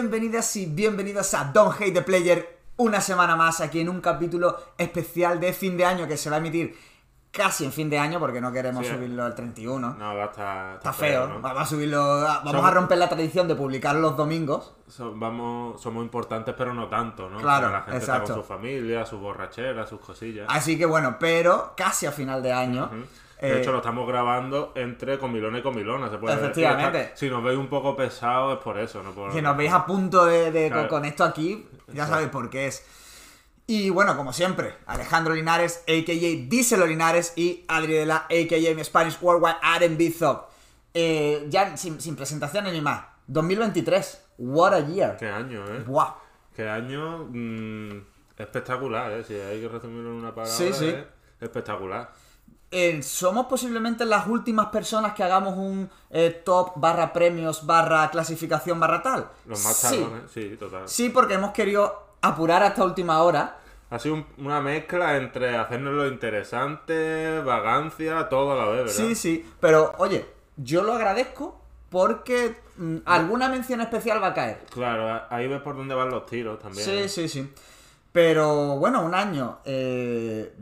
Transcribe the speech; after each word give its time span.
bienvenidas 0.00 0.54
y 0.56 0.66
bienvenidos 0.66 1.32
a 1.32 1.44
Don't 1.44 1.74
Hate 1.80 1.90
the 1.94 2.02
Player. 2.02 2.58
Una 2.76 3.00
semana 3.00 3.34
más 3.34 3.62
aquí 3.62 3.80
en 3.80 3.88
un 3.88 4.02
capítulo 4.02 4.54
especial 4.76 5.40
de 5.40 5.54
fin 5.54 5.74
de 5.78 5.86
año 5.86 6.06
que 6.06 6.18
se 6.18 6.28
va 6.28 6.36
a 6.36 6.38
emitir 6.38 6.76
casi 7.32 7.64
en 7.64 7.72
fin 7.72 7.88
de 7.88 7.98
año 7.98 8.20
porque 8.20 8.38
no 8.42 8.52
queremos 8.52 8.86
Sí. 8.86 8.92
subirlo 8.92 9.24
al 9.24 9.34
31. 9.34 9.94
No, 9.98 10.14
va 10.14 10.24
a 10.24 10.26
estar. 10.26 10.74
Está 10.76 10.92
feo, 10.92 11.26
¿no? 11.28 11.40
vamos 11.40 11.62
a 11.62 11.64
subirlo, 11.64 12.20
vamos 12.20 12.52
Somos- 12.52 12.66
a 12.66 12.70
romper 12.72 12.98
la 12.98 13.08
tradición 13.08 13.48
de 13.48 13.54
publicar 13.54 13.96
los 13.96 14.14
domingos. 14.18 14.74
So- 14.86 15.14
vamos, 15.16 15.80
somos 15.80 16.02
importantes, 16.04 16.54
pero 16.58 16.74
no 16.74 16.88
tanto, 16.88 17.30
¿no? 17.30 17.38
Claro, 17.40 17.68
O 17.68 17.70
sea, 17.70 17.78
la 17.78 17.84
gente 17.84 17.96
exacto. 17.98 18.22
está 18.24 18.34
con 18.34 18.42
su 18.42 18.48
familia, 18.48 19.06
sus 19.06 19.18
borracheras, 19.18 19.88
sus 19.88 20.00
cosillas. 20.00 20.44
Así 20.50 20.76
que 20.76 20.84
bueno, 20.84 21.16
pero 21.18 21.72
casi 21.74 22.04
a 22.04 22.12
final 22.12 22.42
de 22.42 22.52
año. 22.52 22.90
De 23.40 23.60
hecho, 23.60 23.70
lo 23.72 23.78
estamos 23.78 24.08
grabando 24.08 24.72
entre 24.76 25.18
comilona 25.18 25.58
y 25.58 25.62
comilona, 25.62 26.08
se 26.10 26.16
puede. 26.18 26.34
Efectivamente. 26.36 27.12
Si 27.14 27.28
nos 27.28 27.42
veis 27.44 27.58
un 27.58 27.68
poco 27.68 27.94
pesados 27.94 28.56
es 28.56 28.64
por 28.64 28.78
eso, 28.78 29.02
no 29.02 29.10
por... 29.12 29.32
Si 29.32 29.42
nos 29.42 29.56
veis 29.56 29.72
a 29.72 29.84
punto 29.84 30.24
de, 30.24 30.50
de- 30.50 30.70
Claro. 30.70 30.88
con 30.88 31.04
esto 31.04 31.22
aquí, 31.24 31.68
ya 31.92 32.06
sabéis 32.06 32.30
por 32.30 32.48
qué 32.48 32.66
es. 32.68 32.84
Y 33.66 33.90
bueno, 33.90 34.16
como 34.16 34.32
siempre, 34.32 34.74
Alejandro 34.86 35.34
Linares, 35.34 35.82
a.k.a. 35.88 36.48
Díselo 36.48 36.86
Linares 36.86 37.32
y 37.36 37.64
Adri 37.68 37.94
de 37.94 38.06
la, 38.06 38.16
a.k.a. 38.18 38.74
mi 38.74 38.84
Spanish 38.84 39.18
Worldwide 39.20 39.56
R&B 39.80 40.10
Thug. 40.18 40.38
Eh, 40.94 41.46
ya 41.50 41.76
sin, 41.76 42.00
sin 42.00 42.16
presentaciones 42.16 42.72
ni 42.72 42.80
más. 42.80 43.04
2023. 43.26 44.22
What 44.38 44.72
a 44.72 44.80
year. 44.86 45.16
Qué 45.18 45.28
año, 45.28 45.64
¿eh? 45.66 45.82
Buah. 45.86 46.14
Qué 46.54 46.68
año 46.68 47.26
mm, 47.30 48.00
espectacular, 48.38 49.12
¿eh? 49.12 49.24
Si 49.24 49.34
hay 49.34 49.60
que 49.60 49.68
resumirlo 49.68 50.10
en 50.10 50.16
una 50.16 50.34
palabra, 50.34 50.56
Sí, 50.56 50.72
sí. 50.72 50.88
es 50.88 51.04
espectacular. 51.40 52.10
Eh, 52.70 53.00
somos 53.02 53.46
posiblemente 53.46 54.04
las 54.04 54.26
últimas 54.26 54.66
personas 54.66 55.14
que 55.14 55.22
hagamos 55.22 55.56
un 55.56 55.88
eh, 56.10 56.42
top 56.44 56.72
barra 56.76 57.12
premios 57.12 57.64
barra 57.64 58.10
clasificación 58.10 58.80
barra 58.80 59.02
tal. 59.02 59.28
Los 59.46 59.62
más 59.64 59.76
sí. 59.76 59.86
tardones, 60.00 60.30
sí, 60.32 60.56
total. 60.58 60.88
Sí, 60.88 61.08
porque 61.10 61.34
hemos 61.34 61.52
querido 61.52 62.06
apurar 62.22 62.62
hasta 62.64 62.84
última 62.84 63.22
hora. 63.22 63.58
Ha 63.88 63.98
sido 64.00 64.16
un- 64.16 64.26
una 64.38 64.60
mezcla 64.60 65.16
entre 65.16 65.56
hacernos 65.56 65.94
lo 65.94 66.08
interesante, 66.08 67.40
vagancia, 67.40 68.28
todo 68.28 68.52
a 68.52 68.56
la 68.56 68.64
vez, 68.70 68.78
¿verdad? 68.78 68.92
Sí, 68.94 69.14
sí, 69.14 69.48
pero 69.60 69.94
oye, 69.98 70.26
yo 70.56 70.82
lo 70.82 70.94
agradezco 70.94 71.60
porque 71.88 72.56
mm, 72.76 72.96
alguna 73.04 73.48
mención 73.48 73.80
especial 73.80 74.20
va 74.20 74.28
a 74.28 74.34
caer. 74.34 74.64
Claro, 74.70 75.22
ahí 75.30 75.46
ves 75.46 75.60
por 75.62 75.76
dónde 75.76 75.94
van 75.94 76.10
los 76.10 76.26
tiros 76.26 76.58
también. 76.58 76.84
Sí, 76.84 77.08
sí, 77.08 77.28
sí. 77.28 77.52
Pero 78.16 78.78
bueno, 78.78 79.04
un 79.04 79.14
año. 79.14 79.58
eh, 79.66 80.54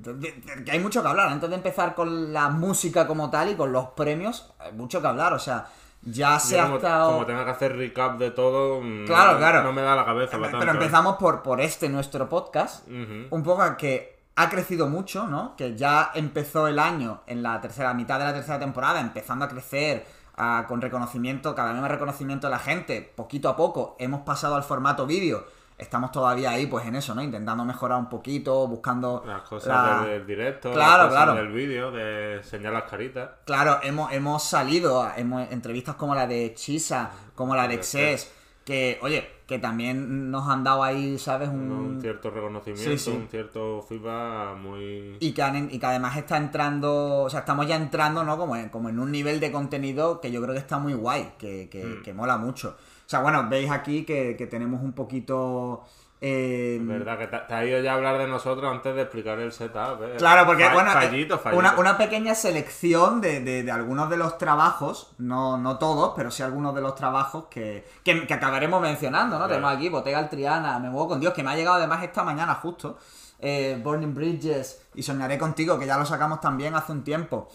que 0.65 0.73
hay 0.73 0.81
mucho 0.81 1.03
que 1.03 1.07
hablar. 1.09 1.29
Antes 1.29 1.49
de 1.49 1.55
empezar 1.55 1.95
con 1.95 2.33
la 2.33 2.49
música 2.49 3.07
como 3.07 3.31
tal 3.31 3.51
y 3.51 3.55
con 3.55 3.73
los 3.73 3.91
premios, 3.91 4.53
hay 4.59 4.73
mucho 4.73 5.01
que 5.01 5.07
hablar. 5.07 5.33
O 5.35 5.39
sea, 5.39 5.65
ya 6.03 6.41
se 6.41 6.59
ha 6.59 6.65
como, 6.65 6.77
estado. 6.79 7.13
como 7.13 7.27
tenga 7.27 7.45
que 7.45 7.53
hacer 7.53 7.77
recap 7.77 8.19
de 8.19 8.33
todo, 8.33 8.81
mm, 8.81 9.05
Claro, 9.07 9.35
no, 9.35 9.39
claro. 9.39 9.63
no 9.63 9.73
me 9.73 9.83
da 9.83 9.95
la 9.95 10.05
cabeza. 10.05 10.37
Pero 10.37 10.65
¿eh? 10.65 10.69
empezamos 10.69 11.15
por, 11.15 11.45
por 11.45 11.61
este 11.61 11.89
nuestro 11.89 12.29
podcast. 12.29 12.89
Un 12.89 13.43
poco 13.45 13.63
que 13.77 14.19
ha 14.35 14.51
crecido 14.51 14.89
mucho, 14.89 15.29
¿no? 15.29 15.55
Que 15.55 15.77
ya 15.77 16.11
empezó 16.13 16.67
el 16.67 16.81
año 16.81 17.21
en 17.29 17.45
la 17.45 17.61
tercera 17.61 17.95
mitad 17.95 18.19
de 18.19 18.25
la 18.25 18.35
tercera 18.35 18.59
temporada, 18.59 18.99
empezando 19.01 19.45
a 19.45 19.49
crecer 19.49 20.05
ah, 20.37 20.65
con 20.67 20.81
reconocimiento, 20.81 21.55
cada 21.55 21.71
vez 21.73 21.81
más 21.81 21.89
reconocimiento 21.93 22.49
de 22.49 22.51
la 22.51 22.59
gente, 22.59 23.13
poquito 23.15 23.49
a 23.49 23.55
poco. 23.55 23.95
Hemos 24.01 24.23
pasado 24.23 24.57
al 24.57 24.65
formato 24.65 25.07
vídeo. 25.07 25.47
Estamos 25.77 26.13
todavía 26.13 26.51
ahí, 26.51 26.67
pues 26.67 26.87
en 26.87 26.95
eso, 26.95 27.15
¿no? 27.17 27.23
Intentando 27.23 27.65
mejorar 27.65 27.99
un 27.99 28.09
poquito, 28.09 28.67
buscando 28.69 29.25
Las 29.27 29.43
cosas 29.43 30.03
la- 30.03 30.07
del, 30.07 30.25
directo, 30.27 30.73
Claro, 30.73 31.05
las 31.05 31.07
cosas 31.09 31.25
claro. 31.25 31.35
del 31.35 31.53
vídeo, 31.53 31.91
de 31.91 32.37
enseñar 32.37 32.73
las 32.73 32.85
caritas. 32.85 33.31
Claro, 33.45 33.79
hemos, 33.83 34.13
hemos 34.13 34.43
salido 34.45 35.03
a 35.03 35.17
hemos, 35.17 35.51
entrevistas 35.51 35.97
como 35.97 36.15
la 36.15 36.29
de 36.29 36.55
Chisa, 36.55 37.11
como 37.35 37.57
la 37.57 37.67
de 37.67 37.75
Excess, 37.75 38.33
que, 38.65 38.99
oye, 39.03 39.29
que 39.49 39.59
también 39.59 40.31
nos 40.31 40.49
han 40.49 40.63
dado 40.63 40.83
ahí, 40.85 41.19
¿sabes? 41.19 41.49
Un, 41.49 41.71
Un 41.73 42.01
cierto 42.01 42.31
reconocimiento. 42.31 42.91
Sí, 42.93 42.97
sí. 42.97 43.11
un 43.11 43.27
cierto 43.29 43.83
feedback 43.87 44.57
muy... 44.57 45.17
y 45.19 45.33
que, 45.33 45.43
han- 45.43 45.69
y 45.73 45.79
que 45.81 45.87
además 45.87 46.17
está 46.17 46.37
entrando, 46.37 47.23
o 47.25 47.29
sea, 47.31 47.41
estamos 47.41 47.67
ya 47.67 47.75
entrando, 47.77 48.23
¿no? 48.23 48.39
Como 48.39 48.55
en, 48.55 48.69
como 48.69 48.89
en 48.91 48.99
un 49.01 49.11
nivel 49.11 49.41
de 49.41 49.51
contenido 49.51 50.21
que 50.21 50.31
yo 50.31 50.41
creo 50.41 50.55
que 50.55 50.61
está 50.61 50.79
muy 50.79 50.95
guay, 50.95 51.33
que, 51.37 51.69
que, 51.69 51.85
Mm. 51.85 52.03
que 52.05 52.15
mola 52.15 52.39
mucho. 52.39 52.77
O 53.07 53.09
sea, 53.09 53.21
bueno, 53.21 53.47
veis 53.49 53.71
aquí 53.71 54.05
que, 54.05 54.35
que 54.37 54.47
tenemos 54.47 54.83
un 54.83 54.93
poquito... 54.95 55.85
eh, 56.21 56.79
¿Verdad? 56.81 57.19
Que 57.19 57.27
te, 57.27 57.37
te 57.39 57.53
ha 57.55 57.65
ido 57.67 57.81
ya 57.83 57.93
a 57.93 57.95
hablar 57.97 58.17
de 58.17 58.27
nosotros 58.27 58.73
antes 58.73 58.95
de 58.95 59.03
explicar 59.03 59.39
el 59.41 59.53
setup. 59.53 60.03
¿eh? 60.03 60.15
Claro, 60.17 60.47
porque, 60.47 60.65
Fa- 60.65 60.73
bueno, 60.73 60.91
eh, 60.91 60.95
Fallito, 60.95 61.39
fallito. 61.39 61.59
Una, 61.59 61.75
una 61.79 61.99
pequeña 61.99 62.35
selección 62.35 63.21
de, 63.21 63.41
de- 63.41 63.63
de 63.63 63.71
algunos 63.71 64.09
de 64.09 64.17
los 64.17 64.39
trabajos, 64.39 65.13
no, 65.19 65.59
no 65.59 65.77
todos, 65.79 66.15
pero 66.17 66.31
sí 66.31 66.43
algunos 66.43 66.75
de 66.75 66.81
los 66.81 66.95
trabajos 66.95 67.45
que, 67.51 67.87
que, 68.03 68.27
que 68.27 68.35
acabaremos 68.35 68.81
mencionando, 68.81 69.39
¿no? 69.39 69.45
Claro. 69.47 69.53
Tenemos 69.61 69.77
aquí 69.77 69.89
Bottega 69.91 70.19
al 70.19 70.31
Triana, 70.31 70.79
Me 70.79 70.89
Muevo 70.89 71.09
con 71.09 71.21
Dios, 71.21 71.35
que 71.35 71.43
me 71.43 71.51
ha 71.51 71.57
llegado 71.57 71.77
además 71.77 72.03
esta 72.03 72.23
mañana 72.25 72.55
justo, 72.55 72.97
eh, 73.41 73.79
Burning 73.85 74.15
Bridges 74.15 74.81
y 74.95 75.03
Soñaré 75.03 75.37
Contigo, 75.37 75.79
que 75.79 75.85
ya 75.87 75.99
lo 75.99 76.07
sacamos 76.07 76.41
también 76.41 76.75
hace 76.75 76.93
un 76.93 77.05
tiempo. 77.05 77.49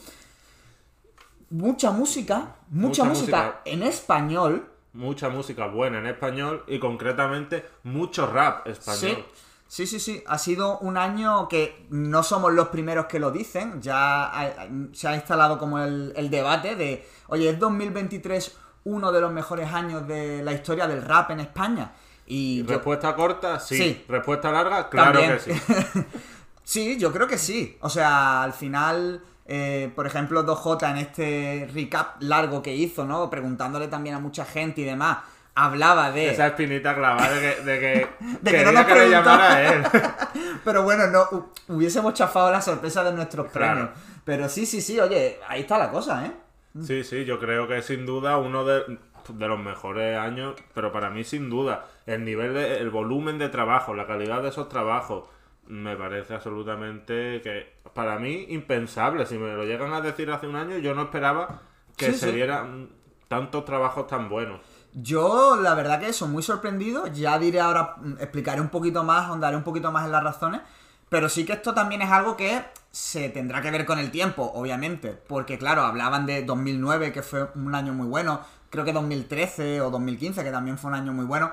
Mucha 1.50 1.90
música, 1.90 2.56
mucha, 2.70 3.04
Mucha 3.04 3.04
música, 3.06 3.38
música. 3.38 3.62
en 3.66 3.82
español. 3.84 4.70
Mucha 4.94 5.30
música 5.30 5.68
buena 5.68 6.00
en 6.00 6.08
español 6.08 6.64
y 6.68 6.80
concretamente 6.80 7.64
mucho 7.84 8.26
rap 8.26 8.68
español. 8.68 9.26
Sí, 9.68 9.86
sí, 9.86 9.88
sí, 9.88 10.00
sí. 10.00 10.24
Ha 10.28 10.38
sido 10.40 10.80
un 10.80 10.98
año 10.98 11.48
que 11.48 11.86
no 11.92 12.24
somos 12.24 12.52
los 12.54 12.70
primeros 12.70 13.06
que 13.06 13.20
lo 13.20 13.30
dicen. 13.32 13.82
Ya 13.82 14.24
ha- 14.26 14.68
se 14.94 15.08
ha 15.08 15.16
instalado 15.16 15.60
como 15.60 15.80
el, 15.80 16.12
el 16.16 16.30
debate 16.32 16.76
de, 16.76 17.08
oye, 17.28 17.50
¿es 17.50 17.60
2023 17.60 18.58
uno 18.86 19.12
de 19.12 19.22
los 19.22 19.32
mejores 19.32 19.72
años 19.72 20.08
de 20.08 20.42
la 20.42 20.54
historia 20.54 20.88
del 20.88 21.04
rap 21.04 21.30
en 21.32 21.42
España? 21.42 21.92
Y 22.26 22.64
yo- 22.64 22.70
Respuesta 22.70 23.16
corta, 23.16 23.60
sí. 23.60 23.78
Sí. 23.78 24.06
Respuesta 24.08 24.52
larga, 24.52 24.90
claro 24.90 25.20
También. 25.20 25.38
que 25.38 25.54
sí. 25.54 25.62
sí, 26.64 26.98
yo 26.98 27.12
creo 27.12 27.28
que 27.28 27.38
sí. 27.38 27.78
O 27.82 27.90
sea, 27.90 28.42
al 28.44 28.54
final, 28.54 29.22
eh, 29.52 29.92
por 29.96 30.06
ejemplo, 30.06 30.46
2J 30.46 30.92
en 30.92 30.98
este 30.98 31.70
recap 31.74 32.22
largo 32.22 32.62
que 32.62 32.76
hizo, 32.76 33.04
¿no? 33.06 33.30
Preguntándole 33.30 33.88
también 33.88 34.16
a 34.16 34.20
mucha 34.20 34.46
gente 34.46 34.82
y 34.82 34.84
demás, 34.86 35.18
hablaba 35.56 36.12
de... 36.12 36.30
Esa 36.30 36.48
espinita 36.48 36.96
clavada 36.96 37.30
de 37.32 37.40
que, 37.56 37.62
de 37.64 37.80
que, 37.80 38.08
De 38.42 38.52
que 38.52 38.64
no 38.64 38.72
nos 38.72 38.86
que 38.86 38.96
le 38.96 39.10
llamara 39.10 39.54
a 39.56 39.74
él. 39.74 39.84
Pero 40.64 40.84
bueno, 40.84 41.08
no 41.08 41.24
hu- 41.26 41.46
hubiésemos 41.70 42.14
chafado 42.14 42.52
la 42.52 42.62
sorpresa 42.62 43.04
de 43.04 43.12
nuestros 43.14 43.48
Claro. 43.52 43.74
premios. 43.74 43.90
Pero 44.24 44.48
sí, 44.48 44.66
sí, 44.68 44.80
sí, 44.82 45.00
oye, 45.00 45.40
ahí 45.48 45.62
está 45.62 45.78
la 45.80 45.90
cosa, 45.90 46.26
¿eh? 46.28 46.32
Sí, 46.84 47.04
sí, 47.04 47.26
yo 47.26 47.40
creo 47.40 47.68
que 47.68 47.82
sin 47.82 48.06
duda 48.06 48.38
uno 48.38 48.64
de, 48.64 48.84
de 49.30 49.48
los 49.48 49.60
mejores 49.60 50.18
años, 50.18 50.54
pero 50.76 50.92
para 50.92 51.10
mí 51.10 51.24
sin 51.24 51.50
duda, 51.50 51.86
el 52.06 52.24
nivel 52.24 52.54
de, 52.54 52.78
el 52.78 52.92
volumen 52.92 53.40
de 53.40 53.50
trabajo, 53.50 53.96
la 53.96 54.06
calidad 54.06 54.44
de 54.44 54.50
esos 54.50 54.70
trabajos, 54.70 55.24
me 55.70 55.96
parece 55.96 56.36
absolutamente 56.36 57.42
que, 57.42 57.80
para 57.94 58.20
mí, 58.20 58.48
impensable. 58.50 59.26
Si 59.26 59.38
me 59.38 59.54
lo 59.56 59.64
llegan 59.66 59.94
a 59.94 60.02
decir 60.02 60.30
hace 60.32 60.48
un 60.48 60.58
año, 60.58 60.78
yo 60.80 60.94
no 60.96 61.04
esperaba 61.04 61.62
que 61.98 62.14
Sí, 62.14 62.14
se 62.14 62.32
sí. 62.32 62.32
dieran 62.32 62.90
tantos 63.30 63.66
trabajos 63.66 64.08
tan 64.08 64.30
buenos. 64.30 64.62
Yo, 64.94 65.58
la 65.62 65.76
verdad 65.76 66.00
que 66.00 66.10
eso, 66.10 66.28
muy 66.28 66.44
sorprendido. 66.44 67.08
Ya 67.08 67.38
diré 67.40 67.60
ahora, 67.62 67.96
mm, 67.98 68.14
explicaré 68.20 68.62
un 68.62 68.70
poquito 68.70 69.04
más, 69.04 69.28
ahondaré 69.28 69.56
un 69.58 69.64
poquito 69.64 69.92
más 69.92 70.06
en 70.06 70.12
las 70.12 70.24
razones. 70.24 70.62
Pero 71.10 71.30
sí 71.30 71.46
que 71.46 71.54
esto 71.54 71.74
también 71.74 72.02
es 72.02 72.12
algo 72.12 72.38
que 72.38 72.64
se 72.92 73.30
tendrá 73.30 73.62
que 73.62 73.72
ver 73.72 73.86
con 73.86 74.00
el 74.00 74.12
tiempo, 74.12 74.52
obviamente. 74.56 75.12
Porque, 75.14 75.58
claro, 75.58 75.84
hablaban 75.84 76.26
de 76.26 76.44
2009, 76.44 77.12
que 77.14 77.24
fue 77.24 77.50
un 77.56 77.76
año 77.76 77.94
muy 77.94 78.08
bueno. 78.08 78.42
Creo 78.72 78.86
que 78.86 78.94
2013 78.94 79.82
o 79.82 79.90
2015, 79.92 80.44
que 80.44 80.52
también 80.52 80.78
fue 80.78 80.90
un 80.92 80.96
año 80.98 81.14
muy 81.14 81.26
bueno. 81.26 81.52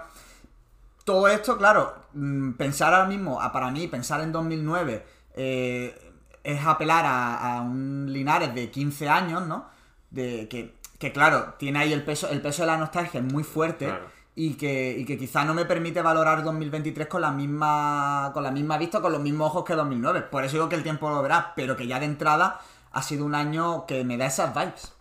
Todo 1.07 1.29
esto, 1.29 1.57
claro, 1.57 1.95
mm, 2.15 2.55
pensar 2.55 2.93
ahora 2.93 3.07
mismo, 3.09 3.41
a- 3.41 3.53
para 3.53 3.71
mí, 3.71 3.87
pensar 3.87 4.21
en 4.23 4.33
2009 4.33 5.07
eh, 5.35 6.13
es 6.43 6.67
apelar 6.67 7.05
a, 7.07 7.59
a 7.59 7.61
un 7.63 8.07
Linares 8.13 8.53
de 8.57 8.71
15 8.73 9.09
años, 9.09 9.47
¿no? 9.47 9.67
De 10.11 10.49
que, 10.49 10.75
que, 10.99 11.13
claro, 11.13 11.55
tiene 11.59 11.79
ahí 11.79 11.93
el 11.93 12.03
peso, 12.05 12.29
el 12.29 12.41
peso 12.43 12.63
de 12.63 12.67
la 12.67 12.77
nostalgia 12.77 13.21
es 13.21 13.33
muy 13.33 13.45
fuerte 13.45 13.87
Claro. 13.87 14.07
y 14.35 14.55
que, 14.55 14.97
y 14.99 15.05
que 15.05 15.17
quizá 15.17 15.45
no 15.45 15.55
me 15.55 15.65
permite 15.65 16.03
valorar 16.03 16.43
2023 16.43 17.07
con 17.07 17.21
la 17.23 17.31
misma 17.31 18.33
con 18.35 18.43
la 18.43 18.51
misma 18.51 18.77
vista, 18.77 19.01
con 19.01 19.13
los 19.13 19.21
mismos 19.21 19.49
ojos 19.51 19.65
que 19.65 19.75
2009. 19.75 20.23
Por 20.23 20.45
eso 20.45 20.55
digo 20.57 20.69
que 20.69 20.77
el 20.77 20.83
tiempo 20.83 21.09
lo 21.09 21.23
verá, 21.23 21.53
pero 21.55 21.77
que 21.77 21.87
ya 21.87 22.01
de 22.01 22.07
entrada 22.07 22.61
ha 22.93 23.03
sido 23.03 23.25
un 23.25 23.35
año 23.37 23.87
que 23.87 24.05
me 24.05 24.17
da 24.17 24.27
esas 24.27 24.53
vibes. 24.55 24.93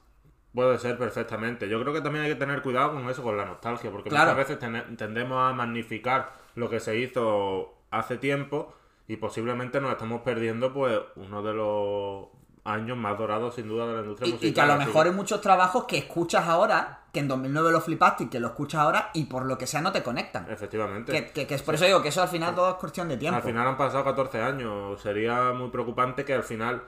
Puede 0.56 0.80
ser 0.80 0.98
perfectamente. 0.98 1.68
Yo 1.70 1.80
creo 1.82 1.94
que 1.94 2.02
también 2.02 2.24
hay 2.26 2.32
que 2.32 2.38
tener 2.40 2.62
cuidado 2.62 2.94
con 2.94 3.08
eso, 3.10 3.22
con 3.22 3.36
la 3.38 3.46
nostalgia, 3.46 3.92
porque 3.92 4.10
Claro. 4.10 4.32
muchas 4.34 4.48
veces 4.58 4.98
tendemos 4.98 5.38
a 5.48 5.54
magnificar 5.54 6.32
lo 6.56 6.70
que 6.70 6.80
se 6.80 6.98
hizo 6.98 7.74
hace 7.92 8.18
tiempo 8.18 8.74
y 9.08 9.18
posiblemente 9.18 9.80
nos 9.82 9.92
estamos 9.92 10.22
perdiendo 10.22 10.74
pues 10.74 10.98
uno 11.18 11.44
de 11.44 11.54
los 11.54 12.28
años 12.64 12.98
más 12.98 13.16
dorados 13.18 13.54
sin 13.56 13.68
duda 13.68 13.86
de 13.86 13.94
la 13.94 14.00
industria 14.00 14.28
Y, 14.30 14.32
musical. 14.32 14.50
y 14.50 14.54
que 14.54 14.62
a 14.62 14.66
lo 14.66 14.78
mejor 14.78 15.06
hay 15.06 15.12
muchos 15.12 15.40
trabajos 15.42 15.84
que 15.84 15.98
escuchas 16.00 16.48
ahora, 16.48 17.02
que 17.14 17.20
en 17.20 17.28
2009 17.28 17.72
lo 17.72 17.80
flipaste 17.80 18.24
y 18.24 18.28
que 18.30 18.40
lo 18.40 18.48
escuchas 18.48 18.82
ahora 18.82 19.12
y 19.14 19.26
por 19.26 19.46
lo 19.46 19.58
que 19.58 19.68
sea 19.68 19.82
no 19.82 19.92
te 19.92 20.02
conectan. 20.02 20.48
Efectivamente. 20.50 21.12
Que, 21.12 21.32
que- 21.32 21.46
que 21.46 21.54
es 21.56 21.62
por 21.62 21.76
eso 21.76 21.86
digo 21.86 22.02
que 22.02 22.08
eso 22.10 22.24
al 22.24 22.28
final 22.28 22.56
todo 22.56 22.70
es 22.72 22.76
cuestión 22.76 23.08
de 23.08 23.18
tiempo. 23.18 23.38
Al 23.38 23.44
final 23.44 23.68
han 23.68 23.78
pasado 23.78 24.04
14 24.04 24.42
años. 24.42 25.00
Sería 25.00 25.52
muy 25.54 25.70
preocupante 25.70 26.26
que 26.26 26.34
al 26.34 26.44
final 26.44 26.82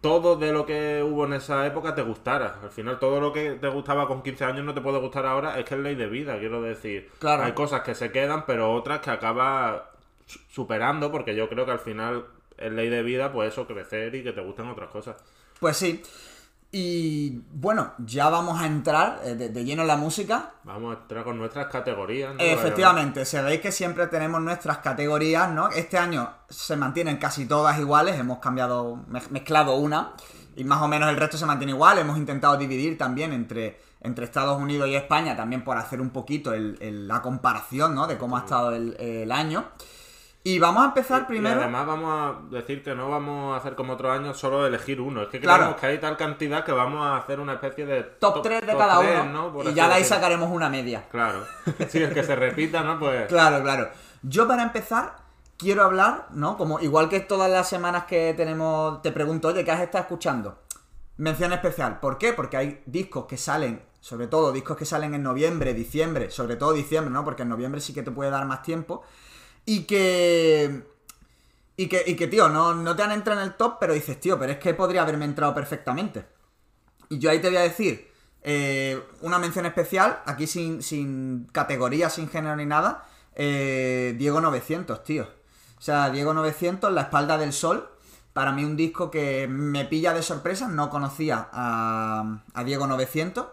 todo 0.00 0.36
de 0.36 0.52
lo 0.52 0.64
que 0.64 1.02
hubo 1.06 1.26
en 1.26 1.34
esa 1.34 1.66
época 1.66 1.94
te 1.94 2.02
gustara. 2.02 2.58
Al 2.62 2.70
final, 2.70 2.98
todo 2.98 3.20
lo 3.20 3.32
que 3.32 3.52
te 3.52 3.68
gustaba 3.68 4.08
con 4.08 4.22
15 4.22 4.44
años 4.44 4.64
no 4.64 4.72
te 4.74 4.80
puede 4.80 4.98
gustar 4.98 5.26
ahora. 5.26 5.58
Es 5.58 5.64
que 5.66 5.74
es 5.74 5.80
ley 5.80 5.94
de 5.94 6.06
vida, 6.06 6.38
quiero 6.38 6.62
decir. 6.62 7.10
Claro. 7.18 7.42
Hay 7.44 7.52
cosas 7.52 7.82
que 7.82 7.94
se 7.94 8.10
quedan, 8.10 8.46
pero 8.46 8.72
otras 8.72 9.00
que 9.00 9.10
acaba 9.10 9.90
su- 10.26 10.38
superando, 10.48 11.10
porque 11.12 11.34
yo 11.34 11.48
creo 11.48 11.66
que 11.66 11.72
al 11.72 11.78
final 11.78 12.24
es 12.56 12.72
ley 12.72 12.88
de 12.88 13.02
vida, 13.02 13.32
pues 13.32 13.52
eso, 13.52 13.66
crecer 13.66 14.14
y 14.14 14.22
que 14.22 14.32
te 14.32 14.40
gusten 14.40 14.68
otras 14.68 14.88
cosas. 14.90 15.16
Pues 15.58 15.76
sí. 15.76 16.02
Y 16.72 17.40
bueno, 17.52 17.94
ya 17.98 18.28
vamos 18.28 18.60
a 18.60 18.66
entrar 18.66 19.20
eh, 19.24 19.34
de, 19.34 19.48
de 19.48 19.64
lleno 19.64 19.82
en 19.82 19.88
la 19.88 19.96
música. 19.96 20.52
Vamos 20.62 20.96
a 20.96 21.00
entrar 21.00 21.24
con 21.24 21.36
nuestras 21.36 21.66
categorías. 21.66 22.32
¿no? 22.34 22.40
Efectivamente, 22.40 23.24
sabéis 23.24 23.60
que 23.60 23.72
siempre 23.72 24.06
tenemos 24.06 24.40
nuestras 24.40 24.78
categorías, 24.78 25.50
¿no? 25.50 25.68
Este 25.70 25.98
año 25.98 26.30
se 26.48 26.76
mantienen 26.76 27.16
casi 27.16 27.46
todas 27.46 27.78
iguales, 27.80 28.18
hemos 28.20 28.38
cambiado, 28.38 28.96
mez- 29.10 29.30
mezclado 29.30 29.74
una 29.76 30.12
y 30.54 30.62
más 30.62 30.80
o 30.82 30.86
menos 30.88 31.08
el 31.10 31.16
resto 31.16 31.36
se 31.36 31.46
mantiene 31.46 31.72
igual. 31.72 31.98
Hemos 31.98 32.16
intentado 32.16 32.56
dividir 32.56 32.96
también 32.96 33.32
entre, 33.32 33.80
entre 34.00 34.24
Estados 34.24 34.56
Unidos 34.60 34.88
y 34.88 34.94
España, 34.94 35.36
también 35.36 35.64
por 35.64 35.76
hacer 35.76 36.00
un 36.00 36.10
poquito 36.10 36.52
el- 36.54 36.78
el- 36.80 37.08
la 37.08 37.20
comparación, 37.20 37.96
¿no? 37.96 38.06
De 38.06 38.16
cómo 38.16 38.36
ha 38.36 38.40
estado 38.40 38.72
el, 38.76 38.94
el 39.00 39.32
año. 39.32 39.64
Y 40.42 40.58
vamos 40.58 40.82
a 40.82 40.86
empezar 40.86 41.22
Y 41.22 41.24
primero. 41.26 41.60
además 41.60 41.86
vamos 41.86 42.12
a 42.50 42.54
decir 42.56 42.82
que 42.82 42.94
no 42.94 43.10
vamos 43.10 43.52
a 43.54 43.58
hacer 43.58 43.74
como 43.74 43.92
otros 43.92 44.10
años 44.16 44.38
solo 44.38 44.66
elegir 44.66 44.98
uno. 45.00 45.22
Es 45.22 45.28
que 45.28 45.38
Claro. 45.38 45.58
creemos 45.64 45.80
que 45.80 45.86
hay 45.86 45.98
tal 45.98 46.16
cantidad 46.16 46.64
que 46.64 46.72
vamos 46.72 47.04
a 47.06 47.18
hacer 47.18 47.40
una 47.40 47.54
especie 47.54 47.84
de 47.84 48.02
top 48.02 48.40
3 48.42 48.66
de 48.66 48.76
cada 48.76 49.00
uno 49.00 49.52
y 49.64 49.74
ya 49.74 49.88
de 49.88 49.94
ahí 49.94 50.04
sacaremos 50.04 50.48
una 50.50 50.70
media. 50.70 51.04
Claro. 51.10 51.44
Sí, 51.88 52.02
es 52.02 52.12
que 52.14 52.22
se 52.24 52.36
repita, 52.36 52.82
¿no? 52.82 52.98
Pues. 52.98 53.26
Claro, 53.28 53.62
claro. 53.62 53.90
Yo 54.22 54.48
para 54.48 54.62
empezar 54.62 55.16
quiero 55.58 55.82
hablar, 55.84 56.28
¿no? 56.30 56.56
Como 56.56 56.80
igual 56.80 57.10
que 57.10 57.20
todas 57.20 57.50
las 57.50 57.68
semanas 57.68 58.04
que 58.04 58.32
tenemos, 58.34 59.02
te 59.02 59.12
pregunto, 59.12 59.48
oye, 59.48 59.62
¿qué 59.62 59.70
has 59.72 59.80
estado 59.82 60.02
escuchando? 60.02 60.58
Mención 61.18 61.52
especial. 61.52 62.00
¿Por 62.00 62.16
qué? 62.16 62.32
Porque 62.32 62.56
hay 62.56 62.82
discos 62.86 63.26
que 63.26 63.36
salen, 63.36 63.82
sobre 64.00 64.26
todo 64.26 64.52
discos 64.52 64.78
que 64.78 64.86
salen 64.86 65.14
en 65.14 65.22
noviembre, 65.22 65.74
diciembre, 65.74 66.30
sobre 66.30 66.56
todo 66.56 66.72
diciembre, 66.72 67.12
¿no? 67.12 67.26
Porque 67.26 67.42
en 67.42 67.50
noviembre 67.50 67.82
sí 67.82 67.92
que 67.92 68.02
te 68.02 68.10
puede 68.10 68.30
dar 68.30 68.46
más 68.46 68.62
tiempo. 68.62 69.02
Y 69.70 69.84
que... 69.84 70.82
Y 71.76 71.86
que, 71.88 72.02
y 72.06 72.14
que 72.16 72.26
tío, 72.26 72.48
no, 72.50 72.74
no 72.74 72.94
te 72.96 73.02
han 73.02 73.12
entrado 73.12 73.40
en 73.40 73.46
el 73.46 73.54
top, 73.56 73.78
pero 73.80 73.94
dices, 73.94 74.20
tío, 74.20 74.38
pero 74.38 74.52
es 74.52 74.58
que 74.58 74.74
podría 74.74 75.02
haberme 75.02 75.24
entrado 75.24 75.54
perfectamente. 75.54 76.26
Y 77.08 77.18
yo 77.18 77.30
ahí 77.30 77.40
te 77.40 77.48
voy 77.48 77.56
a 77.58 77.62
decir 77.62 78.10
eh, 78.42 79.02
una 79.22 79.38
mención 79.38 79.66
especial, 79.66 80.20
aquí 80.26 80.46
sin, 80.46 80.82
sin 80.82 81.46
categoría, 81.52 82.10
sin 82.10 82.28
género 82.28 82.56
ni 82.56 82.66
nada. 82.66 83.08
eh, 83.34 84.14
Diego 84.18 84.40
900, 84.40 85.04
tío. 85.04 85.24
O 85.78 85.82
sea, 85.82 86.10
Diego 86.10 86.34
900, 86.34 86.92
La 86.92 87.02
espalda 87.02 87.38
del 87.38 87.52
sol. 87.52 87.88
Para 88.34 88.52
mí 88.52 88.64
un 88.64 88.76
disco 88.76 89.10
que 89.10 89.48
me 89.48 89.84
pilla 89.86 90.12
de 90.14 90.22
sorpresa, 90.22 90.68
no 90.68 90.90
conocía 90.90 91.48
a, 91.52 92.42
a 92.54 92.64
Diego 92.64 92.86
900 92.86 93.46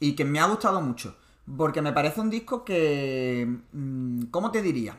y 0.00 0.14
que 0.16 0.24
me 0.24 0.40
ha 0.40 0.46
gustado 0.46 0.80
mucho. 0.82 1.16
Porque 1.56 1.82
me 1.82 1.92
parece 1.92 2.20
un 2.20 2.30
disco 2.30 2.64
que... 2.64 3.48
mm, 3.72 4.24
¿Cómo 4.30 4.50
te 4.52 4.62
diría? 4.62 4.96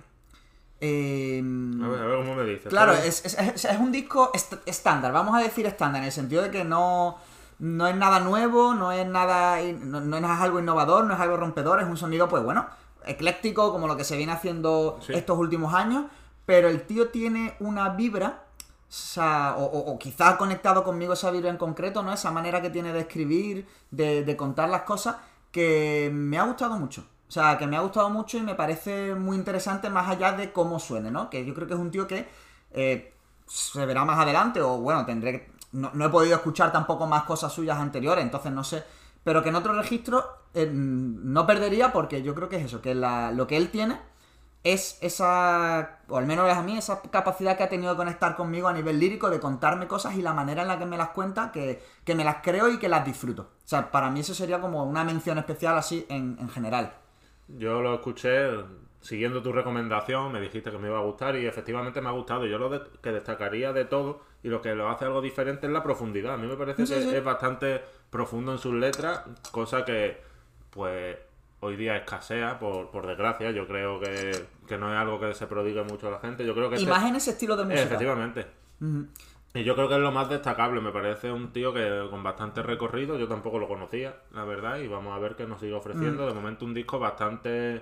Eh, 0.83 1.41
A 1.83 1.87
ver, 1.87 2.01
a 2.01 2.05
ver 2.07 2.17
cómo 2.17 2.35
me 2.35 2.43
dices. 2.43 2.67
Claro, 2.69 2.93
es, 2.93 3.23
es- 3.25 3.37
es- 3.37 3.65
es 3.65 3.77
un 3.79 3.91
disco 3.91 4.31
est- 4.33 4.55
estándar, 4.65 5.11
vamos 5.13 5.35
a 5.35 5.39
decir 5.39 5.65
estándar, 5.67 6.01
en 6.01 6.07
el 6.07 6.11
sentido 6.11 6.41
de 6.41 6.49
que 6.49 6.63
no, 6.63 7.17
no 7.59 7.87
es 7.87 7.95
nada 7.95 8.19
nuevo, 8.19 8.73
no 8.73 8.91
es 8.91 9.05
nada 9.07 9.59
no, 9.61 10.01
no 10.01 10.17
es 10.17 10.23
algo 10.23 10.59
innovador, 10.59 11.05
no 11.05 11.13
es 11.13 11.19
algo 11.19 11.37
rompedor, 11.37 11.79
es 11.81 11.87
un 11.87 11.97
sonido, 11.97 12.27
pues 12.27 12.43
bueno, 12.43 12.65
ecléctico, 13.05 13.71
como 13.71 13.87
lo 13.87 13.95
que 13.95 14.03
se 14.03 14.17
viene 14.17 14.31
haciendo 14.31 14.97
Sí. 15.05 15.13
estos 15.13 15.37
últimos 15.37 15.73
años, 15.75 16.05
pero 16.47 16.67
el 16.67 16.81
tío 16.81 17.09
tiene 17.09 17.55
una 17.59 17.89
vibra, 17.89 18.43
o, 18.89 18.93
sea, 18.93 19.55
o, 19.59 19.63
o- 19.65 19.91
o 19.93 19.99
quizá 19.99 20.29
ha 20.29 20.37
conectado 20.37 20.83
conmigo 20.83 21.13
esa 21.13 21.29
vibra 21.29 21.51
en 21.51 21.57
concreto, 21.57 22.01
¿no? 22.01 22.11
Esa 22.11 22.31
manera 22.31 22.59
que 22.61 22.71
tiene 22.71 22.91
de 22.91 23.01
escribir, 23.01 23.67
de, 23.91 24.23
de 24.23 24.35
contar 24.35 24.67
las 24.67 24.81
cosas, 24.81 25.17
que 25.51 26.09
me 26.11 26.39
ha 26.39 26.43
gustado 26.43 26.75
mucho. 26.77 27.05
O 27.31 27.33
sea, 27.33 27.57
que 27.57 27.65
me 27.65 27.77
ha 27.77 27.79
gustado 27.79 28.09
mucho 28.09 28.37
y 28.37 28.41
me 28.41 28.55
parece 28.55 29.15
muy 29.15 29.37
interesante 29.37 29.89
más 29.89 30.09
allá 30.09 30.33
de 30.33 30.51
cómo 30.51 30.79
suene, 30.79 31.11
¿no? 31.11 31.29
Que 31.29 31.45
yo 31.45 31.53
creo 31.53 31.65
que 31.65 31.75
es 31.75 31.79
un 31.79 31.89
tío 31.89 32.05
que 32.05 32.27
eh, 32.71 33.13
se 33.47 33.85
verá 33.85 34.03
más 34.03 34.19
adelante 34.19 34.61
o 34.61 34.79
bueno, 34.79 35.05
tendré 35.05 35.31
que... 35.31 35.51
No, 35.71 36.05
he 36.05 36.09
podido 36.09 36.35
escuchar 36.35 36.73
tampoco 36.73 37.07
más 37.07 37.23
cosas 37.23 37.53
suyas 37.53 37.77
anteriores, 37.77 38.25
entonces 38.25 38.51
no 38.51 38.65
sé. 38.65 38.83
Pero 39.23 39.41
que 39.41 39.47
en 39.47 39.55
otro 39.55 39.71
registro 39.71 40.25
eh, 40.53 40.69
no 40.73 41.47
perdería 41.47 41.93
porque 41.93 42.21
yo 42.21 42.35
creo 42.35 42.49
que 42.49 42.57
es 42.57 42.65
eso, 42.65 42.81
que 42.81 42.93
lo 42.95 43.47
que 43.47 43.55
él 43.55 43.69
tiene 43.71 43.97
es 44.65 44.97
esa, 44.99 45.99
o 46.09 46.17
al 46.17 46.25
menos 46.25 46.49
es 46.51 46.57
a 46.57 46.63
mí, 46.63 46.77
esa 46.77 47.01
capacidad 47.01 47.55
que 47.55 47.63
ha 47.63 47.69
tenido 47.69 47.93
de 47.93 47.97
conectar 47.97 48.35
conmigo 48.35 48.67
a 48.67 48.73
nivel 48.73 48.99
lírico, 48.99 49.29
de 49.29 49.39
contarme 49.39 49.87
cosas 49.87 50.15
y 50.15 50.21
la 50.21 50.33
manera 50.33 50.63
en 50.63 50.67
la 50.67 50.77
que 50.77 50.85
me 50.85 50.97
las 50.97 51.11
cuenta, 51.11 51.53
que, 51.53 51.81
que 52.03 52.13
me 52.13 52.25
las 52.25 52.39
creo 52.43 52.67
y 52.67 52.77
que 52.77 52.89
las 52.89 53.05
disfruto. 53.05 53.43
O 53.43 53.67
sea, 53.69 53.89
para 53.89 54.09
mí 54.09 54.19
eso 54.19 54.33
sería 54.33 54.59
como 54.59 54.83
una 54.83 55.05
mención 55.05 55.37
especial 55.37 55.77
así 55.77 56.05
en, 56.09 56.35
en 56.37 56.49
general. 56.49 56.95
Yo 57.57 57.81
lo 57.81 57.93
escuché 57.95 58.49
siguiendo 59.01 59.41
tu 59.41 59.51
recomendación, 59.51 60.31
me 60.31 60.39
dijiste 60.39 60.69
que 60.71 60.77
me 60.77 60.87
iba 60.87 60.99
a 60.99 61.01
gustar 61.01 61.35
y 61.35 61.45
efectivamente 61.47 62.01
me 62.01 62.09
ha 62.09 62.11
gustado. 62.11 62.45
Yo 62.45 62.57
lo 62.57 62.69
de- 62.69 62.81
que 63.01 63.11
destacaría 63.11 63.73
de 63.73 63.85
todo 63.85 64.21
y 64.43 64.49
lo 64.49 64.61
que 64.61 64.75
lo 64.75 64.89
hace 64.89 65.05
algo 65.05 65.21
diferente 65.21 65.65
es 65.67 65.73
la 65.73 65.81
profundidad. 65.83 66.35
A 66.35 66.37
mí 66.37 66.47
me 66.47 66.55
parece 66.55 66.85
Sí, 66.85 66.93
que 66.93 67.01
sí. 67.01 67.15
es 67.15 67.23
bastante 67.23 67.81
profundo 68.09 68.51
en 68.51 68.57
sus 68.59 68.73
letras, 68.75 69.23
cosa 69.51 69.83
que 69.85 70.21
pues 70.69 71.17
hoy 71.61 71.75
día 71.75 71.97
escasea, 71.97 72.57
por, 72.59 72.89
por 72.91 73.05
desgracia. 73.07 73.51
Yo 73.51 73.67
creo 73.67 73.99
que, 73.99 74.31
que 74.67 74.77
no 74.77 74.91
es 74.91 74.97
algo 74.97 75.19
que 75.19 75.33
se 75.33 75.47
prodigue 75.47 75.83
mucho 75.83 76.07
a 76.07 76.11
la 76.11 76.19
gente. 76.19 76.45
Yo 76.45 76.53
creo 76.53 76.69
que 76.69 76.75
Y 76.75 76.79
este- 76.79 76.89
más 76.89 77.03
en 77.09 77.15
ese 77.15 77.31
estilo 77.31 77.55
de 77.57 77.65
música. 77.65 77.83
Efectivamente. 77.83 78.45
Y 79.53 79.63
yo 79.65 79.75
creo 79.75 79.89
que 79.89 79.95
es 79.95 79.99
lo 79.99 80.11
más 80.11 80.29
destacable, 80.29 80.79
me 80.79 80.91
parece 80.91 81.29
un 81.31 81.51
tío 81.51 81.73
que 81.73 82.07
con 82.09 82.23
bastante 82.23 82.63
recorrido, 82.63 83.17
yo 83.17 83.27
tampoco 83.27 83.59
lo 83.59 83.67
conocía, 83.67 84.15
la 84.33 84.45
verdad, 84.45 84.77
y 84.77 84.87
vamos 84.87 85.13
a 85.13 85.19
ver 85.19 85.35
qué 85.35 85.45
nos 85.45 85.59
sigue 85.59 85.73
ofreciendo. 85.73 86.25
De 86.25 86.33
momento 86.33 86.63
un 86.63 86.73
disco 86.73 86.99
bastante, 86.99 87.81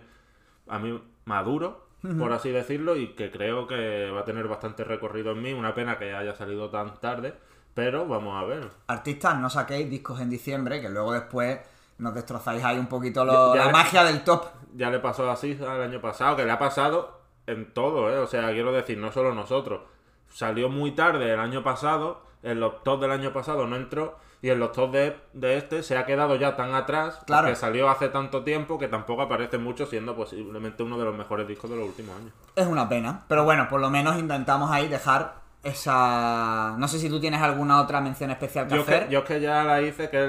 a 0.67 0.79
mí, 0.79 0.99
maduro, 1.25 1.85
por 2.17 2.31
así 2.33 2.49
decirlo, 2.49 2.95
y 2.95 3.09
que 3.09 3.29
creo 3.29 3.67
que 3.67 4.09
va 4.09 4.21
a 4.21 4.25
tener 4.25 4.47
bastante 4.47 4.83
recorrido 4.83 5.33
en 5.33 5.41
mí. 5.43 5.53
Una 5.53 5.75
pena 5.75 5.99
que 5.99 6.13
haya 6.15 6.33
salido 6.33 6.69
tan 6.69 6.95
tarde, 6.99 7.35
pero 7.75 8.07
vamos 8.07 8.41
a 8.41 8.45
ver. 8.47 8.67
Artistas, 8.87 9.37
no 9.37 9.49
saquéis 9.49 9.89
discos 9.91 10.19
en 10.21 10.29
diciembre, 10.29 10.81
que 10.81 10.89
luego 10.89 11.11
después 11.13 11.59
nos 11.99 12.15
destrozáis 12.15 12.63
ahí 12.63 12.79
un 12.79 12.87
poquito 12.87 13.23
lo- 13.25 13.53
Ya- 13.53 13.59
ya 13.59 13.61
la 13.61 13.67
le- 13.67 13.73
magia 13.73 14.03
del 14.05 14.23
top. 14.23 14.45
Ya 14.75 14.89
le 14.89 14.99
pasó 14.99 15.29
así 15.29 15.55
al 15.61 15.81
año 15.83 16.01
pasado, 16.01 16.35
que 16.37 16.45
le 16.45 16.51
ha 16.51 16.57
pasado 16.57 17.19
en 17.45 17.73
todo, 17.73 18.09
¿eh? 18.09 18.17
O 18.17 18.25
sea, 18.27 18.49
quiero 18.53 18.71
decir, 18.71 18.97
no 18.97 19.11
solo 19.11 19.33
nosotros. 19.35 19.81
Salió 20.29 20.69
muy 20.69 20.91
tarde 20.91 21.33
el 21.33 21.39
año 21.39 21.63
pasado, 21.63 22.21
en 22.43 22.59
los 22.59 22.83
top 22.83 23.01
del 23.01 23.11
año 23.11 23.33
pasado 23.33 23.67
no 23.67 23.75
entró, 23.75 24.17
y 24.41 24.49
en 24.49 24.59
los 24.59 24.71
top 24.71 24.91
de, 24.91 25.17
de 25.33 25.57
este 25.57 25.83
se 25.83 25.97
ha 25.97 26.05
quedado 26.05 26.35
ya 26.37 26.55
tan 26.55 26.73
atrás, 26.73 27.19
Claro. 27.25 27.47
que 27.49 27.55
salió 27.55 27.89
hace 27.89 28.07
tanto 28.09 28.43
tiempo 28.43 28.79
que 28.79 28.87
tampoco 28.87 29.23
aparece 29.23 29.57
mucho, 29.57 29.85
siendo 29.85 30.15
posiblemente 30.15 30.81
uno 30.83 30.97
de 30.97 31.03
los 31.05 31.15
mejores 31.15 31.47
discos 31.47 31.69
de 31.69 31.75
los 31.75 31.85
últimos 31.87 32.15
años. 32.15 32.31
Es 32.55 32.65
una 32.67 32.87
pena. 32.87 33.25
Pero 33.27 33.43
bueno, 33.43 33.67
por 33.69 33.81
lo 33.81 33.89
menos 33.89 34.17
intentamos 34.17 34.71
ahí 34.71 34.87
dejar 34.87 35.39
esa... 35.61 36.75
No 36.77 36.87
sé 36.87 36.99
si 36.99 37.09
tú 37.09 37.19
tienes 37.19 37.41
alguna 37.41 37.81
otra 37.81 37.99
mención 38.01 38.31
especial 38.31 38.67
que 38.67 38.75
Yo 38.75 38.81
hacer. 38.81 39.07
que, 39.07 39.13
yo 39.13 39.19
es 39.19 39.25
que 39.25 39.41
ya 39.41 39.63
la 39.63 39.81
hice, 39.81 40.09
que 40.09 40.17
es 40.17 40.23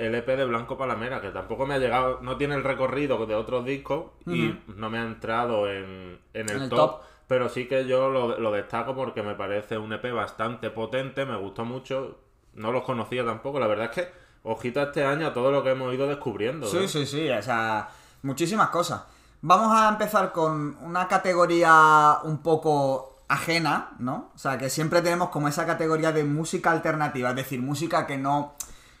el, 0.00 0.06
el 0.06 0.14
EP 0.14 0.26
de 0.26 0.44
Blanco 0.44 0.76
Palamera, 0.76 1.20
que 1.20 1.30
tampoco 1.30 1.66
me 1.66 1.74
ha 1.74 1.78
llegado, 1.78 2.18
no 2.22 2.36
tiene 2.36 2.54
el 2.54 2.64
recorrido 2.64 3.24
de 3.26 3.34
otros 3.34 3.64
discos 3.64 4.06
y 4.26 4.54
no 4.76 4.90
me 4.90 4.98
ha 4.98 5.02
entrado 5.04 5.70
en, 5.70 6.18
en 6.34 6.48
el, 6.50 6.56
En 6.56 6.62
el 6.64 6.68
top, 6.68 6.78
top. 6.78 7.00
Pero 7.28 7.48
sí 7.48 7.68
que 7.68 7.86
yo 7.86 8.08
lo, 8.08 8.38
lo 8.38 8.50
destaco 8.50 8.94
porque 8.96 9.22
me 9.22 9.34
parece 9.34 9.78
un 9.78 9.92
EP 9.92 10.12
bastante 10.12 10.70
potente, 10.70 11.24
me 11.24 11.36
gustó 11.36 11.64
mucho, 11.64 12.18
no 12.54 12.72
los 12.72 12.82
conocía 12.82 13.24
tampoco, 13.24 13.60
la 13.60 13.66
verdad 13.68 13.86
es 13.86 13.90
que 13.92 14.12
ojita 14.42 14.84
este 14.84 15.04
año 15.04 15.28
a 15.28 15.34
todo 15.34 15.52
lo 15.52 15.62
que 15.62 15.70
hemos 15.70 15.92
ido 15.94 16.08
descubriendo. 16.08 16.66
Sí, 16.66 16.78
¿eh? 16.78 16.88
sí, 16.88 17.06
sí, 17.06 17.30
o 17.30 17.42
sea, 17.42 17.88
muchísimas 18.22 18.70
cosas. 18.70 19.02
Vamos 19.42 19.70
a 19.72 19.88
empezar 19.90 20.32
con 20.32 20.76
una 20.82 21.06
categoría 21.06 22.18
un 22.24 22.38
poco 22.38 23.18
ajena, 23.28 23.90
¿no? 23.98 24.30
O 24.34 24.38
sea, 24.38 24.58
que 24.58 24.70
siempre 24.70 25.02
tenemos 25.02 25.28
como 25.28 25.48
esa 25.48 25.66
categoría 25.66 26.12
de 26.12 26.24
música 26.24 26.70
alternativa, 26.72 27.30
es 27.30 27.36
decir, 27.36 27.60
música 27.60 28.06
que 28.06 28.16
no 28.16 28.54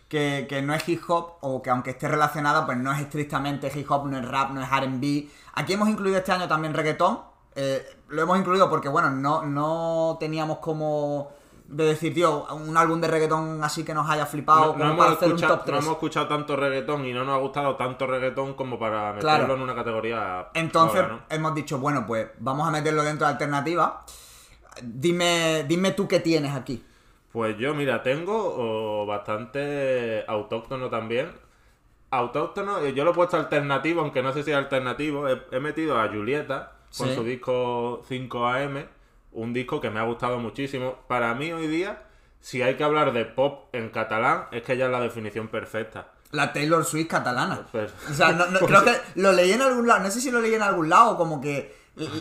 que, 0.08 0.46
que 0.48 0.62
no 0.62 0.74
es 0.74 0.88
hip 0.88 1.02
hop 1.08 1.34
o 1.40 1.62
que 1.62 1.70
aunque 1.70 1.90
esté 1.90 2.08
relacionada, 2.08 2.64
pues 2.64 2.78
no 2.78 2.92
es 2.92 3.00
estrictamente 3.00 3.70
hip 3.74 3.90
hop, 3.90 4.06
no 4.06 4.18
es 4.18 4.26
rap, 4.26 4.50
no 4.50 4.62
es 4.62 4.70
R&B. 4.70 5.28
Aquí 5.54 5.72
hemos 5.74 5.88
incluido 5.88 6.18
este 6.18 6.32
año 6.32 6.48
también 6.48 6.74
reggaetón. 6.74 7.20
Eh, 7.60 7.96
lo 8.10 8.22
hemos 8.22 8.38
incluido 8.38 8.70
porque, 8.70 8.88
bueno, 8.88 9.10
no, 9.10 9.42
no 9.44 10.16
teníamos 10.20 10.58
como 10.58 11.32
de 11.66 11.84
decir, 11.86 12.14
tío, 12.14 12.46
un 12.54 12.76
álbum 12.76 13.00
de 13.00 13.08
reggaetón 13.08 13.62
así 13.64 13.84
que 13.84 13.92
nos 13.92 14.08
haya 14.08 14.24
flipado 14.26 14.66
No, 14.66 14.72
como 14.72 14.84
hemos 14.84 14.96
para 14.98 15.10
hacer 15.12 15.28
escuchado, 15.28 15.54
un 15.54 15.58
top 15.58 15.66
no 15.66 15.72
3. 15.72 15.84
hemos 15.84 15.92
escuchado 15.96 16.28
tanto 16.28 16.56
reggaetón 16.56 17.04
y 17.04 17.12
no 17.12 17.24
nos 17.24 17.34
ha 17.34 17.38
gustado 17.38 17.74
tanto 17.76 18.06
reggaetón 18.06 18.54
como 18.54 18.78
para 18.78 19.12
meterlo 19.12 19.20
Claro. 19.38 19.54
en 19.54 19.60
una 19.62 19.74
categoría. 19.74 20.48
Entonces 20.54 21.00
ahora, 21.00 21.14
¿no? 21.14 21.20
hemos 21.28 21.54
dicho, 21.56 21.78
bueno, 21.80 22.06
pues 22.06 22.28
vamos 22.38 22.66
a 22.66 22.70
meterlo 22.70 23.02
dentro 23.02 23.26
de 23.26 23.32
alternativa. 23.32 24.04
Dime, 24.80 25.64
dime 25.68 25.90
tú 25.90 26.06
qué 26.06 26.20
tienes 26.20 26.54
aquí. 26.54 26.84
Pues 27.32 27.58
yo, 27.58 27.74
mira, 27.74 28.02
tengo 28.04 28.54
oh, 28.56 29.04
bastante 29.04 30.24
autóctono 30.28 30.88
también. 30.88 31.32
Autóctono, 32.10 32.78
eh, 32.78 32.94
yo 32.94 33.04
lo 33.04 33.10
he 33.10 33.14
puesto 33.14 33.36
alternativo, 33.36 34.00
aunque 34.00 34.22
no 34.22 34.32
sé 34.32 34.42
si 34.44 34.52
es 34.52 34.56
alternativo. 34.56 35.28
He, 35.28 35.42
he 35.50 35.60
metido 35.60 36.00
a 36.00 36.08
Julieta 36.08 36.77
con 36.96 37.08
Sí. 37.08 37.14
su 37.14 37.24
disco 37.24 38.02
5AM, 38.08 38.86
un 39.32 39.52
disco 39.52 39.80
que 39.80 39.90
me 39.90 40.00
ha 40.00 40.04
gustado 40.04 40.38
muchísimo. 40.38 40.96
Para 41.06 41.34
mí 41.34 41.52
hoy 41.52 41.66
día 41.66 42.02
si 42.40 42.62
hay 42.62 42.76
que 42.76 42.84
hablar 42.84 43.12
de 43.12 43.24
pop 43.24 43.68
en 43.74 43.88
catalán, 43.90 44.44
es 44.52 44.62
que 44.62 44.76
ya 44.76 44.86
es 44.86 44.92
la 44.92 45.00
definición 45.00 45.48
perfecta. 45.48 46.12
La 46.30 46.52
Taylor 46.52 46.84
Swift 46.84 47.08
catalana. 47.08 47.66
Pues- 47.72 47.92
O 48.08 48.14
sea, 48.14 48.32
no- 48.32 48.46
no- 48.46 48.60
creo 48.66 48.84
que 48.84 48.92
lo 49.16 49.32
leí 49.32 49.50
en 49.52 49.62
algún 49.62 49.86
lado, 49.88 50.00
no 50.04 50.10
sé 50.10 50.20
si 50.20 50.30
lo 50.30 50.40
leí 50.40 50.54
en 50.54 50.62
algún 50.62 50.88
lado, 50.88 51.16
como 51.16 51.40
que 51.40 51.76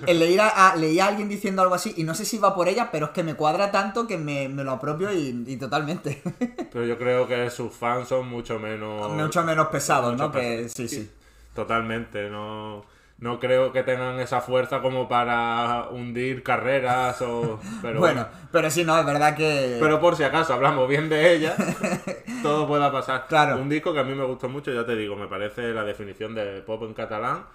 leí 0.07 0.39
a, 0.39 0.47
a- 0.71 0.75
leí 0.75 0.99
a 0.99 1.05
alguien 1.07 1.29
diciendo 1.29 1.61
algo 1.61 1.75
así, 1.75 1.93
y 1.97 2.03
no 2.03 2.15
sé 2.15 2.25
si 2.25 2.39
va 2.39 2.55
por 2.55 2.67
ella, 2.67 2.89
pero 2.91 3.05
es 3.07 3.11
que 3.11 3.21
me 3.21 3.35
cuadra 3.35 3.69
tanto 3.71 4.07
que 4.07 4.17
me, 4.17 4.49
me 4.49 4.63
lo 4.63 4.71
apropio 4.71 5.11
y, 5.13 5.43
y 5.45 5.57
totalmente. 5.57 6.21
Pero 6.71 6.85
yo 6.85 6.97
creo 6.97 7.27
que 7.27 7.49
sus 7.51 7.71
fans 7.73 8.07
son 8.07 8.27
mucho 8.27 8.57
menos... 8.59 9.09
Mucho 9.11 9.43
menos 9.43 9.67
pesados, 9.67 10.17
¿no? 10.17 10.31
Que 10.31 10.67
sí, 10.67 10.87
sí. 10.87 11.11
Totalmente, 11.53 12.29
no, 12.29 12.85
no 13.19 13.39
creo 13.39 13.71
que 13.71 13.81
tengan 13.81 14.19
esa 14.19 14.41
fuerza 14.41 14.81
como 14.81 15.07
para 15.07 15.87
hundir 15.89 16.43
carreras 16.43 17.19
o... 17.21 17.59
Pero 17.81 17.99
bueno, 17.99 18.27
pero 18.51 18.69
sí, 18.69 18.83
no, 18.83 18.97
es 18.99 19.05
verdad 19.05 19.35
que... 19.35 19.77
Pero 19.79 19.99
por 19.99 20.15
si 20.15 20.23
acaso 20.23 20.53
hablamos 20.53 20.87
bien 20.87 21.09
de 21.09 21.33
ella, 21.33 21.55
todo 22.43 22.67
pueda 22.67 22.91
pasar. 22.91 23.25
Claro. 23.27 23.59
Un 23.59 23.69
disco 23.69 23.91
que 23.91 23.99
a 23.99 24.03
mí 24.03 24.13
me 24.13 24.23
gustó 24.23 24.49
mucho, 24.49 24.71
ya 24.71 24.85
te 24.85 24.95
digo, 24.95 25.15
me 25.15 25.27
parece 25.27 25.73
la 25.73 25.83
definición 25.83 26.35
de 26.35 26.61
pop 26.61 26.83
en 26.83 26.93
catalán 26.93 27.45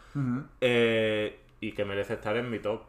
eh, 0.61 1.40
y 1.61 1.73
que 1.73 1.85
merece 1.85 2.14
estar 2.14 2.37
en 2.37 2.50
mi 2.50 2.59
top. 2.59 2.83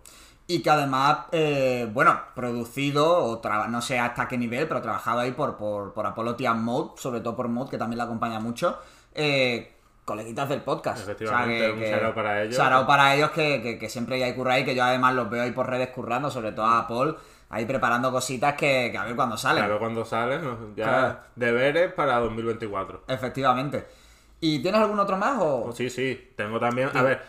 Y 0.47 0.61
que 0.61 0.69
además, 0.71 1.19
eh, 1.31 1.87
bueno, 1.93 2.19
producido, 2.35 3.23
o 3.25 3.41
no 3.69 3.81
sé 3.81 3.99
hasta 3.99 4.27
qué 4.27 4.37
nivel, 4.37 4.67
pero 4.67 4.81
trabajado 4.81 5.19
ahí 5.19 5.31
por, 5.31 5.57
por, 5.57 5.93
por 5.93 6.05
Apollo 6.05 6.35
Tian 6.35 6.63
Mode, 6.63 6.93
sobre 6.97 7.21
todo 7.21 7.35
por 7.35 7.47
Mode, 7.47 7.69
que 7.69 7.77
también 7.77 7.99
la 7.99 8.05
acompaña 8.05 8.39
mucho. 8.39 8.79
Eh, 9.15 9.72
coleguitas 10.05 10.49
del 10.49 10.61
podcast. 10.61 11.01
Efectivamente, 11.03 11.71
un 11.71 11.79
shout-out 11.79 12.15
para 12.15 12.43
ellos. 12.43 12.57
shout-out 12.57 12.87
para 12.87 13.15
ellos 13.15 13.31
que, 13.31 13.61
que, 13.61 13.79
que 13.79 13.89
siempre 13.89 14.23
hay 14.23 14.33
currar 14.33 14.59
y 14.59 14.65
que 14.65 14.75
yo 14.75 14.83
además 14.83 15.15
los 15.15 15.29
veo 15.29 15.43
ahí 15.43 15.51
por 15.51 15.69
redes 15.69 15.89
currando, 15.89 16.29
sobre 16.29 16.51
todo 16.51 16.65
a 16.65 16.87
Paul, 16.87 17.17
ahí 17.49 17.65
preparando 17.65 18.11
cositas 18.11 18.53
que, 18.55 18.89
que 18.91 18.97
a 18.97 19.05
ver 19.05 19.15
cuándo 19.15 19.37
salen. 19.37 19.63
Claro, 19.63 19.79
cuando 19.79 20.05
sale, 20.05 20.39
¿no? 20.39 20.75
ya 20.75 20.83
Claro. 20.85 21.17
deberes 21.35 21.93
para 21.93 22.17
2024. 22.19 23.03
Efectivamente. 23.07 23.85
¿Y 24.39 24.59
tienes 24.61 24.81
algún 24.81 24.99
otro 24.99 25.15
más 25.17 25.37
o...? 25.39 25.63
Pues 25.65 25.77
sí, 25.77 25.89
sí, 25.89 26.33
tengo 26.35 26.59
también... 26.59 26.89
A 26.93 27.01
ver, 27.01 27.21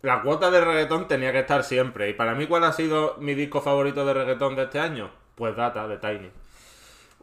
la 0.00 0.22
cuota 0.22 0.50
de 0.50 0.60
reggaetón 0.62 1.06
tenía 1.06 1.32
que 1.32 1.40
estar 1.40 1.62
siempre. 1.64 2.08
Y 2.08 2.14
para 2.14 2.34
mí, 2.34 2.46
¿cuál 2.46 2.64
ha 2.64 2.72
sido 2.72 3.16
mi 3.18 3.34
disco 3.34 3.60
favorito 3.60 4.06
de 4.06 4.14
reggaetón 4.14 4.56
de 4.56 4.62
este 4.62 4.78
año? 4.78 5.10
Pues 5.34 5.54
Data, 5.54 5.86
de 5.86 5.98
Tiny. 5.98 6.30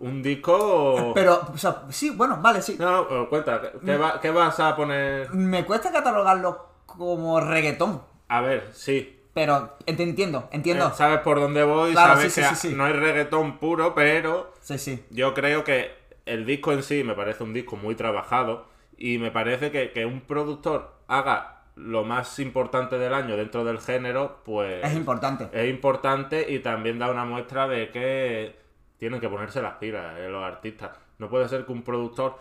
Un 0.03 0.21
disco... 0.21 1.11
Pero, 1.15 1.41
o 1.53 1.57
sea, 1.57 1.83
sí, 1.89 2.09
bueno, 2.09 2.37
vale, 2.41 2.61
sí. 2.61 2.75
No, 2.79 2.91
no, 2.91 3.07
pero 3.07 3.29
cuenta, 3.29 3.61
¿qué, 3.85 3.95
va- 3.97 4.19
qué 4.19 4.29
vas 4.31 4.59
a 4.59 4.75
poner? 4.75 5.29
Me 5.33 5.65
cuesta 5.65 5.91
catalogarlo 5.91 6.67
como 6.85 7.39
reggaetón, 7.39 8.01
A 8.27 8.41
ver, 8.41 8.69
sí. 8.73 9.19
pero 9.33 9.75
te 9.85 10.03
entiendo, 10.03 10.49
entiendo. 10.51 10.87
Eh, 10.87 10.91
Sabes 10.95 11.19
por 11.19 11.39
dónde 11.39 11.63
voy, 11.63 11.93
Claro, 11.93 12.15
sabes 12.15 12.33
sí, 12.33 12.41
que 12.41 12.47
sí, 12.47 12.55
sí. 12.69 12.73
no 12.75 12.83
hay 12.85 12.93
reggaetón 12.93 13.57
puro, 13.59 13.95
pero 13.95 14.53
Sí, 14.61 14.77
sí. 14.77 15.03
yo 15.09 15.33
creo 15.33 15.63
que 15.63 15.91
el 16.25 16.45
disco 16.45 16.71
en 16.73 16.83
sí 16.83 17.03
me 17.03 17.13
parece 17.15 17.43
un 17.43 17.53
disco 17.53 17.75
muy 17.77 17.95
trabajado 17.95 18.65
y 18.97 19.17
me 19.17 19.31
parece 19.31 19.71
que, 19.71 19.91
que 19.91 20.05
un 20.05 20.21
productor 20.21 20.93
haga 21.07 21.61
lo 21.75 22.03
más 22.03 22.37
importante 22.39 22.99
del 22.99 23.13
año 23.13 23.35
dentro 23.37 23.63
del 23.63 23.79
género, 23.79 24.39
pues 24.45 24.83
Es 24.85 24.93
importante. 24.95 25.47
es 25.51 25.69
importante 25.69 26.45
y 26.51 26.59
también 26.59 26.99
da 26.99 27.09
una 27.09 27.25
muestra 27.25 27.67
de 27.67 27.89
que 27.89 28.61
tienen 28.97 29.19
que 29.19 29.29
ponerse 29.29 29.61
las 29.61 29.73
pilas 29.75 30.17
eh, 30.17 30.27
los 30.29 30.43
artistas. 30.43 30.91
No 31.19 31.29
puede 31.29 31.47
ser 31.49 31.65
que 31.65 31.71
un 31.71 31.83
productor 31.83 32.37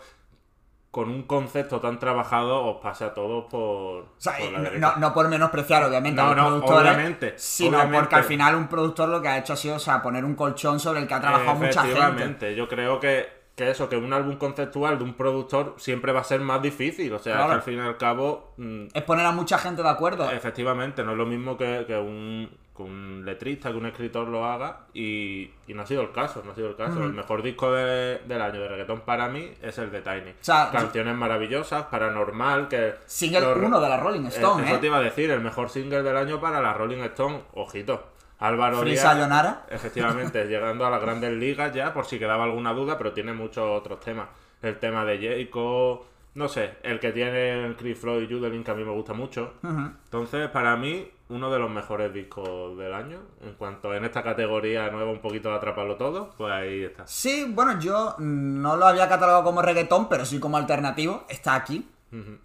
con 0.91 1.09
un 1.09 1.23
concepto 1.23 1.79
tan 1.81 1.97
trabajado 1.97 2.63
os 2.65 2.79
pase 2.79 3.03
a 3.03 3.13
todos 3.15 3.45
por, 3.45 3.61
O 4.03 4.07
sea, 4.17 4.37
por 4.37 4.51
la 4.79 4.95
no, 4.97 5.11
por 5.13 5.27
menospreciar, 5.27 5.83
obviamente, 5.83 6.21
No, 6.21 6.27
a 6.29 6.35
los 6.35 6.37
no, 6.37 6.47
productores, 6.49 6.91
obviamente, 6.93 7.33
sino 7.35 7.77
obviamente. 7.77 7.99
porque 7.99 8.15
al 8.15 8.23
final 8.25 8.55
un 8.55 8.67
productor 8.67 9.09
lo 9.09 9.19
que 9.21 9.27
ha 9.27 9.39
hecho 9.39 9.53
ha 9.53 9.55
sido, 9.55 9.75
o 9.77 9.79
sea, 9.79 10.03
poner 10.03 10.23
un 10.23 10.35
colchón 10.35 10.79
sobre 10.79 10.99
el 10.99 11.07
que 11.07 11.13
ha 11.15 11.19
trabajado 11.21 11.55
mucha 11.55 11.81
gente. 11.81 11.97
Efectivamente, 11.97 12.55
yo 12.55 12.67
creo 12.67 12.99
que, 12.99 13.27
que 13.55 13.71
eso, 13.71 13.89
que 13.89 13.97
un 13.97 14.13
álbum 14.13 14.35
conceptual 14.37 14.99
de 14.99 15.03
un 15.03 15.15
productor 15.15 15.73
siempre 15.77 16.11
va 16.11 16.19
a 16.19 16.23
ser 16.23 16.41
más 16.41 16.61
difícil. 16.61 17.11
O 17.13 17.17
sea, 17.17 17.33
Claro. 17.37 17.49
que 17.49 17.55
al 17.55 17.61
fin 17.63 17.77
y 17.77 17.79
al 17.79 17.97
cabo, 17.97 18.53
mm, 18.57 18.85
Es 18.93 19.01
poner 19.01 19.25
a 19.25 19.31
mucha 19.31 19.57
gente 19.57 19.81
de 19.81 19.89
acuerdo. 19.89 20.29
efectivamente, 20.29 21.03
no 21.03 21.13
es 21.13 21.17
lo 21.17 21.25
mismo 21.25 21.57
que, 21.57 21.85
que 21.87 21.97
un, 21.97 22.55
que 22.75 22.81
un 22.83 23.23
letrista, 23.23 23.69
que 23.71 23.77
un 23.77 23.85
escritor 23.85 24.27
lo 24.27 24.45
haga. 24.45 24.85
Y, 24.93 25.51
y 25.67 25.73
no 25.73 25.83
ha 25.83 25.85
sido 25.85 26.01
el 26.01 26.11
caso, 26.11 26.41
no 26.43 26.51
ha 26.51 26.55
sido 26.55 26.69
el 26.69 26.75
caso. 26.75 27.03
El 27.03 27.13
mejor 27.13 27.41
disco 27.43 27.71
de- 27.71 28.19
del 28.25 28.41
año 28.41 28.59
de 28.61 28.67
reggaetón 28.67 29.01
para 29.01 29.27
mí 29.29 29.51
es 29.61 29.77
el 29.77 29.91
de 29.91 30.01
Tiny. 30.01 30.33
sea, 30.41 30.69
Canciones 30.71 31.15
maravillosas, 31.15 31.83
paranormal, 31.85 32.67
que... 32.67 32.95
Single 33.05 33.41
los- 33.41 33.57
uno 33.57 33.79
de 33.79 33.89
la 33.89 33.97
Rolling 33.97 34.25
Eh, 34.25 34.29
Stone, 34.29 34.65
Eso 34.65 34.75
¿eh? 34.75 34.79
te 34.79 34.87
iba 34.87 34.97
a 34.97 35.01
decir, 35.01 35.29
el 35.29 35.41
mejor 35.41 35.69
single 35.69 36.01
del 36.03 36.17
año 36.17 36.39
para 36.41 36.59
la 36.61 36.73
Rolling 36.73 37.01
Stone. 37.03 37.41
Ojito. 37.53 38.07
Álvaro 38.39 38.79
Free 38.79 38.91
Díaz, 38.91 39.03
Sayonara. 39.03 39.65
Efectivamente, 39.69 40.45
llegando 40.47 40.85
a 40.85 40.89
las 40.89 40.99
grandes 41.01 41.31
ligas 41.31 41.73
ya, 41.73 41.93
por 41.93 42.05
si 42.05 42.17
quedaba 42.19 42.43
alguna 42.43 42.73
duda, 42.73 42.97
pero 42.97 43.13
tiene 43.13 43.31
muchos 43.33 43.63
otros 43.69 43.99
temas. 44.01 44.27
El 44.61 44.79
tema 44.79 45.05
de 45.05 45.17
Jayco, 45.19 46.05
no 46.35 46.47
sé, 46.47 46.77
el 46.83 46.99
que 46.99 47.11
tiene 47.11 47.75
Chris 47.77 47.97
Floyd 47.99 48.29
y 48.29 48.33
Judelin, 48.33 48.63
que 48.63 48.71
a 48.71 48.75
mí 48.75 48.83
me 48.83 48.91
gusta 48.91 49.13
mucho. 49.13 49.53
Entonces, 49.63 50.49
para 50.49 50.75
mí, 50.75 51.07
uno 51.29 51.51
de 51.51 51.59
los 51.59 51.69
mejores 51.69 52.13
discos 52.13 52.77
del 52.77 52.93
año. 52.93 53.19
En 53.41 53.53
cuanto 53.53 53.93
en 53.93 54.05
esta 54.05 54.23
categoría 54.23 54.89
nueva, 54.89 55.11
un 55.11 55.19
poquito 55.21 55.49
de 55.49 55.55
atraparlo 55.55 55.95
todo, 55.95 56.31
pues 56.37 56.51
ahí 56.53 56.83
está. 56.83 57.05
Sí, 57.07 57.45
bueno, 57.49 57.79
yo 57.79 58.15
no 58.19 58.75
lo 58.77 58.85
había 58.87 59.07
catalogado 59.07 59.43
como 59.43 59.61
reggaetón, 59.61 60.09
pero 60.09 60.25
sí 60.25 60.39
como 60.39 60.57
alternativo. 60.57 61.25
Está 61.29 61.55
aquí. 61.55 61.87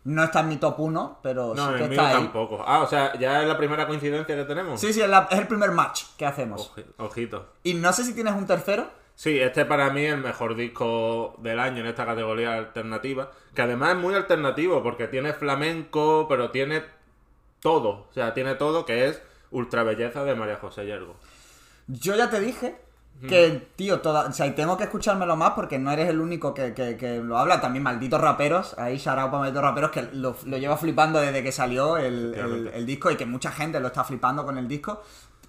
No 0.04 0.24
está 0.24 0.40
en 0.40 0.48
mi 0.48 0.56
top 0.56 0.80
1, 0.80 1.18
pero 1.22 1.54
No, 1.54 1.66
sí 1.72 1.74
que 1.74 1.82
mío 1.88 1.90
está 2.00 2.08
ahí. 2.08 2.14
tampoco. 2.14 2.64
Ah, 2.66 2.80
o 2.80 2.86
sea, 2.86 3.12
ya 3.18 3.42
es 3.42 3.48
la 3.48 3.58
primera 3.58 3.86
coincidencia 3.86 4.34
que 4.34 4.44
tenemos. 4.44 4.80
Sí, 4.80 4.94
sí, 4.94 5.02
es, 5.02 5.08
la- 5.10 5.28
es 5.30 5.38
el 5.38 5.46
primer 5.46 5.72
match 5.72 6.04
que 6.16 6.24
hacemos. 6.24 6.72
Oji- 6.74 6.86
Ojito. 6.96 7.52
Y 7.64 7.74
no 7.74 7.92
sé 7.92 8.04
si 8.04 8.14
tienes 8.14 8.32
un 8.32 8.46
tercero. 8.46 8.86
Sí, 9.18 9.36
este 9.40 9.64
para 9.64 9.90
mí 9.90 10.04
es 10.04 10.14
el 10.14 10.20
mejor 10.20 10.54
disco 10.54 11.34
del 11.38 11.58
año 11.58 11.80
en 11.80 11.86
esta 11.86 12.06
categoría 12.06 12.54
alternativa, 12.54 13.32
que 13.52 13.62
además 13.62 13.90
es 13.90 13.96
muy 13.96 14.14
alternativo 14.14 14.80
porque 14.80 15.08
tiene 15.08 15.32
flamenco, 15.32 16.26
pero 16.28 16.52
tiene 16.52 16.84
todo, 17.60 18.06
o 18.08 18.12
sea, 18.14 18.32
tiene 18.32 18.54
todo 18.54 18.84
que 18.86 19.08
es 19.08 19.20
Ultra 19.50 19.82
Belleza 19.82 20.22
de 20.22 20.36
María 20.36 20.54
José 20.58 20.86
Yergo. 20.86 21.16
Yo 21.88 22.14
ya 22.14 22.30
te 22.30 22.38
dije 22.38 22.76
que, 23.26 23.66
tío, 23.74 23.98
toda, 24.00 24.28
o 24.28 24.32
sea, 24.32 24.46
y 24.46 24.52
tengo 24.52 24.76
que 24.76 24.84
escuchármelo 24.84 25.34
más 25.34 25.50
porque 25.54 25.80
no 25.80 25.90
eres 25.90 26.08
el 26.08 26.20
único 26.20 26.54
que, 26.54 26.72
que- 26.72 26.96
que 26.96 27.18
lo 27.18 27.36
habla. 27.38 27.60
También 27.60 27.82
malditos 27.82 28.20
raperos, 28.20 28.78
ahí 28.78 28.94
out 28.98 29.04
para 29.32 29.38
malditos 29.38 29.62
raperos 29.62 29.90
que 29.90 30.02
lo, 30.12 30.36
lo 30.44 30.56
lleva 30.58 30.76
flipando 30.76 31.18
desde 31.18 31.42
que 31.42 31.50
salió 31.50 31.96
el, 31.96 32.70
el 32.72 32.86
disco 32.86 33.10
y 33.10 33.16
que 33.16 33.26
mucha 33.26 33.50
gente 33.50 33.80
lo 33.80 33.88
está 33.88 34.04
flipando 34.04 34.44
con 34.44 34.56
el 34.58 34.68
disco. 34.68 35.02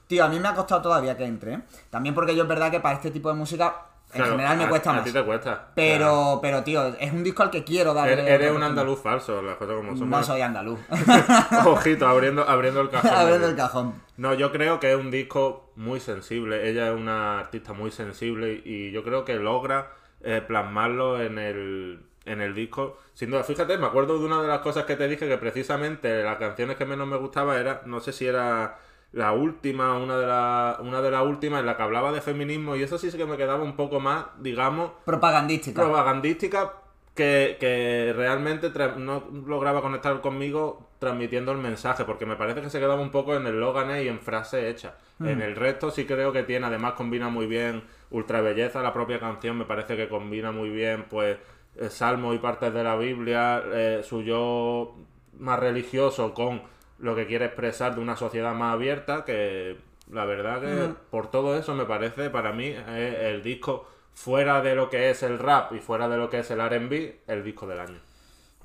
Tío, 0.09 0.25
a 0.25 0.27
mí 0.27 0.39
me 0.39 0.47
ha 0.47 0.55
costado 0.55 0.81
todavía 0.81 1.15
que 1.15 1.23
entre. 1.23 1.53
¿eh? 1.53 1.59
También 1.91 2.15
porque 2.15 2.35
yo 2.35 2.41
es 2.41 2.49
verdad 2.49 2.71
que 2.71 2.79
para 2.79 2.95
este 2.95 3.11
tipo 3.11 3.29
de 3.29 3.35
música 3.35 3.85
en 4.11 4.13
Claro, 4.21 4.31
general 4.31 4.57
me 4.57 4.63
a- 4.63 4.69
cuesta 4.69 4.89
a 4.89 4.93
más. 4.93 5.03
ti 5.03 5.11
te 5.13 5.23
cuesta. 5.23 5.67
Pero, 5.75 6.39
pero, 6.41 6.63
tío, 6.63 6.83
es 6.99 7.13
un 7.13 7.23
disco 7.23 7.43
al 7.43 7.51
que 7.51 7.63
quiero 7.63 7.93
darle. 7.93 8.13
eres, 8.13 8.27
eres 8.27 8.51
un 8.51 8.63
andaluz 8.63 8.99
falso, 8.99 9.39
las 9.43 9.55
cosas 9.57 9.75
como 9.75 9.95
son. 9.95 10.09
No 10.09 10.23
soy 10.23 10.41
andaluz. 10.41 10.79
Ojito, 11.67 12.07
abriendo, 12.07 12.41
abriendo 12.49 12.81
el 12.81 12.89
cajón. 12.91 13.11
Abriendo 13.13 13.47
el 13.49 13.55
cajón. 13.55 13.93
No, 14.17 14.33
yo 14.33 14.51
creo 14.51 14.79
que 14.79 14.91
es 14.91 14.97
un 14.97 15.11
disco 15.11 15.69
muy 15.75 15.99
sensible. 15.99 16.67
Ella 16.67 16.89
es 16.91 16.97
una 16.99 17.39
artista 17.39 17.73
muy 17.73 17.91
sensible 17.91 18.63
y 18.65 18.89
yo 18.91 19.03
creo 19.03 19.23
que 19.25 19.35
logra 19.35 19.91
eh, 20.21 20.41
plasmarlo 20.45 21.21
en 21.21 21.37
el, 21.37 22.01
en 22.25 22.41
el 22.41 22.55
disco. 22.55 22.97
Sin 23.13 23.29
duda, 23.29 23.43
fíjate, 23.43 23.77
me 23.77 23.85
acuerdo 23.85 24.17
de 24.17 24.25
una 24.25 24.41
de 24.41 24.47
las 24.47 24.61
cosas 24.61 24.85
que 24.85 24.95
te 24.95 25.07
dije 25.07 25.27
que 25.27 25.37
precisamente 25.37 26.23
las 26.23 26.37
canciones 26.37 26.77
que 26.77 26.85
menos 26.85 27.07
me 27.07 27.17
gustaba 27.17 27.59
era, 27.59 27.83
no 27.85 27.99
sé 27.99 28.11
si 28.11 28.25
era 28.25 28.75
la 29.11 29.31
última, 29.31 29.97
una 29.97 30.17
de, 30.17 30.27
la, 30.27 30.77
una 30.81 31.01
de 31.01 31.11
las 31.11 31.25
últimas 31.25 31.61
en 31.61 31.65
la 31.65 31.75
que 31.75 31.83
hablaba 31.83 32.11
de 32.11 32.21
feminismo 32.21 32.75
y 32.75 32.83
eso 32.83 32.97
sí 32.97 33.09
que 33.11 33.25
me 33.25 33.37
quedaba 33.37 33.63
un 33.63 33.75
poco 33.75 33.99
más, 33.99 34.25
digamos, 34.39 34.91
Propagandística. 35.05 35.81
propagandística 35.81 36.73
que, 37.15 37.57
que 37.59 38.13
realmente 38.15 38.71
no 38.97 39.23
lograba 39.47 39.81
conectar 39.81 40.21
conmigo 40.21 40.87
transmitiendo 40.99 41.51
el 41.51 41.57
mensaje, 41.57 42.03
porque 42.05 42.25
me 42.25 42.35
parece 42.35 42.61
que 42.61 42.69
se 42.69 42.79
quedaba 42.79 43.01
un 43.01 43.09
poco 43.09 43.35
en 43.35 43.47
el 43.47 43.59
Logan 43.59 43.89
y 44.03 44.07
en 44.07 44.19
frase 44.19 44.69
hecha. 44.69 44.95
En 45.21 45.41
el 45.41 45.55
resto 45.55 45.91
sí 45.91 46.05
creo 46.05 46.31
que 46.31 46.43
tiene, 46.43 46.67
además 46.67 46.93
combina 46.93 47.27
muy 47.27 47.45
bien 47.45 47.83
Ultra 48.11 48.39
Belleza, 48.41 48.81
la 48.81 48.93
propia 48.93 49.19
canción 49.19 49.57
me 49.57 49.65
parece 49.65 49.97
que 49.97 50.07
combina 50.07 50.51
muy 50.51 50.69
bien, 50.69 51.05
pues, 51.09 51.37
eh, 51.75 51.89
salmos 51.89 52.35
y 52.35 52.39
partes 52.39 52.73
de 52.73 52.83
la 52.83 52.95
Biblia, 52.95 53.61
eh, 53.65 54.01
su 54.03 54.21
yo 54.21 54.95
más 55.37 55.59
religioso 55.59 56.33
con 56.33 56.61
lo 56.99 57.15
que 57.15 57.27
quiere 57.27 57.45
expresar 57.45 57.95
de 57.95 58.01
una 58.01 58.15
sociedad 58.15 58.53
más 58.53 58.73
abierta, 58.73 59.25
que 59.25 59.77
la 60.11 60.25
verdad 60.25 60.61
que 60.61 60.93
por 61.11 61.29
todo 61.29 61.57
eso 61.57 61.73
me 61.75 61.85
parece 61.85 62.29
para 62.29 62.51
mí 62.51 62.65
eh, 62.65 63.31
el 63.33 63.43
disco 63.43 63.87
fuera 64.13 64.61
de 64.61 64.75
lo 64.75 64.89
que 64.89 65.11
es 65.11 65.23
el 65.23 65.39
rap 65.39 65.71
y 65.73 65.79
fuera 65.79 66.09
de 66.09 66.17
lo 66.17 66.29
que 66.29 66.39
es 66.39 66.51
el 66.51 66.59
R&B, 66.59 67.21
el 67.27 67.43
disco 67.43 67.67
del 67.67 67.79
año. 67.79 67.99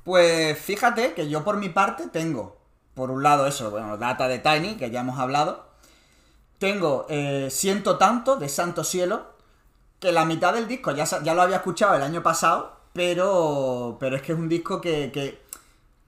Pues 0.03 0.59
fíjate 0.59 1.14
que 1.14 1.29
yo 1.29 1.45
por 1.45 1.57
mi 1.57 1.69
parte 1.69 2.09
tengo, 2.09 2.57
por 2.95 3.11
un 3.11 3.23
lado 3.23 3.47
eso, 3.47 3.71
bueno, 3.71 3.97
Data 3.97 4.26
de 4.29 4.38
Tiny, 4.38 4.76
que 4.76 4.91
ya 4.91 5.00
hemos 5.00 5.19
hablado. 5.19 5.67
Tengo 6.59 7.07
eh, 7.09 7.49
Siento 7.50 7.99
Tanto, 7.99 8.37
de 8.37 8.49
Santo 8.49 8.85
Cielo, 8.85 9.26
que 10.00 10.12
la 10.12 10.25
mitad 10.25 10.55
del 10.55 10.69
disco 10.69 10.93
ya, 10.93 11.05
ya 11.05 11.35
lo 11.35 11.43
había 11.43 11.57
escuchado 11.57 11.95
el 11.95 12.03
año 12.03 12.23
pasado, 12.23 12.76
pero, 12.93 13.97
pero 14.00 14.17
es 14.17 14.23
que 14.23 14.33
es 14.33 14.38
un 14.38 14.49
disco 14.49 14.81
que, 14.81 15.11
que 15.12 15.44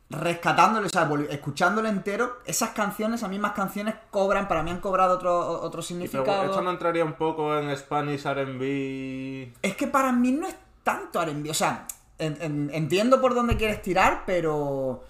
rescatándolo, 0.08 0.86
o 0.86 0.88
sea, 0.88 1.08
escuchándolo 1.30 1.88
entero, 1.88 2.38
esas 2.44 2.70
canciones, 2.70 3.20
esas 3.20 3.30
mismas 3.30 3.52
canciones 3.52 3.94
cobran, 4.10 4.46
para 4.46 4.62
mí 4.62 4.70
han 4.70 4.80
cobrado 4.80 5.14
otro, 5.16 5.36
otro 5.62 5.82
significado. 5.82 6.44
esto 6.44 6.62
no 6.62 6.70
entraría 6.70 7.04
un 7.04 7.14
poco 7.14 7.58
en 7.58 7.76
Spanish 7.76 8.24
R&B... 8.24 9.52
Es 9.62 9.76
que 9.76 9.86
para 9.88 10.12
mí 10.12 10.32
no 10.32 10.46
es 10.46 10.54
tanto 10.84 11.20
R&B, 11.20 11.50
o 11.50 11.54
sea, 11.54 11.86
en- 12.18 12.38
en- 12.40 12.70
entiendo 12.72 13.20
por 13.20 13.34
dónde 13.34 13.56
quieres 13.56 13.82
tirar, 13.82 14.22
pero 14.26 15.02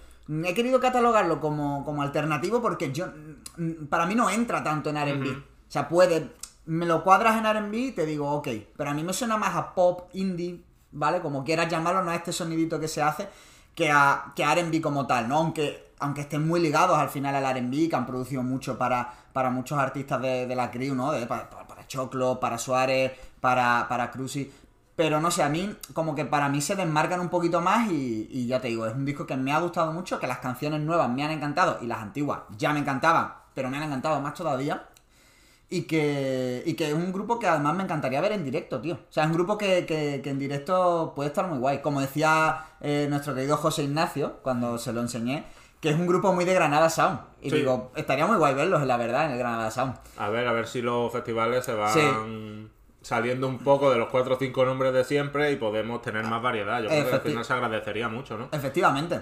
he 0.44 0.54
querido 0.54 0.80
catalogarlo 0.80 1.40
como, 1.40 1.84
como 1.84 2.00
alternativo 2.02 2.62
porque 2.62 2.90
yo 2.92 3.06
mm, 3.58 3.86
para 3.88 4.06
mí 4.06 4.14
no 4.14 4.30
entra 4.30 4.64
tanto 4.64 4.90
en 4.90 4.96
R&B. 4.96 5.30
Ujú. 5.30 5.38
O 5.40 5.70
sea, 5.70 5.88
puede, 5.88 6.30
me 6.64 6.86
lo 6.86 7.04
cuadras 7.04 7.36
en 7.36 7.44
R&B 7.44 7.76
y 7.78 7.92
te 7.92 8.06
digo, 8.06 8.30
ok, 8.32 8.48
pero 8.76 8.90
a 8.90 8.94
mí 8.94 9.04
me 9.04 9.12
suena 9.12 9.36
más 9.36 9.54
a 9.56 9.74
pop, 9.74 10.08
indie, 10.14 10.64
¿vale? 10.92 11.20
Como 11.20 11.44
quieras 11.44 11.68
llamarlo, 11.68 12.02
no 12.02 12.10
a 12.12 12.16
este 12.16 12.32
sonidito 12.32 12.80
que 12.80 12.88
se 12.88 13.02
hace, 13.02 13.28
que 13.76 13.90
a, 13.92 14.32
que 14.34 14.44
a 14.44 14.52
R&B 14.52 14.80
como 14.82 15.06
tal, 15.06 15.28
¿no? 15.28 15.36
Aunque, 15.38 15.92
aunque 16.00 16.22
estén 16.22 16.46
muy 16.48 16.60
ligados 16.60 16.98
al 16.98 17.10
final 17.10 17.34
al 17.36 17.44
R&B, 17.44 17.88
que 17.88 17.96
han 17.96 18.06
producido 18.06 18.42
mucho 18.42 18.78
para, 18.78 19.12
para 19.32 19.50
muchos 19.50 19.78
artistas 19.78 20.20
de, 20.22 20.46
de 20.46 20.56
la 20.56 20.70
crew, 20.72 20.94
¿no? 20.96 21.12
De- 21.12 21.26
para, 21.26 21.48
para- 21.50 21.66
Choclo, 21.88 22.40
para 22.40 22.58
Suárez, 22.58 23.12
para, 23.40 23.86
para 23.88 24.10
Cruzy. 24.10 24.50
Pero 24.96 25.20
no 25.20 25.30
sé, 25.30 25.42
a 25.44 25.48
mí, 25.48 25.76
como 25.94 26.16
que 26.16 26.24
para 26.24 26.48
mí 26.48 26.60
se 26.60 26.74
desmarcan 26.74 27.20
un 27.20 27.28
poquito 27.28 27.60
más 27.60 27.88
y, 27.90 28.28
y 28.30 28.46
ya 28.48 28.60
te 28.60 28.68
digo, 28.68 28.86
es 28.86 28.94
un 28.94 29.04
disco 29.04 29.26
que 29.26 29.36
me 29.36 29.52
ha 29.52 29.60
gustado 29.60 29.92
mucho, 29.92 30.18
que 30.18 30.26
las 30.26 30.38
canciones 30.38 30.80
nuevas 30.80 31.08
me 31.10 31.22
han 31.22 31.30
encantado 31.30 31.78
y 31.82 31.86
las 31.86 31.98
antiguas 32.00 32.40
ya 32.58 32.72
me 32.72 32.80
encantaban, 32.80 33.34
pero 33.54 33.70
me 33.70 33.76
han 33.76 33.84
encantado 33.84 34.20
más 34.20 34.34
todavía. 34.34 34.88
Y 35.68 35.82
que, 35.82 36.62
y 36.64 36.74
que 36.74 36.86
es 36.88 36.94
un 36.94 37.12
grupo 37.12 37.40
que 37.40 37.48
además 37.48 37.74
me 37.74 37.82
encantaría 37.82 38.20
ver 38.20 38.30
en 38.32 38.44
directo, 38.44 38.80
tío. 38.80 38.94
O 38.94 39.12
sea, 39.12 39.24
es 39.24 39.30
un 39.30 39.34
grupo 39.34 39.58
que, 39.58 39.84
que- 39.84 40.20
que 40.22 40.30
en 40.30 40.38
directo 40.38 41.12
puede 41.16 41.28
estar 41.28 41.48
muy 41.48 41.58
guay. 41.58 41.78
Como 41.82 42.00
decía 42.00 42.66
eh, 42.80 43.06
nuestro 43.10 43.34
querido 43.34 43.56
José 43.56 43.82
Ignacio 43.82 44.38
cuando 44.42 44.78
se 44.78 44.92
lo 44.92 45.00
enseñé, 45.00 45.44
que 45.80 45.90
es 45.90 45.96
un 45.96 46.06
grupo 46.06 46.32
muy 46.32 46.44
de 46.44 46.54
Granada 46.54 46.88
Sound. 46.88 47.18
Y 47.42 47.50
Sí. 47.50 47.56
digo, 47.56 47.90
estaría 47.96 48.26
muy 48.26 48.36
guay 48.36 48.54
verlos, 48.54 48.86
la 48.86 48.96
verdad, 48.96 49.26
en 49.26 49.32
el 49.32 49.38
Granada 49.38 49.70
Sound. 49.72 49.94
A 50.18 50.28
ver, 50.28 50.46
a 50.46 50.52
ver 50.52 50.68
si 50.68 50.82
los 50.82 51.10
festivales 51.12 51.64
se 51.64 51.74
van 51.74 51.92
Sí. 51.92 52.68
saliendo 53.02 53.48
un 53.48 53.58
poco 53.58 53.90
de 53.90 53.98
los 53.98 54.08
cuatro 54.08 54.36
o 54.36 54.38
cinco 54.38 54.64
nombres 54.64 54.92
de 54.92 55.02
siempre 55.02 55.50
y 55.50 55.56
podemos 55.56 56.00
tener 56.00 56.24
más 56.26 56.40
variedad. 56.42 56.80
Yo 56.80 56.88
creo 56.88 57.08
que 57.08 57.14
al 57.16 57.20
final 57.22 57.44
se 57.44 57.52
agradecería 57.52 58.08
mucho, 58.08 58.38
¿no? 58.38 58.48
Efectivamente. 58.52 59.20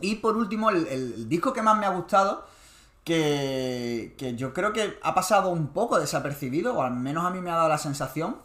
Y 0.00 0.16
por 0.16 0.36
último, 0.36 0.70
el 0.70 1.28
disco 1.28 1.52
que 1.52 1.62
más 1.62 1.78
me 1.78 1.86
ha 1.86 1.90
gustado, 1.90 2.44
que, 3.04 4.14
que 4.18 4.34
yo 4.34 4.52
creo 4.52 4.72
que 4.72 4.98
ha 5.02 5.14
pasado 5.14 5.50
un 5.50 5.68
poco 5.68 6.00
desapercibido, 6.00 6.74
o 6.74 6.82
al 6.82 6.94
menos 6.94 7.24
a 7.24 7.30
mí 7.30 7.40
me 7.40 7.50
ha 7.50 7.56
dado 7.56 7.68
la 7.68 7.78
sensación, 7.78 8.36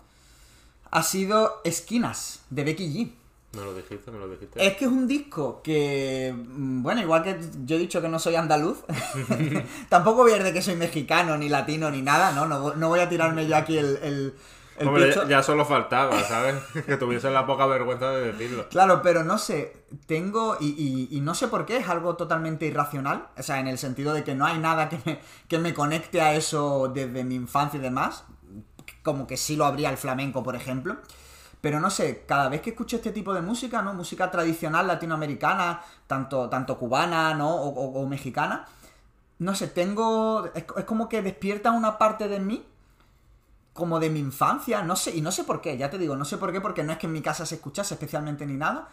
ha 0.92 1.04
sido 1.04 1.62
Esquinas, 1.64 2.42
de 2.50 2.64
Becky 2.64 2.94
G. 2.94 3.12
Me 3.52 3.64
lo 3.64 3.74
dijiste, 3.74 4.12
me 4.12 4.20
lo 4.20 4.30
dijiste. 4.30 4.64
Es 4.64 4.78
que 4.78 4.86
es 4.86 4.92
un 4.92 5.08
disco 5.08 5.62
que, 5.64 6.36
mm, 6.36 6.84
bueno, 6.84 7.02
igual 7.02 7.24
que 7.24 7.40
yo 7.66 7.78
he 7.78 7.80
dicho 7.80 8.00
que 8.00 8.08
no 8.08 8.20
soy 8.20 8.36
andaluz, 8.36 8.84
tampoco 9.90 10.18
voy 10.18 10.34
a 10.34 10.38
ir 10.38 10.44
de 10.44 10.54
que 10.54 10.62
soy 10.62 10.76
mexicano, 10.76 11.36
ni 11.36 11.50
latino, 11.50 11.90
ni 11.90 12.04
nada, 12.04 12.32
¿no? 12.32 12.46
No, 12.46 12.76
no 12.76 12.90
voy 12.90 13.00
a 13.00 13.10
tirarme 13.10 13.48
yo 13.48 13.56
aquí 13.56 13.78
el, 13.78 13.98
el, 14.04 14.34
el 14.80 14.88
Hombre, 14.88 15.14
ya, 15.14 15.28
ya 15.28 15.44
solo 15.44 15.66
faltaba, 15.66 16.24
¿sabes? 16.24 16.56
que 16.86 16.98
tuviese 16.98 17.30
la 17.30 17.46
poca 17.46 17.66
vergüenza 17.68 18.10
de 18.12 18.32
decirlo. 18.32 18.68
Claro, 18.70 19.02
pero 19.02 19.24
no 19.24 19.38
sé, 19.38 19.84
tengo, 20.08 20.58
y, 20.60 20.68
y- 20.70 21.18
y 21.18 21.22
no 21.22 21.36
sé 21.36 21.48
por 21.48 21.66
qué, 21.66 21.78
es 21.78 21.90
algo 21.90 22.16
totalmente 22.16 22.66
irracional, 22.66 23.28
o 23.38 23.44
sea, 23.44 23.60
en 23.60 23.68
el 23.68 23.78
sentido 23.78 24.14
de 24.14 24.24
que 24.24 24.36
no 24.36 24.46
hay 24.46 24.58
nada 24.58 24.90
que 24.90 25.00
me, 25.06 25.20
que 25.48 25.60
me 25.60 25.74
conecte 25.74 26.22
a 26.22 26.34
eso 26.34 26.90
desde 26.94 27.24
mi 27.24 27.36
infancia 27.36 27.78
y 27.78 27.82
demás, 27.82 28.24
como 29.04 29.28
que 29.28 29.38
sí 29.38 29.56
lo 29.56 29.66
habría 29.66 29.90
el 29.90 29.98
flamenco, 29.98 30.44
por 30.44 30.56
ejemplo, 30.56 30.98
pero 31.62 31.80
no 31.80 31.90
sé, 31.90 32.24
cada 32.26 32.48
vez 32.50 32.62
que 32.62 32.70
escucho 32.72 32.96
este 32.96 33.12
tipo 33.12 33.34
de 33.34 33.42
música, 33.42 33.82
¿no? 33.82 33.94
Música 33.94 34.32
tradicional 34.32 34.88
latinoamericana, 34.88 35.82
tanto, 36.08 36.50
tanto 36.50 36.78
cubana, 36.78 37.34
¿no? 37.34 37.54
O, 37.56 37.70
o- 37.70 38.02
o 38.02 38.08
mexicana, 38.08 38.66
no 39.40 39.56
sé, 39.56 39.68
tengo, 39.68 40.46
es, 40.54 40.66
es 40.78 40.84
como 40.86 41.08
que 41.10 41.22
despierta 41.22 41.72
una 41.72 41.98
parte 41.98 42.28
de 42.28 42.40
mí 42.40 42.66
como 43.74 44.00
de 44.00 44.10
mi 44.10 44.20
infancia, 44.20 44.82
no 44.82 44.96
sé, 44.96 45.16
y 45.16 45.22
no 45.22 45.32
sé 45.32 45.44
por 45.44 45.62
qué, 45.62 45.78
ya 45.78 45.90
te 45.90 45.98
digo, 45.98 46.16
no 46.16 46.26
sé 46.26 46.38
por 46.38 46.52
qué, 46.52 46.60
porque 46.62 46.84
no 46.84 46.92
es 46.92 46.98
que 46.98 47.08
en 47.08 47.14
mi 47.14 47.22
casa 47.22 47.46
se 47.46 47.56
escuchase 47.56 47.94
especialmente 47.94 48.46
ni 48.46 48.56
nada, 48.58 48.90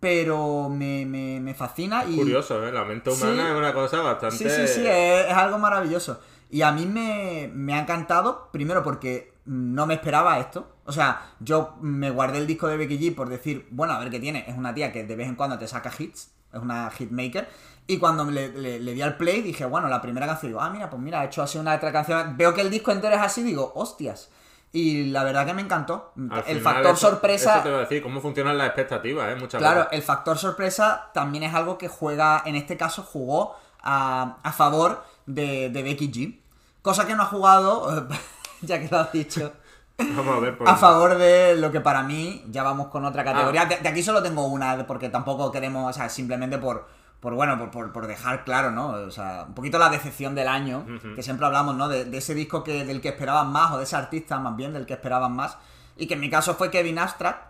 pero 0.00 0.68
me, 0.68 1.06
me, 1.06 1.40
me 1.40 1.54
fascina 1.54 2.04
y... 2.04 2.16
Curioso, 2.16 2.66
¿eh? 2.66 2.72
La 2.72 2.84
mente 2.84 3.10
humana 3.10 3.44
Sí. 3.44 3.50
es 3.50 3.56
una 3.56 3.72
cosa 3.72 4.00
bastante... 4.00 4.36
Sí, 4.36 4.44
sí, 4.48 4.66
sí, 4.74 4.86
es, 4.86 5.26
es 5.26 5.32
algo 5.34 5.58
maravilloso. 5.58 6.20
Y 6.50 6.62
a 6.62 6.72
mí 6.72 6.86
me, 6.86 7.50
me 7.54 7.74
ha 7.74 7.80
encantado, 7.80 8.48
primero 8.52 8.82
porque 8.82 9.32
no 9.44 9.86
me 9.86 9.94
esperaba 9.94 10.38
esto. 10.38 10.76
O 10.84 10.92
sea, 10.92 11.34
yo 11.40 11.76
me 11.80 12.10
guardé 12.10 12.38
el 12.38 12.46
disco 12.46 12.66
de 12.66 12.76
Becky 12.76 12.98
G 12.98 13.14
por 13.14 13.28
decir, 13.28 13.66
bueno, 13.70 13.94
a 13.94 13.98
ver 14.00 14.10
qué 14.10 14.20
tiene. 14.20 14.44
Es 14.48 14.56
una 14.58 14.74
tía 14.74 14.92
que 14.92 15.04
de 15.04 15.16
vez 15.16 15.28
en 15.28 15.36
cuando 15.36 15.58
te 15.58 15.66
saca 15.68 15.92
hits, 15.96 16.32
es 16.52 16.60
una 16.60 16.90
hitmaker. 16.90 17.48
Y 17.86 17.98
cuando 17.98 18.24
le, 18.24 18.48
le- 18.48 18.78
le 18.80 18.92
di 18.94 19.02
al 19.02 19.16
play 19.16 19.42
dije, 19.42 19.64
bueno, 19.64 19.88
la 19.88 20.00
primera 20.00 20.26
canción, 20.26 20.50
digo, 20.50 20.60
ah, 20.60 20.70
mira, 20.70 20.88
pues 20.88 21.02
mira, 21.02 21.20
ha 21.20 21.24
hecho 21.24 21.42
así 21.42 21.58
una 21.58 21.74
otra 21.74 21.92
canción. 21.92 22.36
Veo 22.36 22.54
que 22.54 22.60
el 22.60 22.70
disco 22.70 22.92
entero 22.92 23.14
es 23.16 23.20
así, 23.20 23.42
digo, 23.42 23.72
hostias. 23.74 24.30
Y 24.74 25.10
la 25.10 25.22
verdad 25.24 25.44
que 25.44 25.52
me 25.52 25.60
encantó. 25.62 26.12
Al 26.30 26.38
el 26.38 26.58
final 26.58 26.62
factor 26.62 26.92
eso- 26.94 27.10
sorpresa... 27.10 27.54
Eso 27.54 27.62
te 27.64 27.68
voy 27.68 27.78
a 27.78 27.80
decir, 27.82 28.02
cómo 28.02 28.20
funcionan 28.20 28.56
las 28.56 28.68
expectativas, 28.68 29.30
¿eh? 29.30 29.36
Muchas 29.36 29.58
Claro, 29.58 29.80
veces. 29.80 29.92
el 29.92 30.02
factor 30.02 30.38
sorpresa 30.38 31.10
también 31.12 31.44
es 31.44 31.54
algo 31.54 31.76
que 31.76 31.88
juega, 31.88 32.42
en 32.46 32.54
este 32.56 32.76
caso 32.76 33.02
jugó 33.02 33.54
a, 33.82 34.36
a 34.42 34.52
favor 34.52 35.04
de, 35.26 35.68
de 35.68 35.82
Becky 35.82 36.10
G. 36.10 36.38
Cosa 36.80 37.06
que 37.06 37.14
no 37.14 37.24
ha 37.24 37.26
jugado, 37.26 38.08
ya 38.62 38.80
que 38.80 38.88
lo 38.88 38.98
has 39.00 39.12
dicho, 39.12 39.52
Vamos 39.98 40.36
a 40.36 40.40
ver. 40.40 40.56
por- 40.56 40.68
a 40.68 40.76
favor 40.76 41.18
de 41.18 41.56
lo 41.56 41.70
que 41.70 41.80
para 41.80 42.02
mí, 42.02 42.42
ya 42.48 42.62
vamos 42.62 42.86
con 42.88 43.04
otra 43.04 43.24
categoría. 43.24 43.66
De, 43.66 43.76
de 43.76 43.88
aquí 43.88 44.02
solo 44.02 44.22
tengo 44.22 44.46
una, 44.46 44.86
porque 44.86 45.10
tampoco 45.10 45.52
queremos, 45.52 45.90
o 45.90 45.92
sea, 45.92 46.08
simplemente 46.08 46.56
por, 46.58 46.88
por 47.22 47.34
bueno, 47.34 47.56
por, 47.56 47.70
por, 47.70 47.92
por 47.92 48.08
dejar 48.08 48.42
claro, 48.42 48.72
¿no? 48.72 48.88
O 48.88 49.10
sea, 49.12 49.44
un 49.46 49.54
poquito 49.54 49.78
la 49.78 49.88
decepción 49.88 50.34
del 50.34 50.48
año, 50.48 50.84
que 51.14 51.22
siempre 51.22 51.46
hablamos, 51.46 51.76
¿no? 51.76 51.88
De, 51.88 52.04
de 52.04 52.18
ese 52.18 52.34
disco 52.34 52.64
que, 52.64 52.84
del 52.84 53.00
que 53.00 53.10
esperaban 53.10 53.52
más, 53.52 53.70
o 53.70 53.78
de 53.78 53.84
ese 53.84 53.94
artista 53.94 54.40
más 54.40 54.56
bien, 54.56 54.72
del 54.72 54.86
que 54.86 54.94
esperaban 54.94 55.32
más. 55.32 55.56
Y 55.96 56.08
que 56.08 56.14
en 56.14 56.20
mi 56.20 56.28
caso 56.28 56.54
fue 56.54 56.68
Kevin 56.68 56.98
Abstract, 56.98 57.44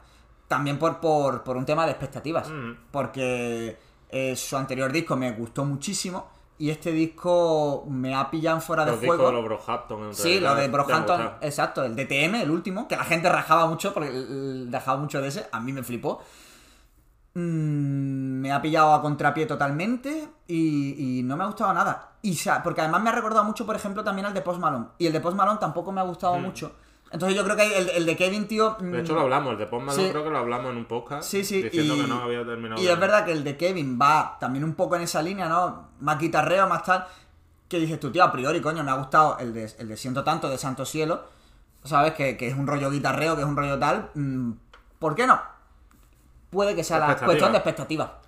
también 0.47 0.79
por, 0.79 1.01
por, 1.01 1.43
por 1.43 1.57
un 1.57 1.65
tema 1.65 1.87
de 1.87 1.93
expectativas. 1.93 2.51
Porque 2.91 3.79
eh, 4.11 4.37
su 4.37 4.59
anterior 4.59 4.93
disco 4.93 5.17
me 5.17 5.33
gustó 5.33 5.65
muchísimo. 5.65 6.29
Y 6.59 6.69
este 6.69 6.93
disco 6.93 7.87
me 7.89 8.15
ha 8.15 8.31
pillado 8.31 8.61
fuera 8.61 8.85
de 8.85 8.91
Los 8.93 9.01
juego. 9.01 9.27
de 9.29 9.33
los 9.33 9.45
Brockhampton. 9.45 10.15
Sí, 10.15 10.39
lo 10.39 10.55
de 10.55 10.69
Brockhampton, 10.69 11.33
exacto, 11.41 11.83
el 11.83 11.97
DTM, 11.97 12.43
el 12.43 12.51
último, 12.51 12.87
que 12.87 12.95
la 12.95 13.05
gente 13.05 13.31
rajaba 13.31 13.67
mucho 13.67 13.95
porque 13.95 14.11
dejaba 14.11 14.99
mucho 15.01 15.23
de 15.23 15.29
ese, 15.29 15.49
a 15.51 15.61
mí 15.61 15.73
me 15.73 15.83
flipó. 15.83 16.23
Mm, 17.35 18.41
me 18.41 18.53
ha 18.53 18.61
pillado 18.61 18.93
a 18.95 19.01
contrapié 19.03 19.47
totalmente 19.47 20.29
y, 20.47 21.19
y 21.19 21.23
no 21.23 21.37
me 21.37 21.45
ha 21.45 21.47
gustado 21.47 21.73
nada. 21.73 22.11
Y, 22.23 22.39
porque 22.63 22.81
además 22.83 23.03
me 23.03 23.11
ha 23.11 23.13
recordado 23.13 23.45
mucho, 23.45 23.65
por 23.67 23.75
ejemplo, 23.75 24.05
también 24.05 24.27
al 24.27 24.35
de 24.35 24.43
Post 24.43 24.61
Malone. 24.61 24.87
Y 24.99 25.07
el 25.07 25.13
de 25.13 25.21
Post 25.21 25.37
Malone 25.37 25.59
tampoco 25.59 25.93
me 25.93 26.01
ha 26.01 26.05
gustado 26.05 26.39
mucho. 26.39 26.73
Entonces 27.11 27.37
yo 27.37 27.45
creo 27.45 27.57
que 27.57 27.79
el, 27.79 27.89
el 27.91 28.07
de 28.07 28.17
Kevin, 28.17 28.47
tío... 28.49 28.77
mm, 28.81 28.91
De 28.93 29.01
hecho, 29.01 29.15
lo 29.15 29.23
hablamos. 29.23 29.53
El 29.53 29.59
de 29.59 29.67
Post 29.67 29.85
Malone 29.87 30.05
Sí. 30.05 30.11
creo 30.11 30.25
que 30.25 30.31
lo 30.31 30.39
hablamos 30.39 30.71
en 30.73 30.77
un 30.79 30.85
podcast. 30.87 31.29
Sí, 31.29 31.45
sí, 31.45 31.63
Diciendo 31.63 31.95
y, 31.97 32.01
que 32.03 32.07
no 32.07 32.23
había 32.23 32.45
terminado. 32.45 32.81
y 32.81 32.87
es 32.87 32.99
verdad 32.99 33.25
que 33.25 33.33
el 33.33 33.45
de 33.45 33.57
Kevin 33.57 33.99
va 34.01 34.37
también 34.41 34.65
un 34.65 34.75
poco 34.75 34.97
en 34.97 35.03
esa 35.03 35.21
línea, 35.23 35.49
¿no? 35.49 35.89
Más 36.01 36.19
guitarreo, 36.19 36.67
más 36.69 36.85
tal. 36.85 37.05
Que 37.69 37.79
dices 37.79 37.99
tú, 38.01 38.11
tío, 38.11 38.23
a 38.25 38.33
priori, 38.33 38.61
coño, 38.61 38.83
me 38.85 38.91
ha 38.91 38.95
gustado 38.95 39.37
el 39.41 39.53
de, 39.53 39.71
el 39.79 39.89
de 39.89 39.97
Siento 39.97 40.23
Tanto 40.25 40.49
de 40.49 40.57
Santo 40.59 40.85
Cielo. 40.87 41.23
¿Sabes? 41.85 42.13
Que, 42.15 42.37
que 42.37 42.49
es 42.49 42.57
un 42.57 42.67
rollo 42.67 42.91
guitarreo, 42.91 43.35
que 43.35 43.43
es 43.43 43.49
un 43.49 43.57
rollo 43.57 43.79
tal. 43.79 44.11
Mm, 44.15 44.53
¿Por 44.99 45.15
qué 45.15 45.27
no? 45.27 45.41
Puede 46.53 46.77
que 46.77 46.85
sea 46.85 46.99
la 46.99 47.17
cuestión 47.17 47.51
de 47.51 47.59
expectativa. 47.59 48.21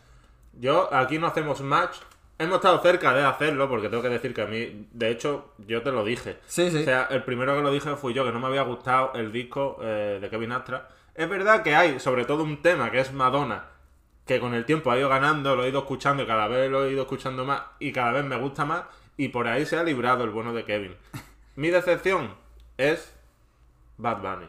Yo, 0.58 0.92
aquí 0.92 1.18
no 1.18 1.26
hacemos 1.26 1.60
match. 1.60 1.98
Hemos 2.38 2.56
estado 2.56 2.80
cerca 2.80 3.12
de 3.12 3.22
hacerlo, 3.22 3.68
porque 3.68 3.88
tengo 3.88 4.02
que 4.02 4.08
decir 4.08 4.34
que 4.34 4.42
a 4.42 4.46
mí, 4.46 4.88
de 4.90 5.10
hecho, 5.10 5.52
yo 5.58 5.82
te 5.82 5.92
lo 5.92 6.02
dije. 6.02 6.38
Sí, 6.46 6.70
sí. 6.70 6.78
O 6.78 6.84
sea, 6.84 7.06
el 7.10 7.22
primero 7.22 7.54
que 7.54 7.62
lo 7.62 7.70
dije 7.70 7.94
fui 7.96 8.14
yo, 8.14 8.24
que 8.24 8.32
no 8.32 8.40
me 8.40 8.46
había 8.46 8.62
gustado 8.62 9.12
el 9.14 9.30
disco 9.30 9.78
eh, 9.82 10.18
de 10.20 10.30
Kevin 10.30 10.52
Astra. 10.52 10.88
Es 11.14 11.28
verdad 11.28 11.62
que 11.62 11.76
hay, 11.76 12.00
sobre 12.00 12.24
todo, 12.24 12.42
un 12.42 12.62
tema 12.62 12.90
que 12.90 12.98
es 12.98 13.12
Madonna, 13.12 13.66
que 14.26 14.40
con 14.40 14.54
el 14.54 14.64
tiempo 14.64 14.90
ha 14.90 14.98
ido 14.98 15.10
ganando, 15.10 15.54
lo 15.54 15.64
he 15.64 15.68
ido 15.68 15.80
escuchando 15.80 16.22
y 16.22 16.26
cada 16.26 16.48
vez 16.48 16.70
lo 16.70 16.87
he 16.87 16.92
ido 16.92 17.02
escuchando 17.02 17.44
más 17.44 17.62
y 17.78 17.92
cada 17.92 18.12
vez 18.12 18.24
me 18.24 18.37
gusta 18.37 18.64
más 18.64 18.84
y 19.18 19.28
por 19.28 19.46
ahí 19.46 19.66
se 19.66 19.76
ha 19.76 19.84
librado 19.84 20.24
el 20.24 20.30
bueno 20.30 20.54
de 20.54 20.64
Kevin. 20.64 20.96
Mi 21.56 21.68
decepción 21.68 22.34
es 22.78 23.12
Bad 23.98 24.22
Bunny. 24.22 24.48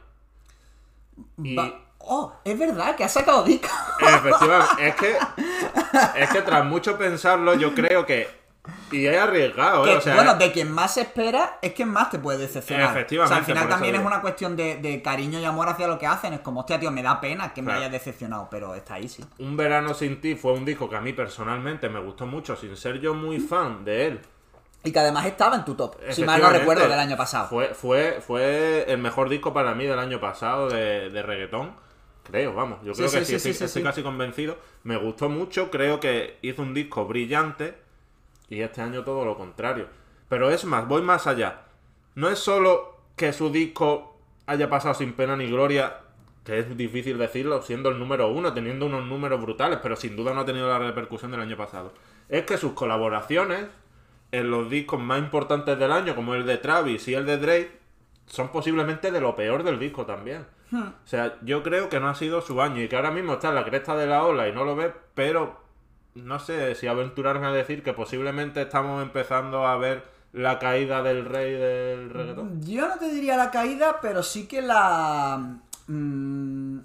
Y 1.43 1.73
Oh, 2.07 2.33
es 2.43 2.57
verdad 2.57 2.95
que 2.95 3.03
ha 3.03 3.09
sacado 3.09 3.43
disco. 3.43 3.67
efectivamente, 3.99 4.87
es 4.87 4.95
que, 4.95 5.17
es 6.15 6.29
que 6.29 6.41
tras 6.41 6.63
mucho 6.65 6.97
pensarlo, 6.97 7.55
yo 7.55 7.73
creo 7.73 8.05
que... 8.05 8.45
Y 8.91 9.05
he 9.05 9.19
arriesgado, 9.19 9.85
¿eh? 9.85 9.91
Que, 9.91 9.97
O 9.97 10.01
sea, 10.01 10.15
bueno, 10.15 10.35
de 10.35 10.51
quien 10.51 10.71
más 10.71 10.95
se 10.95 11.01
espera 11.01 11.59
es 11.61 11.73
quien 11.73 11.87
más 11.89 12.09
te 12.09 12.17
puede 12.17 12.39
decepcionar. 12.39 12.89
Efectivamente, 12.91 13.25
O 13.25 13.27
sea, 13.27 13.37
al 13.37 13.43
final 13.45 13.69
también 13.69 13.93
es 13.95 14.01
digo. 14.01 14.07
una 14.11 14.21
cuestión 14.21 14.55
de, 14.55 14.77
de 14.77 15.01
cariño 15.03 15.39
y 15.39 15.45
amor 15.45 15.69
hacia 15.69 15.87
lo 15.87 15.99
que 15.99 16.07
hacen. 16.07 16.33
Es 16.33 16.39
como, 16.39 16.61
hostia, 16.61 16.79
tío, 16.79 16.89
me 16.89 17.03
da 17.03 17.21
pena 17.21 17.53
que 17.53 17.61
me 17.61 17.73
hayas 17.73 17.91
decepcionado, 17.91 18.47
pero 18.49 18.73
está 18.73 18.95
ahí, 18.95 19.07
sí. 19.07 19.23
Un 19.37 19.55
verano 19.55 19.93
sin 19.93 20.19
ti 20.19 20.35
fue 20.35 20.53
un 20.53 20.65
disco 20.65 20.89
que 20.89 20.95
a 20.95 21.01
mí 21.01 21.13
personalmente 21.13 21.89
me 21.89 21.99
gustó 21.99 22.25
mucho, 22.25 22.55
sin 22.55 22.75
ser 22.75 22.99
yo 22.99 23.13
muy 23.13 23.39
fan 23.39 23.85
de 23.85 24.07
él. 24.07 24.21
Y 24.83 24.91
que 24.91 24.99
además 24.99 25.25
estaba 25.27 25.55
en 25.55 25.65
tu 25.65 25.75
top, 25.75 25.97
si 26.09 26.23
mal 26.23 26.41
no 26.41 26.49
recuerdo, 26.49 26.87
del 26.87 26.99
año 26.99 27.17
pasado. 27.17 27.47
Fue, 27.47 27.73
fue, 27.75 28.19
fue 28.25 28.85
el 28.87 28.97
mejor 28.99 29.29
disco 29.29 29.53
para 29.53 29.75
mí 29.75 29.85
del 29.85 29.99
año 29.99 30.19
pasado 30.19 30.69
de, 30.69 31.09
de 31.11 31.21
reggaetón. 31.23 31.84
Creo, 32.25 32.53
vamos. 32.53 32.79
Yo 32.83 32.93
creo 32.93 33.07
Sí, 33.09 33.19
que 33.19 33.25
sí, 33.25 33.35
estoy, 33.35 33.51
estoy 33.51 33.83
casi 33.83 34.01
convencido. 34.03 34.57
Me 34.83 34.97
gustó 34.97 35.29
mucho, 35.29 35.69
creo 35.69 35.99
que 35.99 36.37
hizo 36.41 36.61
un 36.63 36.73
disco 36.73 37.05
brillante 37.05 37.75
y 38.49 38.61
este 38.61 38.81
año 38.81 39.03
todo 39.03 39.25
lo 39.25 39.37
contrario. 39.37 39.87
Pero 40.27 40.49
es 40.49 40.65
más, 40.65 40.87
voy 40.87 41.01
más 41.03 41.27
allá. 41.27 41.61
No 42.15 42.29
es 42.29 42.39
solo 42.39 42.97
que 43.15 43.31
su 43.31 43.51
disco 43.51 44.17
haya 44.47 44.69
pasado 44.69 44.95
sin 44.95 45.13
pena 45.13 45.35
ni 45.35 45.47
gloria, 45.49 46.01
que 46.43 46.59
es 46.59 46.77
difícil 46.77 47.17
decirlo, 47.17 47.61
siendo 47.61 47.89
el 47.89 47.99
número 47.99 48.29
uno, 48.29 48.53
teniendo 48.53 48.87
unos 48.87 49.05
números 49.05 49.41
brutales, 49.41 49.79
pero 49.83 49.95
sin 49.95 50.15
duda 50.15 50.33
no 50.33 50.41
ha 50.41 50.45
tenido 50.45 50.67
la 50.67 50.79
repercusión 50.79 51.31
del 51.31 51.41
año 51.41 51.57
pasado. 51.57 51.93
Es 52.29 52.43
que 52.45 52.57
sus 52.57 52.73
colaboraciones 52.73 53.67
en 54.31 54.49
los 54.51 54.69
discos 54.69 54.99
más 54.99 55.19
importantes 55.19 55.77
del 55.77 55.91
año, 55.91 56.15
como 56.15 56.35
el 56.35 56.45
de 56.45 56.57
Travis 56.57 57.07
y 57.07 57.13
el 57.13 57.25
de 57.25 57.37
Drake, 57.37 57.71
son 58.27 58.49
posiblemente 58.51 59.11
de 59.11 59.21
lo 59.21 59.35
peor 59.35 59.63
del 59.63 59.79
disco 59.79 60.05
también. 60.05 60.45
O 60.83 61.07
sea, 61.07 61.37
yo 61.41 61.63
creo 61.63 61.89
que 61.89 61.99
no 61.99 62.09
ha 62.09 62.15
sido 62.15 62.41
su 62.41 62.61
año 62.61 62.81
y 62.81 62.87
que 62.87 62.95
ahora 62.95 63.11
mismo 63.11 63.33
está 63.33 63.49
en 63.49 63.55
la 63.55 63.65
cresta 63.65 63.95
de 63.95 64.07
la 64.07 64.23
ola 64.23 64.47
y 64.47 64.53
no 64.53 64.65
lo 64.65 64.75
ve, 64.75 64.93
pero 65.13 65.61
no 66.15 66.39
sé 66.39 66.75
si 66.75 66.87
aventurarme 66.87 67.47
a 67.47 67.51
decir 67.51 67.83
que 67.83 67.93
posiblemente 67.93 68.61
estamos 68.61 69.03
empezando 69.03 69.67
a 69.67 69.77
ver 69.77 70.03
la 70.33 70.59
caída 70.59 71.01
del 71.01 71.25
rey 71.25 71.53
del 71.53 72.09
reggaetón. 72.09 72.61
Yo 72.61 72.87
no 72.87 72.97
te 72.97 73.09
diría 73.09 73.37
la 73.37 73.51
caída, 73.51 73.99
pero 74.01 74.21
sí 74.23 74.47
que 74.47 74.61
la. 74.61 75.59
mm, 75.87 76.79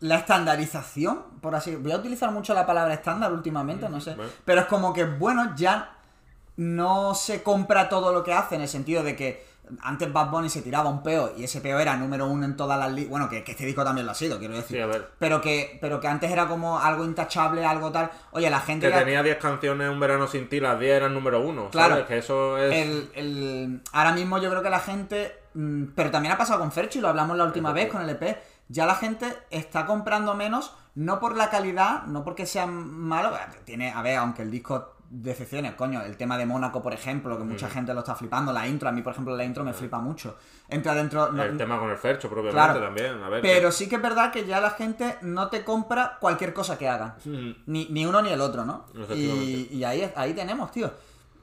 la 0.00 0.16
estandarización, 0.16 1.22
por 1.40 1.54
así 1.54 1.74
Voy 1.74 1.92
a 1.92 1.96
utilizar 1.96 2.30
mucho 2.30 2.54
la 2.54 2.66
palabra 2.66 2.94
estándar 2.94 3.32
últimamente, 3.32 3.88
no 3.88 4.00
sé. 4.00 4.14
bueno. 4.14 4.30
Pero 4.44 4.60
es 4.60 4.66
como 4.66 4.92
que, 4.92 5.04
bueno, 5.04 5.54
ya 5.56 5.96
no 6.56 7.14
se 7.14 7.42
compra 7.42 7.88
todo 7.88 8.12
lo 8.12 8.22
que 8.22 8.32
hace 8.32 8.54
en 8.54 8.62
el 8.62 8.68
sentido 8.68 9.02
de 9.02 9.16
que 9.16 9.44
antes 9.82 10.12
Bad 10.12 10.30
Bunny 10.30 10.48
se 10.50 10.62
tiraba 10.62 10.88
un 10.90 11.02
peo 11.02 11.32
y 11.36 11.44
ese 11.44 11.60
peo 11.60 11.78
era 11.78 11.96
número 11.96 12.26
uno 12.26 12.44
en 12.44 12.56
todas 12.56 12.78
las 12.78 12.92
listas. 12.92 13.10
Bueno, 13.10 13.28
que, 13.28 13.42
que 13.44 13.52
este 13.52 13.64
disco 13.66 13.84
también 13.84 14.06
lo 14.06 14.12
ha 14.12 14.14
sido, 14.14 14.38
quiero 14.38 14.54
decir. 14.54 14.76
Sí, 14.76 14.80
a 14.82 14.86
ver. 14.86 15.10
Pero 15.18 15.40
que, 15.40 15.78
pero 15.80 16.00
que 16.00 16.08
antes 16.08 16.30
era 16.30 16.46
como 16.46 16.78
algo 16.78 17.04
intachable, 17.04 17.64
algo 17.64 17.90
tal. 17.92 18.10
Oye, 18.32 18.48
la 18.50 18.60
gente 18.60 18.86
Que 18.86 18.92
ya- 18.92 18.98
tenía 19.00 19.22
10 19.22 19.38
canciones 19.38 19.90
Un 19.90 20.00
verano 20.00 20.26
sin 20.26 20.48
ti, 20.48 20.60
las 20.60 20.78
10 20.78 20.92
eran 20.96 21.14
número 21.14 21.40
uno. 21.40 21.70
Claro. 21.70 21.94
¿sabes? 21.94 22.06
Que 22.06 22.18
eso 22.18 22.58
es... 22.58 22.72
el, 22.74 23.10
el- 23.14 23.82
ahora 23.92 24.12
mismo 24.12 24.38
yo 24.38 24.50
creo 24.50 24.62
que 24.62 24.70
la 24.70 24.80
gente. 24.80 25.34
mm, 25.54 25.84
Pero 25.94 26.10
también 26.10 26.32
ha 26.32 26.38
pasado 26.38 26.58
con 26.60 26.72
Fercho 26.72 26.98
y 26.98 27.02
lo 27.02 27.08
hablamos 27.08 27.36
la 27.36 27.44
última 27.44 27.72
vez 27.72 27.88
con 27.90 28.02
el 28.02 28.10
EP. 28.10 28.38
Ya 28.68 28.84
la 28.86 28.96
gente 28.96 29.32
está 29.50 29.86
comprando 29.86 30.34
menos, 30.34 30.74
no 30.96 31.20
por 31.20 31.36
la 31.36 31.50
calidad, 31.50 32.02
no 32.06 32.24
porque 32.24 32.46
sea 32.46 32.66
malo. 32.66 33.30
Tiene, 33.64 33.92
a 33.92 34.02
ver, 34.02 34.16
aunque 34.16 34.42
el 34.42 34.50
disco 34.50 34.95
decepcione, 35.10 35.76
coño, 35.76 36.02
el 36.02 36.16
tema 36.16 36.36
de 36.38 36.46
Mónaco, 36.46 36.82
por 36.82 36.92
ejemplo, 36.92 37.36
que 37.38 37.44
mucha 37.44 37.68
gente 37.70 37.92
lo 37.94 38.00
está 38.00 38.14
flipando. 38.14 38.52
La 38.52 38.66
intro, 38.66 38.88
a 38.88 38.92
mí, 38.92 39.02
por 39.02 39.12
ejemplo, 39.12 39.36
la 39.36 39.44
intro 39.44 39.64
me 39.64 39.72
flipa 39.72 39.98
mucho. 39.98 40.36
Entra 40.68 40.94
dentro. 40.94 41.30
no- 41.32 41.42
El 41.42 41.56
tema 41.56 41.78
con 41.78 41.90
el 41.90 41.96
Fercho, 41.96 42.28
propiamente, 42.28 42.54
Claro. 42.64 42.80
también. 42.80 43.22
A 43.22 43.28
ver, 43.28 43.40
pero 43.42 43.70
sí 43.70 43.88
que 43.88 43.96
es 43.96 44.02
verdad 44.02 44.32
que 44.32 44.44
ya 44.46 44.60
la 44.60 44.70
gente 44.70 45.16
no 45.22 45.48
te 45.48 45.64
compra 45.64 46.16
cualquier 46.20 46.52
cosa 46.52 46.76
que 46.78 46.88
hagan. 46.88 47.14
Mm. 47.24 47.50
Ni, 47.66 47.86
ni 47.90 48.04
uno 48.06 48.20
ni 48.22 48.30
el 48.30 48.40
otro, 48.40 48.64
¿no? 48.64 48.86
Y 49.14 49.82
ahí, 49.84 50.10
ahí 50.16 50.34
tenemos, 50.34 50.70
tío. 50.72 50.90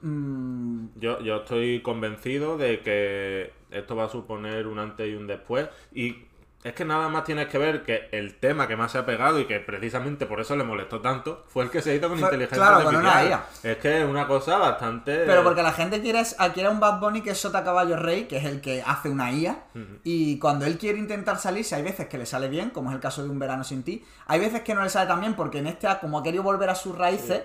Mm, 0.01 0.87
Yo, 0.99 1.21
yo 1.21 1.37
estoy 1.37 1.81
convencido 1.81 2.57
de 2.57 2.81
que 2.81 3.53
esto 3.71 3.95
va 3.95 4.05
a 4.05 4.09
suponer 4.09 4.67
un 4.67 4.77
antes 4.79 5.07
y 5.09 5.15
un 5.15 5.27
después. 5.27 5.69
Y 5.93 6.25
es 6.63 6.73
que 6.73 6.85
nada 6.85 7.09
más 7.09 7.23
tienes 7.23 7.47
que 7.47 7.57
ver 7.57 7.83
que 7.83 8.07
el 8.11 8.35
tema 8.39 8.67
que 8.67 8.75
más 8.75 8.91
se 8.91 8.97
ha 8.97 9.05
pegado 9.05 9.39
y 9.39 9.45
que 9.45 9.59
precisamente 9.59 10.25
por 10.25 10.39
eso 10.39 10.55
le 10.55 10.63
molestó 10.63 11.01
tanto 11.01 11.43
fue 11.47 11.63
el 11.65 11.69
que 11.69 11.81
se 11.81 11.95
hizo 11.95 12.07
con 12.09 12.17
inteligencia 12.19 12.57
claro, 12.57 12.83
con 12.85 12.95
una 12.95 13.11
artificial. 13.11 13.41
Es 13.63 13.77
que 13.77 14.01
es 14.01 14.05
una 14.07 14.27
cosa 14.27 14.57
bastante. 14.57 15.25
Pero 15.25 15.43
porque 15.43 15.61
la 15.63 15.73
gente 15.73 16.01
quiere, 16.01 16.23
quiere 16.53 16.69
un 16.69 16.79
Bad 16.79 16.99
Bunny 16.99 17.21
que 17.21 17.31
es 17.31 17.37
Sota 17.37 17.63
Caballo 17.63 17.97
Rey, 17.97 18.25
que 18.25 18.37
es 18.37 18.45
el 18.45 18.61
que 18.61 18.81
hace 18.85 19.09
una 19.09 19.31
IA, 19.31 19.63
y 20.03 20.39
cuando 20.39 20.65
él 20.65 20.77
quiere 20.77 20.99
intentar 20.99 21.37
salirse, 21.37 21.75
hay 21.75 21.83
veces 21.83 22.07
que 22.07 22.17
le 22.17 22.25
sale 22.25 22.47
bien, 22.47 22.69
como 22.69 22.89
es 22.89 22.95
el 22.95 23.01
caso 23.01 23.23
de 23.23 23.29
Un 23.29 23.39
Verano 23.39 23.63
Sin 23.63 23.83
Ti, 23.83 24.03
hay 24.27 24.39
veces 24.39 24.61
que 24.61 24.73
no 24.73 24.83
le 24.83 24.89
sale 24.89 25.07
tan 25.07 25.19
bien 25.19 25.33
porque 25.35 25.59
en 25.59 25.67
este 25.67 25.87
como 25.99 26.19
ha 26.19 26.23
querido 26.23 26.43
volver 26.43 26.69
a 26.69 26.75
sus 26.75 26.97
raíces, 26.97 27.41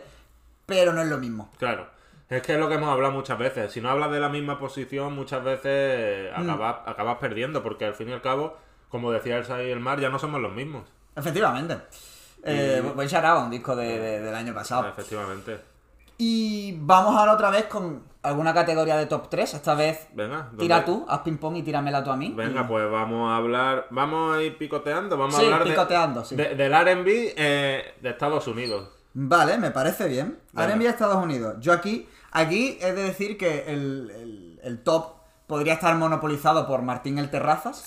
pero 0.66 0.92
no 0.92 1.02
es 1.02 1.09
lo 1.09 1.18
mismo. 1.18 1.50
Claro. 1.59 1.88
Es 2.28 2.42
que 2.42 2.52
es 2.52 2.59
lo 2.61 2.68
que 2.68 2.74
hemos 2.74 2.90
hablado 2.90 3.12
muchas 3.14 3.38
veces. 3.38 3.72
Si 3.72 3.81
no 3.81 3.88
hablas 3.88 4.11
de 4.11 4.20
la 4.20 4.28
misma 4.28 4.59
posición, 4.59 5.14
muchas 5.14 5.42
veces 5.42 6.31
Mm. 6.37 6.42
acabas, 6.42 6.76
acabas 6.85 7.16
perdiendo, 7.18 7.62
porque 7.62 7.87
al 7.87 7.94
fin 7.94 8.11
y 8.11 8.12
al 8.12 8.20
cabo, 8.20 8.59
como 8.88 9.11
decía 9.12 9.37
Elsa 9.38 9.62
y 9.62 9.70
el 9.70 9.81
mar, 9.81 10.01
ya 10.01 10.09
no 10.11 10.18
somos 10.18 10.40
los 10.40 10.53
mismos. 10.53 10.85
Efectivamente. 11.16 11.79
Eh, 12.44 12.83
buen 12.94 13.09
shout 13.09 13.24
un 13.44 13.51
disco 13.51 13.74
de- 13.74 13.98
de- 13.98 14.20
del 14.20 14.35
año 14.35 14.55
pasado. 14.55 14.88
Efectivamente. 14.88 15.61
Y 16.16 16.77
vamos 16.81 17.16
ahora 17.16 17.33
otra 17.35 17.51
vez 17.51 17.64
con 17.66 18.03
alguna 18.22 18.53
categoría 18.53 18.96
de 18.96 19.07
top 19.07 19.29
3, 19.29 19.55
esta 19.55 19.74
vez 19.74 20.09
Venga, 20.14 20.42
¿dónde- 20.48 20.59
tira 20.64 20.85
tú, 20.85 21.07
haz 21.09 21.20
ping 21.20 21.37
pong 21.37 21.57
y 21.57 21.62
tíramela 21.62 22.03
tú 22.03 22.11
a 22.11 22.16
mí. 22.16 22.33
Venga, 22.37 22.62
Y- 22.62 22.64
pues 22.64 22.90
vamos 22.90 23.31
a 23.31 23.37
hablar, 23.37 23.87
vamos 23.90 24.37
a 24.37 24.42
ir 24.42 24.57
picoteando, 24.59 25.16
vamos 25.16 25.37
Sí, 25.37 25.42
a 25.42 25.44
hablar 25.46 25.64
de- 25.64 25.70
picoteando, 25.70 26.24
sí. 26.24 26.35
de- 26.37 26.55
del 26.57 26.72
R&B 26.72 27.35
eh, 27.37 27.94
de 28.01 28.09
Estados 28.11 28.46
Unidos. 28.48 28.88
Vale, 29.14 29.59
me 29.59 29.70
parece 29.70 30.09
bien. 30.09 30.38
R&B 30.57 30.87
Estados 30.87 31.22
Unidos. 31.22 31.57
Yo 31.61 31.72
aquí, 31.72 32.09
aquí 32.33 32.79
he 32.81 32.92
de 32.92 33.03
decir 33.05 33.38
que 33.38 33.72
el, 33.72 34.11
el- 34.11 34.61
el 34.64 34.83
top 34.83 35.14
podría 35.46 35.74
estar 35.74 35.94
monopolizado 35.96 36.66
por 36.66 36.83
Martín 36.83 37.18
el 37.18 37.31
Terrazas. 37.31 37.87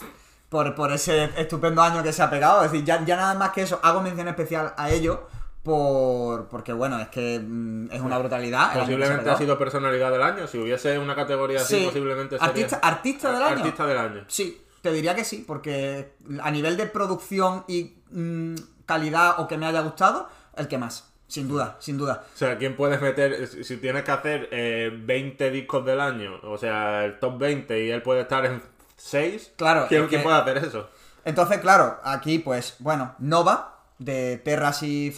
Por, 0.52 0.76
por 0.76 0.92
ese 0.92 1.30
estupendo 1.38 1.82
año 1.82 2.04
que 2.04 2.12
se 2.12 2.22
ha 2.22 2.30
pegado. 2.30 2.62
Es 2.66 2.70
decir, 2.74 2.86
ya, 2.86 3.06
ya 3.06 3.16
nada 3.16 3.36
más 3.36 3.52
que 3.52 3.62
eso, 3.62 3.80
hago 3.82 4.02
mención 4.02 4.28
especial 4.28 4.74
a 4.76 4.92
ello. 4.92 5.30
Por, 5.64 6.50
porque 6.50 6.74
bueno, 6.74 7.00
es 7.00 7.08
que 7.08 7.40
mm, 7.40 7.90
es 7.90 8.02
una 8.02 8.18
brutalidad. 8.18 8.68
que 8.74 8.74
se 8.74 8.80
Posiblemente 8.82 9.30
ha 9.30 9.38
sido 9.38 9.58
personalidad 9.58 10.12
del 10.12 10.22
año. 10.22 10.48
Si 10.48 10.58
hubiese 10.58 11.00
una 11.00 11.16
categoría 11.16 11.62
así, 11.62 11.78
Sí. 11.80 11.86
posiblemente 11.86 12.36
sería... 12.38 12.50
Artista, 12.50 12.80
artista 12.84 13.32
del 13.32 13.44
año. 13.44 13.58
Artista 13.60 13.86
del 13.86 13.98
año. 13.98 14.26
Sí, 14.28 14.62
te 14.82 14.92
diría 14.92 15.16
que 15.16 15.24
sí, 15.24 15.46
porque 15.48 16.16
a 16.44 16.52
nivel 16.52 16.76
de 16.76 16.86
producción 16.88 17.64
y 17.70 17.96
mm, 18.10 18.56
calidad 18.86 19.40
o 19.40 19.48
que 19.48 19.58
me 19.58 19.68
haya 19.68 19.80
gustado, 19.80 20.28
el 20.58 20.68
que 20.68 20.78
más. 20.78 21.08
Sin 21.28 21.48
duda, 21.48 21.78
sin 21.80 21.98
duda. 21.98 22.26
O 22.34 22.38
sea, 22.38 22.58
¿quién 22.58 22.76
puedes 22.76 23.00
meter? 23.02 23.48
Si 23.48 23.64
si 23.64 23.78
tienes 23.78 24.04
que 24.04 24.12
hacer 24.12 24.50
eh, 24.52 24.92
20 24.94 25.50
discos 25.50 25.86
del 25.86 26.02
año, 26.02 26.42
o 26.44 26.58
sea, 26.58 27.06
el 27.06 27.20
top 27.20 27.38
20 27.38 27.86
y 27.86 27.90
él 27.90 28.02
puede 28.02 28.20
estar 28.22 28.46
en 28.46 28.62
6, 29.04 29.52
Claro, 29.56 29.86
¿quién, 29.88 30.08
quién 30.08 30.22
que- 30.22 30.24
puede 30.24 30.38
hacer 30.38 30.58
eso? 30.58 30.90
Entonces, 31.26 31.60
claro, 31.60 31.98
aquí 32.04 32.40
pues, 32.40 32.76
bueno, 32.80 33.14
Nova, 33.20 33.80
de 34.00 34.38
Terras 34.38 34.82
y. 34.84 35.14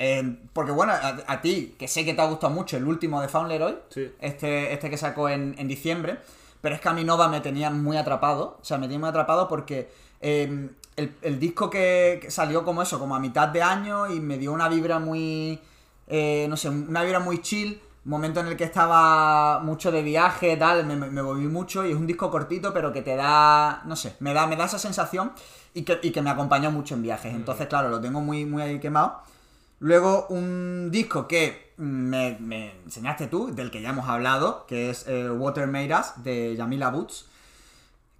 Eh, 0.00 0.36
porque 0.52 0.72
bueno, 0.72 0.92
a, 0.92 1.16
a 1.26 1.40
ti, 1.40 1.76
que 1.78 1.86
sé 1.86 2.04
que 2.04 2.14
te 2.14 2.20
ha 2.20 2.26
gustado 2.26 2.52
mucho 2.52 2.76
el 2.76 2.84
último 2.84 3.22
de 3.22 3.28
Fauleroy, 3.28 3.78
Sí. 3.90 4.12
este, 4.20 4.72
este 4.72 4.90
que 4.90 4.96
sacó 4.96 5.28
en, 5.28 5.54
en 5.56 5.68
diciembre, 5.68 6.18
pero 6.60 6.74
es 6.74 6.80
que 6.80 6.88
a 6.88 6.92
mí 6.92 7.04
Nova 7.04 7.28
me 7.28 7.40
tenía 7.40 7.70
muy 7.70 7.96
atrapado, 7.96 8.58
o 8.60 8.64
sea, 8.64 8.76
me 8.78 8.86
tenía 8.86 8.98
muy 8.98 9.08
atrapado 9.08 9.46
porque 9.46 9.88
eh, 10.20 10.68
el, 10.96 11.14
el 11.22 11.38
disco 11.38 11.70
que, 11.70 12.18
que 12.20 12.30
salió 12.30 12.64
como 12.64 12.82
eso, 12.82 12.98
como 12.98 13.14
a 13.14 13.20
mitad 13.20 13.48
de 13.48 13.62
año 13.62 14.08
y 14.12 14.18
me 14.20 14.36
dio 14.36 14.52
una 14.52 14.68
vibra 14.68 14.98
muy, 14.98 15.60
eh, 16.08 16.46
no 16.48 16.56
sé, 16.56 16.68
una 16.70 17.02
vibra 17.04 17.20
muy 17.20 17.40
chill, 17.40 17.80
momento 18.04 18.40
en 18.40 18.48
el 18.48 18.56
que 18.56 18.64
estaba 18.64 19.60
mucho 19.60 19.90
de 19.90 20.02
viaje, 20.02 20.56
tal, 20.56 20.86
me, 20.86 20.96
me, 20.96 21.22
volví 21.22 21.46
mucho 21.46 21.86
y 21.86 21.90
es 21.90 21.96
un 21.96 22.06
disco 22.06 22.30
cortito, 22.30 22.72
pero 22.72 22.92
que 22.92 23.02
te 23.02 23.16
da, 23.16 23.82
no 23.86 23.96
sé, 23.96 24.16
me 24.20 24.34
da, 24.34 24.46
me 24.46 24.56
da 24.56 24.66
esa 24.66 24.78
sensación 24.78 25.32
y 25.72 25.82
que, 25.82 25.98
y 26.02 26.10
que 26.10 26.22
me 26.22 26.30
acompañó 26.30 26.70
mucho 26.70 26.94
en 26.94 27.02
viajes. 27.02 27.34
Entonces, 27.34 27.66
claro, 27.66 27.88
lo 27.88 28.00
tengo 28.00 28.20
muy, 28.20 28.44
muy 28.44 28.62
ahí 28.62 28.78
quemado. 28.78 29.22
Luego, 29.80 30.26
un 30.28 30.90
disco 30.90 31.26
que 31.26 31.72
me, 31.76 32.36
me 32.40 32.72
enseñaste 32.84 33.26
tú, 33.26 33.54
del 33.54 33.70
que 33.70 33.82
ya 33.82 33.90
hemos 33.90 34.08
hablado, 34.08 34.66
que 34.66 34.90
es 34.90 35.06
eh, 35.08 35.30
Water 35.30 35.66
Made 35.66 35.94
Us, 35.94 36.22
de 36.22 36.54
Yamila 36.56 36.90
Boots. 36.90 37.28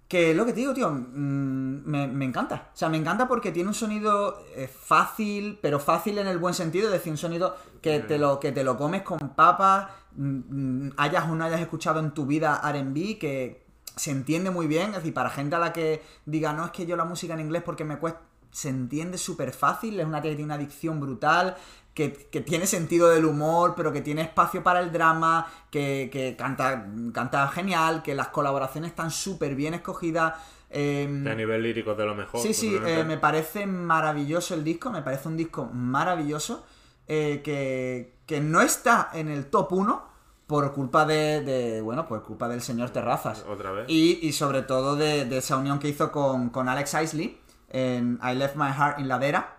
Que 0.07 0.35
lo 0.35 0.45
que 0.45 0.53
te 0.53 0.59
digo, 0.59 0.73
tío, 0.73 0.91
mm, 0.91 1.81
me, 1.85 2.07
me 2.07 2.25
encanta. 2.25 2.69
O 2.73 2.77
sea, 2.77 2.89
me 2.89 2.97
encanta 2.97 3.27
porque 3.27 3.51
tiene 3.51 3.69
un 3.69 3.73
sonido 3.73 4.45
eh, 4.55 4.67
fácil, 4.67 5.57
pero 5.61 5.79
fácil 5.79 6.19
en 6.19 6.27
el 6.27 6.37
buen 6.37 6.53
sentido. 6.53 6.87
Es 6.87 6.93
decir, 6.93 7.11
un 7.11 7.17
sonido 7.17 7.55
que 7.81 7.99
te 7.99 8.17
lo, 8.19 8.39
que 8.39 8.51
te 8.51 8.63
lo 8.63 8.77
comes 8.77 9.01
con 9.01 9.17
papas, 9.29 9.87
mm, 10.15 10.87
mm, 10.87 10.93
hayas 10.97 11.25
o 11.29 11.35
no 11.35 11.43
hayas 11.43 11.61
escuchado 11.61 11.99
en 11.99 12.11
tu 12.11 12.25
vida 12.25 12.61
RB, 12.63 13.17
que 13.17 13.65
se 13.95 14.11
entiende 14.11 14.51
muy 14.51 14.67
bien. 14.67 14.89
Es 14.89 14.97
decir, 14.97 15.13
para 15.13 15.29
gente 15.29 15.55
a 15.55 15.59
la 15.59 15.73
que 15.73 16.03
diga, 16.25 16.53
no, 16.53 16.65
es 16.65 16.71
que 16.71 16.85
yo 16.85 16.95
la 16.95 17.05
música 17.05 17.33
en 17.33 17.39
inglés 17.39 17.63
porque 17.63 17.83
me 17.83 17.97
cuesta. 17.97 18.21
Se 18.51 18.69
entiende 18.69 19.17
súper 19.17 19.51
fácil, 19.51 19.99
es 19.99 20.05
una 20.05 20.21
que 20.21 20.29
tiene 20.29 20.45
una 20.45 20.57
dicción 20.57 21.01
brutal, 21.01 21.57
que, 21.95 22.13
que 22.31 22.41
tiene 22.41 22.67
sentido 22.67 23.09
del 23.09 23.25
humor, 23.25 23.73
pero 23.75 23.91
que 23.91 24.01
tiene 24.01 24.21
espacio 24.21 24.61
para 24.61 24.81
el 24.81 24.91
drama, 24.91 25.47
que, 25.71 26.09
que 26.11 26.35
canta, 26.37 26.85
canta 27.13 27.47
genial, 27.47 28.03
que 28.03 28.13
las 28.13 28.27
colaboraciones 28.27 28.91
están 28.91 29.09
súper 29.11 29.55
bien 29.55 29.73
escogidas. 29.73 30.33
em, 30.69 31.25
A 31.27 31.33
nivel 31.35 31.63
lírico 31.63 31.91
es 31.93 31.97
de 31.97 32.05
lo 32.05 32.13
mejor. 32.13 32.41
Sí, 32.41 32.53
sí, 32.53 32.75
eh, 32.85 33.03
me 33.05 33.17
parece 33.17 33.65
maravilloso 33.65 34.53
el 34.53 34.63
disco, 34.63 34.91
me 34.91 35.01
parece 35.01 35.27
un 35.29 35.37
disco 35.37 35.65
maravilloso 35.73 36.65
eh, 37.07 37.41
que, 37.43 38.17
que 38.25 38.41
no 38.41 38.61
está 38.61 39.09
en 39.13 39.29
el 39.29 39.45
top 39.47 39.71
1 39.73 40.03
por 40.47 40.73
culpa 40.73 41.05
de, 41.05 41.41
de, 41.41 41.81
bueno, 41.81 42.07
por 42.07 42.21
culpa 42.23 42.47
del 42.47 42.61
señor 42.61 42.89
Terrazas. 42.91 43.45
Otra 43.47 43.71
vez. 43.71 43.85
Y, 43.87 44.19
y 44.21 44.33
sobre 44.33 44.61
todo 44.61 44.95
de, 44.95 45.25
de 45.25 45.37
esa 45.37 45.57
unión 45.57 45.79
que 45.79 45.87
hizo 45.87 46.11
con, 46.11 46.49
con 46.49 46.67
Alex 46.69 46.93
Isley 47.03 47.39
en 47.69 48.19
I 48.23 48.35
Left 48.35 48.55
My 48.55 48.71
Heart 48.71 48.99
in 48.99 49.07
Ladera. 49.07 49.54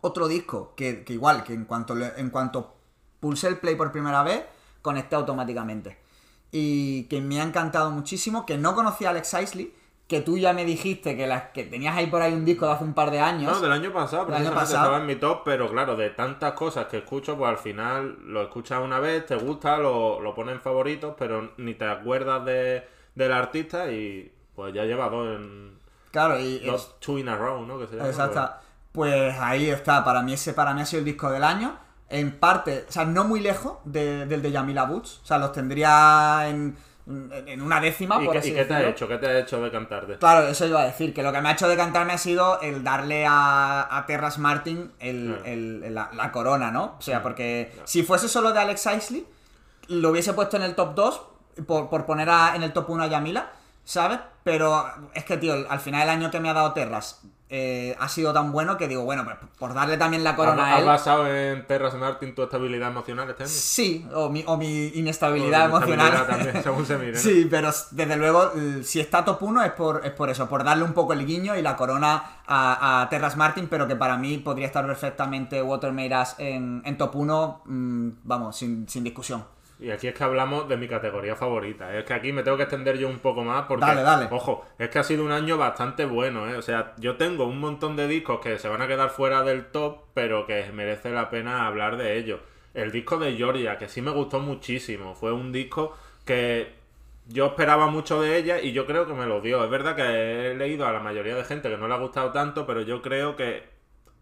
Otro 0.00 0.28
disco 0.28 0.74
que, 0.76 1.04
que 1.04 1.12
igual, 1.14 1.42
que 1.44 1.54
en 1.54 1.64
cuanto, 1.64 1.94
le- 1.94 2.12
en 2.18 2.30
cuanto 2.30 2.74
pulsé 3.20 3.48
el 3.48 3.58
play 3.58 3.74
por 3.74 3.90
primera 3.92 4.22
vez, 4.22 4.42
conecté 4.82 5.16
automáticamente. 5.16 5.98
Y 6.52 7.04
que 7.04 7.20
me 7.20 7.40
ha 7.40 7.44
encantado 7.44 7.90
muchísimo, 7.90 8.46
que 8.46 8.56
no 8.56 8.74
conocía 8.74 9.08
a 9.08 9.10
Alex 9.10 9.34
Isley, 9.42 9.74
que 10.06 10.20
tú 10.20 10.38
ya 10.38 10.52
me 10.52 10.64
dijiste 10.64 11.16
que, 11.16 11.26
las, 11.26 11.44
que 11.50 11.64
tenías 11.64 11.96
ahí 11.96 12.06
por 12.06 12.22
ahí 12.22 12.32
un 12.32 12.44
disco 12.44 12.66
de 12.66 12.72
hace 12.74 12.84
un 12.84 12.94
par 12.94 13.10
de 13.10 13.18
años. 13.18 13.52
No, 13.52 13.60
del 13.60 13.72
año 13.72 13.92
pasado, 13.92 14.26
Del 14.26 14.34
año 14.36 14.54
pasado. 14.54 14.76
estaba 14.84 14.98
en 14.98 15.06
mi 15.06 15.16
top, 15.16 15.40
pero 15.44 15.68
claro, 15.68 15.96
de 15.96 16.10
tantas 16.10 16.52
cosas 16.52 16.86
que 16.86 16.98
escucho, 16.98 17.36
pues 17.36 17.50
al 17.50 17.58
final 17.58 18.16
lo 18.24 18.42
escuchas 18.42 18.80
una 18.84 19.00
vez, 19.00 19.26
te 19.26 19.34
gusta, 19.34 19.78
lo, 19.78 20.20
lo 20.20 20.32
pones 20.34 20.54
en 20.54 20.60
favoritos, 20.60 21.16
pero 21.18 21.50
ni 21.56 21.74
te 21.74 21.86
acuerdas 21.86 22.44
de, 22.44 22.86
del 23.16 23.32
artista 23.32 23.90
y 23.90 24.32
pues 24.54 24.72
ya 24.72 24.84
lleva 24.84 25.08
dos 25.08 25.26
en. 25.36 25.76
Claro, 26.12 26.38
y 26.38 26.60
Dos 26.60 26.94
two 27.00 27.18
in 27.18 27.28
a 27.28 27.36
row, 27.36 27.66
¿no? 27.66 27.76
Que 27.78 27.88
se 27.88 27.96
llama, 27.96 28.08
Exacto. 28.08 28.34
Pues 28.40 28.65
ahí 29.04 29.70
está, 29.70 30.04
para 30.04 30.22
mí 30.22 30.32
ese 30.32 30.52
para 30.52 30.72
mí 30.74 30.80
ha 30.80 30.86
sido 30.86 31.00
el 31.00 31.04
disco 31.04 31.30
del 31.30 31.44
año. 31.44 31.76
En 32.08 32.38
parte, 32.38 32.84
o 32.88 32.92
sea, 32.92 33.04
no 33.04 33.24
muy 33.24 33.40
lejos 33.40 33.78
de- 33.84 34.26
del 34.26 34.40
de 34.42 34.52
Yamila 34.52 34.84
Woods. 34.84 35.20
O 35.22 35.26
sea, 35.26 35.38
los 35.38 35.50
tendría 35.52 36.48
en, 36.48 36.76
en- 37.46 37.60
una 37.60 37.80
décima, 37.80 38.16
pues. 38.16 38.24
¿Y, 38.24 38.26
por 38.26 38.32
qué, 38.34 38.38
así 38.38 38.50
y 38.50 38.54
qué 38.54 38.64
te 38.64 38.74
ha 38.74 38.88
hecho? 38.88 39.08
¿Qué 39.08 39.18
te 39.18 39.26
ha 39.26 39.38
hecho 39.40 39.60
de 39.60 39.70
cantarte? 39.72 40.16
Claro, 40.18 40.46
eso 40.46 40.66
iba 40.66 40.80
a 40.82 40.84
decir, 40.86 41.12
que 41.12 41.22
lo 41.24 41.32
que 41.32 41.40
me 41.40 41.48
ha 41.48 41.52
hecho 41.52 41.66
decantarme 41.68 42.12
ha 42.12 42.18
sido 42.18 42.60
el 42.60 42.84
darle 42.84 43.26
a, 43.28 43.88
a 43.96 44.06
Terras 44.06 44.38
Martin 44.38 44.92
el, 45.00 45.94
la, 45.94 46.10
la 46.14 46.32
corona, 46.32 46.70
¿no? 46.70 46.94
O 46.98 47.02
sea, 47.02 47.22
porque 47.22 47.72
si 47.84 48.02
fuese 48.04 48.28
solo 48.28 48.52
de 48.52 48.60
Alex 48.60 48.88
Isley, 48.96 49.26
lo 49.88 50.10
hubiese 50.10 50.32
puesto 50.32 50.56
en 50.56 50.62
el 50.62 50.74
top 50.76 50.94
2 50.94 51.22
por, 51.66 51.88
por 51.90 52.06
poner 52.06 52.30
a- 52.30 52.54
en 52.54 52.62
el 52.62 52.72
top 52.72 52.88
1 52.90 53.02
a 53.02 53.06
Yamila, 53.08 53.50
¿sabes? 53.84 54.20
Pero 54.44 54.86
es 55.12 55.24
que, 55.24 55.36
tío, 55.38 55.54
al 55.68 55.80
final 55.80 56.02
el 56.04 56.10
año 56.10 56.30
que 56.30 56.38
me 56.38 56.48
ha 56.50 56.54
dado 56.54 56.72
Terras 56.72 57.22
eh, 57.48 57.96
ha 58.00 58.08
sido 58.08 58.32
tan 58.32 58.50
bueno 58.50 58.76
que 58.76 58.88
digo, 58.88 59.04
bueno, 59.04 59.24
pues 59.24 59.36
por 59.58 59.72
darle 59.72 59.96
también 59.96 60.24
la 60.24 60.34
corona 60.34 60.64
¿Has, 60.64 60.68
a 60.68 60.74
has 60.74 60.80
él. 60.80 60.86
basado 60.86 61.26
en 61.28 61.66
Terras 61.66 61.94
Martin 61.94 62.34
tu 62.34 62.42
estabilidad 62.42 62.88
emocional 62.88 63.30
este 63.30 63.44
año? 63.44 63.52
Sí, 63.52 64.06
o 64.14 64.28
mi, 64.30 64.42
o 64.46 64.56
mi 64.56 64.88
inestabilidad 64.88 65.62
O 65.72 65.76
emocional. 65.76 66.08
inestabilidad 66.08 66.26
también, 66.44 66.62
según 66.64 66.86
se 66.86 66.98
mire, 66.98 67.12
¿no? 67.12 67.18
Sí, 67.18 67.46
pero 67.50 67.70
desde 67.92 68.16
luego, 68.16 68.52
si 68.82 68.98
está 69.00 69.24
top 69.24 69.42
1 69.42 69.62
es 69.62 69.72
por, 69.72 70.04
es 70.04 70.12
por 70.12 70.28
eso, 70.30 70.48
por 70.48 70.64
darle 70.64 70.82
un 70.84 70.92
poco 70.92 71.12
el 71.12 71.24
guiño 71.24 71.56
y 71.56 71.62
la 71.62 71.76
corona 71.76 72.40
a, 72.46 73.02
a 73.02 73.08
Terras 73.08 73.36
Martin, 73.36 73.68
pero 73.68 73.86
que 73.86 73.96
para 73.96 74.16
mí 74.16 74.38
podría 74.38 74.66
estar 74.66 74.84
perfectamente 74.86 75.62
Water 75.62 75.92
Made 75.92 76.20
Us 76.20 76.34
en, 76.38 76.82
en 76.84 76.98
top 76.98 77.14
1, 77.14 77.62
mm, 77.64 78.08
vamos, 78.24 78.56
sin, 78.56 78.88
sin 78.88 79.04
discusión. 79.04 79.44
Y 79.78 79.90
aquí 79.90 80.08
es 80.08 80.14
que 80.14 80.24
hablamos 80.24 80.68
de 80.68 80.76
mi 80.78 80.88
categoría 80.88 81.36
favorita. 81.36 81.94
Es 81.96 82.04
que 82.04 82.14
aquí 82.14 82.32
me 82.32 82.42
tengo 82.42 82.56
que 82.56 82.62
extender 82.62 82.96
yo 82.96 83.08
un 83.08 83.18
poco 83.18 83.44
más 83.44 83.66
porque, 83.66 83.84
Dale, 83.84 84.02
dale. 84.02 84.28
ojo, 84.30 84.64
es 84.78 84.88
que 84.88 84.98
ha 84.98 85.02
sido 85.02 85.22
un 85.24 85.32
año 85.32 85.58
bastante 85.58 86.06
bueno, 86.06 86.48
¿eh? 86.48 86.56
O 86.56 86.62
sea, 86.62 86.94
yo 86.98 87.16
tengo 87.16 87.44
un 87.44 87.60
montón 87.60 87.94
de 87.94 88.08
discos 88.08 88.40
que 88.40 88.58
se 88.58 88.68
van 88.68 88.80
a 88.80 88.88
quedar 88.88 89.10
fuera 89.10 89.42
del 89.42 89.66
top, 89.66 90.04
pero 90.14 90.46
que 90.46 90.70
merece 90.72 91.10
la 91.10 91.28
pena 91.28 91.66
hablar 91.66 91.98
de 91.98 92.16
ellos. 92.16 92.40
El 92.72 92.90
disco 92.90 93.18
de 93.18 93.34
Georgia, 93.36 93.76
que 93.76 93.88
sí 93.88 94.00
me 94.00 94.10
gustó 94.12 94.40
muchísimo. 94.40 95.14
Fue 95.14 95.32
un 95.32 95.52
disco 95.52 95.94
que 96.24 96.74
yo 97.26 97.46
esperaba 97.46 97.88
mucho 97.88 98.22
de 98.22 98.36
ella 98.38 98.60
y 98.60 98.72
yo 98.72 98.86
creo 98.86 99.06
que 99.06 99.12
me 99.12 99.26
lo 99.26 99.40
dio. 99.42 99.62
Es 99.62 99.70
verdad 99.70 99.94
que 99.94 100.52
he 100.52 100.54
leído 100.54 100.86
a 100.86 100.92
la 100.92 101.00
mayoría 101.00 101.34
de 101.34 101.44
gente 101.44 101.68
que 101.68 101.76
no 101.76 101.86
le 101.88 101.94
ha 101.94 101.98
gustado 101.98 102.32
tanto, 102.32 102.66
pero 102.66 102.80
yo 102.82 103.02
creo 103.02 103.36
que 103.36 103.62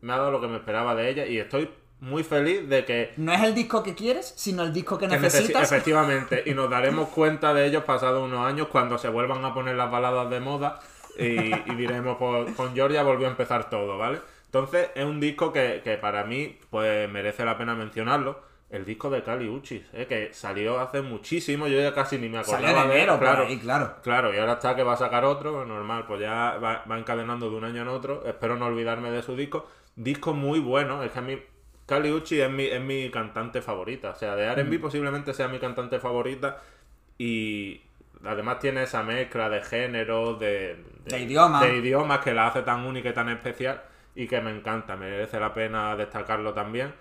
me 0.00 0.12
ha 0.12 0.16
dado 0.18 0.30
lo 0.32 0.40
que 0.40 0.48
me 0.48 0.56
esperaba 0.56 0.94
de 0.94 1.08
ella 1.10 1.26
y 1.26 1.38
estoy 1.38 1.68
muy 2.04 2.22
feliz 2.22 2.68
de 2.68 2.84
que 2.84 3.12
No 3.16 3.32
es 3.32 3.42
el 3.42 3.54
disco 3.54 3.82
que 3.82 3.94
quieres, 3.94 4.32
sino 4.36 4.62
el 4.62 4.72
disco 4.72 4.98
que, 4.98 5.08
que 5.08 5.16
necesi- 5.16 5.22
necesitas. 5.22 5.72
efectivamente, 5.72 6.42
y 6.46 6.54
nos 6.54 6.70
daremos 6.70 7.08
cuenta 7.14 7.52
de 7.54 7.66
ellos 7.66 7.84
pasados 7.84 8.22
unos 8.22 8.46
años 8.46 8.68
cuando 8.68 8.98
se 8.98 9.08
vuelvan 9.08 9.44
a 9.44 9.54
poner 9.54 9.76
las 9.76 9.90
baladas 9.90 10.30
de 10.30 10.40
moda 10.40 10.80
y, 11.18 11.24
y 11.54 11.74
diremos, 11.76 12.16
pues 12.18 12.54
con 12.54 12.74
Georgia 12.74 13.02
volvió 13.02 13.26
a 13.26 13.30
empezar 13.30 13.70
todo, 13.70 13.98
¿vale? 13.98 14.20
Entonces 14.46 14.90
es 14.94 15.04
un 15.04 15.18
disco 15.20 15.52
que, 15.52 15.80
que 15.82 15.96
para 15.96 16.24
mí 16.24 16.58
pues 16.70 17.08
merece 17.10 17.44
la 17.44 17.56
pena 17.58 17.74
mencionarlo. 17.74 18.52
El 18.70 18.84
disco 18.84 19.08
de 19.08 19.22
Kali 19.22 19.48
Uchis, 19.48 19.82
¿eh? 19.92 20.06
que 20.08 20.32
salió 20.32 20.80
hace 20.80 21.00
muchísimo, 21.00 21.68
yo 21.68 21.80
ya 21.80 21.94
casi 21.94 22.18
ni 22.18 22.28
me 22.28 22.38
acordaba 22.38 22.66
Salió 22.66 22.82
en 22.82 22.88
de 22.88 22.94
enero, 22.96 23.12
por 23.12 23.20
claro. 23.28 23.46
ahí, 23.46 23.58
claro. 23.58 23.94
Claro, 24.02 24.34
y 24.34 24.38
ahora 24.38 24.54
está 24.54 24.74
que 24.74 24.82
va 24.82 24.94
a 24.94 24.96
sacar 24.96 25.24
otro, 25.24 25.64
normal, 25.64 26.04
pues 26.08 26.20
ya 26.20 26.58
va, 26.58 26.82
va 26.90 26.98
encadenando 26.98 27.48
de 27.50 27.56
un 27.56 27.64
año 27.64 27.82
en 27.82 27.88
otro. 27.88 28.24
Espero 28.26 28.56
no 28.56 28.66
olvidarme 28.66 29.10
de 29.12 29.22
su 29.22 29.36
disco. 29.36 29.68
Disco 29.94 30.32
muy 30.34 30.58
bueno, 30.58 31.04
es 31.04 31.12
que 31.12 31.18
a 31.20 31.22
mí 31.22 31.38
Kali 31.86 32.10
Uchi 32.12 32.40
es 32.40 32.50
mi, 32.50 32.64
es 32.64 32.80
mi 32.80 33.10
cantante 33.10 33.60
favorita. 33.62 34.10
O 34.10 34.14
sea, 34.14 34.34
de 34.36 34.46
Mm. 34.64 34.68
RB 34.68 34.80
posiblemente 34.80 35.34
sea 35.34 35.48
mi 35.48 35.58
cantante 35.58 35.98
favorita. 36.00 36.60
Y 37.18 37.80
además 38.24 38.58
tiene 38.58 38.84
esa 38.84 39.02
mezcla 39.02 39.48
de 39.48 39.62
género, 39.62 40.34
de, 40.34 40.82
De 41.06 41.20
idioma. 41.20 41.62
de 41.64 41.76
idiomas 41.76 42.20
que 42.20 42.32
la 42.34 42.46
hace 42.48 42.62
tan 42.62 42.84
única 42.86 43.10
y 43.10 43.12
tan 43.14 43.28
especial 43.28 43.82
y 44.14 44.26
que 44.26 44.40
me 44.40 44.50
encanta, 44.50 44.96
merece 44.96 45.38
la 45.40 45.52
pena 45.52 45.96
destacarlo 45.96 46.52
también. 46.54 46.92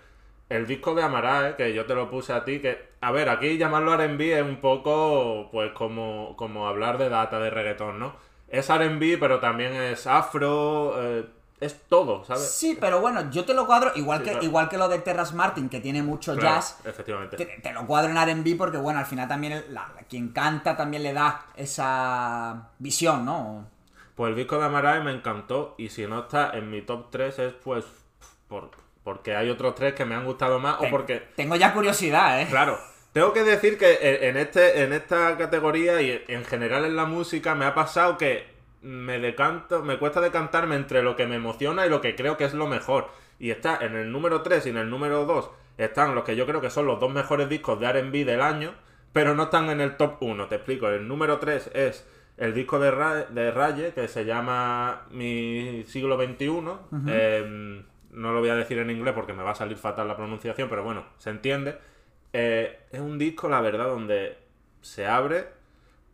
El 0.48 0.66
disco 0.66 0.94
de 0.94 1.02
Amará, 1.02 1.50
¿eh? 1.50 1.54
que 1.56 1.72
yo 1.72 1.86
te 1.86 1.94
lo 1.94 2.10
puse 2.10 2.32
a 2.32 2.44
ti, 2.44 2.60
que, 2.60 2.78
a 3.00 3.10
ver, 3.12 3.28
aquí 3.30 3.56
llamarlo 3.56 3.94
R&B 3.94 4.38
es 4.38 4.42
un 4.42 4.56
poco, 4.56 5.48
pues, 5.50 5.72
como, 5.72 6.34
como 6.36 6.68
hablar 6.68 6.98
de 6.98 7.08
data 7.08 7.38
de 7.40 7.50
reggaetón, 7.50 7.98
¿no? 7.98 8.14
Es 8.48 8.68
R&B, 8.68 9.16
pero 9.18 9.40
también 9.40 9.72
es 9.74 10.06
afro, 10.06 10.94
eh, 11.02 11.24
es 11.64 11.80
todo, 11.88 12.24
¿sabes? 12.24 12.50
Sí, 12.50 12.76
pero 12.80 13.00
bueno, 13.00 13.30
yo 13.30 13.44
te 13.44 13.54
lo 13.54 13.66
cuadro, 13.66 13.92
igual, 13.94 14.18
Sí, 14.18 14.24
que, 14.24 14.30
claro. 14.32 14.44
igual 14.44 14.68
que 14.68 14.78
lo 14.78 14.88
de 14.88 14.98
Terras 14.98 15.32
Martin, 15.34 15.68
que 15.68 15.80
tiene 15.80 16.02
mucho 16.02 16.34
Claro, 16.34 16.56
jazz, 16.56 16.78
efectivamente. 16.84 17.36
te, 17.36 17.44
te 17.46 17.72
lo 17.72 17.86
cuadro 17.86 18.10
en 18.10 18.16
R&B 18.16 18.54
porque, 18.56 18.76
bueno, 18.78 18.98
al 18.98 19.06
final 19.06 19.28
también 19.28 19.52
el- 19.54 19.74
la- 19.74 19.90
quien 20.08 20.28
canta 20.28 20.76
también 20.76 21.02
le 21.02 21.12
da 21.12 21.46
esa 21.56 22.70
visión, 22.78 23.24
¿no? 23.24 23.66
Pues 24.14 24.30
el 24.30 24.36
disco 24.36 24.58
de 24.58 24.64
Amarai 24.66 25.02
me 25.02 25.12
encantó 25.12 25.74
y 25.78 25.88
si 25.88 26.06
no 26.06 26.20
está 26.20 26.50
en 26.56 26.70
mi 26.70 26.82
top 26.82 27.10
3 27.10 27.38
es 27.40 27.52
pues 27.52 27.84
por, 28.48 28.70
porque 29.02 29.34
hay 29.34 29.50
otros 29.50 29.74
tres 29.74 29.94
que 29.94 30.04
me 30.04 30.14
han 30.14 30.24
gustado 30.24 30.60
más 30.60 30.76
o 30.80 30.88
porque 30.88 31.20
Tengo 31.36 31.56
ya 31.56 31.72
curiosidad, 31.72 32.40
¿eh? 32.40 32.46
Claro, 32.48 32.78
tengo 33.12 33.32
que 33.32 33.42
decir 33.42 33.76
que 33.76 34.28
en, 34.28 34.36
este, 34.36 34.82
en 34.84 34.92
esta 34.92 35.36
categoría 35.36 36.00
y 36.00 36.24
en 36.28 36.44
general 36.44 36.84
en 36.84 36.94
la 36.96 37.06
música 37.06 37.54
me 37.56 37.64
ha 37.64 37.74
pasado 37.74 38.16
que 38.16 38.53
me 38.84 39.18
decanto, 39.18 39.82
me 39.82 39.98
cuesta 39.98 40.20
decantarme 40.20 40.76
entre 40.76 41.02
lo 41.02 41.16
que 41.16 41.26
me 41.26 41.36
emociona 41.36 41.86
y 41.86 41.90
lo 41.90 42.00
que 42.00 42.14
creo 42.14 42.36
que 42.36 42.44
es 42.44 42.54
lo 42.54 42.66
mejor. 42.66 43.08
Y 43.38 43.50
está 43.50 43.78
en 43.80 43.96
el 43.96 44.12
número 44.12 44.42
3 44.42 44.66
y 44.66 44.68
en 44.70 44.76
el 44.76 44.88
número 44.90 45.24
2 45.24 45.50
están 45.78 46.14
los 46.14 46.22
que 46.24 46.36
yo 46.36 46.46
creo 46.46 46.60
que 46.60 46.70
son 46.70 46.86
los 46.86 47.00
dos 47.00 47.12
mejores 47.12 47.48
discos 47.48 47.80
de 47.80 47.90
RB 47.92 48.24
del 48.24 48.40
año, 48.40 48.74
pero 49.12 49.34
no 49.34 49.44
están 49.44 49.70
en 49.70 49.80
el 49.80 49.96
top 49.96 50.16
1, 50.20 50.46
te 50.48 50.56
explico. 50.56 50.88
El 50.88 51.08
número 51.08 51.38
3 51.38 51.70
es 51.74 52.06
el 52.36 52.52
disco 52.54 52.78
de, 52.78 52.90
Ra- 52.90 53.24
de 53.24 53.50
Raye, 53.50 53.92
que 53.94 54.06
se 54.08 54.24
llama 54.24 55.06
Mi 55.10 55.84
siglo 55.86 56.16
XXI. 56.16 56.46
Eh, 57.08 57.82
no 58.10 58.32
lo 58.32 58.40
voy 58.40 58.48
a 58.50 58.54
decir 58.54 58.78
en 58.78 58.90
inglés 58.90 59.14
porque 59.14 59.32
me 59.32 59.42
va 59.42 59.50
a 59.52 59.54
salir 59.56 59.76
fatal 59.76 60.06
la 60.06 60.16
pronunciación, 60.16 60.68
pero 60.68 60.84
bueno, 60.84 61.04
se 61.18 61.30
entiende. 61.30 61.76
Eh, 62.32 62.80
es 62.92 63.00
un 63.00 63.18
disco, 63.18 63.48
la 63.48 63.60
verdad, 63.60 63.86
donde 63.86 64.36
se 64.82 65.06
abre, 65.06 65.46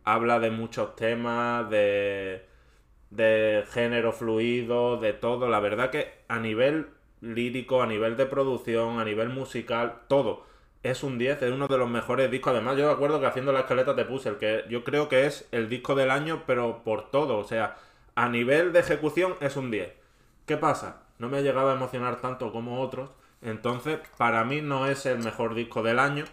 habla 0.03 0.39
de 0.39 0.49
muchos 0.51 0.95
temas, 0.95 1.69
de, 1.69 2.45
de 3.11 3.63
género 3.71 4.11
fluido, 4.13 4.97
de 4.97 5.13
todo. 5.13 5.47
La 5.49 5.59
verdad 5.59 5.91
que 5.91 6.11
a 6.27 6.39
nivel 6.39 6.87
lírico, 7.21 7.83
a 7.83 7.87
nivel 7.87 8.17
de 8.17 8.25
producción, 8.25 8.99
a 8.99 9.05
nivel 9.05 9.29
musical, 9.29 10.01
todo. 10.07 10.45
Es 10.83 11.03
un 11.03 11.19
10, 11.19 11.43
es 11.43 11.51
uno 11.51 11.67
de 11.67 11.77
los 11.77 11.89
mejores 11.89 12.31
discos. 12.31 12.53
Además, 12.53 12.77
yo 12.77 12.87
me 12.87 12.93
acuerdo 12.93 13.19
que 13.19 13.27
haciendo 13.27 13.51
la 13.51 13.61
escaleta 13.61 13.95
te 13.95 14.05
puse 14.05 14.29
el 14.29 14.37
que 14.37 14.65
yo 14.69 14.83
creo 14.83 15.09
que 15.09 15.27
es 15.27 15.47
el 15.51 15.69
disco 15.69 15.93
del 15.93 16.09
año, 16.09 16.43
pero 16.47 16.83
por 16.83 17.11
todo. 17.11 17.37
O 17.37 17.43
sea, 17.43 17.77
a 18.15 18.29
nivel 18.29 18.73
de 18.73 18.79
ejecución 18.79 19.35
es 19.41 19.55
un 19.57 19.69
10. 19.69 19.93
¿Qué 20.47 20.57
pasa? 20.57 21.03
No 21.19 21.29
me 21.29 21.37
ha 21.37 21.41
llegado 21.41 21.69
a 21.69 21.75
emocionar 21.75 22.19
tanto 22.19 22.51
como 22.51 22.81
otros. 22.81 23.11
Entonces, 23.43 23.99
para 24.17 24.43
mí 24.43 24.61
no 24.61 24.87
es 24.87 25.05
el 25.05 25.19
mejor 25.19 25.53
disco 25.53 25.83
del 25.83 25.99
año. 25.99 26.25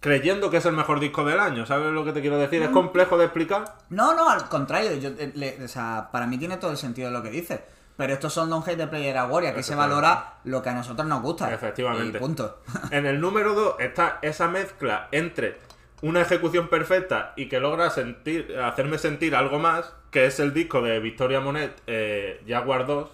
Creyendo 0.00 0.50
que 0.50 0.58
es 0.58 0.66
el 0.66 0.72
mejor 0.74 1.00
disco 1.00 1.24
del 1.24 1.40
año, 1.40 1.66
¿sabes 1.66 1.90
lo 1.92 2.04
que 2.04 2.12
te 2.12 2.20
quiero 2.20 2.38
decir? 2.38 2.62
Es 2.62 2.68
complejo 2.68 3.16
de 3.18 3.24
explicar. 3.24 3.76
No, 3.90 4.14
no, 4.14 4.28
al 4.28 4.48
contrario, 4.48 4.94
yo, 4.96 5.08
eh, 5.18 5.32
le- 5.34 5.64
o 5.64 5.68
sea, 5.68 6.08
para 6.12 6.26
mí 6.26 6.38
tiene 6.38 6.58
todo 6.58 6.70
el 6.70 6.76
sentido 6.76 7.10
lo 7.10 7.22
que 7.22 7.30
dice. 7.30 7.64
Pero 7.96 8.12
estos 8.12 8.30
son 8.34 8.50
Don't 8.50 8.62
Hate 8.68 8.76
the 8.76 8.86
Player 8.88 9.16
Award 9.16 9.44
y 9.44 9.46
aquí 9.46 9.62
se 9.62 9.74
valora 9.74 10.34
lo 10.44 10.62
que 10.62 10.68
a 10.68 10.74
nosotros 10.74 11.08
nos 11.08 11.22
gusta. 11.22 11.52
Efectivamente. 11.52 12.18
Y 12.18 12.20
punto. 12.20 12.60
En 12.90 13.06
el 13.06 13.20
número 13.22 13.54
2 13.54 13.76
está 13.78 14.18
esa 14.20 14.48
mezcla 14.48 15.08
entre 15.12 15.58
una 16.02 16.20
ejecución 16.20 16.68
perfecta 16.68 17.32
y 17.36 17.48
que 17.48 17.58
logra 17.58 17.88
sentir, 17.88 18.54
hacerme 18.62 18.98
sentir 18.98 19.34
algo 19.34 19.58
más, 19.58 19.94
que 20.10 20.26
es 20.26 20.38
el 20.40 20.52
disco 20.52 20.82
de 20.82 21.00
Victoria 21.00 21.40
Monet, 21.40 21.80
eh, 21.86 22.44
Jaguar 22.46 22.84
2, 22.86 23.08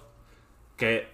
que 0.75 1.07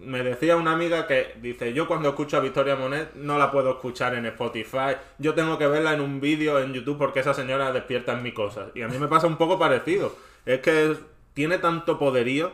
me 0.00 0.22
decía 0.22 0.56
una 0.56 0.72
amiga 0.72 1.06
que 1.06 1.34
dice, 1.40 1.72
yo 1.72 1.86
cuando 1.86 2.08
escucho 2.10 2.36
a 2.36 2.40
Victoria 2.40 2.76
Monet 2.76 3.14
no 3.14 3.38
la 3.38 3.50
puedo 3.50 3.70
escuchar 3.70 4.14
en 4.14 4.26
Spotify, 4.26 4.96
yo 5.18 5.34
tengo 5.34 5.58
que 5.58 5.66
verla 5.66 5.92
en 5.94 6.00
un 6.00 6.20
vídeo 6.20 6.58
en 6.60 6.72
YouTube 6.72 6.98
porque 6.98 7.20
esa 7.20 7.34
señora 7.34 7.72
despierta 7.72 8.12
en 8.12 8.22
mi 8.22 8.32
cosas. 8.32 8.70
Y 8.74 8.82
a 8.82 8.88
mí 8.88 8.98
me 8.98 9.08
pasa 9.08 9.26
un 9.26 9.36
poco 9.36 9.58
parecido. 9.58 10.14
Es 10.46 10.60
que 10.60 10.96
tiene 11.34 11.58
tanto 11.58 11.98
poderío, 11.98 12.52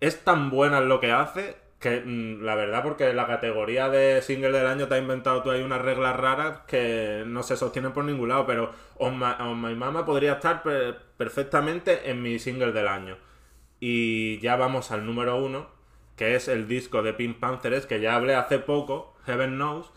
es 0.00 0.24
tan 0.24 0.50
buena 0.50 0.78
en 0.78 0.88
lo 0.88 1.00
que 1.00 1.12
hace, 1.12 1.56
que 1.80 2.00
mm, 2.00 2.42
la 2.42 2.54
verdad 2.54 2.82
porque 2.82 3.12
la 3.12 3.26
categoría 3.26 3.88
de 3.90 4.22
single 4.22 4.52
del 4.52 4.66
año 4.66 4.88
te 4.88 4.94
ha 4.94 4.98
inventado 4.98 5.42
tú 5.42 5.50
ahí 5.50 5.62
unas 5.62 5.82
reglas 5.82 6.16
raras 6.16 6.60
que 6.66 7.24
no 7.26 7.42
se 7.42 7.56
sostienen 7.56 7.92
por 7.92 8.04
ningún 8.04 8.28
lado, 8.30 8.46
pero 8.46 8.72
On 8.98 9.18
My, 9.18 9.34
My 9.56 9.74
Mama 9.74 10.04
podría 10.06 10.34
estar 10.34 10.62
per- 10.62 10.98
perfectamente 11.16 12.08
en 12.10 12.22
mi 12.22 12.38
single 12.38 12.72
del 12.72 12.88
año. 12.88 13.16
Y 13.80 14.38
ya 14.38 14.56
vamos 14.56 14.90
al 14.92 15.04
número 15.04 15.36
uno, 15.36 15.66
que 16.16 16.34
es 16.36 16.48
el 16.48 16.68
disco 16.68 17.02
de 17.02 17.12
Pink 17.12 17.38
Panthers, 17.38 17.86
que 17.86 18.00
ya 18.00 18.14
hablé 18.14 18.34
hace 18.34 18.58
poco, 18.58 19.14
Heaven 19.26 19.56
Knows. 19.56 19.90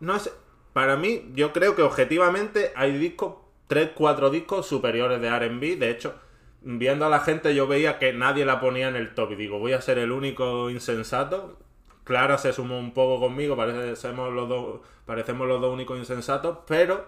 No 0.00 0.16
es. 0.16 0.32
Para 0.72 0.96
mí, 0.96 1.30
yo 1.34 1.52
creo 1.52 1.74
que 1.74 1.82
objetivamente 1.82 2.72
hay 2.76 2.96
discos, 2.96 3.36
3, 3.66 3.90
4 3.94 4.30
discos 4.30 4.66
superiores 4.66 5.20
de 5.20 5.30
RB. 5.30 5.78
De 5.78 5.90
hecho, 5.90 6.14
viendo 6.62 7.06
a 7.06 7.08
la 7.08 7.20
gente 7.20 7.54
yo 7.54 7.66
veía 7.66 7.98
que 7.98 8.12
nadie 8.12 8.44
la 8.44 8.60
ponía 8.60 8.88
en 8.88 8.96
el 8.96 9.14
top 9.14 9.32
y 9.32 9.36
digo, 9.36 9.58
voy 9.58 9.72
a 9.72 9.80
ser 9.80 9.98
el 9.98 10.12
único 10.12 10.70
insensato. 10.70 11.58
Clara 12.04 12.38
se 12.38 12.52
sumó 12.52 12.78
un 12.78 12.94
poco 12.94 13.20
conmigo, 13.20 13.56
parecemos 13.56 14.32
los 14.32 14.48
dos, 14.48 14.80
parecemos 15.04 15.46
los 15.46 15.60
dos 15.60 15.72
únicos 15.72 15.98
insensatos, 15.98 16.58
pero 16.66 17.06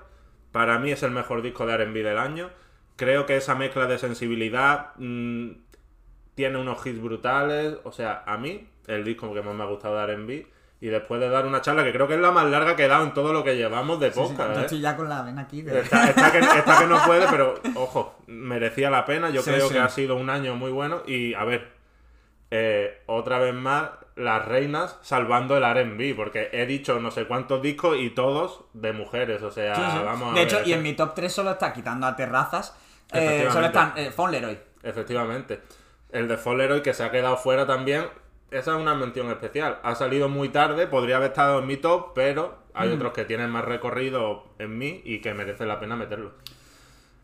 para 0.52 0.78
mí 0.78 0.90
es 0.90 1.02
el 1.02 1.10
mejor 1.10 1.42
disco 1.42 1.64
de 1.66 1.74
R&B 1.74 2.02
del 2.02 2.18
año. 2.18 2.50
Creo 2.96 3.24
que 3.24 3.36
esa 3.36 3.54
mezcla 3.54 3.86
de 3.86 3.98
sensibilidad 3.98 4.92
mm, 4.96 5.52
tiene 6.34 6.58
unos 6.58 6.84
hits 6.86 7.00
brutales, 7.00 7.76
o 7.84 7.92
sea, 7.92 8.22
a 8.26 8.36
mí 8.36 8.68
el 8.86 9.04
disco 9.04 9.32
que 9.32 9.42
más 9.42 9.54
me 9.54 9.62
ha 9.62 9.66
gustado 9.66 9.96
de 9.96 10.04
R&B 10.04 10.46
y 10.82 10.86
después 10.86 11.20
de 11.20 11.28
dar 11.28 11.46
una 11.46 11.60
charla 11.60 11.84
que 11.84 11.92
creo 11.92 12.08
que 12.08 12.14
es 12.14 12.20
la 12.20 12.30
más 12.30 12.46
larga 12.46 12.74
que 12.74 12.86
he 12.86 12.88
dado 12.88 13.04
en 13.04 13.12
todo 13.12 13.34
lo 13.34 13.44
que 13.44 13.56
llevamos 13.56 14.00
de 14.00 14.10
podcast. 14.10 14.54
yo 14.54 14.60
¿eh? 14.60 14.62
estoy 14.62 14.80
ya 14.80 14.96
con 14.96 15.08
la 15.10 15.22
vena 15.22 15.42
aquí. 15.42 15.60
Esta, 15.60 16.32
que, 16.32 16.86
no 16.86 16.98
puede, 17.04 17.26
pero 17.28 17.60
ojo, 17.74 18.16
merecía 18.26 18.88
la 18.88 19.04
pena. 19.04 19.28
Yo 19.28 19.42
creo 19.42 19.68
que 19.68 19.78
ha 19.78 19.90
sido 19.90 20.16
un 20.16 20.30
año 20.30 20.56
muy 20.56 20.70
bueno. 20.70 21.02
Y 21.06 21.34
a 21.34 21.44
ver, 21.44 21.68
eh, 22.50 23.02
otra 23.04 23.38
vez 23.38 23.54
más, 23.54 23.90
las 24.16 24.46
reinas 24.46 24.98
salvando 25.02 25.54
el 25.58 25.64
RB, 25.64 26.16
porque 26.16 26.48
he 26.52 26.64
dicho 26.64 26.98
no 26.98 27.10
sé 27.10 27.26
cuántos 27.26 27.60
discos 27.60 27.98
y 27.98 28.08
todos 28.10 28.64
de 28.72 28.94
mujeres. 28.94 29.42
O 29.42 29.50
sea, 29.50 29.74
vamos 30.02 30.32
a 30.32 30.34
De 30.34 30.42
hecho, 30.42 30.60
y 30.64 30.72
en 30.72 30.82
mi 30.82 30.94
top 30.94 31.14
3 31.14 31.30
solo 31.30 31.50
está 31.50 31.74
quitando 31.74 32.06
a 32.06 32.16
terrazas. 32.16 32.74
Eh, 33.12 33.48
solo 33.52 33.66
están 33.66 33.92
eh, 33.96 34.10
Leroy. 34.30 34.58
Efectivamente. 34.82 35.60
El 36.12 36.28
de 36.28 36.38
Leroy 36.56 36.82
que 36.82 36.94
se 36.94 37.04
ha 37.04 37.10
quedado 37.10 37.36
fuera 37.36 37.66
también 37.66 38.06
esa 38.50 38.72
es 38.72 38.80
una 38.80 38.94
mención 38.94 39.30
especial. 39.30 39.78
Ha 39.82 39.94
salido 39.94 40.28
muy 40.28 40.48
tarde, 40.48 40.86
podría 40.86 41.16
haber 41.16 41.30
estado 41.30 41.60
en 41.60 41.66
mi 41.66 41.76
top, 41.76 42.12
pero 42.14 42.58
hay 42.74 42.88
mm. 42.88 42.94
otros 42.94 43.12
que 43.12 43.24
tienen 43.24 43.50
más 43.50 43.64
recorrido 43.64 44.44
en 44.58 44.76
mí 44.76 45.02
y 45.04 45.20
que 45.20 45.34
merece 45.34 45.66
la 45.66 45.78
pena 45.78 45.94
meterlo. 45.96 46.32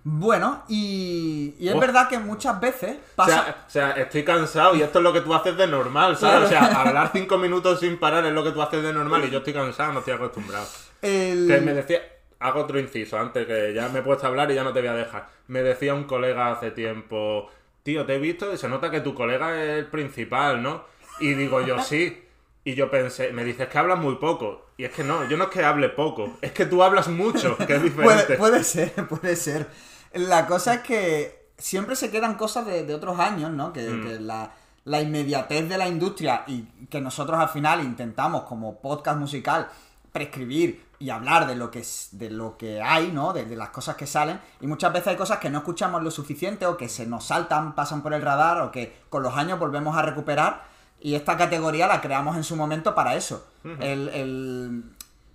Bueno, 0.04 0.62
y, 0.68 1.56
y 1.58 1.68
es 1.68 1.74
oh. 1.74 1.80
verdad 1.80 2.08
que 2.08 2.20
muchas 2.20 2.60
veces 2.60 2.96
pasa... 3.16 3.56
O 3.66 3.70
sea, 3.70 3.90
estoy 3.92 4.22
cansado 4.22 4.76
y 4.76 4.82
esto 4.82 5.00
es 5.00 5.02
lo 5.02 5.12
que 5.12 5.20
tú 5.20 5.34
haces 5.34 5.56
de 5.56 5.66
normal, 5.66 6.16
¿sabes? 6.16 6.46
O 6.46 6.48
sea, 6.48 6.80
hablar 6.80 7.10
cinco 7.12 7.38
minutos 7.38 7.80
sin 7.80 7.98
parar 7.98 8.24
es 8.24 8.32
lo 8.32 8.44
que 8.44 8.52
tú 8.52 8.62
haces 8.62 8.84
de 8.84 8.92
normal 8.92 9.24
y 9.24 9.30
yo 9.30 9.38
estoy 9.38 9.52
cansado, 9.52 9.92
no 9.92 9.98
estoy 9.98 10.14
acostumbrado. 10.14 10.66
Que 11.00 11.60
me 11.64 11.74
decía... 11.74 12.00
Hago 12.38 12.60
otro 12.60 12.78
inciso 12.78 13.18
antes 13.18 13.46
que 13.46 13.72
ya 13.72 13.88
me 13.88 14.00
he 14.00 14.02
puesto 14.02 14.26
a 14.26 14.28
hablar 14.28 14.50
y 14.50 14.54
ya 14.54 14.62
no 14.62 14.70
te 14.70 14.80
voy 14.80 14.90
a 14.90 14.94
dejar. 14.94 15.26
Me 15.48 15.62
decía 15.62 15.94
un 15.94 16.04
colega 16.04 16.52
hace 16.52 16.70
tiempo, 16.70 17.48
tío, 17.86 18.04
te 18.04 18.16
he 18.16 18.18
visto 18.18 18.52
y 18.52 18.58
se 18.58 18.68
nota 18.68 18.90
que 18.90 19.00
tu 19.00 19.14
colega 19.14 19.62
es 19.62 19.78
el 19.78 19.86
principal, 19.86 20.60
¿no? 20.60 20.82
Y 21.20 21.34
digo 21.34 21.64
yo, 21.64 21.80
sí. 21.80 22.20
Y 22.64 22.74
yo 22.74 22.90
pensé, 22.90 23.30
me 23.32 23.44
dices 23.44 23.68
que 23.68 23.78
hablas 23.78 24.00
muy 24.00 24.16
poco. 24.16 24.66
Y 24.76 24.84
es 24.84 24.90
que 24.90 25.04
no, 25.04 25.26
yo 25.28 25.36
no 25.36 25.44
es 25.44 25.50
que 25.50 25.64
hable 25.64 25.88
poco, 25.90 26.36
es 26.42 26.50
que 26.50 26.66
tú 26.66 26.82
hablas 26.82 27.06
mucho, 27.06 27.56
que 27.56 27.76
es 27.76 27.82
diferente. 27.84 28.34
Puede, 28.34 28.64
ser, 28.64 28.92
puede 29.08 29.36
ser. 29.36 29.68
La 30.14 30.48
cosa 30.48 30.74
es 30.74 30.80
que 30.80 31.46
siempre 31.56 31.94
se 31.94 32.10
quedan 32.10 32.34
cosas 32.34 32.66
de, 32.66 32.92
otros 32.92 33.20
años, 33.20 33.52
¿no? 33.52 33.72
Que, 33.72 33.88
mm. 33.88 34.26
la, 34.26 34.52
la, 34.84 35.00
inmediatez 35.00 35.68
de 35.68 35.78
la 35.78 35.86
industria 35.86 36.42
y 36.48 36.62
que 36.90 37.00
nosotros 37.00 37.38
al 37.38 37.50
final 37.50 37.84
intentamos 37.84 38.42
como 38.42 38.80
podcast 38.80 39.16
musical 39.16 39.68
prescribir 40.16 40.86
y 40.98 41.10
hablar 41.10 41.46
de 41.46 41.56
lo 41.56 41.70
que, 41.70 41.84
de 42.12 42.30
lo 42.30 42.56
que 42.56 42.80
hay, 42.80 43.12
¿no? 43.12 43.34
De, 43.34 43.44
de, 43.44 43.54
las 43.54 43.68
cosas 43.68 43.96
que 43.96 44.06
salen. 44.06 44.40
Y 44.62 44.66
muchas 44.66 44.90
veces 44.94 45.08
hay 45.08 45.16
cosas 45.16 45.38
que 45.38 45.50
no 45.50 45.58
escuchamos 45.58 46.02
lo 46.02 46.10
suficiente 46.10 46.64
o 46.64 46.78
que 46.78 46.88
se 46.88 47.04
nos 47.04 47.26
saltan, 47.26 47.74
pasan 47.74 48.02
por 48.02 48.14
el 48.14 48.22
radar 48.22 48.62
o 48.62 48.72
que 48.72 49.02
con 49.10 49.22
los 49.22 49.34
años 49.34 49.58
volvemos 49.58 49.94
a 49.94 50.00
recuperar 50.00 50.64
y 51.00 51.14
esta 51.14 51.36
categoría 51.36 51.86
la 51.86 52.00
creamos 52.00 52.36
en 52.36 52.44
su 52.44 52.56
momento 52.56 52.94
para 52.94 53.14
eso. 53.14 53.46
el, 53.80 54.84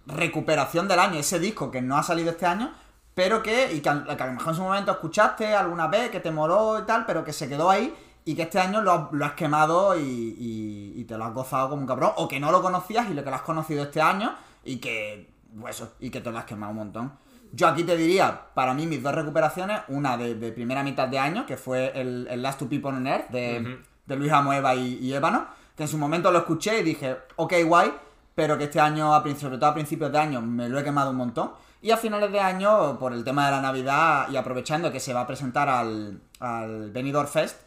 recuperación 0.07 0.87
del 0.87 0.99
año, 0.99 1.19
ese 1.19 1.39
disco 1.39 1.69
que 1.69 1.79
no 1.79 1.95
ha 1.95 2.01
salido 2.01 2.31
este 2.31 2.47
año, 2.47 2.73
pero 3.13 3.43
que, 3.43 3.71
y 3.71 3.81
que 3.81 3.89
a, 3.89 3.93
lo 3.93 4.33
mejor 4.33 4.49
en 4.49 4.55
su 4.55 4.63
momento 4.63 4.91
escuchaste 4.91 5.53
alguna 5.53 5.87
vez, 5.87 6.09
que 6.09 6.19
te 6.19 6.31
moló 6.31 6.79
y 6.79 6.83
tal, 6.83 7.05
pero 7.05 7.23
que 7.23 7.33
se 7.33 7.47
quedó 7.47 7.69
ahí 7.69 7.93
y 8.25 8.35
que 8.35 8.43
este 8.43 8.59
año 8.59 8.81
lo, 8.81 9.09
has 9.23 9.33
quemado 9.33 9.95
y, 9.97 11.05
te 11.07 11.17
lo 11.17 11.25
has 11.25 11.33
gozado 11.33 11.69
como 11.69 11.81
un 11.81 11.87
cabrón, 11.87 12.13
o 12.15 12.27
que 12.27 12.39
no 12.39 12.51
lo 12.51 12.61
conocías 12.61 13.09
y 13.09 13.13
lo 13.13 13.23
que 13.23 13.29
lo 13.29 13.35
has 13.35 13.41
conocido 13.43 13.83
este 13.83 14.01
año 14.01 14.35
y 14.63 14.77
que, 14.77 15.33
pues 15.59 15.83
y 15.99 16.09
que 16.09 16.21
te 16.21 16.31
lo 16.31 16.37
has 16.37 16.45
quemado 16.45 16.71
un 16.71 16.77
montón. 16.77 17.13
Yo 17.53 17.67
aquí 17.67 17.83
te 17.83 17.97
diría, 17.97 18.47
para 18.53 18.73
mí, 18.73 18.87
mis 18.87 19.03
dos 19.03 19.13
recuperaciones, 19.13 19.81
una 19.89 20.15
de, 20.17 20.51
primera 20.51 20.83
mitad 20.83 21.07
de 21.07 21.19
año, 21.19 21.45
que 21.45 21.57
fue 21.57 21.91
el, 21.99 22.41
Last 22.41 22.59
Two 22.59 22.69
People 22.69 22.91
on 22.91 23.07
Earth, 23.07 23.29
de, 23.29 23.79
de 24.05 24.15
Luis 24.15 24.31
Amueva 24.31 24.73
y, 24.73 24.99
y 24.99 25.13
Ébano, 25.13 25.47
que 25.75 25.83
en 25.83 25.89
su 25.89 25.97
momento 25.97 26.31
lo 26.31 26.39
escuché 26.39 26.79
y 26.79 26.83
dije, 26.83 27.17
ok, 27.35 27.53
guay, 27.65 27.91
pero 28.35 28.57
que 28.57 28.65
este 28.65 28.79
año, 28.79 29.11
sobre 29.37 29.57
todo 29.57 29.69
a 29.69 29.73
principios 29.73 30.11
de 30.11 30.17
año, 30.17 30.41
me 30.41 30.69
lo 30.69 30.79
he 30.79 30.83
quemado 30.83 31.11
un 31.11 31.17
montón. 31.17 31.51
Y 31.81 31.91
a 31.91 31.97
finales 31.97 32.31
de 32.31 32.39
año, 32.39 32.97
por 32.99 33.11
el 33.11 33.23
tema 33.23 33.45
de 33.45 33.51
la 33.51 33.61
Navidad 33.61 34.29
y 34.31 34.37
aprovechando 34.37 34.91
que 34.91 34.99
se 34.99 35.13
va 35.13 35.21
a 35.21 35.27
presentar 35.27 35.67
al, 35.67 36.21
al 36.39 36.91
Benidorm 36.91 37.27
Fest, 37.27 37.57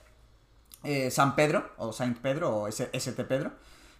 eh, 0.85 1.11
San 1.11 1.35
Pedro, 1.35 1.70
o 1.78 1.92
Saint 1.92 2.18
Pedro, 2.18 2.57
o 2.57 2.68
ST 2.68 3.24
Pedro, 3.24 3.52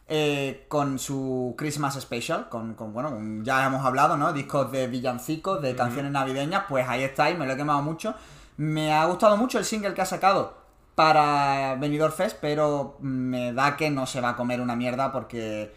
eh, 0.09 0.67
con 0.69 0.99
su 0.99 1.55
Christmas 1.57 2.01
Special, 2.01 2.49
con, 2.49 2.77
bueno, 2.93 3.17
ya 3.43 3.67
hemos 3.67 3.85
hablado, 3.85 4.17
¿no? 4.17 4.33
Discos 4.33 4.71
de 4.71 4.87
villancicos, 4.87 5.63
de 5.63 5.75
canciones 5.75 6.13
navideñas, 6.13 6.65
pues 6.69 6.87
ahí 6.89 7.03
está, 7.03 7.31
y 7.31 7.37
me 7.37 7.47
lo 7.47 7.53
he 7.53 7.57
quemado 7.57 7.83
mucho. 7.83 8.15
Me 8.57 8.93
ha 8.93 9.05
gustado 9.07 9.37
mucho 9.37 9.59
el 9.59 9.65
single 9.65 9.95
que 9.95 10.03
ha 10.03 10.07
sacado, 10.07 10.57
para 10.95 11.77
Benidorm 11.77 12.13
Fest, 12.13 12.39
pero 12.41 12.97
me 13.01 13.53
da 13.53 13.77
que 13.77 13.91
no 13.91 14.07
se 14.07 14.21
va 14.21 14.31
a 14.31 14.37
comer 14.37 14.61
una 14.61 14.77
mierda 14.77 15.11
porque 15.11 15.73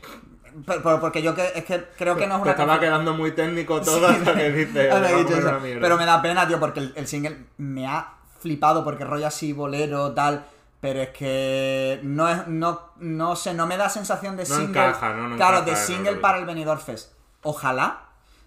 porque 0.65 1.21
yo 1.21 1.35
que, 1.35 1.51
es 1.55 1.65
que 1.65 1.85
creo 1.97 2.15
que 2.15 2.25
no 2.25 2.35
es 2.35 2.41
una. 2.41 2.55
Te 2.55 2.61
estaba 2.61 2.79
quedando 2.79 3.13
muy 3.13 3.31
técnico 3.31 3.81
todo 3.85 4.07
hasta 4.07 4.33
que 4.33 4.51
dices. 4.51 4.93
pero 5.81 5.97
me 5.97 6.05
da 6.05 6.21
pena, 6.21 6.47
tío, 6.47 6.59
porque 6.59 6.91
el, 6.95 7.07
single 7.07 7.37
me 7.57 7.87
ha 7.87 8.13
flipado 8.39 8.83
porque 8.83 9.03
rollo 9.03 9.27
así, 9.27 9.53
bolero, 9.53 10.13
tal. 10.13 10.45
Pero 10.87 11.01
es 11.01 11.09
que 11.09 11.99
no 12.01 12.29
es, 12.29 12.47
no, 12.47 12.79
no 12.95 13.35
sé, 13.35 13.53
no 13.53 13.67
me 13.67 13.75
da 13.75 13.89
sensación 13.89 14.37
de 14.37 14.45
single. 14.45 14.67
Encaja, 14.67 15.13
no, 15.15 15.35
claro, 15.35 15.63
de 15.63 15.75
single 15.75 16.15
para 16.15 16.37
el 16.37 16.45
Benidorm 16.45 16.79
Fest. 16.79 17.11
Ojalá 17.43 18.03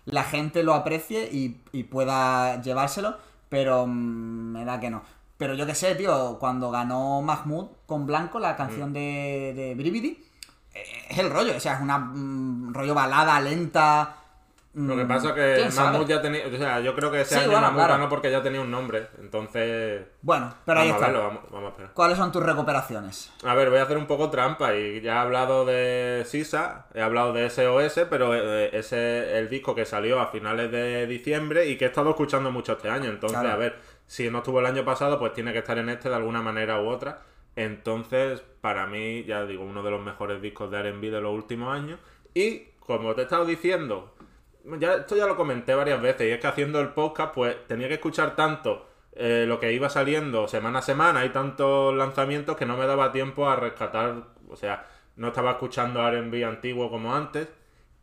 la 0.06 0.24
gente 0.24 0.62
lo 0.62 0.72
aprecie 0.72 1.28
y, 1.30 1.60
y 1.72 1.82
pueda 1.82 2.62
llevárselo, 2.62 3.18
pero 3.50 3.86
mm, 3.86 4.52
me 4.52 4.64
da 4.64 4.80
que 4.80 4.88
no. 4.88 5.02
Pero 5.36 5.52
yo 5.52 5.66
qué 5.66 5.74
sé, 5.74 5.94
tío, 5.96 6.38
cuando 6.38 6.70
ganó 6.70 7.20
Mahmoud 7.20 7.66
con 7.84 8.06
Blanco, 8.06 8.38
la 8.38 8.56
canción 8.56 8.88
mm. 8.88 8.94
de, 8.94 9.52
de 9.54 9.74
Brividi, 9.74 10.24
eh, 10.72 11.08
es 11.10 11.18
el 11.18 11.28
rollo, 11.28 11.54
o 11.54 11.60
sea, 11.60 11.74
es 11.74 11.82
una 11.82 11.98
mm, 11.98 12.72
rollo 12.72 12.94
balada, 12.94 13.38
lenta. 13.38 14.16
Lo 14.72 14.96
que 14.96 15.04
pasa 15.04 15.30
es 15.30 15.34
que 15.34 15.76
Mahmoud 15.76 16.06
ya 16.06 16.22
tenía. 16.22 16.46
O 16.46 16.56
sea, 16.56 16.78
yo 16.80 16.94
creo 16.94 17.10
que 17.10 17.22
ese 17.22 17.36
año 17.36 17.50
ganó 17.50 18.08
porque 18.08 18.30
ya 18.30 18.40
tenía 18.40 18.60
un 18.60 18.70
nombre. 18.70 19.08
Entonces. 19.18 20.06
Bueno, 20.22 20.54
pero 20.64 20.80
ahí 20.80 20.90
está. 20.90 21.10
vamos, 21.10 21.42
a 21.52 21.76
ver. 21.76 21.90
¿Cuáles 21.92 22.16
son 22.16 22.30
tus 22.30 22.42
recuperaciones? 22.42 23.32
A 23.44 23.54
ver, 23.54 23.70
voy 23.70 23.80
a 23.80 23.82
hacer 23.82 23.98
un 23.98 24.06
poco 24.06 24.30
trampa. 24.30 24.76
Y 24.76 25.00
ya 25.00 25.14
he 25.14 25.18
hablado 25.18 25.64
de 25.64 26.24
Sisa, 26.24 26.86
he 26.94 27.02
hablado 27.02 27.32
de 27.32 27.50
SOS, 27.50 28.06
pero 28.08 28.34
eh, 28.34 28.70
ese 28.72 29.30
es 29.30 29.38
el 29.38 29.48
disco 29.48 29.74
que 29.74 29.84
salió 29.84 30.20
a 30.20 30.28
finales 30.28 30.70
de 30.70 31.06
diciembre 31.08 31.66
y 31.66 31.76
que 31.76 31.86
he 31.86 31.88
estado 31.88 32.10
escuchando 32.10 32.52
mucho 32.52 32.74
este 32.74 32.88
año. 32.88 33.10
Entonces, 33.10 33.38
a 33.38 33.56
ver 33.56 33.76
si 34.06 34.30
no 34.30 34.38
estuvo 34.38 34.60
el 34.60 34.66
año 34.66 34.84
pasado, 34.84 35.18
pues 35.18 35.32
tiene 35.32 35.52
que 35.52 35.58
estar 35.58 35.78
en 35.78 35.88
este 35.88 36.08
de 36.08 36.14
alguna 36.14 36.42
manera 36.42 36.80
u 36.80 36.88
otra. 36.88 37.22
Entonces, 37.56 38.40
para 38.60 38.86
mí, 38.86 39.24
ya 39.24 39.44
digo, 39.46 39.64
uno 39.64 39.82
de 39.82 39.90
los 39.90 40.00
mejores 40.00 40.40
discos 40.40 40.70
de 40.70 40.92
RB 40.92 41.10
de 41.10 41.20
los 41.20 41.34
últimos 41.34 41.74
años. 41.74 41.98
Y, 42.34 42.68
como 42.78 43.14
te 43.14 43.22
he 43.22 43.24
estado 43.24 43.44
diciendo, 43.44 44.14
ya, 44.78 44.94
esto 44.94 45.16
ya 45.16 45.26
lo 45.26 45.36
comenté 45.36 45.74
varias 45.74 46.00
veces, 46.00 46.28
y 46.28 46.30
es 46.30 46.40
que 46.40 46.46
haciendo 46.46 46.80
el 46.80 46.88
podcast, 46.88 47.34
pues 47.34 47.56
tenía 47.66 47.88
que 47.88 47.94
escuchar 47.94 48.36
tanto 48.36 48.86
eh, 49.12 49.44
lo 49.46 49.60
que 49.60 49.72
iba 49.72 49.88
saliendo 49.88 50.48
semana 50.48 50.80
a 50.80 50.82
semana, 50.82 51.20
hay 51.20 51.30
tantos 51.30 51.94
lanzamientos 51.94 52.56
que 52.56 52.66
no 52.66 52.76
me 52.76 52.86
daba 52.86 53.12
tiempo 53.12 53.48
a 53.48 53.56
rescatar, 53.56 54.24
o 54.48 54.56
sea, 54.56 54.86
no 55.16 55.28
estaba 55.28 55.52
escuchando 55.52 56.00
RB 56.10 56.44
antiguo 56.44 56.90
como 56.90 57.14
antes. 57.14 57.48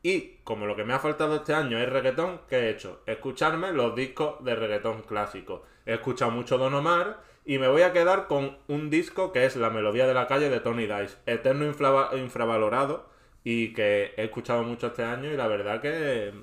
Y 0.04 0.38
como 0.44 0.68
lo 0.68 0.76
que 0.76 0.84
me 0.84 0.94
ha 0.94 1.00
faltado 1.00 1.38
este 1.38 1.54
año 1.54 1.80
es 1.80 1.90
reggaetón, 1.90 2.42
¿qué 2.48 2.58
he 2.58 2.70
hecho? 2.70 3.02
Escucharme 3.08 3.74
los 3.74 3.96
discos 3.96 4.42
de 4.44 4.56
reggaetón 4.56 5.02
clásico 5.02 5.64
he 5.88 5.94
escuchado 5.94 6.32
mucho 6.32 6.58
Don 6.58 6.74
Omar 6.74 7.22
y 7.46 7.58
me 7.58 7.70
voy 7.70 7.82
a 7.82 7.94
quedar 7.94 8.28
con 8.28 8.58
un 8.68 8.90
disco 8.90 9.32
que 9.32 9.46
es 9.46 9.56
La 9.56 9.70
Melodía 9.70 10.06
de 10.06 10.14
la 10.14 10.28
Calle 10.28 10.50
de 10.50 10.60
Tony 10.60 10.86
Dice, 10.86 11.18
eterno 11.26 11.66
infravalorado 11.66 13.10
y 13.50 13.72
que 13.72 14.14
he 14.18 14.26
escuchado 14.26 14.62
mucho 14.64 14.88
este 14.88 15.06
año 15.06 15.32
y 15.32 15.38
la 15.38 15.48
verdad 15.48 15.80
que 15.80 16.34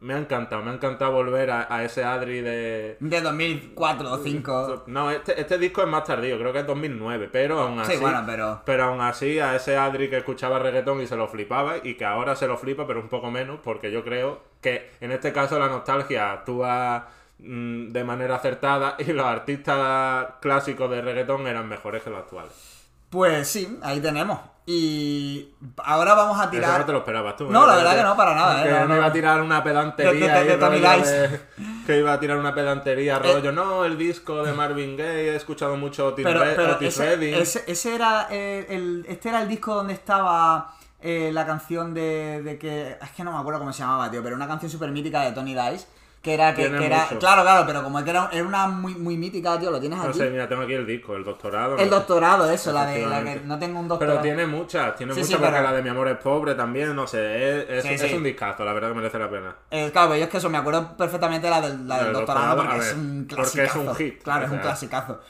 me 0.00 0.14
ha 0.14 0.18
encantado, 0.18 0.60
me 0.60 0.72
ha 0.72 0.74
encantado 0.74 1.12
volver 1.12 1.52
a, 1.52 1.84
ese 1.84 2.02
Adri 2.02 2.40
de... 2.40 2.96
De 2.98 3.20
2004 3.20 4.08
o 4.08 4.10
2005. 4.16 4.84
No, 4.88 5.08
este, 5.12 5.40
este, 5.40 5.56
disco 5.56 5.82
es 5.82 5.86
más 5.86 6.02
tardío, 6.02 6.36
creo 6.36 6.52
que 6.52 6.58
es 6.58 6.66
2009, 6.66 7.28
pero 7.30 7.60
aún 7.60 7.78
así... 7.78 7.92
Sí, 7.92 7.98
bueno, 7.98 8.24
pero... 8.26 8.60
Pero 8.64 8.84
aún 8.86 9.00
así 9.00 9.38
a 9.38 9.54
ese 9.54 9.76
Adri 9.76 10.10
que 10.10 10.16
escuchaba 10.16 10.58
reggaetón 10.58 11.00
y 11.00 11.06
se 11.06 11.14
lo 11.14 11.28
flipaba 11.28 11.76
y 11.80 11.94
que 11.94 12.04
ahora 12.04 12.34
se 12.34 12.48
lo 12.48 12.56
flipa, 12.56 12.88
pero 12.88 12.98
un 12.98 13.08
poco 13.08 13.30
menos, 13.30 13.60
porque 13.62 13.92
yo 13.92 14.02
creo 14.02 14.42
que 14.60 14.90
en 15.00 15.12
este 15.12 15.32
caso 15.32 15.60
la 15.60 15.68
nostalgia 15.68 16.32
actúa 16.32 17.06
Mm, 17.42 17.88
de 17.88 18.04
manera 18.04 18.36
acertada 18.36 18.96
y 18.98 19.04
los 19.12 19.24
artistas 19.24 20.34
clásicos 20.40 20.90
de 20.90 21.00
reggaetón 21.00 21.46
eran 21.46 21.68
mejores 21.68 22.02
que 22.02 22.10
los 22.10 22.18
actuales. 22.20 22.69
Pues 23.10 23.48
sí, 23.48 23.78
ahí 23.82 24.00
tenemos. 24.00 24.38
Y 24.66 25.48
ahora 25.78 26.14
vamos 26.14 26.38
a 26.40 26.48
tirar. 26.48 26.78
no 26.78 26.86
te 26.86 26.92
lo 26.92 26.98
esperabas 26.98 27.36
tú. 27.36 27.50
No, 27.50 27.66
la 27.66 27.74
verdad 27.76 27.96
que 27.96 28.02
no, 28.04 28.16
para 28.16 28.34
nada. 28.36 28.62
Que 28.62 28.68
¿eh? 28.70 28.84
no, 28.86 28.96
iba 28.96 29.06
a 29.06 29.12
tirar 29.12 29.42
una 29.42 29.64
pedantería. 29.64 30.12
De, 30.12 30.44
de, 30.44 30.56
de, 30.56 31.28
de 31.28 31.40
que 31.86 31.98
iba 31.98 32.12
a 32.12 32.20
tirar 32.20 32.38
una 32.38 32.54
pedantería, 32.54 33.18
rollo, 33.18 33.50
no, 33.50 33.84
el 33.84 33.98
disco 33.98 34.44
de 34.44 34.52
Marvin 34.52 34.96
Gaye, 34.96 35.32
he 35.32 35.36
escuchado 35.36 35.76
mucho 35.76 36.06
Otis, 36.06 36.24
Pero, 36.24 36.44
Re- 36.44 36.54
pero 36.54 36.72
Otis 36.74 36.88
ese, 36.88 37.04
Redding. 37.16 37.34
ese- 37.34 37.64
ese 37.66 37.94
era 37.96 38.28
eh, 38.30 38.66
el, 38.68 39.04
este 39.08 39.30
era 39.30 39.42
el 39.42 39.48
disco 39.48 39.74
donde 39.74 39.94
estaba 39.94 40.76
eh, 41.00 41.30
la 41.32 41.44
canción 41.46 41.92
de, 41.92 42.42
de 42.42 42.58
que 42.58 42.96
es 43.02 43.10
que 43.10 43.24
no 43.24 43.32
me 43.32 43.38
acuerdo 43.38 43.58
cómo 43.58 43.72
se 43.72 43.80
llamaba, 43.82 44.08
tío, 44.08 44.22
pero 44.22 44.36
una 44.36 44.46
canción 44.46 44.70
súper 44.70 44.90
mítica 44.90 45.22
de 45.22 45.32
Tony 45.32 45.54
Dice 45.54 45.86
que 46.22 46.34
era 46.34 46.54
que, 46.54 46.66
era 46.66 47.04
mucho. 47.06 47.18
claro, 47.18 47.42
claro, 47.42 47.64
pero 47.66 47.82
como 47.82 48.04
que 48.04 48.10
era, 48.10 48.28
era 48.30 48.44
una 48.44 48.66
muy 48.66 48.94
muy 48.94 49.16
mítica, 49.16 49.58
tío, 49.58 49.70
lo 49.70 49.80
tienes 49.80 49.98
No 49.98 50.04
aquí. 50.04 50.18
sé, 50.18 50.28
mira, 50.28 50.46
tengo 50.46 50.62
aquí 50.62 50.74
el 50.74 50.86
disco, 50.86 51.16
el 51.16 51.24
doctorado. 51.24 51.78
el 51.78 51.88
no 51.88 51.96
doctorado, 51.96 52.50
eso, 52.50 52.72
la 52.72 52.84
de 52.86 53.06
la 53.06 53.24
que 53.24 53.40
no 53.40 53.58
tengo 53.58 53.80
un 53.80 53.88
doctorado. 53.88 54.20
Pero 54.20 54.34
tiene 54.36 54.46
muchas, 54.46 54.94
tiene 54.96 55.14
Sí, 55.14 55.20
muchas, 55.20 55.28
sí, 55.28 55.34
porque 55.36 55.50
pero- 55.52 55.62
la 55.64 55.72
de 55.72 55.82
Mi 55.82 55.88
Amor 55.88 56.08
es 56.08 56.18
Pobre 56.18 56.54
también, 56.54 56.94
no 56.94 57.06
sé, 57.06 57.60
es, 57.62 57.84
es, 57.86 58.00
Sí, 58.00 58.06
es 58.06 58.12
un 58.12 58.22
discazo, 58.22 58.64
la 58.66 58.72
verdad 58.74 58.88
que 58.90 58.94
merece 58.96 59.18
la 59.18 59.30
pena. 59.30 59.56
Eh, 59.70 59.88
claro, 59.92 60.08
pero 60.08 60.18
yo 60.18 60.24
es 60.24 60.30
que 60.30 60.36
eso 60.36 60.50
me 60.50 60.58
acuerdo 60.58 60.94
perfectamente 60.96 61.48
la 61.48 61.60
del, 61.62 61.88
la 61.88 62.02
del 62.04 62.12
doctorado 62.12 62.56
doctorado, 62.56 62.70
porque 62.70 62.86
es 62.90 62.94
un 62.94 63.26
porque 63.28 63.42
es 63.44 63.50
clasicazo. 63.52 63.80
un 63.90 63.94
hit, 63.96 64.22
Claro, 64.22 64.44
es 64.44 64.50
un 64.52 64.58
clasicazo. 64.58 65.20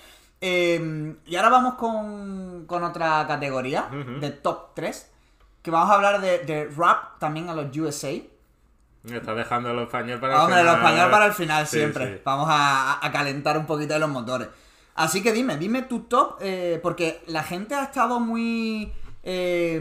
Eh, 0.41 1.15
y 1.27 1.37
ahora 1.37 1.51
vamos 1.51 1.75
con, 1.75 2.65
con 2.67 2.83
otra 2.83 3.25
categoría 3.29 3.89
de 4.21 4.31
top 4.31 4.75
3. 4.75 5.13
Que 5.63 5.71
vamos 5.71 5.91
a 5.91 5.95
hablar 5.95 6.21
de, 6.23 6.39
de 6.39 6.71
rap 6.75 7.19
también 7.19 7.51
a 7.51 7.55
los 7.55 7.77
USA. 7.77 8.09
Me 9.03 9.17
está 9.17 9.35
dejando 9.35 9.73
lo 9.73 9.83
español 9.85 10.21
para 10.21 10.35
el 10.35 10.41
Hombre, 10.41 10.63
lo 10.63 10.75
final. 10.75 10.77
español 10.77 11.11
para 11.11 11.27
el 11.27 11.33
final 11.33 11.67
Sí, 11.67 11.77
siempre. 11.79 12.17
sí. 12.17 12.23
Vamos 12.25 12.47
a, 12.51 13.05
a 13.05 13.13
calentar 13.13 13.57
un 13.57 13.67
poquito 13.67 13.95
de 13.95 14.01
los 14.01 14.11
motores. 14.11 14.49
Así 14.95 15.23
que 15.23 15.33
dime, 15.33 15.57
dime 15.57 15.83
tu 15.83 16.01
top, 16.01 16.37
eh, 16.41 16.79
porque 16.83 17.23
la 17.27 17.43
gente 17.43 17.75
ha 17.75 17.85
estado 17.85 18.21
muy... 18.21 18.93
eh, 19.23 19.81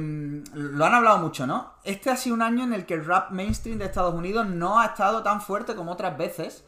lo 0.53 0.85
han 0.85 0.93
hablado 0.93 1.17
mucho, 1.17 1.45
¿no? 1.45 1.73
Este 1.83 2.09
ha 2.09 2.15
sido 2.15 2.35
un 2.35 2.41
año 2.41 2.63
en 2.63 2.73
el 2.73 2.85
que 2.85 2.93
el 2.93 3.05
rap 3.05 3.31
mainstream 3.31 3.77
de 3.79 3.85
Estados 3.85 4.13
Unidos 4.13 4.47
no 4.47 4.79
ha 4.79 4.85
estado 4.85 5.21
tan 5.23 5.41
fuerte 5.41 5.75
como 5.75 5.91
otras 5.91 6.17
veces. 6.17 6.63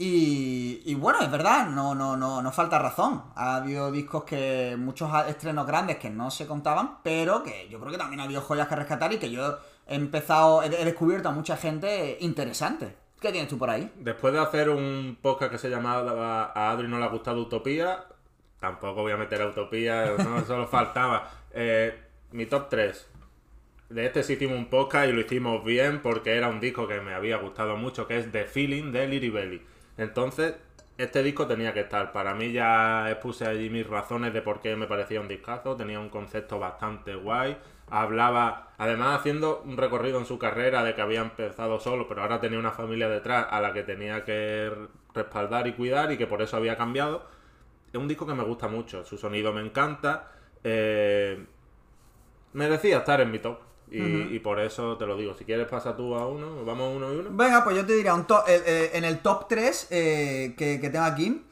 Y, 0.00 0.80
y 0.84 0.94
bueno, 0.94 1.18
es 1.20 1.30
verdad, 1.30 1.66
no, 1.66 1.92
no, 1.96 2.16
no, 2.16 2.40
no 2.40 2.52
falta 2.52 2.78
razón. 2.78 3.24
Ha 3.34 3.56
habido 3.56 3.90
discos 3.90 4.22
que, 4.22 4.76
muchos 4.78 5.10
estrenos 5.26 5.66
grandes 5.66 5.96
que 5.96 6.08
no 6.08 6.30
se 6.30 6.46
contaban, 6.46 6.98
pero 7.02 7.42
que 7.42 7.68
yo 7.68 7.80
creo 7.80 7.90
que 7.90 7.98
también 7.98 8.20
ha 8.20 8.24
habido 8.24 8.40
joyas 8.42 8.68
que 8.68 8.76
rescatar 8.76 9.12
y 9.12 9.18
que 9.18 9.28
yo 9.30 9.58
he 9.88 9.94
empezado, 9.94 10.62
he, 10.62 10.68
descubierto 10.68 11.28
a 11.28 11.32
mucha 11.32 11.56
gente 11.56 12.18
interesante. 12.20 12.94
¿Qué 13.20 13.32
tienes 13.32 13.48
tú 13.48 13.58
por 13.58 13.70
ahí? 13.70 13.90
Después 13.96 14.32
de 14.32 14.40
hacer 14.40 14.68
un 14.68 15.18
podcast 15.20 15.50
que 15.50 15.58
se 15.58 15.70
llamaba 15.70 16.52
A 16.54 16.70
Adri 16.70 16.86
no 16.86 16.98
le 16.98 17.04
ha 17.04 17.08
gustado 17.08 17.40
Utopía, 17.40 18.04
tampoco 18.60 19.02
voy 19.02 19.12
a 19.12 19.16
meter 19.16 19.42
a 19.42 19.48
Utopía, 19.48 20.16
solo 20.46 20.66
faltaba. 20.66 21.30
Eh, 21.60 21.98
mi 22.30 22.44
top 22.44 22.68
3. 22.68 23.08
De 23.88 24.04
este 24.04 24.22
sí 24.22 24.34
hicimos 24.34 24.58
un 24.58 24.66
podcast 24.66 25.08
y 25.08 25.12
lo 25.12 25.20
hicimos 25.22 25.64
bien 25.64 26.02
porque 26.02 26.36
era 26.36 26.48
un 26.48 26.60
disco 26.60 26.86
que 26.86 27.00
me 27.00 27.14
había 27.14 27.38
gustado 27.38 27.76
mucho, 27.76 28.06
que 28.06 28.18
es 28.18 28.30
The 28.30 28.44
Feeling 28.44 28.92
de 28.92 29.08
Liri 29.08 29.30
Belly. 29.30 29.62
Entonces, 29.96 30.54
este 30.98 31.22
disco 31.22 31.46
tenía 31.46 31.72
que 31.72 31.80
estar. 31.80 32.12
Para 32.12 32.34
mí 32.34 32.52
ya 32.52 33.10
expuse 33.10 33.46
allí 33.46 33.70
mis 33.70 33.86
razones 33.86 34.34
de 34.34 34.42
por 34.42 34.60
qué 34.60 34.76
me 34.76 34.86
parecía 34.86 35.20
un 35.20 35.28
discazo. 35.28 35.74
Tenía 35.74 36.00
un 36.00 36.10
concepto 36.10 36.58
bastante 36.58 37.14
guay. 37.14 37.56
Hablaba, 37.90 38.70
además 38.78 39.18
haciendo 39.20 39.62
un 39.64 39.76
recorrido 39.76 40.18
en 40.18 40.26
su 40.26 40.38
carrera 40.38 40.84
de 40.84 40.94
que 40.94 41.00
había 41.00 41.20
empezado 41.20 41.80
solo, 41.80 42.08
pero 42.08 42.22
ahora 42.22 42.40
tenía 42.40 42.58
una 42.58 42.72
familia 42.72 43.08
detrás 43.08 43.46
a 43.50 43.60
la 43.60 43.72
que 43.72 43.82
tenía 43.82 44.24
que 44.24 44.72
respaldar 45.14 45.66
y 45.66 45.72
cuidar 45.72 46.12
y 46.12 46.18
que 46.18 46.26
por 46.26 46.42
eso 46.42 46.56
había 46.56 46.76
cambiado. 46.76 47.26
Es 47.92 47.98
un 47.98 48.08
disco 48.08 48.26
que 48.26 48.34
me 48.34 48.44
gusta 48.44 48.68
mucho. 48.68 49.04
Su 49.04 49.16
sonido 49.16 49.52
me 49.52 49.62
encanta. 49.62 50.30
Eh, 50.62 51.44
merecía 52.52 52.98
estar 52.98 53.20
en 53.20 53.30
mi 53.30 53.38
top. 53.38 53.58
Y, 53.90 54.02
y 54.02 54.38
por 54.40 54.60
eso 54.60 54.98
te 54.98 55.06
lo 55.06 55.16
digo. 55.16 55.34
Si 55.34 55.46
quieres 55.46 55.66
pasa 55.66 55.96
tú 55.96 56.14
a 56.14 56.26
uno. 56.26 56.64
Vamos 56.64 56.94
uno 56.94 57.14
y 57.14 57.16
uno. 57.16 57.30
Venga, 57.32 57.64
pues 57.64 57.76
yo 57.76 57.86
te 57.86 57.94
diría 57.94 58.12
un 58.12 58.26
eh, 58.46 58.62
eh, 58.66 58.90
en 58.92 59.04
el 59.04 59.20
top 59.20 59.48
3 59.48 59.86
que, 59.88 60.54
que 60.56 60.90
tengo 60.90 61.06
aquí. 61.06 61.42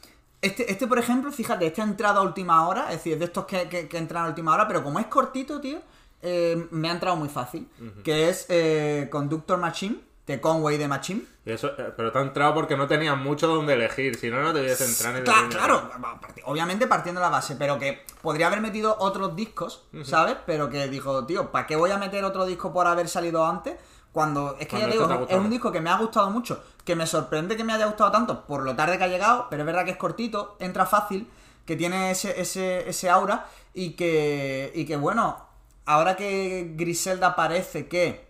Este, 0.42 0.70
este, 0.70 0.86
por 0.86 0.98
ejemplo, 0.98 1.32
fíjate, 1.32 1.66
este 1.66 1.80
ha 1.80 1.84
entrado 1.84 2.20
a 2.20 2.22
última 2.22 2.68
hora, 2.68 2.84
es 2.90 2.98
decir, 2.98 3.14
es 3.14 3.18
de 3.18 3.24
estos 3.24 3.46
que, 3.46 3.68
que, 3.68 3.88
que 3.88 3.98
entran 3.98 4.26
a 4.26 4.28
última 4.28 4.54
hora, 4.54 4.68
pero 4.68 4.84
como 4.84 5.00
es 5.00 5.06
cortito, 5.06 5.60
tío, 5.60 5.80
eh, 6.22 6.66
me 6.70 6.88
ha 6.88 6.92
entrado 6.92 7.16
muy 7.16 7.28
fácil. 7.28 7.68
Que 8.04 8.28
es 8.28 8.46
eh, 8.48 9.08
Conductor 9.10 9.58
Machine, 9.58 10.00
de 10.26 10.40
Conway 10.40 10.76
de 10.76 10.88
Machine. 10.88 11.22
Eso, 11.44 11.68
eh, 11.78 11.92
pero 11.96 12.10
te 12.10 12.18
ha 12.18 12.22
entrado 12.22 12.52
porque 12.54 12.76
no 12.76 12.88
tenías 12.88 13.16
mucho 13.16 13.46
donde 13.46 13.74
elegir. 13.74 14.16
Si 14.16 14.28
no, 14.28 14.42
no 14.42 14.52
te 14.52 14.60
hubiese 14.60 14.84
entrado 14.84 15.18
en 15.18 15.24
claro, 15.48 15.90
parti- 16.20 16.42
obviamente 16.44 16.88
partiendo 16.88 17.20
de 17.20 17.26
la 17.26 17.30
base, 17.30 17.54
pero 17.54 17.78
que 17.78 18.02
podría 18.22 18.48
haber 18.48 18.60
metido 18.60 18.96
otros 18.98 19.36
discos, 19.36 19.84
¿sabes? 20.04 20.36
Pero 20.44 20.68
que 20.68 20.88
dijo, 20.88 21.24
tío, 21.26 21.52
¿para 21.52 21.66
qué 21.68 21.76
voy 21.76 21.92
a 21.92 21.98
meter 21.98 22.24
otro 22.24 22.44
disco 22.46 22.72
por 22.72 22.88
haber 22.88 23.08
salido 23.08 23.46
antes? 23.46 23.76
Cuando 24.10 24.56
es 24.58 24.66
que 24.66 24.76
Cuando 24.78 24.88
ya 24.88 24.92
digo, 24.92 25.26
te 25.26 25.34
es 25.34 25.38
un 25.38 25.50
disco 25.50 25.70
que 25.70 25.80
me 25.80 25.90
ha 25.90 25.98
gustado 25.98 26.30
mucho, 26.30 26.64
que 26.84 26.96
me 26.96 27.06
sorprende 27.06 27.56
que 27.56 27.62
me 27.64 27.74
haya 27.74 27.86
gustado 27.86 28.10
tanto 28.10 28.46
por 28.46 28.64
lo 28.64 28.74
tarde 28.74 28.96
que 28.98 29.04
ha 29.04 29.08
llegado, 29.08 29.46
pero 29.50 29.62
es 29.62 29.66
verdad 29.66 29.84
que 29.84 29.90
es 29.92 29.96
cortito, 29.98 30.56
entra 30.58 30.86
fácil, 30.86 31.30
que 31.66 31.76
tiene 31.76 32.10
ese, 32.12 32.40
ese, 32.40 32.88
ese 32.88 33.10
aura 33.10 33.46
y 33.74 33.90
que, 33.90 34.72
y 34.74 34.86
que 34.86 34.96
bueno, 34.96 35.46
ahora 35.86 36.16
que 36.16 36.72
Griselda 36.76 37.34
parece 37.34 37.86
que 37.88 38.26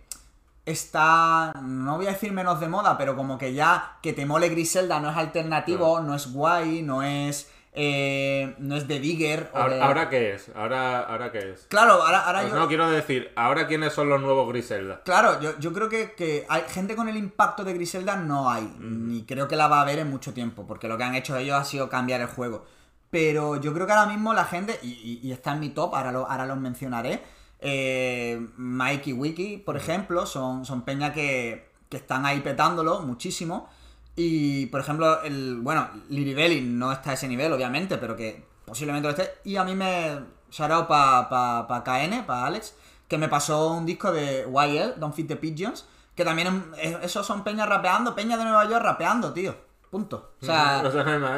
está, 0.65 1.53
no 1.61 1.95
voy 1.97 2.07
a 2.07 2.11
decir 2.11 2.31
menos 2.31 2.59
de 2.59 2.67
moda, 2.67 2.97
pero 2.97 3.15
como 3.15 3.37
que 3.37 3.53
ya 3.53 3.97
que 4.01 4.13
te 4.13 4.25
mole 4.25 4.49
Griselda 4.49 4.99
no 4.99 5.09
es 5.09 5.17
alternativo, 5.17 5.99
no 6.01 6.15
es 6.15 6.31
guay, 6.33 6.81
no 6.81 7.03
es 7.03 7.49
eh, 7.79 8.55
no 8.57 8.75
es 8.75 8.87
de 8.87 8.99
Digger. 8.99 9.51
o 9.53 9.57
Ahora, 9.57 9.75
de- 9.75 9.81
¿ahora 9.83 10.09
qué 10.09 10.33
es? 10.33 10.49
¿Ahora, 10.55 11.01
¿Ahora 11.01 11.31
qué 11.31 11.51
es? 11.51 11.67
Claro, 11.69 12.01
ahora, 12.01 12.21
ahora 12.25 12.41
Pues 12.41 12.51
yo... 12.53 12.59
no, 12.59 12.67
quiero 12.67 12.89
decir, 12.89 13.31
¿ahora 13.35 13.67
quiénes 13.67 13.93
son 13.93 14.09
los 14.09 14.19
nuevos 14.19 14.49
Griselda? 14.49 15.01
Claro, 15.05 15.39
yo, 15.41 15.59
yo 15.59 15.71
creo 15.73 15.87
que, 15.87 16.13
que 16.13 16.45
hay 16.49 16.63
gente 16.69 16.95
con 16.95 17.07
el 17.07 17.15
impacto 17.17 17.63
de 17.63 17.73
Griselda 17.73 18.15
no 18.15 18.49
hay, 18.49 18.63
ni 18.79 19.25
creo 19.25 19.47
que 19.47 19.55
la 19.55 19.67
va 19.67 19.77
a 19.77 19.81
haber 19.81 19.99
en 19.99 20.09
mucho 20.09 20.33
tiempo, 20.33 20.65
porque 20.65 20.87
lo 20.87 20.97
que 20.97 21.03
han 21.03 21.13
hecho 21.13 21.37
ellos 21.37 21.55
ha 21.55 21.63
sido 21.65 21.87
cambiar 21.87 22.19
el 22.21 22.27
juego. 22.27 22.65
Pero 23.11 23.57
yo 23.61 23.73
creo 23.75 23.85
que 23.85 23.93
ahora 23.93 24.11
mismo 24.11 24.33
la 24.33 24.45
gente, 24.45 24.79
y, 24.81 24.87
y- 24.87 25.19
y 25.27 25.31
está 25.31 25.53
en 25.53 25.59
mi 25.59 25.69
top, 25.69 25.93
ahora, 25.93 26.11
lo- 26.11 26.27
ahora 26.27 26.47
los 26.47 26.57
mencionaré, 26.57 27.21
eh, 27.59 28.39
Mike 28.57 29.09
y 29.09 29.13
Wiki, 29.13 29.57
por 29.57 29.77
ejemplo, 29.77 30.25
son, 30.25 30.65
son 30.65 30.83
peña 30.83 31.13
que, 31.13 31.71
que 31.89 31.97
están 31.97 32.25
ahí 32.25 32.39
petándolo 32.41 33.01
muchísimo. 33.01 33.69
Y, 34.15 34.65
por 34.67 34.79
ejemplo, 34.81 35.21
el 35.23 35.59
bueno, 35.61 35.89
Liribelli 36.09 36.61
no 36.61 36.91
está 36.91 37.11
a 37.11 37.13
ese 37.13 37.27
nivel, 37.27 37.53
obviamente, 37.53 37.97
pero 37.97 38.15
que 38.15 38.43
posiblemente 38.65 39.07
lo 39.07 39.11
esté. 39.15 39.31
Y 39.43 39.57
a 39.57 39.63
mí 39.63 39.75
me. 39.75 40.19
Shout 40.49 40.71
out 40.71 40.87
para 40.87 41.27
pa, 41.29 41.67
pa 41.67 41.83
KN, 41.83 42.25
para 42.25 42.45
Alex, 42.45 42.73
que 43.07 43.17
me 43.17 43.27
pasó 43.27 43.71
un 43.73 43.85
disco 43.85 44.11
de 44.11 44.47
YL, 44.49 44.97
Don't 44.99 45.13
Feed 45.13 45.27
the 45.27 45.35
Pigeons, 45.35 45.85
que 46.15 46.23
también 46.23 46.71
es- 46.77 46.93
es- 46.95 47.03
esos 47.03 47.27
son 47.27 47.43
peñas 47.43 47.67
rapeando, 47.67 48.15
peña 48.15 48.37
de 48.37 48.43
Nueva 48.45 48.63
York 48.67 48.81
rapeando, 48.83 49.33
tío. 49.33 49.53
Punto. 49.91 50.33
O 50.41 50.45
sea, 50.45 50.81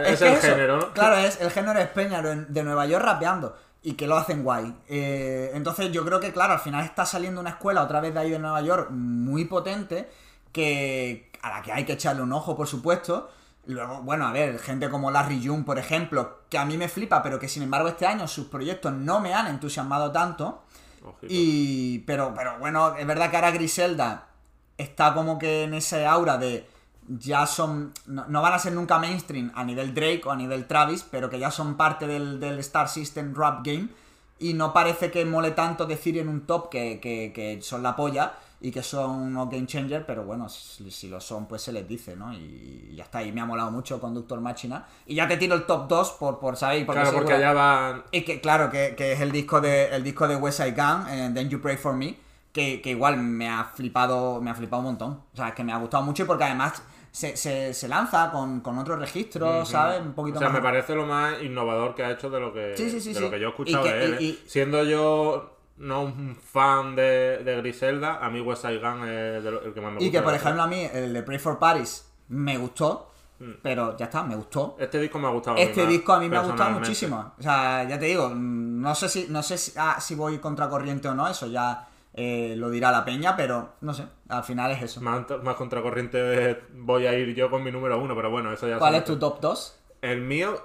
es 0.06 0.22
el 0.22 0.28
eso, 0.34 0.42
género. 0.48 0.94
Claro, 0.94 1.18
es 1.18 1.40
el 1.42 1.52
género 1.52 1.80
es 1.80 1.88
peña 1.90 2.22
de 2.22 2.64
Nueva 2.64 2.86
York 2.86 3.04
rapeando. 3.04 3.56
Y 3.82 3.94
que 3.94 4.08
lo 4.08 4.18
hacen 4.18 4.44
guay. 4.44 4.76
Eh, 4.90 5.52
entonces 5.54 5.92
yo 5.92 6.04
creo 6.04 6.20
que, 6.20 6.34
claro, 6.34 6.54
al 6.54 6.60
final 6.60 6.84
está 6.84 7.06
saliendo 7.06 7.40
una 7.40 7.52
escuela 7.52 7.84
otra 7.84 8.02
vez 8.02 8.14
de 8.14 8.20
ahí 8.20 8.30
de 8.30 8.40
Nueva 8.40 8.62
York 8.62 8.90
muy 8.92 9.46
potente. 9.46 10.10
Que. 10.52 11.32
a 11.42 11.50
la 11.50 11.62
que 11.62 11.72
hay 11.72 11.86
que 11.86 11.94
echarle 11.94 12.22
un 12.22 12.34
ojo, 12.34 12.58
por 12.58 12.68
supuesto. 12.68 13.30
Luego, 13.66 14.02
bueno, 14.02 14.28
a 14.28 14.32
ver, 14.32 14.58
gente 14.60 14.90
como 14.90 15.12
Larry 15.12 15.46
June, 15.46 15.64
por 15.64 15.78
ejemplo, 15.78 16.40
que 16.50 16.58
a 16.58 16.66
mí 16.66 16.76
me 16.76 16.90
flipa, 16.90 17.22
pero 17.22 17.38
que 17.38 17.48
sin 17.48 17.62
embargo 17.62 17.88
este 17.88 18.08
año 18.08 18.28
sus 18.28 18.48
proyectos 18.48 18.92
no 18.94 19.20
me 19.20 19.34
han 19.34 19.48
entusiasmado 19.48 20.12
tanto. 20.12 20.64
Ojito. 21.04 21.28
Y. 21.30 22.00
Pero, 22.00 22.34
pero 22.36 22.58
bueno, 22.60 22.96
es 22.96 23.06
verdad 23.06 23.30
que 23.30 23.36
ahora 23.38 23.52
Griselda 23.52 24.30
está 24.78 25.14
como 25.14 25.38
que 25.38 25.64
en 25.64 25.74
ese 25.76 26.06
aura 26.06 26.38
de. 26.38 26.68
Ya 27.12 27.48
son. 27.48 27.92
No, 28.06 28.26
no 28.28 28.42
van 28.44 28.54
a 28.54 28.60
ser 28.60 28.74
nunca 28.74 29.00
mainstream 29.00 29.52
a 29.56 29.64
nivel 29.64 29.94
Drake 29.96 30.22
o 30.26 30.32
a 30.32 30.36
nivel 30.36 30.68
Travis, 30.68 31.04
pero 31.10 31.28
que 31.30 31.40
ya 31.40 31.50
son 31.50 31.76
parte 31.76 32.06
del, 32.06 32.40
del 32.40 32.60
Star 32.60 32.88
System 32.88 33.34
Rap 33.36 33.66
Game. 33.66 33.90
Y 34.38 34.54
no 34.54 34.72
parece 34.74 35.10
que 35.12 35.26
mole 35.26 35.52
tanto 35.52 35.86
decir 35.86 36.18
en 36.20 36.30
un 36.30 36.42
top 36.46 36.70
que, 36.70 37.00
que- 37.02 37.32
que 37.34 37.62
son 37.62 37.82
la 37.84 37.96
polla 37.96 38.34
y 38.62 38.72
que 38.72 38.84
son 38.84 39.10
unos 39.12 39.50
game 39.50 39.66
changer, 39.66 40.06
pero 40.06 40.24
bueno, 40.24 40.48
si, 40.50 40.92
si 40.92 41.08
lo 41.10 41.20
son, 41.20 41.46
pues 41.48 41.62
se 41.62 41.72
les 41.74 41.88
dice, 41.88 42.16
¿no? 42.16 42.32
Y, 42.34 42.94
ya 42.96 43.06
está. 43.06 43.24
Y 43.24 43.32
me 43.32 43.42
ha 43.42 43.46
molado 43.46 43.72
mucho 43.72 44.00
Conductor 44.00 44.40
Machina. 44.40 44.86
Y 45.08 45.16
ya 45.16 45.28
te 45.28 45.38
tiro 45.38 45.56
el 45.56 45.66
top 45.66 45.88
2 45.88 46.12
por, 46.12 46.40
por 46.40 46.56
¿sabéis? 46.58 46.86
Claro, 46.86 47.12
porque 47.18 47.34
allá 47.34 47.54
van. 47.54 48.04
y 48.12 48.22
que, 48.22 48.40
claro, 48.40 48.70
que, 48.70 48.94
que 48.96 49.14
es 49.14 49.20
el 49.22 49.32
disco 49.32 49.60
de 49.62 49.88
el 49.96 50.04
disco 50.04 50.28
de 50.28 50.36
West 50.36 50.58
Side 50.62 50.72
Gun, 50.74 51.08
eh, 51.10 51.32
Then 51.34 51.50
You 51.50 51.60
Pray 51.62 51.78
For 51.78 51.94
Me, 51.96 52.16
que, 52.54 52.82
que 52.82 52.92
igual 52.92 53.18
me 53.18 53.50
ha 53.50 53.64
flipado, 53.66 54.40
me 54.42 54.52
ha 54.52 54.56
flipado 54.56 54.82
un 54.82 54.86
montón. 54.90 55.12
O 55.34 55.36
sea, 55.38 55.50
es 55.50 55.56
que 55.56 55.64
me 55.64 55.72
ha 55.74 55.78
gustado 55.78 56.04
mucho 56.04 56.24
y 56.24 56.26
porque 56.26 56.44
además 56.46 56.82
se, 57.20 57.36
se, 57.36 57.74
se 57.74 57.88
lanza 57.90 58.32
con, 58.32 58.62
con 58.62 58.78
otro 58.78 58.96
registro, 58.96 59.66
¿sabes? 59.66 60.00
Un 60.02 60.10
O 60.10 60.16
poquito 60.16 60.40
sea, 60.40 60.48
más. 60.48 60.58
me 60.58 60.64
parece 60.64 60.96
lo 60.96 61.06
más 61.06 61.42
innovador 61.42 61.94
que 61.94 62.04
ha 62.06 62.12
hecho 62.12 62.30
de 62.30 62.40
lo 62.40 62.54
que, 62.54 62.78
Sí, 62.78 62.90
sí, 62.90 63.02
sí, 63.02 63.14
de 63.14 63.20
lo 63.20 63.30
que 63.30 63.40
yo 63.40 63.48
he 63.48 63.50
escuchado 63.50 63.84
que- 63.84 63.94
de 63.94 64.06
él. 64.06 64.18
y- 64.22 64.30
¿eh? 64.30 64.40
y- 64.46 64.50
Siendo 64.50 64.84
yo 64.86 65.58
no 65.78 66.04
un 66.04 66.38
fan 66.38 66.96
de, 66.96 67.40
de 67.44 67.58
Griselda, 67.58 68.20
a 68.26 68.30
mí 68.30 68.40
West 68.40 68.62
Side 68.62 68.80
Gun 68.80 69.04
es 69.08 69.44
de 69.44 69.52
lo- 69.52 69.62
el 69.64 69.74
que 69.74 69.82
más 69.82 69.92
me 69.92 69.98
gusta. 69.98 70.06
Y 70.08 70.12
que, 70.12 70.22
por 70.22 70.34
ejemplo, 70.34 70.62
a 70.64 70.68
mí 70.68 70.88
el 70.94 71.14
de 71.14 71.24
Pray 71.24 71.40
for 71.40 71.60
Paris 71.60 72.10
me 72.30 72.58
gustó, 72.58 73.12
Mm. 73.40 73.52
pero 73.62 73.98
ya 73.98 74.06
está, 74.06 74.24
me 74.24 74.36
gustó. 74.38 74.78
Este 74.80 74.98
disco 75.00 75.20
me 75.20 75.28
ha 75.28 75.32
gustado. 75.32 75.58
Este 75.58 75.82
más, 75.82 75.90
disco 75.90 76.14
a 76.14 76.20
mí 76.20 76.30
me 76.30 76.38
ha 76.38 76.42
gustado 76.42 76.72
muchísimo. 76.72 77.34
O 77.38 77.42
sea, 77.44 77.84
ya 77.84 78.00
te 78.00 78.06
digo, 78.06 78.30
mm, 78.30 78.82
no 78.82 78.96
sé 78.96 79.10
si, 79.10 79.28
no 79.30 79.44
sé 79.44 79.58
si, 79.58 79.74
ah, 79.78 79.98
si 80.00 80.16
voy 80.16 80.38
contracorriente 80.40 81.08
o 81.10 81.14
no, 81.14 81.28
eso 81.28 81.48
ya, 81.48 81.86
eh, 82.14 82.56
lo 82.58 82.70
dirá 82.70 82.92
la 82.92 83.06
peña, 83.06 83.36
pero 83.36 83.74
no 83.82 83.94
sé, 83.94 84.06
al 84.28 84.44
final 84.44 84.72
es 84.72 84.82
eso. 84.82 85.02
Más, 85.02 85.26
más 85.44 85.56
contracorriente 85.56 86.60
voy 86.74 87.06
a 87.06 87.14
ir 87.14 87.36
yo 87.36 87.50
con 87.50 87.64
mi 87.64 87.72
número 87.72 88.00
uno, 88.02 88.16
pero 88.16 88.30
bueno, 88.30 88.52
eso 88.52 88.68
ya 88.68 88.78
¿Cuál 88.78 88.96
es 88.96 89.06
tu 89.06 89.18
top 89.18 89.40
2? 89.40 89.80
El 90.02 90.22
mío, 90.22 90.62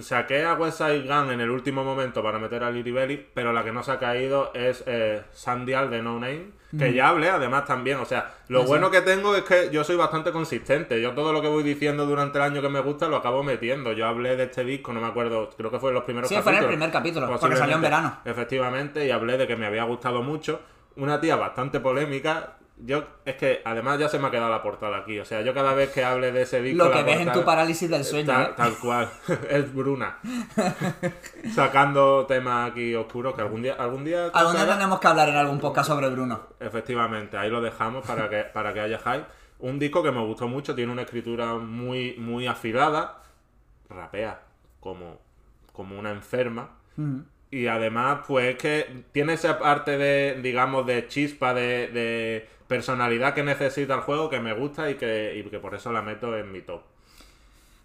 saqué 0.00 0.44
a 0.44 0.54
West 0.54 0.78
Side 0.78 1.02
Gun 1.06 1.30
en 1.30 1.40
el 1.40 1.50
último 1.50 1.84
momento 1.84 2.22
para 2.22 2.38
meter 2.38 2.62
a 2.64 2.70
Lily 2.70 2.90
Belly, 2.90 3.26
pero 3.34 3.52
la 3.52 3.64
que 3.64 3.72
no 3.72 3.82
se 3.82 3.92
ha 3.92 3.98
caído 3.98 4.50
es 4.54 4.82
eh, 4.86 5.22
Sandial 5.32 5.90
de 5.90 6.02
No 6.02 6.14
Name, 6.14 6.48
que 6.78 6.92
ya 6.92 7.08
hablé 7.08 7.30
además 7.30 7.64
también. 7.64 7.98
O 7.98 8.04
sea, 8.04 8.34
lo 8.48 8.60
Sí, 8.60 8.64
sí. 8.64 8.68
bueno 8.68 8.90
que 8.90 9.00
tengo 9.00 9.34
es 9.34 9.42
que 9.44 9.70
yo 9.72 9.82
soy 9.84 9.96
bastante 9.96 10.32
consistente. 10.32 11.00
Yo 11.00 11.12
todo 11.14 11.32
lo 11.32 11.40
que 11.42 11.48
voy 11.48 11.62
diciendo 11.62 12.04
durante 12.06 12.38
el 12.38 12.44
año 12.44 12.60
que 12.62 12.68
me 12.68 12.80
gusta 12.80 13.08
lo 13.08 13.16
acabo 13.16 13.42
metiendo. 13.42 13.92
Yo 13.92 14.06
hablé 14.06 14.36
de 14.36 14.44
este 14.44 14.64
disco, 14.64 14.92
no 14.92 15.00
me 15.00 15.06
acuerdo, 15.08 15.50
creo 15.56 15.70
que 15.70 15.78
fue 15.80 15.90
en 15.90 15.94
los 15.94 16.04
primeros 16.04 16.28
Sí, 16.28 16.34
fue 16.36 16.40
en 16.40 16.44
capítulos. 16.58 16.64
el 16.64 16.76
primer 16.78 16.90
capítulo, 16.92 17.26
porque 17.40 17.56
salió 17.56 17.76
en 17.76 17.82
verano. 17.82 18.18
Efectivamente, 18.24 19.06
y 19.06 19.10
hablé 19.10 19.36
de 19.38 19.46
que 19.46 19.56
me 19.56 19.66
había 19.66 19.84
gustado 19.84 20.22
mucho. 20.22 20.60
Una 20.96 21.20
tía 21.20 21.36
bastante 21.36 21.80
polémica. 21.80 22.56
Yo, 22.84 23.04
es 23.24 23.36
que 23.36 23.60
además 23.64 23.98
ya 23.98 24.08
se 24.08 24.18
me 24.18 24.28
ha 24.28 24.30
quedado 24.30 24.50
la 24.50 24.62
portada 24.62 24.98
aquí. 24.98 25.18
O 25.18 25.24
sea, 25.24 25.42
yo 25.42 25.52
cada 25.52 25.74
vez 25.74 25.90
que 25.90 26.04
hable 26.04 26.32
de 26.32 26.42
ese 26.42 26.62
disco. 26.62 26.84
Lo 26.84 26.92
que 26.92 27.02
ves 27.02 27.20
en 27.20 27.32
tu 27.32 27.44
parálisis 27.44 27.90
del 27.90 28.04
sueño. 28.04 28.26
Tal, 28.26 28.42
¿eh? 28.42 28.54
tal 28.56 28.74
cual, 28.78 29.10
es 29.50 29.74
Bruna. 29.74 30.18
Sacando 31.54 32.26
temas 32.26 32.70
aquí 32.70 32.94
oscuros 32.94 33.34
que 33.34 33.42
algún 33.42 33.62
día. 33.62 33.74
Algún 33.74 34.04
día, 34.04 34.26
Algún 34.32 34.54
día 34.54 34.66
tendremos 34.66 35.00
que 35.00 35.06
hablar 35.06 35.28
en 35.28 35.36
algún 35.36 35.58
podcast 35.58 35.88
sobre 35.88 36.08
Bruno. 36.08 36.40
Efectivamente, 36.58 37.36
ahí 37.36 37.50
lo 37.50 37.60
dejamos 37.60 38.06
para 38.06 38.28
que, 38.28 38.44
para 38.44 38.72
que 38.72 38.80
haya 38.80 38.98
hype. 38.98 39.26
Un 39.58 39.78
disco 39.78 40.02
que 40.02 40.10
me 40.10 40.24
gustó 40.24 40.48
mucho, 40.48 40.74
tiene 40.74 40.90
una 40.90 41.02
escritura 41.02 41.54
muy, 41.54 42.16
muy 42.18 42.46
afilada. 42.46 43.22
Rapea 43.88 44.40
como, 44.80 45.18
como 45.72 45.98
una 45.98 46.10
enferma. 46.10 46.70
Y 47.50 47.66
además, 47.66 48.20
pues 48.26 48.54
es 48.54 48.56
que 48.56 49.04
tiene 49.12 49.32
esa 49.32 49.58
parte 49.58 49.98
de, 49.98 50.40
digamos, 50.40 50.86
de 50.86 51.08
chispa, 51.08 51.52
de, 51.52 51.88
de 51.88 52.48
personalidad 52.68 53.34
que 53.34 53.42
necesita 53.42 53.94
el 53.94 54.00
juego 54.02 54.30
que 54.30 54.38
me 54.38 54.52
gusta 54.52 54.88
y 54.90 54.94
que, 54.94 55.34
y 55.36 55.48
que 55.50 55.58
por 55.58 55.74
eso 55.74 55.92
la 55.92 56.02
meto 56.02 56.36
en 56.36 56.52
mi 56.52 56.60
top. 56.60 56.82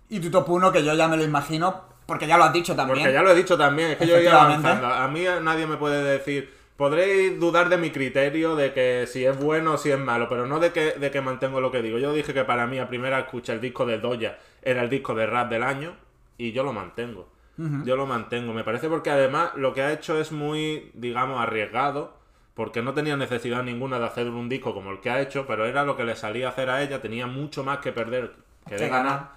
Y 0.09 0.20
tu 0.20 0.30
top 0.30 0.47
1, 0.47 0.72
que 0.72 0.84
yo 0.84 0.93
ya 0.93 1.07
me 1.07 1.18
lo 1.18 1.24
imagino, 1.24 1.84
porque 2.05 2.28
ya 2.28 2.38
lo 2.38 2.43
has 2.43 2.53
dicho 2.53 2.76
también. 2.76 2.99
Porque 2.99 3.13
ya 3.13 3.24
lo 3.24 3.32
he 3.32 3.36
dicho 3.36 3.57
también, 3.57 3.91
es 3.91 3.97
que 3.97 4.05
yo 4.05 4.16
Efectivamente. 4.16 4.68
avanzando. 4.68 4.93
A 4.93 5.07
mí 5.07 5.24
nadie 5.41 5.66
me 5.66 5.78
puede 5.78 6.03
decir, 6.03 6.53
podréis 6.78 7.39
dudar 7.39 7.70
de 7.70 7.78
mi 7.78 7.89
criterio, 7.89 8.55
de 8.55 8.74
que 8.74 9.07
si 9.07 9.26
es 9.26 9.36
bueno 9.36 9.74
o 9.74 9.78
si 9.80 9.89
es 9.89 9.97
malo, 9.97 10.30
pero 10.30 10.45
no 10.45 10.59
de 10.59 10.72
que, 10.72 10.91
de 10.91 11.09
que 11.09 11.22
mantengo 11.22 11.59
lo 11.59 11.72
que 11.72 11.82
digo. 11.82 11.97
Yo 11.97 12.13
dije 12.13 12.36
que 12.36 12.43
para 12.43 12.68
mí 12.68 12.78
a 12.78 12.88
primera 12.88 13.18
escucha 13.20 13.53
el 13.53 13.61
disco 13.61 13.88
de 13.88 13.97
Doya 13.97 14.38
era 14.61 14.84
el 14.84 14.89
disco 14.91 15.16
de 15.16 15.26
rap 15.26 15.49
del 15.49 15.63
año 15.63 15.95
y 16.38 16.51
yo 16.51 16.63
lo 16.63 16.72
mantengo. 16.74 17.28
Yo 17.58 17.95
lo 17.95 18.06
mantengo. 18.06 18.53
Me 18.53 18.64
parece 18.64 18.89
porque 18.89 19.10
además 19.10 19.51
lo 19.56 19.74
que 19.74 19.82
ha 19.82 19.93
hecho 19.93 20.20
es 20.20 20.32
muy, 20.32 20.91
digamos, 20.93 21.39
arriesgado. 21.39 22.18
Porque 22.53 22.82
no 22.82 22.93
tenía 22.93 23.18
necesidad 23.18 23.64
ninguna 23.64 23.99
de 23.99 24.06
hacer 24.06 24.30
un 24.30 24.47
disco 24.47 24.74
como 24.74 24.91
el 24.91 25.01
que 25.01 25.10
ha 25.10 25.20
hecho, 25.20 25.45
pero 25.45 25.66
era 25.66 25.84
lo 25.84 25.97
que 25.97 26.06
le 26.06 26.16
salía 26.16 26.47
a 26.47 26.51
hacer 26.51 26.70
a 26.70 26.82
ella. 26.82 27.01
Tenía 27.01 27.28
mucho 27.28 27.66
más 27.66 27.80
que 27.80 27.91
perder 27.91 28.32
que 28.68 28.78
de 28.78 28.88
ganar. 28.88 29.32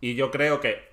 Y 0.00 0.16
yo 0.16 0.32
creo 0.32 0.60
que 0.60 0.88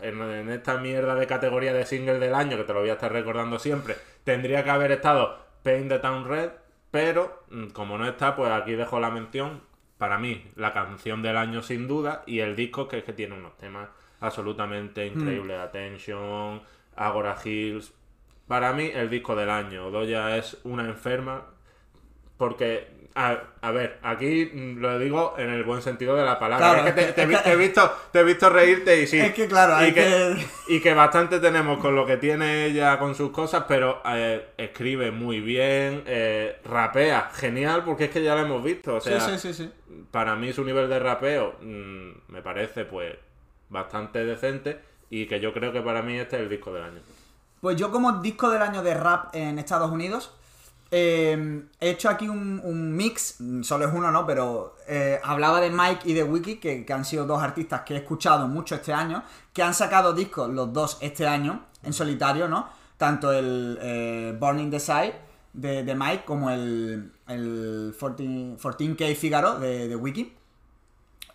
en, 0.00 0.20
en 0.20 0.50
esta 0.50 0.78
mierda 0.78 1.14
de 1.14 1.28
categoría 1.28 1.72
de 1.72 1.86
single 1.86 2.18
del 2.18 2.34
año, 2.34 2.56
que 2.56 2.64
te 2.64 2.72
lo 2.72 2.80
voy 2.80 2.90
a 2.90 2.94
estar 2.94 3.12
recordando 3.12 3.60
siempre, 3.60 3.96
tendría 4.24 4.64
que 4.64 4.70
haber 4.70 4.90
estado 4.90 5.38
Paint 5.62 5.88
the 5.88 5.98
Town 6.00 6.28
Red, 6.28 6.50
pero 6.90 7.44
mm, 7.50 7.68
como 7.68 7.98
no 7.98 8.06
está, 8.08 8.34
pues 8.34 8.50
aquí 8.50 8.72
dejo 8.72 8.98
la 9.00 9.10
mención. 9.10 9.62
Para 9.98 10.18
mí, 10.18 10.44
la 10.56 10.72
canción 10.72 11.22
del 11.22 11.36
año 11.36 11.62
sin 11.62 11.86
duda, 11.86 12.24
y 12.26 12.40
el 12.40 12.56
disco 12.56 12.88
que 12.88 12.98
es 12.98 13.04
que 13.04 13.12
tiene 13.12 13.36
unos 13.36 13.56
temas 13.58 13.88
absolutamente 14.22 15.06
increíbles. 15.06 15.58
Attention, 15.60 16.62
Agora 16.96 17.36
Hills. 17.44 17.92
Para 18.48 18.72
mí, 18.72 18.90
el 18.94 19.08
disco 19.10 19.34
del 19.36 19.50
año. 19.50 19.90
Doya 19.90 20.36
es 20.36 20.58
una 20.64 20.84
enferma, 20.84 21.46
porque, 22.36 22.88
a, 23.14 23.38
a 23.60 23.70
ver, 23.70 23.98
aquí 24.02 24.50
lo 24.76 24.98
digo 24.98 25.34
en 25.38 25.50
el 25.50 25.62
buen 25.64 25.80
sentido 25.80 26.16
de 26.16 26.24
la 26.24 26.38
palabra. 26.38 26.72
Claro, 26.72 26.88
es 26.88 26.94
que 26.94 27.02
te, 27.02 27.10
he 27.10 27.14
que- 27.14 27.26
vi- 27.26 27.42
te 27.42 27.52
he 27.52 27.56
visto, 27.56 27.92
te 28.10 28.20
he 28.20 28.24
visto 28.24 28.50
reírte 28.50 29.00
y 29.02 29.06
sí. 29.06 29.18
Es 29.20 29.32
que, 29.32 29.46
claro, 29.46 29.80
y 29.80 29.84
hay 29.86 29.92
que, 29.92 30.00
que- 30.00 30.46
y 30.74 30.80
que 30.80 30.92
bastante 30.94 31.38
tenemos 31.40 31.78
con 31.78 31.94
lo 31.94 32.04
que 32.04 32.16
tiene 32.16 32.66
ella 32.66 32.98
con 32.98 33.14
sus 33.14 33.30
cosas, 33.30 33.64
pero 33.68 34.02
eh, 34.06 34.48
escribe 34.56 35.10
muy 35.12 35.40
bien, 35.40 36.02
eh, 36.06 36.56
rapea 36.64 37.30
genial, 37.34 37.84
porque 37.84 38.04
es 38.04 38.10
que 38.10 38.22
ya 38.22 38.34
lo 38.34 38.42
hemos 38.42 38.62
visto. 38.64 38.96
O 38.96 39.00
sea, 39.00 39.20
sí, 39.20 39.38
sí, 39.38 39.52
sí, 39.54 39.64
sí. 39.64 40.04
para 40.10 40.34
mí 40.34 40.52
su 40.52 40.64
nivel 40.64 40.88
de 40.88 40.98
rapeo 40.98 41.56
mm, 41.62 42.10
me 42.32 42.42
parece 42.42 42.84
pues 42.86 43.14
bastante 43.72 44.24
decente 44.24 44.80
y 45.10 45.26
que 45.26 45.40
yo 45.40 45.52
creo 45.52 45.72
que 45.72 45.80
para 45.80 46.02
mí 46.02 46.16
este 46.18 46.36
es 46.36 46.42
el 46.42 46.48
disco 46.48 46.72
del 46.72 46.84
año. 46.84 47.00
Pues 47.60 47.76
yo 47.76 47.90
como 47.90 48.12
disco 48.20 48.50
del 48.50 48.62
año 48.62 48.82
de 48.82 48.94
rap 48.94 49.34
en 49.34 49.58
Estados 49.58 49.90
Unidos, 49.90 50.32
eh, 50.90 51.62
he 51.80 51.90
hecho 51.90 52.10
aquí 52.10 52.28
un, 52.28 52.94
mix, 52.94 53.38
solo 53.62 53.86
es 53.86 53.94
uno, 53.94 54.10
¿no? 54.10 54.26
Pero 54.26 54.76
eh, 54.86 55.20
hablaba 55.24 55.60
de 55.60 55.70
Mike 55.70 56.10
y 56.10 56.12
de 56.12 56.22
Wiki, 56.22 56.56
que, 56.56 56.84
que 56.84 56.92
han 56.92 57.04
sido 57.04 57.24
dos 57.24 57.42
artistas 57.42 57.82
que 57.82 57.94
he 57.94 57.98
escuchado 57.98 58.46
mucho 58.46 58.74
este 58.74 58.92
año, 58.92 59.22
que 59.52 59.62
han 59.62 59.74
sacado 59.74 60.12
discos 60.12 60.50
los 60.50 60.72
dos 60.72 60.98
este 61.00 61.26
año, 61.26 61.64
en 61.82 61.92
solitario, 61.92 62.48
¿no? 62.48 62.68
Tanto 62.96 63.32
el 63.32 63.78
eh, 63.80 64.36
Burning 64.38 64.70
the 64.70 64.80
Side 64.80 65.14
de, 65.52 65.94
Mike 65.94 66.24
como 66.24 66.50
el, 66.50 67.12
el 67.26 67.94
14, 67.98 68.56
14K 68.58 69.14
Figaro 69.16 69.58
de 69.58 69.96
Wiki. 69.96 70.34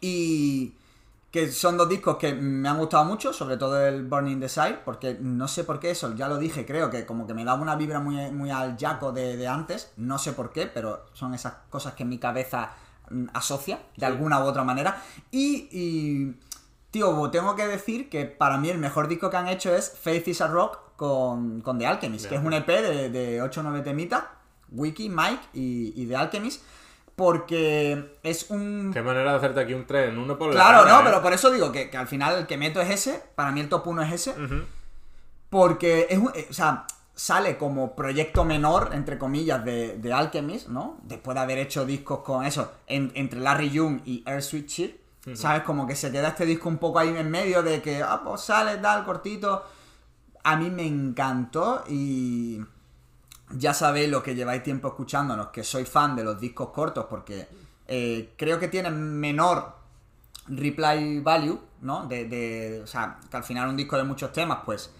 Y 0.01 0.73
que 1.37 1.51
son 1.51 1.77
dos 1.77 1.87
discos 1.87 2.17
que 2.17 2.33
me 2.33 2.67
han 2.67 2.79
gustado 2.79 3.05
mucho, 3.05 3.31
sobre 3.31 3.57
todo 3.57 3.79
el 3.85 4.07
Burning 4.07 4.39
Desire, 4.39 4.79
porque 4.83 5.19
no 5.21 5.47
sé 5.47 5.63
por 5.63 5.79
qué 5.79 5.91
eso, 5.91 6.15
ya 6.15 6.27
lo 6.27 6.39
dije, 6.39 6.65
creo 6.65 6.89
que 6.89 7.05
como 7.05 7.27
que 7.27 7.35
me 7.35 7.45
daba 7.45 7.61
una 7.61 7.75
vibra 7.75 7.99
muy, 7.99 8.31
muy 8.31 8.49
al 8.49 8.75
Jaco 8.75 9.11
de, 9.11 9.37
de 9.37 9.47
antes, 9.47 9.91
no 9.97 10.17
sé 10.17 10.33
por 10.33 10.51
qué, 10.51 10.65
pero 10.65 11.05
son 11.13 11.35
esas 11.35 11.53
cosas 11.69 11.93
que 11.93 12.05
mi 12.05 12.17
cabeza 12.17 12.71
mm, 13.11 13.25
asocia 13.35 13.77
de 13.95 14.07
alguna 14.07 14.43
u 14.43 14.47
otra 14.47 14.63
manera. 14.63 14.99
Y, 15.29 15.69
y, 15.71 16.35
tío, 16.89 17.29
tengo 17.29 17.55
que 17.55 17.67
decir 17.67 18.09
que 18.09 18.25
para 18.25 18.57
mí 18.57 18.71
el 18.71 18.79
mejor 18.79 19.07
disco 19.07 19.29
que 19.29 19.37
han 19.37 19.47
hecho 19.47 19.75
es 19.75 19.91
Faith 19.91 20.27
is 20.29 20.41
a 20.41 20.47
Rock 20.47 20.79
con, 20.95 21.61
con 21.61 21.77
The 21.77 21.85
Alchemist, 21.85 22.25
que 22.29 22.33
es 22.33 22.43
un 22.43 22.53
EP 22.53 22.65
de, 22.65 23.11
de 23.11 23.43
8 23.43 23.59
o 23.59 23.63
9 23.63 23.81
temitas, 23.81 24.23
Wiki, 24.71 25.07
Mike 25.09 25.49
y, 25.53 26.01
y 26.01 26.07
The 26.07 26.15
Alchemist, 26.15 26.63
porque 27.17 28.15
es 28.21 28.51
un 28.51 28.91
Qué 28.93 29.01
manera 29.01 29.31
de 29.31 29.37
hacerte 29.37 29.59
aquí 29.59 29.73
un 29.73 29.87
tren, 29.87 30.11
en 30.11 30.19
uno 30.19 30.37
por 30.37 30.49
la 30.49 30.53
Claro, 30.53 30.83
cara, 30.83 30.91
no, 30.93 30.99
¿eh? 30.99 31.03
pero 31.05 31.21
por 31.23 31.33
eso 31.33 31.49
digo 31.49 31.71
que, 31.71 31.89
que 31.89 31.97
al 31.97 32.07
final 32.07 32.35
el 32.37 32.45
que 32.47 32.57
meto 32.57 32.79
es 32.79 32.91
ese. 32.91 33.23
Para 33.33 33.51
mí 33.51 33.59
el 33.59 33.69
top 33.69 33.87
1 33.87 34.03
es 34.03 34.13
ese. 34.13 34.35
Porque 35.49 36.07
es 36.11 36.17
un- 36.19 36.31
eh, 36.35 36.45
o 36.49 36.53
sea, 36.53 36.85
sale 37.15 37.57
como 37.57 37.95
proyecto 37.95 38.43
menor, 38.45 38.91
entre 38.93 39.17
comillas, 39.17 39.65
de, 39.65 39.97
de 39.97 40.13
Alchemist, 40.13 40.67
¿no? 40.67 40.99
Después 41.03 41.33
de 41.33 41.41
haber 41.41 41.57
hecho 41.57 41.85
discos 41.87 42.19
con 42.19 42.45
eso, 42.45 42.71
en- 42.85 43.11
entre 43.15 43.39
Larry 43.39 43.71
Young 43.71 44.01
y 44.05 44.23
Air 44.27 44.43
Sweet 44.43 44.67
Shit. 44.67 44.95
¿Sabes? 45.33 45.63
Como 45.63 45.85
que 45.85 45.95
se 45.95 46.09
queda 46.09 46.29
este 46.29 46.45
disco 46.45 46.69
un 46.69 46.77
poco 46.77 46.99
ahí 46.99 47.09
en 47.17 47.29
medio 47.29 47.61
de 47.61 47.81
que, 47.81 48.01
ah, 48.01 48.21
pues 48.23 48.39
sale, 48.41 48.77
tal, 48.77 49.03
cortito. 49.03 49.61
A 50.43 50.55
mí 50.55 50.69
me 50.69 50.85
encantó 50.87 51.83
y 51.89 52.61
ya 53.51 53.73
sabéis 53.73 54.09
lo 54.09 54.21
que 54.23 54.35
lleváis 54.35 54.63
tiempo 54.63 54.87
escuchándonos, 54.89 55.47
que 55.47 55.63
soy 55.63 55.85
fan 55.85 56.15
de 56.15 56.23
los 56.23 56.39
discos 56.39 56.69
cortos 56.69 57.05
porque 57.09 57.47
eh, 57.87 58.33
creo 58.37 58.59
que 58.59 58.67
tienen 58.67 59.19
menor 59.19 59.75
reply 60.47 61.19
value, 61.19 61.59
¿no? 61.81 62.05
De, 62.07 62.25
de- 62.25 62.81
o 62.83 62.87
sea, 62.87 63.19
que 63.29 63.37
al 63.37 63.43
final 63.43 63.69
un 63.69 63.77
disco 63.77 63.97
de 63.97 64.03
muchos 64.03 64.31
temas, 64.31 64.59
pues 64.65 64.91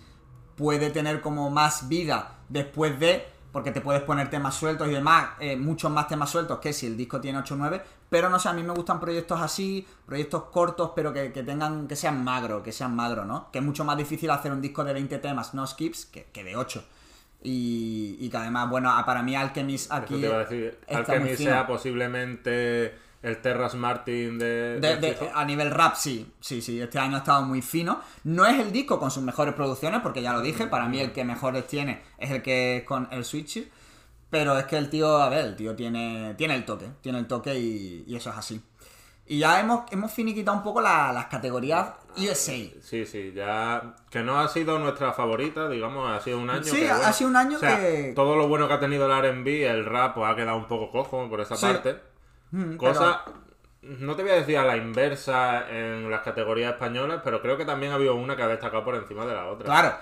puede 0.55 0.89
tener 0.89 1.21
como 1.21 1.49
más 1.49 1.87
vida 1.87 2.35
después 2.49 2.99
de, 2.99 3.25
porque 3.51 3.71
te 3.71 3.81
puedes 3.81 4.01
poner 4.01 4.29
temas 4.29 4.55
sueltos 4.55 4.87
y 4.87 4.91
demás, 4.91 5.29
eh, 5.39 5.55
muchos 5.55 5.91
más 5.91 6.07
temas 6.07 6.29
sueltos 6.29 6.59
que 6.59 6.73
si 6.73 6.87
el 6.87 6.97
disco 6.97 7.21
tiene 7.21 7.39
8 7.39 7.53
o 7.53 7.57
9, 7.57 7.81
pero 8.09 8.29
no 8.29 8.39
sé, 8.39 8.49
a 8.49 8.53
mí 8.53 8.63
me 8.63 8.73
gustan 8.73 8.99
proyectos 8.99 9.41
así, 9.41 9.85
proyectos 10.05 10.43
cortos, 10.45 10.91
pero 10.95 11.13
que, 11.13 11.31
que 11.31 11.43
tengan, 11.43 11.87
que 11.87 11.95
sean 11.95 12.23
magro, 12.23 12.63
que 12.63 12.71
sean 12.71 12.95
magro, 12.95 13.25
¿no? 13.25 13.51
Que 13.51 13.59
es 13.59 13.65
mucho 13.65 13.83
más 13.85 13.97
difícil 13.97 14.29
hacer 14.31 14.51
un 14.51 14.61
disco 14.61 14.83
de 14.83 14.93
20 14.93 15.17
temas, 15.19 15.53
no 15.53 15.65
skips, 15.67 16.05
que, 16.07 16.25
que 16.25 16.43
de 16.43 16.55
8. 16.55 16.83
Y, 17.43 18.17
y 18.19 18.29
que 18.29 18.37
además, 18.37 18.69
bueno, 18.69 18.93
para 19.05 19.23
mí 19.23 19.35
Alchemist 19.35 19.91
aquí... 19.91 20.15
Te 20.19 20.27
iba 20.27 20.35
a 20.35 20.39
decir, 20.39 20.77
fino. 20.87 21.37
sea 21.37 21.67
posiblemente 21.67 22.93
el 23.21 23.37
Terras 23.41 23.75
Martin 23.75 24.37
de... 24.37 25.29
A 25.33 25.45
nivel 25.45 25.71
rap, 25.71 25.95
sí, 25.95 26.31
sí, 26.39 26.61
sí, 26.61 26.79
este 26.79 26.99
año 26.99 27.15
ha 27.15 27.19
estado 27.19 27.43
muy 27.43 27.61
fino. 27.61 28.01
No 28.23 28.45
es 28.45 28.59
el 28.59 28.71
disco 28.71 28.99
con 28.99 29.11
sus 29.11 29.23
mejores 29.23 29.53
producciones, 29.53 30.01
porque 30.01 30.21
ya 30.21 30.33
lo 30.33 30.41
dije, 30.41 30.67
para 30.67 30.87
mí 30.87 30.99
el 30.99 31.11
que 31.11 31.23
mejores 31.23 31.67
tiene 31.67 32.01
es 32.17 32.31
el 32.31 32.41
que 32.41 32.77
es 32.77 32.83
con 32.83 33.07
el 33.11 33.23
Switcher. 33.23 33.65
Pero 34.29 34.57
es 34.57 34.65
que 34.65 34.77
el 34.77 34.89
tío, 34.89 35.17
a 35.17 35.29
ver, 35.29 35.45
el 35.45 35.55
tío 35.55 35.73
tiene, 35.73 36.35
tiene 36.37 36.55
el 36.55 36.65
toque, 36.65 36.87
tiene 37.01 37.19
el 37.19 37.27
toque 37.27 37.57
y, 37.57 38.03
y 38.07 38.15
eso 38.15 38.29
es 38.29 38.35
así. 38.35 38.61
Y 39.29 39.39
ya 39.39 39.59
hemos, 39.59 39.91
hemos 39.91 40.11
finiquitado 40.11 40.55
un 40.57 40.63
poco 40.63 40.79
la- 40.81 41.11
las 41.11 41.25
categorías 41.25 41.89
USA. 42.17 42.53
Sí, 42.81 43.05
sí, 43.05 43.33
ya 43.35 43.95
que 44.09 44.23
no 44.23 44.39
ha 44.39 44.47
sido 44.47 44.79
nuestra 44.79 45.11
favorita, 45.13 45.67
digamos, 45.67 46.09
ha 46.09 46.19
sido 46.21 46.39
un 46.39 46.49
año 46.49 46.63
Sí, 46.63 46.77
que, 46.77 46.89
ha 46.89 47.11
sido 47.13 47.29
un 47.29 47.35
año 47.35 47.57
o 47.57 47.59
sea, 47.59 47.77
que- 47.77 48.13
todo 48.15 48.35
lo 48.37 48.47
bueno 48.47 48.67
que 48.67 48.73
ha 48.75 48.79
tenido 48.79 49.05
el 49.05 49.11
R&B, 49.25 49.67
el 49.69 49.85
rap, 49.85 50.15
pues 50.15 50.31
ha 50.31 50.35
quedado 50.35 50.57
un 50.57 50.65
poco 50.67 50.89
cojo 50.91 51.29
por 51.29 51.41
esa 51.41 51.55
Sí. 51.57 51.65
parte. 51.65 51.99
Mm, 52.51 52.77
Cosa, 52.77 53.23
no 53.81 54.15
te 54.15 54.21
voy 54.23 54.31
a 54.31 54.35
decir 54.35 54.57
a 54.57 54.63
la 54.63 54.77
inversa 54.77 55.69
en 55.69 56.09
las 56.09 56.21
categorías 56.21 56.73
españolas, 56.73 57.19
pero 57.23 57.41
creo 57.41 57.57
que 57.57 57.65
también 57.65 57.91
ha 57.91 57.95
habido 57.95 58.15
una 58.15 58.35
que 58.37 58.43
ha 58.43 58.47
destacado 58.47 58.83
por 58.85 58.95
encima 58.95 59.25
de 59.25 59.33
la 59.33 59.45
otra. 59.47 59.65
Claro. 59.65 59.93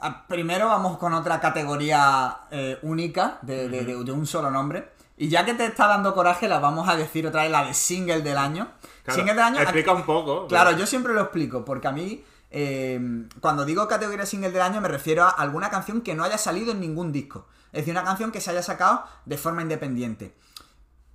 Ah, 0.00 0.24
Primero 0.26 0.66
vamos 0.66 0.98
con 0.98 1.14
otra 1.14 1.38
categoría 1.40 2.36
eh, 2.50 2.78
única 2.82 3.38
de, 3.42 3.68
de- 3.68 3.84
de- 3.84 4.02
de 4.04 4.12
un 4.12 4.26
solo 4.26 4.50
nombre. 4.50 4.90
Y 5.22 5.28
ya 5.28 5.44
que 5.44 5.54
te 5.54 5.64
está 5.64 5.86
dando 5.86 6.16
coraje, 6.16 6.48
la 6.48 6.58
vamos 6.58 6.88
a 6.88 6.96
decir 6.96 7.24
otra 7.28 7.42
vez 7.42 7.52
la 7.52 7.64
de 7.64 7.74
single 7.74 8.22
del 8.22 8.36
año. 8.36 8.72
Claro, 9.04 9.20
single 9.20 9.34
del 9.34 9.44
año. 9.44 9.60
Explica 9.60 9.92
un 9.92 10.02
poco. 10.02 10.48
Claro, 10.48 10.72
yo 10.72 10.84
siempre 10.84 11.14
lo 11.14 11.20
explico, 11.20 11.64
porque 11.64 11.86
a 11.86 11.92
mí, 11.92 12.24
eh, 12.50 13.28
cuando 13.40 13.64
digo 13.64 13.86
categoría 13.86 14.26
single 14.26 14.50
del 14.50 14.62
año, 14.62 14.80
me 14.80 14.88
refiero 14.88 15.22
a 15.22 15.28
alguna 15.28 15.70
canción 15.70 16.00
que 16.00 16.16
no 16.16 16.24
haya 16.24 16.38
salido 16.38 16.72
en 16.72 16.80
ningún 16.80 17.12
disco. 17.12 17.46
Es 17.66 17.82
decir, 17.82 17.92
una 17.92 18.02
canción 18.02 18.32
que 18.32 18.40
se 18.40 18.50
haya 18.50 18.64
sacado 18.64 19.04
de 19.24 19.38
forma 19.38 19.62
independiente. 19.62 20.34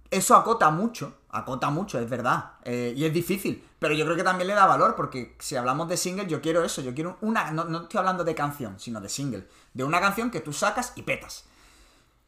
Eso 0.10 0.38
acota 0.38 0.70
mucho, 0.70 1.18
acota 1.30 1.70
mucho, 1.70 2.00
es 2.00 2.10
verdad. 2.10 2.54
eh, 2.64 2.94
y 2.96 3.04
es 3.04 3.12
difícil, 3.14 3.62
pero 3.78 3.94
yo 3.94 4.06
creo 4.06 4.16
que 4.16 4.24
también 4.24 4.48
le 4.48 4.54
da 4.54 4.66
valor, 4.68 4.96
porque 4.96 5.36
si 5.40 5.58
hablamos 5.58 5.90
de 5.90 5.98
single, 5.98 6.28
yo 6.28 6.40
quiero 6.40 6.64
eso, 6.64 6.82
yo 6.82 6.96
quiero 6.96 7.18
una. 7.20 7.52
No, 7.52 7.66
no 7.66 7.82
estoy 7.82 7.98
hablando 7.98 8.24
de 8.24 8.34
canción, 8.36 8.80
sino 8.80 9.02
de 9.02 9.10
single. 9.10 9.50
De 9.74 9.84
una 9.84 10.00
canción 10.00 10.32
que 10.32 10.40
tú 10.40 10.54
sacas 10.54 10.94
y 10.96 11.02
petas. 11.02 11.44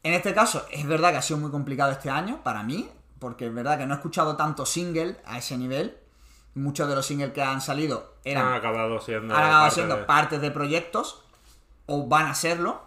En 0.02 0.14
este 0.14 0.32
caso, 0.34 0.64
es 0.70 0.86
verdad 0.86 1.10
que 1.10 1.16
ha 1.18 1.22
sido 1.22 1.38
muy 1.38 1.50
complicado 1.50 1.92
este 1.92 2.08
año 2.10 2.40
para 2.42 2.62
mí, 2.62 2.88
porque 3.18 3.46
es 3.46 3.54
verdad 3.54 3.78
que 3.78 3.86
no 3.86 3.94
he 3.94 3.96
escuchado 3.96 4.36
tanto 4.36 4.64
single 4.64 5.16
a 5.26 5.38
ese 5.38 5.56
nivel. 5.58 5.96
Muchos 6.54 6.88
de 6.88 6.94
los 6.96 7.06
singles 7.06 7.32
que 7.32 7.42
han 7.42 7.60
salido 7.60 8.14
eran 8.24 8.46
Han 8.46 8.54
acabado 8.54 9.00
siendo. 9.00 9.34
han 9.34 9.40
acabado 9.40 9.60
parte 9.62 9.74
siendo 9.74 9.96
de- 9.96 10.02
partes 10.04 10.40
de 10.40 10.50
proyectos 10.50 11.22
o 11.86 12.06
van 12.08 12.26
a 12.26 12.34
serlo. 12.34 12.82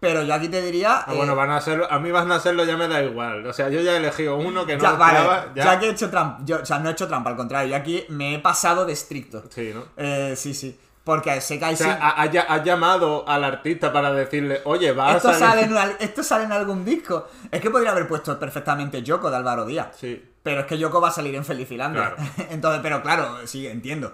Pero 0.00 0.22
yo 0.24 0.34
aquí 0.34 0.48
te 0.48 0.60
diría. 0.62 1.04
Ah, 1.06 1.12
eh, 1.12 1.16
bueno, 1.16 1.34
van 1.36 1.50
a 1.50 1.56
hacerlo, 1.58 1.86
a 1.90 1.98
mí 2.00 2.10
van 2.10 2.30
a 2.32 2.36
hacerlo 2.36 2.64
ya 2.64 2.76
me 2.76 2.88
da 2.88 3.00
igual. 3.02 3.46
O 3.46 3.52
sea, 3.52 3.68
yo 3.68 3.80
ya 3.80 3.92
he 3.92 3.96
elegido 3.98 4.36
uno 4.36 4.66
que 4.66 4.76
no 4.76 4.82
ya, 4.82 4.92
vale, 4.92 5.18
esperaba, 5.20 5.54
ya 5.54 5.78
que 5.78 5.86
he 5.86 5.90
hecho 5.90 6.10
trampa. 6.10 6.40
Yo, 6.44 6.60
o 6.60 6.66
sea, 6.66 6.78
no 6.80 6.88
he 6.88 6.92
hecho 6.92 7.06
trampa, 7.06 7.30
al 7.30 7.36
contrario. 7.36 7.70
Yo 7.70 7.76
aquí 7.76 8.04
me 8.08 8.34
he 8.34 8.38
pasado 8.40 8.84
de 8.84 8.92
estricto. 8.92 9.44
Sí, 9.48 9.70
¿no? 9.72 9.84
Eh, 9.96 10.34
sí, 10.36 10.54
sí. 10.54 10.76
Porque 11.04 11.40
sé 11.40 11.58
que 11.58 11.64
hay 11.64 11.74
O 11.74 11.76
sea, 11.76 11.94
ha- 12.00 12.22
ha 12.22 12.62
llamado 12.62 13.28
al 13.28 13.42
artista 13.42 13.92
para 13.92 14.12
decirle, 14.12 14.60
oye, 14.64 14.92
va 14.92 15.16
esto, 15.16 15.30
a 15.30 15.34
salir. 15.34 15.68
sale 15.68 15.90
en, 15.90 15.96
esto 16.00 16.22
sale 16.22 16.44
en 16.44 16.52
algún 16.52 16.84
disco. 16.84 17.26
Es 17.50 17.60
que 17.60 17.70
podría 17.70 17.90
haber 17.90 18.06
puesto 18.06 18.38
perfectamente 18.38 19.02
Yoko 19.02 19.28
de 19.30 19.36
Álvaro 19.36 19.64
Díaz. 19.66 19.88
Sí. 19.98 20.24
Pero 20.42 20.60
es 20.60 20.66
que 20.66 20.78
Yoko 20.78 21.00
va 21.00 21.08
a 21.08 21.12
salir 21.12 21.34
en 21.34 21.44
Felicilandia. 21.44 22.14
Claro. 22.14 22.30
Entonces, 22.50 22.80
pero 22.82 23.02
claro, 23.02 23.46
sí, 23.46 23.66
entiendo. 23.66 24.12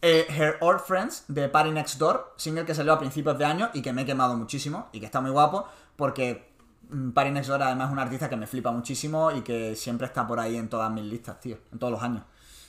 Eh, 0.00 0.26
Her 0.28 0.56
Old 0.60 0.80
Friends 0.80 1.24
de 1.28 1.48
Party 1.48 1.70
Next 1.70 1.98
Door, 1.98 2.34
single 2.36 2.64
que 2.64 2.74
salió 2.74 2.92
a 2.94 2.98
principios 2.98 3.38
de 3.38 3.44
año 3.46 3.70
y 3.74 3.80
que 3.82 3.92
me 3.92 4.02
he 4.02 4.04
quemado 4.06 4.34
muchísimo 4.36 4.88
y 4.92 5.00
que 5.00 5.06
está 5.06 5.20
muy 5.22 5.30
guapo 5.30 5.66
porque 5.96 6.50
mm, 6.90 7.10
Party 7.12 7.30
Next 7.30 7.48
Door 7.48 7.62
además 7.62 7.86
es 7.88 7.92
un 7.92 7.98
artista 7.98 8.28
que 8.28 8.36
me 8.36 8.46
flipa 8.46 8.70
muchísimo 8.70 9.30
y 9.30 9.40
que 9.42 9.74
siempre 9.76 10.06
está 10.06 10.26
por 10.26 10.40
ahí 10.40 10.56
en 10.56 10.68
todas 10.68 10.90
mis 10.90 11.04
listas, 11.04 11.40
tío, 11.40 11.56
en 11.72 11.78
todos 11.78 11.90
los 11.92 12.02
años. 12.02 12.22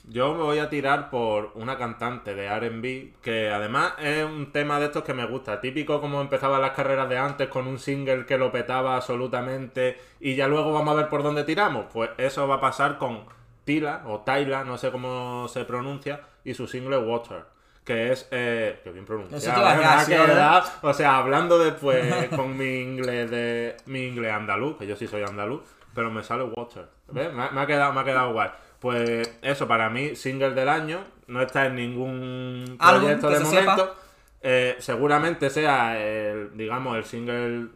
Yo 0.08 0.34
me 0.34 0.42
voy 0.44 0.58
a 0.60 0.68
tirar 0.70 1.10
por 1.10 1.50
una 1.56 1.76
cantante 1.76 2.34
de 2.34 2.48
RB 2.48 3.20
que 3.20 3.50
además 3.50 3.94
es 3.98 4.24
un 4.24 4.52
tema 4.52 4.78
de 4.78 4.86
estos 4.86 5.02
que 5.02 5.14
me 5.14 5.26
gusta. 5.26 5.60
Típico 5.60 6.00
como 6.00 6.20
empezaban 6.20 6.62
las 6.62 6.70
carreras 6.72 7.08
de 7.08 7.18
antes 7.18 7.48
con 7.48 7.66
un 7.66 7.78
single 7.80 8.24
que 8.24 8.38
lo 8.38 8.52
petaba 8.52 8.94
absolutamente 8.96 9.98
y 10.20 10.36
ya 10.36 10.46
luego 10.46 10.72
vamos 10.72 10.92
a 10.94 10.96
ver 10.96 11.08
por 11.08 11.22
dónde 11.24 11.42
tiramos. 11.44 11.86
Pues 11.92 12.10
eso 12.18 12.46
va 12.46 12.56
a 12.56 12.60
pasar 12.60 12.98
con 12.98 13.24
Tila 13.64 14.02
o 14.06 14.20
Tyla, 14.20 14.62
no 14.64 14.78
sé 14.78 14.92
cómo 14.92 15.48
se 15.48 15.64
pronuncia, 15.64 16.20
y 16.44 16.54
su 16.54 16.68
single 16.68 16.98
Water. 16.98 17.44
Que 17.84 18.12
es. 18.12 18.28
Eh, 18.30 18.80
que 18.84 18.90
bien 18.92 19.04
pronunciado. 19.04 19.60
¿eh? 19.74 19.78
quedado- 20.26 20.66
o 20.82 20.92
sea, 20.94 21.16
hablando 21.18 21.58
después 21.58 22.28
con 22.36 22.56
mi 22.56 22.80
inglés 22.80 23.28
de 23.30 23.76
mi 23.86 24.06
inglés 24.06 24.32
andaluz, 24.32 24.76
que 24.76 24.86
yo 24.86 24.94
sí 24.96 25.06
soy 25.08 25.22
andaluz, 25.22 25.62
pero 25.94 26.10
me 26.12 26.22
sale 26.22 26.44
Water. 26.44 26.86
¿Ves? 27.08 27.32
Me, 27.32 27.50
me 27.50 27.60
ha 27.60 27.66
quedado, 27.66 27.92
me 27.92 28.00
ha 28.00 28.04
quedado 28.04 28.32
guay. 28.32 28.50
Pues 28.80 29.38
eso, 29.42 29.66
para 29.66 29.90
mí, 29.90 30.14
single 30.16 30.54
del 30.54 30.68
año, 30.68 31.04
no 31.26 31.42
está 31.42 31.66
en 31.66 31.76
ningún 31.76 32.76
proyecto 32.78 33.30
de 33.30 33.36
se 33.38 33.44
momento. 33.44 33.94
Eh, 34.42 34.76
seguramente 34.78 35.50
sea 35.50 35.98
el, 36.00 36.56
digamos, 36.56 36.96
el 36.96 37.04
single, 37.04 37.68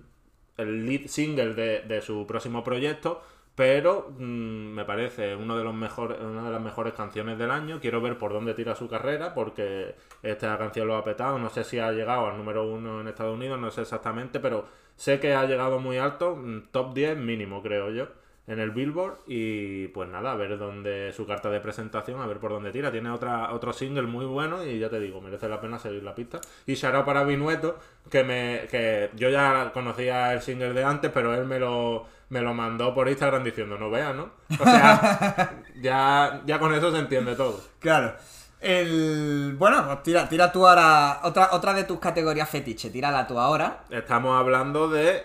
el 0.57 0.87
lead 0.87 1.07
single 1.07 1.55
de, 1.55 1.81
de 1.83 2.01
su 2.01 2.27
próximo 2.27 2.63
proyecto. 2.63 3.23
Pero 3.61 4.13
mm, 4.17 4.73
me 4.73 4.85
parece 4.87 5.37
uno 5.37 5.59
de 5.59 5.65
los 5.65 5.75
mejores, 5.75 6.19
una 6.21 6.45
de 6.45 6.51
las 6.51 6.63
mejores 6.63 6.95
canciones 6.95 7.39
del 7.39 7.51
año. 7.51 7.79
Quiero 7.79 8.01
ver 8.01 8.17
por 8.17 8.33
dónde 8.33 8.55
tira 8.55 8.75
su 8.75 8.89
carrera, 8.89 9.35
porque 9.35 9.97
esta 10.23 10.57
canción 10.57 10.89
lo 10.89 10.97
ha 10.97 11.05
petado. 11.05 11.39
No 11.39 11.51
sé 11.51 11.65
si 11.65 11.79
ha 11.79 11.93
llegado 11.93 12.27
al 12.27 12.39
número 12.39 12.65
uno 12.67 13.01
en 13.03 13.09
Estados 13.09 13.35
Unidos, 13.35 13.59
no 13.61 13.71
sé 13.71 13.83
exactamente, 13.83 14.41
pero 14.41 14.65
sé 14.97 15.21
que 15.21 15.35
ha 15.35 15.45
llegado 15.45 15.79
muy 15.79 15.99
alto, 15.99 16.37
mm, 16.37 16.71
top 16.71 16.95
10 16.95 17.19
mínimo, 17.19 17.63
creo 17.63 17.91
yo, 17.91 18.09
en 18.51 18.59
el 18.59 18.73
Billboard. 18.73 19.19
Y 19.27 19.89
pues 19.89 20.09
nada, 20.09 20.33
a 20.33 20.35
ver 20.35 20.59
dónde 20.59 21.13
su 21.13 21.25
carta 21.27 21.49
de 21.51 21.61
presentación, 21.61 22.21
a 22.21 22.27
ver 22.27 22.39
por 22.39 22.51
dónde 22.51 22.73
tira. 22.73 22.91
Tiene 22.91 23.11
otra, 23.11 23.53
otro 23.53 23.73
single 23.73 24.03
muy 24.03 24.27
bueno 24.27 24.65
y 24.65 24.79
ya 24.79 24.91
te 24.91 24.99
digo, 24.99 25.21
merece 25.21 25.49
la 25.49 25.61
pena 25.61 25.79
seguir 25.79 26.03
la 26.03 26.15
pista. 26.15 26.41
Y 26.67 26.75
shout 26.75 27.05
para 27.05 27.23
Vinueto, 27.23 27.79
que 28.11 28.25
me 28.25 28.67
que 28.69 29.11
yo 29.15 29.31
ya 29.31 29.71
conocía 29.73 30.33
el 30.35 30.43
single 30.43 30.73
de 30.73 30.85
antes, 30.85 31.11
pero 31.15 31.33
él 31.35 31.47
me 31.47 31.61
lo 31.61 32.07
me 32.29 32.41
lo 32.41 32.53
mandó 32.53 32.93
por 32.95 33.09
Instagram 33.09 33.45
diciendo, 33.45 33.77
no 33.79 33.91
veas, 33.91 34.15
¿no? 34.15 34.31
O 34.59 34.65
sea, 34.65 35.63
ya, 35.81 36.43
ya 36.45 36.59
con 36.59 36.75
eso 36.75 36.93
se 36.93 36.99
entiende 36.99 37.35
todo. 37.37 37.61
Claro. 37.79 38.15
El... 38.61 39.57
Bueno, 39.59 39.85
pues 39.87 40.03
tira, 40.03 40.29
tira 40.29 40.53
tú 40.53 40.67
ahora 40.67 41.21
otra, 41.23 41.51
otra 41.53 41.73
de 41.73 41.85
tus 41.85 41.99
categorías 41.99 42.49
fetiche, 42.49 42.91
tírala 42.91 43.27
tú 43.27 43.39
ahora. 43.39 43.85
Estamos 43.91 44.39
hablando 44.39 44.89
de 44.89 45.25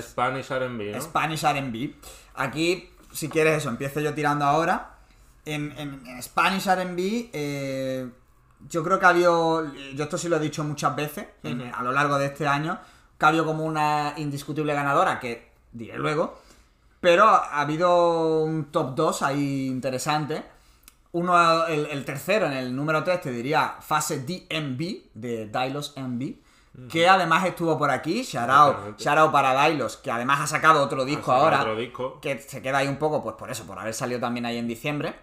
Spanish 0.00 0.50
R&B, 0.50 0.92
¿no? 0.92 1.00
Spanish 1.00 1.44
R&B. 1.44 1.94
Aquí, 2.36 2.90
si 3.12 3.28
quieres 3.28 3.58
eso, 3.58 3.68
empiezo 3.68 4.00
yo 4.00 4.14
tirando 4.14 4.44
ahora. 4.44 4.96
En, 5.44 5.72
en- 5.78 6.06
en 6.06 6.22
Spanish 6.22 6.66
R&B, 6.68 7.30
eh, 7.32 8.08
yo 8.68 8.84
creo 8.84 8.98
que 9.00 9.06
ha 9.06 9.08
habido, 9.10 9.64
yo 9.94 10.04
esto 10.04 10.18
sí 10.18 10.28
lo 10.28 10.36
he 10.36 10.40
dicho 10.40 10.62
muchas 10.64 10.94
veces 10.94 11.26
en- 11.42 11.62
a 11.74 11.82
lo 11.82 11.92
largo 11.92 12.18
de 12.18 12.26
este 12.26 12.46
año, 12.46 12.78
que 13.18 13.24
ha 13.24 13.28
habido 13.28 13.44
como 13.46 13.64
una 13.64 14.14
indiscutible 14.18 14.74
ganadora, 14.74 15.18
que 15.18 15.50
diré 15.72 15.98
luego, 15.98 16.40
pero 17.00 17.24
ha 17.26 17.60
habido 17.60 18.42
un 18.44 18.66
top 18.66 18.94
2 18.94 19.22
ahí 19.22 19.66
interesante. 19.66 20.42
Uno, 21.12 21.66
el, 21.66 21.86
el 21.86 22.04
tercero, 22.04 22.46
en 22.46 22.52
el 22.52 22.76
número 22.76 23.02
3, 23.02 23.20
te 23.22 23.32
diría 23.32 23.76
Fase 23.80 24.20
DMB, 24.20 25.10
de 25.14 25.46
Dylos 25.52 25.94
MB, 25.96 26.34
que 26.88 27.08
además 27.08 27.44
estuvo 27.46 27.76
por 27.76 27.90
aquí. 27.90 28.22
Shout 28.22 28.48
out 29.18 29.32
para 29.32 29.66
Dylos, 29.66 29.96
que 29.96 30.10
además 30.10 30.40
ha 30.40 30.46
sacado 30.46 30.82
otro 30.82 31.04
disco 31.04 31.32
sacado 31.32 31.32
ahora. 31.32 31.60
otro 31.60 31.76
disco. 31.76 32.20
Que 32.20 32.38
se 32.38 32.62
queda 32.62 32.78
ahí 32.78 32.88
un 32.88 32.96
poco, 32.96 33.22
pues 33.22 33.36
por 33.36 33.50
eso, 33.50 33.64
por 33.66 33.78
haber 33.78 33.94
salido 33.94 34.20
también 34.20 34.46
ahí 34.46 34.56
en 34.58 34.68
diciembre. 34.68 35.14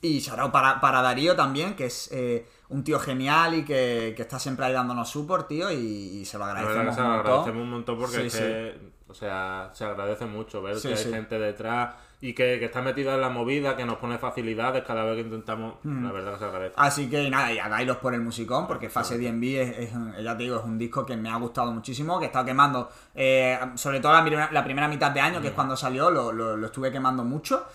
Y 0.00 0.20
out 0.20 0.50
para, 0.50 0.80
para 0.80 1.00
Darío 1.00 1.36
también, 1.36 1.76
que 1.76 1.86
es 1.86 2.10
eh, 2.12 2.48
un 2.70 2.82
tío 2.82 2.98
genial 2.98 3.54
y 3.54 3.64
que, 3.64 4.14
que 4.16 4.22
está 4.22 4.38
siempre 4.40 4.66
ahí 4.66 4.72
dándonos 4.72 5.08
support, 5.08 5.46
tío, 5.46 5.70
y, 5.70 5.76
y 5.76 6.24
se 6.24 6.38
lo 6.38 6.44
agradecemos 6.44 6.94
se 6.94 7.00
lo 7.00 7.06
agradecemos 7.12 7.62
un 7.62 7.70
montón 7.70 7.98
porque 7.98 8.16
Sí, 8.16 8.26
es 8.26 8.32
sí. 8.32 8.92
O 9.12 9.14
sea, 9.14 9.70
se 9.74 9.84
agradece 9.84 10.24
mucho 10.26 10.60
ver 10.62 10.76
Sí, 10.76 10.88
que 10.88 10.94
hay 10.94 11.04
sí. 11.04 11.10
gente 11.12 11.38
detrás 11.38 11.94
y 12.20 12.32
que, 12.34 12.58
que 12.58 12.64
está 12.66 12.80
metida 12.82 13.14
en 13.14 13.20
la 13.20 13.28
movida, 13.28 13.76
que 13.76 13.84
nos 13.84 13.96
pone 13.98 14.16
facilidades 14.16 14.84
cada 14.84 15.04
vez 15.04 15.16
que 15.16 15.20
intentamos. 15.22 15.74
Mm. 15.82 16.04
La 16.06 16.12
verdad 16.12 16.32
que 16.34 16.38
se 16.38 16.44
agradece. 16.46 16.74
Así 16.76 17.10
que 17.10 17.28
nada, 17.30 17.52
y 17.52 17.58
a 17.58 17.68
Dailos 17.68 17.98
por 17.98 18.14
el 18.14 18.20
musicón, 18.20 18.66
porque 18.66 18.88
Fase 18.88 19.18
DMV 19.18 19.44
es, 19.60 19.90
ya 20.22 20.36
te 20.36 20.42
digo, 20.44 20.56
es 20.58 20.64
un 20.64 20.78
disco 20.78 21.04
que 21.04 21.16
me 21.16 21.28
ha 21.30 21.36
gustado 21.36 21.72
muchísimo, 21.72 22.18
que 22.18 22.24
he 22.24 22.28
estado 22.28 22.44
quemando, 22.46 22.90
eh, 23.14 23.58
sobre 23.74 24.00
todo 24.00 24.12
la, 24.12 24.22
primera- 24.24 24.50
la 24.52 24.64
primera 24.64 24.88
mitad 24.88 25.10
de 25.10 25.20
año, 25.20 25.38
Mm. 25.38 25.42
que 25.42 25.48
es 25.48 25.54
cuando 25.54 25.76
salió, 25.76 26.10
lo, 26.10 26.32
lo- 26.32 26.56
lo 26.56 26.66
estuve 26.66 26.90
quemando 26.90 27.22
mucho. 27.24 27.66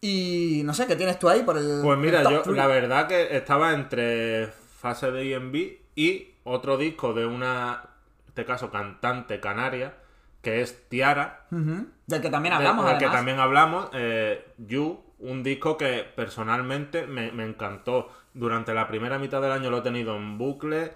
Y 0.00 0.62
no 0.64 0.74
sé, 0.74 0.86
¿qué 0.86 0.96
tienes 0.96 1.18
tú 1.18 1.28
ahí 1.28 1.42
por 1.42 1.58
el. 1.58 1.80
Pues 1.82 1.98
mira, 1.98 2.20
el 2.22 2.28
yo 2.30 2.42
three? 2.42 2.54
la 2.56 2.66
verdad 2.68 3.08
que 3.08 3.36
estaba 3.36 3.72
entre 3.74 4.46
fase 4.46 5.08
IMB 5.24 5.56
y 5.96 6.28
otro 6.44 6.76
disco 6.76 7.12
de 7.14 7.26
una, 7.26 7.82
en 8.22 8.28
este 8.28 8.44
caso, 8.44 8.70
cantante 8.70 9.40
canaria, 9.40 9.94
que 10.42 10.60
es 10.60 10.88
Tiara. 10.88 11.46
Del 11.50 12.20
que 12.22 12.30
también 12.30 12.54
hablamos, 12.54 12.86
del 12.86 12.98
que 12.98 13.04
además. 13.04 13.18
también 13.18 13.38
hablamos, 13.40 13.90
eh, 13.92 14.46
You, 14.58 15.00
un 15.18 15.42
disco 15.42 15.76
que 15.76 16.04
personalmente 16.14 17.06
me, 17.06 17.32
me 17.32 17.44
encantó. 17.44 18.10
Durante 18.34 18.72
la 18.72 18.86
primera 18.86 19.18
mitad 19.18 19.42
del 19.42 19.50
año 19.52 19.70
lo 19.70 19.78
he 19.78 19.82
tenido 19.82 20.16
en 20.16 20.38
bucle. 20.38 20.92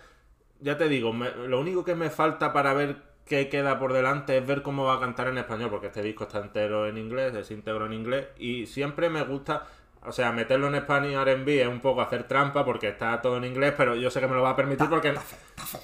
Ya 0.60 0.78
te 0.78 0.88
digo, 0.88 1.12
me- 1.12 1.30
lo 1.48 1.58
único 1.60 1.84
que 1.84 1.94
me 1.96 2.08
falta 2.08 2.52
para 2.52 2.72
ver 2.72 2.96
qué 3.26 3.48
queda 3.48 3.78
por 3.80 3.92
delante 3.92 4.36
es 4.38 4.46
ver 4.46 4.62
cómo 4.62 4.84
va 4.84 4.94
a 4.94 5.00
cantar 5.00 5.26
en 5.28 5.38
español, 5.38 5.70
porque 5.70 5.88
este 5.88 6.02
disco 6.02 6.24
está 6.24 6.38
entero 6.38 6.86
en 6.86 6.98
inglés, 6.98 7.34
es 7.34 7.50
íntegro 7.50 7.86
en 7.86 7.94
inglés, 7.94 8.28
y 8.38 8.66
siempre 8.66 9.10
me 9.10 9.22
gusta, 9.24 9.66
o 10.04 10.12
sea, 10.12 10.32
meterlo 10.32 10.68
en 10.68 10.80
Spanish 10.82 11.14
R&B 11.14 11.62
es 11.62 11.68
un 11.68 11.80
poco 11.80 12.00
hacer 12.00 12.24
trampa, 12.24 12.64
porque 12.64 12.88
está 12.88 13.20
todo 13.22 13.36
en 13.36 13.44
inglés, 13.44 13.74
pero 13.76 13.94
yo 13.94 14.10
sé 14.10 14.20
que 14.20 14.26
me 14.26 14.34
lo 14.34 14.42
va 14.42 14.50
a 14.50 14.56
permitir 14.56 14.88
porque, 14.88 15.14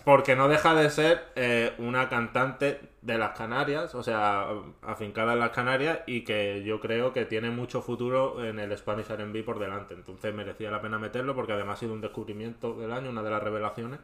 porque 0.05 0.35
no 0.35 0.49
deja 0.49 0.75
de 0.75 0.91
ser 0.91 1.27
eh, 1.37 1.73
una 1.79 2.09
cantante 2.09 2.81
de 3.03 3.19
las 3.19 3.37
Canarias, 3.37 3.95
o 3.95 4.03
sea, 4.03 4.49
afincada 4.83 5.35
en 5.35 5.41
las 5.41 5.51
Canarias, 5.51 6.01
y 6.07 6.25
que 6.25 6.63
yo 6.65 6.81
creo 6.81 7.13
que 7.13 7.27
tiene 7.27 7.51
mucho 7.51 7.81
futuro 7.81 8.45
en 8.45 8.59
el 8.59 8.77
Spanish 8.77 9.11
R&B 9.11 9.43
por 9.45 9.59
delante, 9.59 9.95
entonces 9.95 10.35
merecía 10.35 10.71
la 10.71 10.81
pena 10.81 10.99
meterlo, 10.99 11.35
porque 11.35 11.53
además 11.53 11.79
ha 11.79 11.81
sido 11.81 11.93
un 11.93 12.01
descubrimiento 12.01 12.75
del 12.75 12.93
año, 12.93 13.11
una 13.11 13.23
de 13.23 13.31
las 13.31 13.43
revelaciones, 13.43 14.01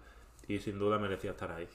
y 0.46 0.60
sin 0.60 0.78
duda 0.78 0.98
merecía 0.98 1.32
estar 1.32 1.50
ahí. 1.50 1.68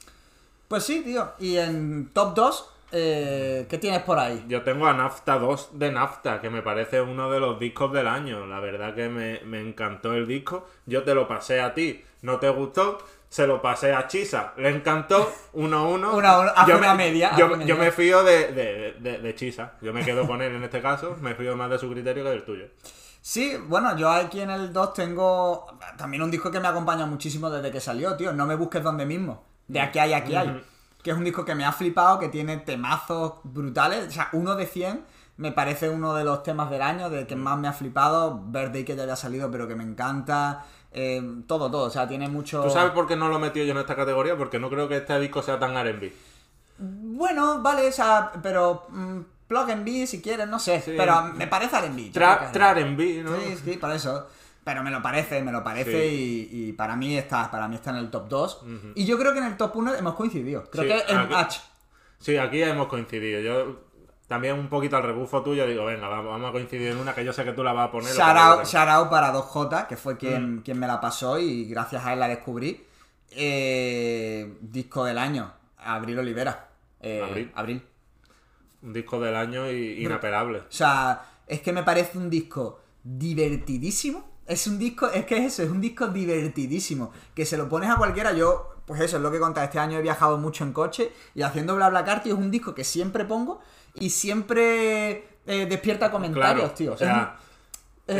Pues 0.69 0.83
sí, 0.83 1.01
tío. 1.03 1.31
Y 1.39 1.57
en 1.57 2.09
top 2.13 2.35
2, 2.35 2.73
eh, 2.91 3.67
¿qué 3.69 3.77
tienes 3.77 4.01
por 4.03 4.17
ahí? 4.19 4.43
Yo 4.47 4.63
tengo 4.63 4.87
a 4.87 4.93
Nafta 4.93 5.37
2 5.37 5.71
de 5.79 5.91
Nafta, 5.91 6.41
que 6.41 6.49
me 6.49 6.61
parece 6.61 7.01
uno 7.01 7.29
de 7.31 7.39
los 7.39 7.59
discos 7.59 7.91
del 7.93 8.07
año. 8.07 8.45
La 8.47 8.59
verdad 8.59 8.95
que 8.95 9.09
me, 9.09 9.39
me 9.45 9.59
encantó 9.61 10.13
el 10.13 10.27
disco. 10.27 10.67
Yo 10.85 11.03
te 11.03 11.13
lo 11.13 11.27
pasé 11.27 11.61
a 11.61 11.73
ti, 11.73 12.03
no 12.21 12.39
te 12.39 12.49
gustó. 12.49 12.97
Se 13.29 13.45
lo 13.45 13.61
pasé 13.61 13.93
a 13.93 14.07
Chisa, 14.07 14.53
le 14.57 14.69
encantó, 14.69 15.31
1-1. 15.53 15.53
Una, 15.53 15.83
una, 16.39 16.49
hace 16.49 16.71
yo 16.71 16.77
una 16.79 16.95
me, 16.95 17.03
media, 17.05 17.29
Yo, 17.37 17.45
hace 17.45 17.57
media. 17.57 17.75
yo 17.75 17.79
me 17.79 17.91
fío 17.91 18.23
de, 18.23 18.51
de, 18.53 18.93
de- 18.99 19.17
de 19.19 19.35
Chisa. 19.35 19.73
Yo 19.81 19.93
me 19.93 20.03
quedo 20.03 20.25
con 20.25 20.41
él 20.41 20.55
en 20.55 20.63
este 20.63 20.81
caso. 20.81 21.15
Me 21.21 21.35
fío 21.35 21.55
más 21.55 21.69
de 21.69 21.77
su 21.77 21.87
criterio 21.91 22.23
que 22.23 22.29
del 22.31 22.43
tuyo. 22.43 22.65
Sí, 23.21 23.55
bueno, 23.67 23.95
yo 23.97 24.09
aquí 24.09 24.41
en 24.41 24.49
el 24.49 24.73
2 24.73 24.93
tengo 24.95 25.67
también 25.95 26.23
un 26.23 26.31
disco 26.31 26.49
que 26.49 26.59
me 26.59 26.69
acompaña 26.69 27.05
muchísimo 27.05 27.51
desde 27.51 27.69
que 27.69 27.79
salió, 27.79 28.15
tío. 28.15 28.33
No 28.33 28.47
me 28.47 28.55
busques 28.55 28.81
donde 28.81 29.05
mismo. 29.05 29.43
De 29.67 29.79
aquí 29.79 29.99
hay, 29.99 30.13
aquí 30.13 30.35
hay. 30.35 30.59
Que 31.01 31.11
es 31.11 31.17
un 31.17 31.23
disco 31.23 31.45
que 31.45 31.55
me 31.55 31.65
ha 31.65 31.71
flipado, 31.71 32.19
que 32.19 32.27
tiene 32.27 32.57
temazos 32.57 33.33
brutales. 33.43 34.07
O 34.07 34.11
sea, 34.11 34.29
uno 34.33 34.55
de 34.55 34.65
100 34.65 35.05
me 35.39 35.53
parece 35.53 35.89
uno 35.89 36.13
de 36.13 36.25
los 36.25 36.43
temas 36.43 36.69
del 36.69 36.81
año, 36.81 37.09
de 37.09 37.25
que 37.25 37.37
más 37.37 37.57
me 37.57 37.69
ha 37.69 37.73
flipado. 37.73 38.41
Verde 38.47 38.83
que 38.83 38.95
ya 38.95 39.03
haya 39.03 39.15
salido, 39.15 39.49
pero 39.49 39.69
que 39.69 39.75
me 39.75 39.85
encanta. 39.85 40.65
Eh, 40.91 41.21
todo, 41.47 41.71
todo. 41.71 41.85
O 41.85 41.89
sea, 41.89 42.07
tiene 42.07 42.27
mucho. 42.27 42.61
¿Tú 42.61 42.69
sabes 42.69 42.91
por 42.91 43.07
qué 43.07 43.15
no 43.15 43.29
lo 43.29 43.37
he 43.37 43.39
metido 43.39 43.65
yo 43.65 43.71
en 43.71 43.77
esta 43.77 43.95
categoría? 43.95 44.37
Porque 44.37 44.59
no 44.59 44.69
creo 44.69 44.89
que 44.89 44.97
este 44.97 45.17
disco 45.17 45.41
sea 45.41 45.57
tan 45.57 45.77
R&B. 45.77 46.13
Bueno, 46.79 47.61
vale, 47.61 47.87
o 47.87 47.91
sea, 47.91 48.31
pero. 48.43 48.87
mm, 48.89 49.19
plug 49.47 49.71
and 49.71 49.85
B 49.85 50.05
si 50.05 50.21
quieres, 50.21 50.47
no 50.47 50.59
sé. 50.59 50.81
Sí. 50.81 50.93
Pero 50.97 51.23
me 51.33 51.47
parece 51.47 51.77
R&B. 51.77 52.11
Tra, 52.11 52.51
tra 52.51 52.73
¿no? 52.73 52.97
Sí, 52.97 53.57
sí, 53.63 53.77
por 53.77 53.91
eso. 53.91 54.27
Pero 54.63 54.83
me 54.83 54.91
lo 54.91 55.01
parece, 55.01 55.41
me 55.41 55.51
lo 55.51 55.63
parece 55.63 56.07
y, 56.07 56.49
y 56.51 56.73
para 56.73 56.95
mí 56.95 57.17
está 57.17 57.49
para 57.49 57.67
mí 57.67 57.75
está 57.75 57.89
en 57.91 57.95
el 57.97 58.09
top 58.11 58.27
2. 58.27 58.61
Y 58.95 59.05
yo 59.05 59.17
creo 59.17 59.33
que 59.33 59.39
en 59.39 59.45
el 59.45 59.57
top 59.57 59.75
1 59.77 59.95
hemos 59.95 60.13
coincidido. 60.15 60.63
Creo 60.69 60.83
Sí, 60.83 60.89
que 61.05 61.11
en 61.13 61.17
aquí- 61.19 61.33
H. 61.33 61.61
Sí, 62.19 62.37
aquí 62.37 62.61
hemos 62.61 62.87
coincidido. 62.87 63.39
Yo 63.41 63.79
también 64.27 64.59
un 64.59 64.67
poquito 64.69 64.97
al 64.97 65.03
rebufo 65.03 65.41
tuyo 65.41 65.65
digo, 65.65 65.85
venga, 65.85 66.07
vamos, 66.07 66.47
a 66.49 66.51
coincidir 66.51 66.89
en 66.91 66.97
una 66.97 67.15
que 67.15 67.25
yo 67.25 67.33
sé 67.33 67.43
que 67.45 67.53
tú 67.53 67.63
la 67.63 67.73
vas 67.73 67.87
a 67.87 67.91
poner. 67.91 68.13
Shout 68.13 68.37
out, 68.37 68.65
shout 68.65 68.87
out 68.89 69.09
para 69.09 69.31
2J, 69.33 69.87
que 69.87 69.97
fue 69.97 70.17
quien, 70.17 70.57
Mm. 70.57 70.61
quien 70.61 70.77
me 70.77 70.85
la 70.85 70.99
pasó 71.01 71.39
y 71.39 71.65
gracias 71.65 72.05
a 72.05 72.13
él 72.13 72.19
la 72.19 72.27
descubrí. 72.27 72.85
Eh, 73.31 74.57
disco 74.61 75.03
del 75.05 75.17
año, 75.17 75.51
Abril 75.77 76.19
Olivera. 76.19 76.67
Eh, 76.99 77.23
Abril. 77.27 77.51
Abril. 77.55 77.81
Un 78.83 78.93
disco 78.93 79.19
del 79.19 79.35
año 79.35 79.71
y 79.71 80.03
inapelable. 80.03 80.59
O 80.59 80.63
sea, 80.71 81.21
es 81.47 81.61
que 81.61 81.71
me 81.73 81.83
parece 81.83 82.17
un 82.17 82.29
disco 82.29 82.81
divertidísimo. 83.03 84.28
Es 84.49 84.67
un 84.67 84.77
disco, 84.79 85.07
es 85.09 85.25
que 85.25 85.37
es 85.37 85.53
eso, 85.53 85.63
es 85.63 85.69
un 85.69 85.79
disco 85.79 86.07
divertidísimo. 86.07 87.11
Que 87.35 87.45
se 87.45 87.55
lo 87.55 87.69
pones 87.69 87.89
a 87.89 87.95
cualquiera, 87.97 88.33
yo, 88.33 88.75
pues 88.85 88.99
eso 88.99 89.17
es 89.17 89.23
lo 89.23 89.31
que 89.31 89.39
contaba. 89.39 89.65
Este 89.65 89.79
año 89.79 89.97
he 89.99 90.01
viajado 90.01 90.37
mucho 90.37 90.63
en 90.63 90.73
coche 90.73 91.11
y 91.35 91.43
haciendo 91.43 91.75
BlaBlaCar, 91.75 92.23
tío, 92.23 92.33
es 92.33 92.39
un 92.39 92.49
disco 92.51 92.73
que 92.73 92.83
siempre 92.83 93.25
pongo 93.25 93.61
y 93.93 94.09
siempre 94.09 95.27
eh, 95.45 95.65
despierta 95.67 96.11
comentarios, 96.11 96.55
Claro, 96.61 96.73
tío. 96.75 96.93
o 96.93 96.97
sea, 96.97 97.37
Es- 97.39 97.48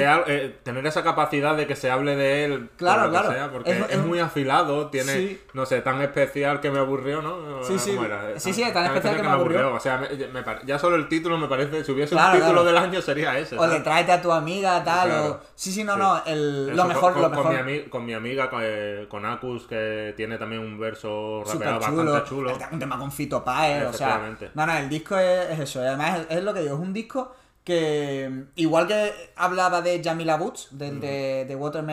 al- 0.05 0.23
eh, 0.27 0.55
tener 0.63 0.85
esa 0.87 1.03
capacidad 1.03 1.55
de 1.55 1.67
que 1.67 1.75
se 1.75 1.89
hable 1.89 2.15
de 2.15 2.45
él, 2.45 2.69
Claro, 2.77 3.03
por 3.03 3.11
lo 3.11 3.13
que 3.13 3.19
claro. 3.27 3.33
sea, 3.39 3.51
porque 3.51 3.71
Es- 3.71 3.79
es, 3.79 3.91
es- 3.91 3.97
muy 4.05 4.19
afilado, 4.19 4.87
tiene, 4.89 5.13
Sí. 5.13 5.41
no 5.53 5.65
sé, 5.65 5.81
tan 5.81 6.01
especial 6.01 6.59
que 6.61 6.71
me 6.71 6.79
aburrió, 6.79 7.21
¿no? 7.21 7.63
Sí, 7.63 7.77
sí. 7.79 7.91
¿Cómo 7.95 8.05
era? 8.05 8.39
Sí, 8.39 8.53
sí, 8.53 8.63
tan 8.73 8.85
especial 8.85 9.15
que 9.15 9.23
me 9.23 9.29
aburrió. 9.29 9.73
O 9.73 9.79
sea, 9.79 9.97
me- 9.97 10.27
me 10.27 10.43
pare- 10.43 10.61
ya 10.65 10.77
solo 10.79 10.95
el 10.95 11.07
título 11.07 11.37
me 11.37 11.47
parece, 11.47 11.83
si 11.83 11.91
hubiese 11.91 12.15
Claro, 12.15 12.33
un 12.35 12.41
título 12.41 12.61
claro. 12.61 12.65
del 12.65 12.77
año 12.77 13.01
sería 13.01 13.37
ese. 13.37 13.57
o 13.57 13.67
le 13.67 13.79
tráete 13.81 14.11
a 14.11 14.21
tu 14.21 14.31
amiga, 14.31 14.83
tal, 14.83 15.11
o... 15.11 15.39
Sí, 15.55 15.71
sí, 15.71 15.83
no, 15.83 15.93
Sí. 15.93 15.99
no, 15.99 16.21
el, 16.25 16.75
lo 16.75 16.85
mejor, 16.85 17.13
con, 17.13 17.21
lo 17.21 17.31
con 17.31 17.49
mi, 17.49 17.61
mejor. 17.63 17.89
con 17.89 18.05
mi 18.05 18.13
amiga, 18.13 18.49
con, 18.49 18.61
eh, 18.63 19.05
con 19.09 19.25
Acus, 19.25 19.67
que 19.67 20.13
tiene 20.15 20.37
también 20.37 20.61
un 20.61 20.79
verso 20.79 21.43
rapeado 21.45 21.79
chulo. 21.79 22.03
bastante 22.11 22.29
chulo. 22.29 22.57
Un 22.71 22.79
tema 22.79 22.97
con 22.97 23.11
Fito 23.11 23.43
Páez, 23.43 23.87
o 23.87 23.93
sea. 23.93 24.21
No, 24.53 24.65
no, 24.65 24.73
el 24.77 24.89
disco 24.89 25.17
es, 25.17 25.49
es 25.51 25.59
eso. 25.59 25.79
Además, 25.81 26.21
es 26.29 26.43
lo 26.43 26.53
que 26.53 26.61
digo, 26.61 26.75
es 26.75 26.81
un 26.81 26.93
disco 26.93 27.35
que. 27.63 28.45
Igual 28.55 28.87
que 28.87 29.13
hablaba 29.35 29.81
de 29.81 30.01
Jamila 30.03 30.37
Boots, 30.37 30.69
del 30.71 30.99
de, 30.99 31.45
de 31.47 31.55
Water 31.55 31.83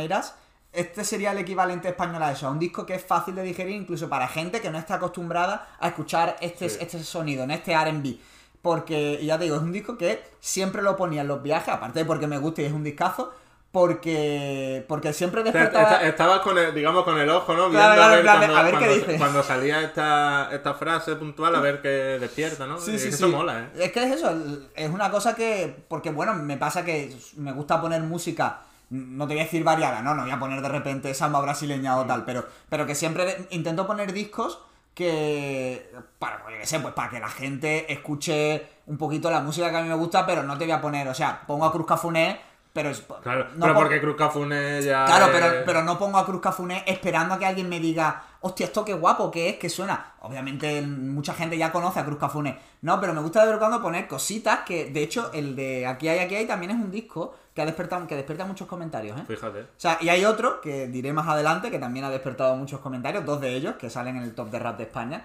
este 0.76 1.04
sería 1.04 1.32
el 1.32 1.38
equivalente 1.38 1.88
español 1.88 2.22
a 2.22 2.32
eso. 2.32 2.46
a 2.46 2.50
Un 2.50 2.58
disco 2.58 2.84
que 2.84 2.94
es 2.96 3.02
fácil 3.04 3.34
de 3.34 3.42
digerir 3.42 3.74
incluso 3.74 4.10
para 4.10 4.28
gente 4.28 4.60
que 4.60 4.70
no 4.70 4.76
está 4.78 4.96
acostumbrada 4.96 5.68
a 5.80 5.88
escuchar 5.88 6.36
este, 6.40 6.68
Sí. 6.68 6.76
este 6.80 7.02
sonido, 7.02 7.44
en 7.44 7.50
este 7.50 7.74
RB. 7.74 8.18
Porque, 8.60 9.24
ya 9.24 9.38
te 9.38 9.44
digo, 9.44 9.56
es 9.56 9.62
un 9.62 9.72
disco 9.72 9.96
que 9.96 10.22
siempre 10.38 10.82
lo 10.82 10.94
ponía 10.96 11.22
en 11.22 11.28
los 11.28 11.42
viajes, 11.42 11.68
aparte 11.68 12.00
de 12.00 12.04
porque 12.04 12.26
me 12.26 12.36
gusta 12.36 12.60
y 12.60 12.66
es 12.66 12.72
un 12.72 12.84
discazo, 12.84 13.32
porque 13.80 14.84
porque 14.88 15.12
siempre 15.12 15.42
despertaba... 15.42 15.92
esta- 15.92 16.08
Estabas 16.08 16.40
con 16.40 16.56
el, 16.58 16.74
digamos, 16.74 17.04
con 17.04 17.18
el 17.18 17.28
ojo, 17.28 17.54
¿no? 17.54 17.68
Claro, 17.70 17.94
Viendo 17.94 18.22
claro, 18.22 18.32
a 18.32 18.38
ver, 18.40 18.48
cuando, 18.50 18.56
a 18.56 18.62
ver 18.62 18.72
qué 18.72 18.78
cuando- 18.78 18.94
dice. 19.06 19.18
cuando 19.18 19.42
salía 19.42 19.82
esta, 19.82 20.48
esta 20.52 20.74
frase 20.74 21.16
puntual, 21.16 21.54
a 21.54 21.60
ver 21.60 21.82
qué 21.82 21.88
despierta, 22.18 22.66
¿no? 22.66 22.78
Sí, 22.78 22.92
Y 22.92 22.98
sí, 22.98 23.08
eso 23.08 23.26
sí. 23.26 23.32
mola, 23.32 23.60
¿eh? 23.60 23.84
Es 23.84 23.92
que 23.92 24.02
es 24.04 24.12
eso, 24.16 24.30
es 24.74 24.90
una 24.90 25.10
cosa 25.10 25.34
que. 25.34 25.74
Porque 25.88 26.10
bueno, 26.10 26.34
me 26.34 26.56
pasa 26.56 26.84
que 26.84 27.14
me 27.36 27.52
gusta 27.52 27.80
poner 27.80 28.00
música. 28.02 28.60
No 28.90 29.26
te 29.26 29.34
voy 29.34 29.40
a 29.40 29.44
decir 29.44 29.64
variada, 29.64 30.00
no, 30.00 30.14
no 30.14 30.22
voy 30.22 30.30
a 30.30 30.38
poner 30.38 30.60
de 30.62 30.68
repente 30.68 31.12
samba 31.12 31.40
brasileña 31.40 31.96
o 31.98 32.04
tal, 32.06 32.24
pero, 32.24 32.46
pero 32.68 32.86
que 32.86 32.94
siempre 32.94 33.46
intento 33.50 33.86
poner 33.86 34.12
discos 34.12 34.60
que. 34.94 35.90
Para, 36.18 36.42
pues, 36.42 36.54
yo 36.54 36.60
qué 36.60 36.66
sé, 36.66 36.80
pues 36.80 36.94
para 36.94 37.10
que 37.10 37.20
la 37.20 37.28
gente 37.28 37.92
escuche 37.92 38.66
un 38.86 38.96
poquito 38.96 39.30
la 39.30 39.40
música 39.40 39.70
que 39.70 39.76
a 39.76 39.82
mí 39.82 39.88
me 39.88 39.94
gusta, 39.96 40.24
pero 40.24 40.42
no 40.42 40.56
te 40.56 40.64
voy 40.64 40.72
a 40.72 40.80
poner, 40.80 41.06
o 41.08 41.14
sea, 41.14 41.42
pongo 41.46 41.64
a 41.66 41.72
Cruz 41.72 41.86
Cafuné, 41.86 42.40
pero. 42.76 42.90
es- 42.90 43.00
Claro, 43.22 43.46
no 43.54 43.60
pero 43.62 43.74
porque 43.74 44.00
Cruz 44.00 44.14
Cafune 44.16 44.80
ya. 44.82 45.04
Claro, 45.06 45.26
es- 45.26 45.32
pero, 45.32 45.62
pero 45.66 45.82
no 45.82 45.98
pongo 45.98 46.18
a 46.18 46.24
Cruz 46.26 46.40
Cafuné 46.40 46.84
esperando 46.86 47.34
a 47.34 47.38
que 47.38 47.46
alguien 47.46 47.68
me 47.68 47.80
diga, 47.80 48.22
hostia, 48.42 48.66
esto 48.66 48.84
qué 48.84 48.92
guapo 48.92 49.30
que 49.30 49.48
es, 49.48 49.56
que 49.56 49.68
suena. 49.68 50.12
Obviamente 50.20 50.82
mucha 50.82 51.32
gente 51.34 51.56
ya 51.58 51.72
conoce 51.72 51.98
a 52.00 52.04
Cruz 52.04 52.18
Cafuné. 52.18 52.58
No, 52.82 53.00
pero 53.00 53.14
me 53.14 53.20
gusta 53.20 53.44
de 53.44 53.50
vez 53.50 53.58
cuando 53.58 53.80
poner 53.82 54.06
cositas 54.06 54.60
que, 54.60 54.90
de 54.90 55.02
hecho, 55.02 55.30
el 55.32 55.56
de 55.56 55.86
Aquí 55.86 56.06
hay, 56.08 56.18
aquí 56.20 56.36
hay 56.36 56.46
también 56.46 56.70
es 56.72 56.76
un 56.76 56.90
disco 56.90 57.34
que 57.54 57.62
ha 57.62 57.64
despertado, 57.66 58.06
que 58.06 58.14
despierta 58.14 58.44
muchos 58.44 58.68
comentarios, 58.68 59.18
¿eh? 59.18 59.24
Fíjate. 59.26 59.62
O 59.62 59.66
sea, 59.78 59.96
y 60.02 60.10
hay 60.10 60.24
otro 60.26 60.60
que 60.60 60.86
diré 60.88 61.12
más 61.14 61.26
adelante 61.26 61.70
que 61.70 61.78
también 61.78 62.04
ha 62.04 62.10
despertado 62.10 62.54
muchos 62.54 62.80
comentarios, 62.80 63.24
dos 63.24 63.40
de 63.40 63.54
ellos 63.56 63.76
que 63.76 63.88
salen 63.88 64.16
en 64.16 64.22
el 64.24 64.34
top 64.34 64.50
de 64.50 64.58
rap 64.58 64.76
de 64.76 64.84
España. 64.84 65.24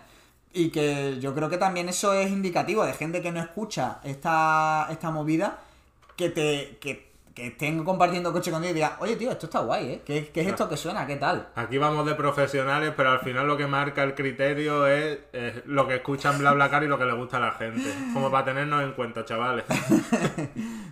Y 0.54 0.70
que 0.70 1.18
yo 1.22 1.34
creo 1.34 1.50
que 1.50 1.58
también 1.58 1.88
eso 1.88 2.14
es 2.14 2.30
indicativo 2.30 2.86
de 2.86 2.94
gente 2.94 3.22
que 3.22 3.32
no 3.32 3.40
escucha 3.40 4.00
esta, 4.04 4.88
esta 4.90 5.10
movida, 5.10 5.60
que 6.18 6.30
te 6.30 6.78
que, 6.82 7.11
que 7.34 7.48
estén 7.48 7.84
compartiendo 7.86 8.34
coche 8.34 8.52
contigo 8.52 8.72
y 8.72 8.76
digan, 8.76 8.92
oye 9.00 9.16
tío, 9.16 9.32
esto 9.32 9.46
está 9.46 9.60
guay, 9.60 9.88
¿eh? 9.88 10.02
¿Qué, 10.06 10.30
qué 10.34 10.42
es 10.42 10.48
esto 10.48 10.68
que 10.68 10.76
suena? 10.76 11.08
¿Qué 11.08 11.16
tal? 11.16 11.48
Aquí 11.56 11.78
vamos 11.78 12.06
de 12.06 12.14
profesionales, 12.16 12.94
pero 12.98 13.12
al 13.12 13.20
final 13.22 13.48
lo 13.48 13.56
que 13.56 13.68
marca 13.68 14.04
el 14.04 14.16
criterio 14.16 14.86
es, 14.88 15.20
es 15.32 15.66
lo 15.66 15.88
que 15.88 15.96
escuchan 15.96 16.38
BlaBlaCar 16.40 16.84
y 16.84 16.88
lo 16.88 16.98
que 16.98 17.06
le 17.06 17.14
gusta 17.14 17.38
a 17.38 17.40
la 17.40 17.52
gente. 17.54 17.90
Como 18.14 18.30
para 18.30 18.46
tenernos 18.46 18.84
en 18.84 18.92
cuenta, 18.94 19.24
chavales. 19.26 19.64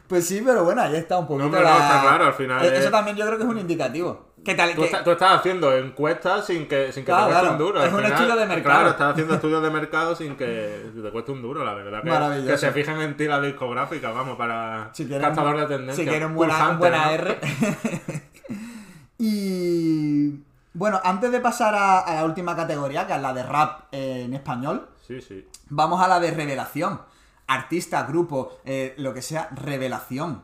Pues 0.07 0.25
sí, 0.27 0.41
pero 0.43 0.63
bueno, 0.63 0.81
ahí 0.81 0.95
está 0.95 1.19
un 1.19 1.27
poquito 1.27 1.45
hombre, 1.45 1.61
no, 1.61 1.69
está 1.69 2.01
claro, 2.01 2.25
al 2.25 2.33
final 2.33 2.65
Eh, 2.65 2.69
Eso 2.69 2.85
es- 2.87 2.91
también 2.91 3.15
yo 3.15 3.25
creo 3.27 3.37
que 3.37 3.43
es 3.43 3.49
un 3.49 3.59
indicativo. 3.59 4.33
¿Qué 4.49 4.55
tal? 4.55 4.73
Tú, 4.73 4.81
Que- 4.81 4.85
estás- 4.87 5.03
tú 5.03 5.11
estás 5.11 5.39
haciendo 5.39 5.71
encuestas 5.77 6.47
sin 6.47 6.67
que, 6.67 6.91
sin 6.91 7.03
que 7.03 7.11
Claro, 7.11 7.25
te 7.27 7.31
cueste 7.33 7.47
claro. 7.49 7.51
un 7.51 7.57
duro. 7.59 7.83
Es 7.83 7.93
un 7.93 8.03
estudio 8.05 8.35
de 8.35 8.45
mercado. 8.47 8.63
Claro, 8.63 8.89
estás 8.89 9.11
haciendo 9.11 9.33
estudios 9.35 9.61
de 9.63 9.69
mercado 9.69 10.15
sin 10.15 10.35
que 10.35 10.91
te 11.03 11.11
cueste 11.11 11.31
un 11.31 11.41
duro, 11.43 11.63
la 11.63 11.73
verdad. 11.75 12.43
Que, 12.45 12.57
se 12.57 12.71
fijen 12.71 12.99
en 13.01 13.15
ti 13.15 13.25
la 13.25 13.39
discográfica, 13.39 14.09
vamos, 14.11 14.37
para 14.37 14.89
Si 14.93 15.05
quieren, 15.05 15.29
cazador 15.29 15.55
de 15.57 15.65
tendencias. 15.67 15.97
Si 15.97 16.05
quieren 16.07 16.33
buena, 16.33 16.71
buena 16.73 17.05
¿no? 17.05 17.11
R. 17.11 17.39
y 19.19 20.39
bueno, 20.73 20.99
antes 21.03 21.31
de 21.31 21.39
pasar 21.39 21.75
a, 21.75 21.99
a 21.99 22.15
la 22.15 22.25
última 22.25 22.55
categoría, 22.55 23.05
que 23.05 23.13
es 23.13 23.21
la 23.21 23.33
de 23.33 23.43
rap 23.43 23.81
eh, 23.91 24.23
en 24.25 24.33
español, 24.33 24.87
Sí, 25.07 25.21
sí. 25.21 25.47
vamos 25.69 26.01
a 26.01 26.07
la 26.07 26.19
de 26.19 26.31
revelación. 26.31 27.01
Artista, 27.47 28.03
grupo, 28.03 28.59
eh, 28.65 28.93
lo 28.97 29.13
que 29.13 29.21
sea, 29.21 29.49
revelación. 29.51 30.43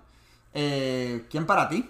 Eh, 0.54 1.26
¿Quién 1.30 1.46
para 1.46 1.70
ti? 1.70 1.90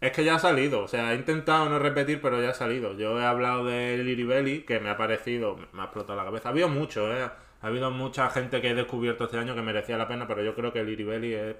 Es 0.00 0.12
que 0.12 0.24
ya 0.24 0.34
ha 0.34 0.38
salido, 0.38 0.82
o 0.82 0.88
sea, 0.88 1.12
he 1.12 1.16
intentado 1.16 1.68
no 1.68 1.78
repetir, 1.78 2.20
pero 2.20 2.42
ya 2.42 2.50
ha 2.50 2.54
salido. 2.54 2.94
Yo 2.94 3.20
he 3.20 3.24
hablado 3.24 3.64
de 3.64 3.98
Liribelli, 3.98 4.62
que 4.62 4.80
me 4.80 4.90
ha 4.90 4.96
parecido, 4.96 5.56
me 5.72 5.82
ha 5.82 5.84
explotado 5.84 6.18
la 6.18 6.24
cabeza. 6.24 6.48
Ha 6.48 6.52
habido 6.52 6.68
mucho, 6.68 7.12
¿eh? 7.12 7.22
Ha 7.62 7.66
habido 7.66 7.90
mucha 7.90 8.30
gente 8.30 8.60
que 8.60 8.70
he 8.70 8.74
descubierto 8.74 9.24
este 9.24 9.38
año 9.38 9.54
que 9.54 9.62
merecía 9.62 9.96
la 9.96 10.08
pena, 10.08 10.26
pero 10.26 10.42
yo 10.42 10.54
creo 10.54 10.72
que 10.72 10.82
Liribelli 10.82 11.34
es 11.34 11.56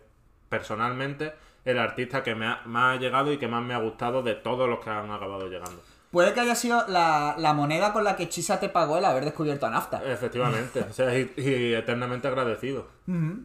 personalmente 0.48 1.32
el 1.64 1.78
artista 1.78 2.22
que 2.22 2.34
me 2.34 2.46
ha, 2.46 2.62
más 2.64 2.96
ha 2.96 3.00
llegado 3.00 3.32
y 3.32 3.38
que 3.38 3.48
más 3.48 3.62
me 3.62 3.74
ha 3.74 3.78
gustado 3.78 4.22
de 4.22 4.34
todos 4.34 4.68
los 4.68 4.80
que 4.80 4.90
han 4.90 5.10
acabado 5.10 5.48
llegando. 5.48 5.80
Puede 6.10 6.32
que 6.34 6.40
haya 6.40 6.56
sido 6.56 6.84
la, 6.88 7.36
la 7.38 7.52
moneda 7.52 7.92
con 7.92 8.02
la 8.02 8.16
que 8.16 8.28
Chisa 8.28 8.58
te 8.58 8.68
pagó 8.68 8.98
el 8.98 9.04
haber 9.04 9.24
descubierto 9.24 9.66
a 9.66 9.70
Nafta. 9.70 10.02
Efectivamente, 10.04 10.80
o 10.80 10.92
sea, 10.92 11.16
y, 11.16 11.32
y 11.36 11.74
eternamente 11.74 12.26
agradecido. 12.26 12.88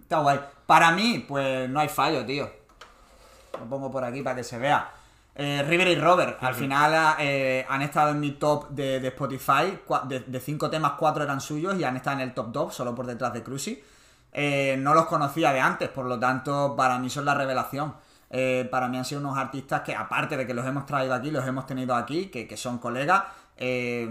Está 0.02 0.20
guay. 0.20 0.40
Para 0.66 0.92
mí, 0.92 1.24
pues 1.28 1.70
no 1.70 1.80
hay 1.80 1.90
fallo, 1.90 2.26
tío. 2.26 2.50
Lo 3.60 3.66
pongo 3.70 3.92
por 3.92 4.04
aquí 4.04 4.22
para 4.22 4.36
que 4.38 4.44
se 4.44 4.58
vea. 4.58 4.90
Eh, 5.38 5.64
River 5.68 5.90
y 5.90 5.96
Robert, 5.96 6.38
al 6.42 6.56
final 6.56 7.16
eh, 7.20 7.66
han 7.68 7.82
estado 7.82 8.12
en 8.12 8.20
mi 8.22 8.32
top 8.32 8.70
de, 8.70 9.00
de 9.02 9.08
Spotify. 9.10 9.80
De, 10.08 10.22
de 10.22 10.40
cinco 10.40 10.70
temas, 10.70 10.94
cuatro 10.98 11.24
eran 11.24 11.42
suyos 11.42 11.78
y 11.78 11.84
han 11.84 11.98
estado 11.98 12.18
en 12.18 12.22
el 12.24 12.34
top 12.34 12.52
2, 12.52 12.74
solo 12.74 12.96
por 12.96 13.06
detrás 13.06 13.34
de 13.34 13.44
Cruzy. 13.44 13.84
Eh, 14.32 14.76
no 14.80 14.94
los 14.94 15.06
conocía 15.08 15.52
de 15.54 15.60
antes, 15.60 15.90
por 15.90 16.06
lo 16.06 16.20
tanto, 16.20 16.76
para 16.76 17.00
mí 17.00 17.10
son 17.10 17.26
la 17.26 17.34
revelación. 17.36 17.96
Eh, 18.30 18.68
para 18.72 18.88
mí 18.88 18.98
han 18.98 19.06
sido 19.06 19.22
unos 19.22 19.38
artistas 19.38 19.82
que, 19.82 19.94
aparte 19.96 20.36
de 20.38 20.46
que 20.48 20.54
los 20.54 20.66
hemos 20.66 20.86
traído 20.86 21.14
aquí, 21.14 21.32
los 21.32 21.46
hemos 21.48 21.66
tenido 21.66 21.96
aquí, 21.96 22.28
que, 22.28 22.48
que 22.48 22.58
son 22.58 22.78
colegas. 22.80 23.24
eh, 23.58 24.10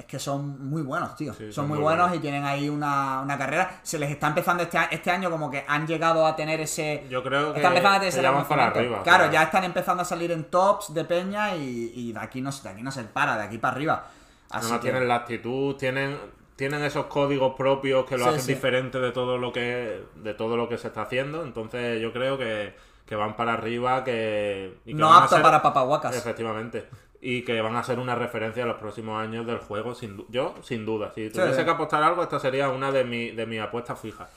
es 0.00 0.06
que 0.06 0.18
son 0.18 0.68
muy 0.68 0.82
buenos, 0.82 1.14
tío. 1.16 1.32
Sí, 1.34 1.44
son, 1.44 1.52
son 1.52 1.68
muy, 1.68 1.76
muy 1.78 1.84
buenos, 1.84 2.06
buenos. 2.08 2.18
y 2.18 2.20
tienen 2.20 2.44
ahí 2.44 2.68
una, 2.68 3.20
una 3.20 3.36
carrera. 3.38 3.80
Se 3.82 3.98
les 3.98 4.10
está 4.10 4.28
empezando 4.28 4.62
este, 4.62 4.78
este 4.90 5.10
año 5.10 5.30
como 5.30 5.50
que 5.50 5.64
han 5.66 5.86
llegado 5.86 6.26
a 6.26 6.34
tener 6.36 6.60
ese... 6.60 7.06
Yo 7.08 7.22
creo 7.22 7.52
que, 7.52 7.58
Están 7.60 7.72
empezando 7.76 7.96
a 7.96 8.00
tener 8.00 8.08
ese 8.14 8.44
para 8.48 8.66
arriba. 8.66 9.02
Claro, 9.02 9.30
ya 9.30 9.42
están 9.44 9.64
empezando 9.64 10.02
a 10.02 10.04
salir 10.06 10.30
en 10.32 10.44
tops 10.44 10.92
de 10.94 11.04
peña 11.04 11.54
y, 11.56 11.92
y 11.94 12.12
de, 12.12 12.18
aquí 12.18 12.40
no, 12.40 12.50
de 12.50 12.68
aquí 12.68 12.82
no 12.82 12.90
se 12.90 13.04
para, 13.04 13.36
de 13.36 13.44
aquí 13.44 13.58
para 13.58 13.74
arriba. 13.74 14.06
Así 14.50 14.72
que- 14.72 14.78
tienen 14.80 15.06
la 15.06 15.16
actitud, 15.16 15.76
tienen, 15.76 16.18
tienen 16.56 16.82
esos 16.82 17.06
códigos 17.06 17.54
propios 17.56 18.04
que 18.06 18.16
lo 18.18 18.24
Sí, 18.24 18.28
hacen 18.30 18.40
sí. 18.42 18.54
diferente 18.54 18.98
de 19.00 19.12
todo 19.12 19.38
lo 19.38 19.52
que 19.52 20.02
de 20.16 20.34
todo 20.34 20.56
lo 20.56 20.68
que 20.68 20.76
se 20.78 20.88
está 20.88 21.02
haciendo. 21.02 21.42
Entonces 21.44 22.00
yo 22.00 22.12
creo 22.12 22.36
que, 22.38 22.74
que 23.06 23.14
van 23.16 23.36
para 23.36 23.52
arriba, 23.54 24.02
que, 24.02 24.78
y 24.84 24.92
que 24.92 24.98
no 24.98 25.12
apto 25.12 25.36
ser- 25.36 25.42
para 25.42 25.62
papahuacas. 25.62 26.16
Efectivamente. 26.16 26.88
Y 27.22 27.42
que 27.42 27.60
van 27.60 27.76
a 27.76 27.82
ser 27.82 27.98
una 27.98 28.14
referencia 28.14 28.62
en 28.62 28.68
los 28.68 28.78
próximos 28.78 29.20
años 29.22 29.46
del 29.46 29.58
juego, 29.58 29.94
sin 29.94 30.24
yo 30.30 30.54
sin 30.62 30.86
duda. 30.86 31.12
Si 31.14 31.28
tuviese 31.30 31.58
sí. 31.58 31.64
que 31.64 31.70
apostar 31.70 32.02
algo, 32.02 32.22
esta 32.22 32.40
sería 32.40 32.70
una 32.70 32.90
de, 32.92 33.04
mi, 33.04 33.30
de 33.32 33.44
mis 33.46 33.60
apuestas 33.60 34.00
fijas. 34.00 34.28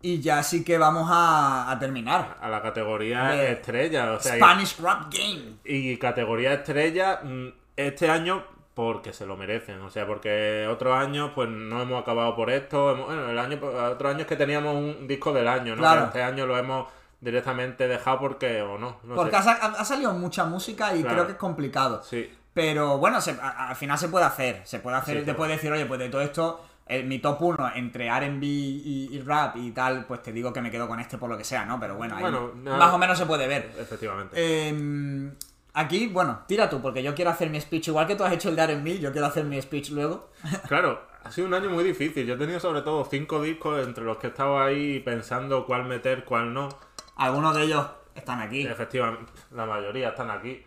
Y 0.00 0.20
ya 0.20 0.42
sí 0.42 0.62
que 0.64 0.76
vamos 0.78 1.08
a, 1.10 1.70
a 1.70 1.78
terminar. 1.78 2.36
A 2.40 2.48
la 2.48 2.60
categoría 2.62 3.28
De 3.30 3.52
estrella. 3.52 4.12
O 4.12 4.20
sea, 4.20 4.36
y- 4.36 4.38
Spanish 4.38 4.78
Rap 4.80 5.12
Game. 5.12 5.56
Y 5.64 5.96
categoría 5.96 6.52
estrella 6.52 7.20
mm, 7.24 7.48
este 7.76 8.08
año 8.10 8.44
porque 8.74 9.12
se 9.12 9.24
lo 9.26 9.36
merecen. 9.36 9.80
O 9.80 9.90
sea, 9.90 10.06
porque 10.06 10.68
otros 10.70 10.94
años 10.96 11.30
pues 11.34 11.48
no 11.48 11.80
hemos 11.82 12.00
acabado 12.02 12.36
por 12.36 12.50
esto. 12.50 12.92
hemos- 12.92 13.06
bueno, 13.06 13.28
el 13.30 13.38
año 13.38 13.58
otros 13.90 14.14
años 14.14 14.26
que 14.28 14.36
teníamos 14.36 14.76
un 14.76 15.08
disco 15.08 15.32
del 15.32 15.48
año, 15.48 15.74
¿no? 15.74 15.80
Claro. 15.82 15.94
Pero 16.00 16.06
este 16.08 16.22
año 16.22 16.46
lo 16.46 16.56
hemos 16.58 16.86
directamente 17.24 17.88
dejado 17.88 18.18
porque 18.20 18.62
o 18.62 18.78
no. 18.78 18.98
no 19.04 19.14
Porque 19.14 19.30
sé. 19.32 19.36
ha, 19.38 19.42
sa- 19.42 19.52
ha 19.78 19.84
salido 19.84 20.12
mucha 20.12 20.44
música 20.44 20.94
y 20.94 21.00
Claro. 21.00 21.14
creo 21.16 21.26
que 21.26 21.32
es 21.32 21.38
complicado. 21.38 22.02
Sí. 22.02 22.30
Pero 22.52 22.98
bueno, 22.98 23.20
se- 23.20 23.32
a- 23.40 23.68
al 23.70 23.76
final 23.76 23.98
se 23.98 24.08
puede 24.08 24.24
hacer. 24.26 24.62
Se 24.64 24.78
puede 24.78 24.96
hacer. 24.96 25.18
Sí, 25.20 25.24
después 25.24 25.50
decir, 25.50 25.72
oye, 25.72 25.86
pues 25.86 25.98
de 25.98 26.08
todo 26.08 26.20
esto, 26.20 26.64
eh, 26.86 27.02
mi 27.02 27.18
top 27.18 27.40
1 27.42 27.72
entre 27.74 28.08
RB 28.10 28.42
y, 28.44 29.08
y 29.10 29.20
rap 29.22 29.56
y 29.56 29.70
tal, 29.72 30.04
pues 30.04 30.22
te 30.22 30.32
digo 30.32 30.52
que 30.52 30.60
me 30.60 30.70
quedo 30.70 30.86
con 30.86 31.00
este 31.00 31.18
por 31.18 31.28
lo 31.30 31.36
que 31.38 31.44
sea, 31.44 31.64
¿no? 31.64 31.80
Pero 31.80 31.96
bueno, 31.96 32.14
ahí 32.16 32.22
Bueno, 32.22 32.52
no- 32.54 32.76
más 32.76 32.92
o 32.92 32.98
menos 32.98 33.16
se 33.18 33.26
puede 33.26 33.48
ver. 33.48 33.72
Efectivamente. 33.78 34.34
Eh, 34.36 35.32
aquí, 35.72 36.06
bueno, 36.08 36.42
tira 36.46 36.68
tú, 36.70 36.80
porque 36.80 37.02
yo 37.02 37.14
quiero 37.14 37.30
hacer 37.30 37.50
mi 37.50 37.60
speech. 37.60 37.88
Igual 37.88 38.06
que 38.06 38.16
tú 38.16 38.22
has 38.24 38.32
hecho 38.32 38.50
el 38.50 38.56
de 38.56 38.62
RB, 38.66 39.00
yo 39.00 39.10
quiero 39.12 39.26
hacer 39.26 39.44
mi 39.44 39.60
speech 39.60 39.90
luego. 39.90 40.30
Claro, 40.68 41.00
ha 41.24 41.30
sido 41.32 41.46
un 41.48 41.54
año 41.54 41.70
muy 41.70 41.82
difícil. 41.84 42.26
Yo 42.26 42.34
he 42.34 42.38
tenido 42.38 42.60
sobre 42.60 42.82
todo 42.82 43.04
cinco 43.10 43.40
discos 43.42 43.84
entre 43.86 44.04
los 44.04 44.18
que 44.18 44.26
he 44.28 44.30
estado 44.30 44.60
ahí 44.60 45.00
pensando 45.00 45.64
cuál 45.66 45.84
meter, 45.86 46.24
cuál 46.24 46.52
no. 46.52 46.68
Algunos 47.16 47.54
de 47.54 47.62
ellos 47.64 47.86
están 48.14 48.40
aquí. 48.40 48.66
Efectivamente, 48.66 49.32
la 49.52 49.66
mayoría 49.66 50.10
están 50.10 50.30
aquí. 50.30 50.64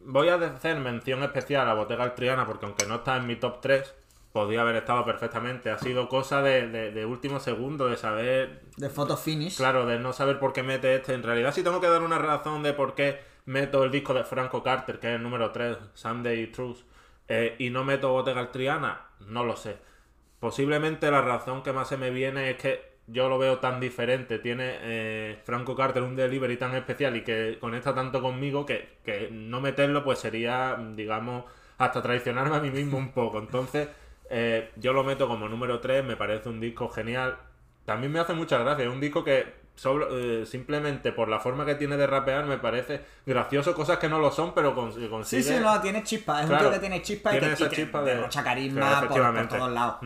Voy 0.00 0.28
a 0.28 0.36
hacer 0.36 0.78
mención 0.78 1.22
especial 1.22 1.68
a 1.68 1.74
Bottega 1.74 2.04
Altriana 2.04 2.46
porque 2.46 2.66
aunque 2.66 2.86
no 2.86 2.96
está 2.96 3.16
en 3.16 3.26
mi 3.26 3.36
top 3.36 3.60
3, 3.60 3.94
podía 4.32 4.60
haber 4.62 4.76
estado 4.76 5.04
perfectamente. 5.04 5.70
Ha 5.70 5.78
sido 5.78 6.08
cosa 6.08 6.40
de, 6.42 6.68
de- 6.68 6.92
de 6.92 7.04
último 7.06 7.40
segundo, 7.40 7.88
de 7.88 7.96
saber, 7.96 8.62
De 8.76 8.88
photo 8.90 9.16
finish. 9.16 9.56
claro, 9.56 9.86
de 9.86 9.98
no 9.98 10.12
saber 10.12 10.38
por 10.38 10.52
qué 10.52 10.62
mete 10.62 10.94
este. 10.94 11.14
En 11.14 11.22
realidad 11.22 11.52
sí 11.52 11.62
tengo 11.62 11.80
que 11.80 11.88
dar 11.88 12.02
una 12.02 12.18
razón 12.18 12.62
de 12.62 12.72
por 12.72 12.94
qué 12.94 13.20
meto 13.46 13.82
el 13.84 13.90
disco 13.90 14.14
de 14.14 14.24
Franco 14.24 14.62
Carter, 14.62 15.00
que 15.00 15.08
es 15.08 15.16
el 15.16 15.22
número 15.22 15.50
3, 15.50 15.76
Sunday 15.94 16.46
Truth, 16.52 16.78
eh, 17.28 17.56
y 17.58 17.70
no 17.70 17.82
meto 17.84 18.10
Bottega 18.10 18.40
Altriana, 18.40 19.06
no 19.20 19.44
lo 19.44 19.56
sé. 19.56 19.78
Posiblemente 20.38 21.10
la 21.10 21.22
razón 21.22 21.62
que 21.62 21.72
más 21.72 21.88
se 21.88 21.96
me 21.96 22.10
viene 22.10 22.50
es 22.50 22.56
que 22.58 22.97
yo 23.10 23.28
lo 23.28 23.38
veo 23.38 23.58
tan 23.58 23.80
diferente. 23.80 24.38
Tiene 24.38 24.76
eh, 24.82 25.38
Franco 25.44 25.74
Carter 25.74 26.02
un 26.02 26.14
delivery 26.14 26.56
tan 26.56 26.74
especial 26.76 27.16
y 27.16 27.24
que 27.24 27.58
conecta 27.60 27.94
tanto 27.94 28.20
conmigo 28.22 28.64
que, 28.66 28.98
que 29.04 29.28
no 29.32 29.60
meterlo 29.60 30.04
pues 30.04 30.18
sería, 30.18 30.76
digamos, 30.94 31.44
hasta 31.78 32.02
traicionarme 32.02 32.56
a 32.56 32.60
mí 32.60 32.70
mismo 32.70 32.98
un 32.98 33.12
poco. 33.12 33.38
Entonces, 33.38 33.88
eh, 34.30 34.70
yo 34.76 34.92
lo 34.92 35.04
meto 35.04 35.26
como 35.26 35.48
número 35.48 35.80
3, 35.80 36.04
me 36.04 36.16
parece 36.16 36.48
un 36.48 36.60
disco 36.60 36.88
genial. 36.88 37.36
También 37.84 38.12
me 38.12 38.20
hace 38.20 38.34
mucha 38.34 38.58
gracia, 38.58 38.84
es 38.84 38.90
un 38.92 39.00
disco 39.00 39.24
que 39.24 39.66
solo, 39.74 40.08
eh, 40.10 40.44
simplemente 40.44 41.12
por 41.12 41.28
la 41.28 41.38
forma 41.38 41.64
que 41.64 41.76
tiene 41.76 41.96
de 41.96 42.06
rapear 42.06 42.44
me 42.44 42.58
parece 42.58 43.00
gracioso, 43.24 43.74
cosas 43.74 43.98
que 43.98 44.08
no 44.08 44.18
lo 44.18 44.30
son, 44.32 44.52
pero 44.52 44.74
Sí, 44.92 45.06
consigue... 45.08 45.42
sí, 45.44 45.54
no, 45.62 45.80
tiene 45.80 46.02
chispa. 46.02 46.40
Es 46.42 46.46
Claro. 46.48 46.66
un 46.66 46.72
tío 46.72 46.80
que 46.80 46.86
tiene 46.86 47.00
chispa 47.02 47.34
y 47.36 47.40
que, 47.40 47.52
esa 47.52 47.66
y 47.66 47.68
que 47.70 47.84
derrocha 47.86 48.42
Claro, 48.42 49.08
carisma 49.08 49.32
por- 49.32 49.48
todos 49.48 49.72
lados. 49.72 49.96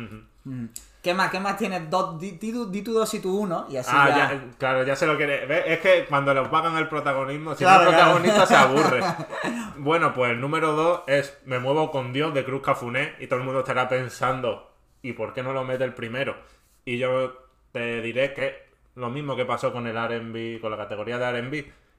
Mm. 0.44 0.66
¿Qué 1.02 1.14
más? 1.14 1.30
¿Qué 1.32 1.40
más 1.40 1.56
tienes? 1.56 1.90
Dos, 1.90 2.18
di, 2.20 2.32
di 2.32 2.52
tu, 2.52 2.70
di 2.70 2.80
tu 2.82 2.92
dos 2.92 3.12
y 3.14 3.18
tu 3.20 3.36
uno 3.36 3.66
y 3.68 3.76
así 3.76 3.90
Ah, 3.92 4.08
ya... 4.08 4.16
ya, 4.34 4.42
claro, 4.56 4.84
ya 4.84 4.94
se 4.94 5.06
lo 5.06 5.16
quiere. 5.16 5.46
¿Ves? 5.46 5.64
Es 5.66 5.80
que 5.80 6.04
cuando 6.08 6.32
le 6.32 6.42
pagan 6.48 6.76
el 6.76 6.88
protagonismo, 6.88 7.54
si 7.54 7.64
Claro, 7.64 7.84
no 7.84 7.90
el 7.90 7.96
claro. 7.96 8.12
protagonista 8.12 8.46
se 8.46 8.56
aburre. 8.56 9.00
Bueno, 9.78 10.12
pues 10.14 10.30
el 10.30 10.40
número 10.40 10.72
2 10.74 11.02
es 11.08 11.38
Me 11.44 11.58
muevo 11.58 11.90
con 11.90 12.12
Dios 12.12 12.32
de 12.34 12.44
Cruz 12.44 12.62
Cafuné 12.62 13.14
y 13.18 13.26
todo 13.26 13.40
el 13.40 13.44
mundo 13.44 13.60
estará 13.60 13.88
pensando, 13.88 14.70
¿y 15.02 15.12
por 15.14 15.32
qué 15.32 15.42
no 15.42 15.52
lo 15.52 15.64
mete 15.64 15.82
el 15.82 15.92
primero? 15.94 16.36
Y 16.84 16.98
yo 16.98 17.32
te 17.72 18.00
diré 18.00 18.32
que 18.32 18.70
lo 18.94 19.10
mismo 19.10 19.34
que 19.34 19.44
pasó 19.44 19.72
con 19.72 19.88
el 19.88 19.96
RB, 19.96 20.60
con 20.60 20.70
la 20.70 20.76
categoría 20.76 21.18
de 21.18 21.40
RB, 21.42 21.54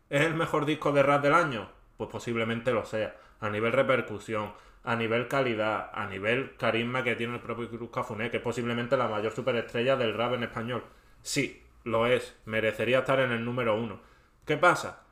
¿es 0.10 0.22
el 0.22 0.34
mejor 0.36 0.66
disco 0.66 0.93
de 0.93 1.04
rap 1.04 1.22
del 1.24 1.34
año? 1.34 1.68
Pues 1.97 2.10
posiblemente 2.10 2.72
lo 2.72 2.86
sea. 2.86 3.16
A 3.41 3.49
nivel 3.49 3.74
repercusión, 3.74 4.54
a 4.84 4.96
nivel 4.96 5.28
calidad, 5.28 5.90
a 5.94 6.08
nivel 6.08 6.56
carisma 6.58 7.04
que 7.04 7.16
tiene 7.16 7.36
el 7.36 7.42
propio 7.42 7.70
Cruz 7.70 7.90
Cafuné, 7.92 8.30
que 8.30 8.38
es 8.38 8.44
posiblemente 8.44 8.98
la 8.98 9.08
mayor 9.08 9.32
superestrella 9.32 9.96
del 9.96 10.14
rap 10.14 10.34
en 10.34 10.44
español. 10.44 10.84
Sí, 11.22 11.64
lo 11.84 12.06
es. 12.06 12.36
Merecería 12.46 13.00
estar 13.00 13.20
en 13.20 13.32
el 13.32 13.46
número 13.46 13.76
uno. 13.76 14.02
¿Qué 14.46 14.58
pasa? 14.58 15.04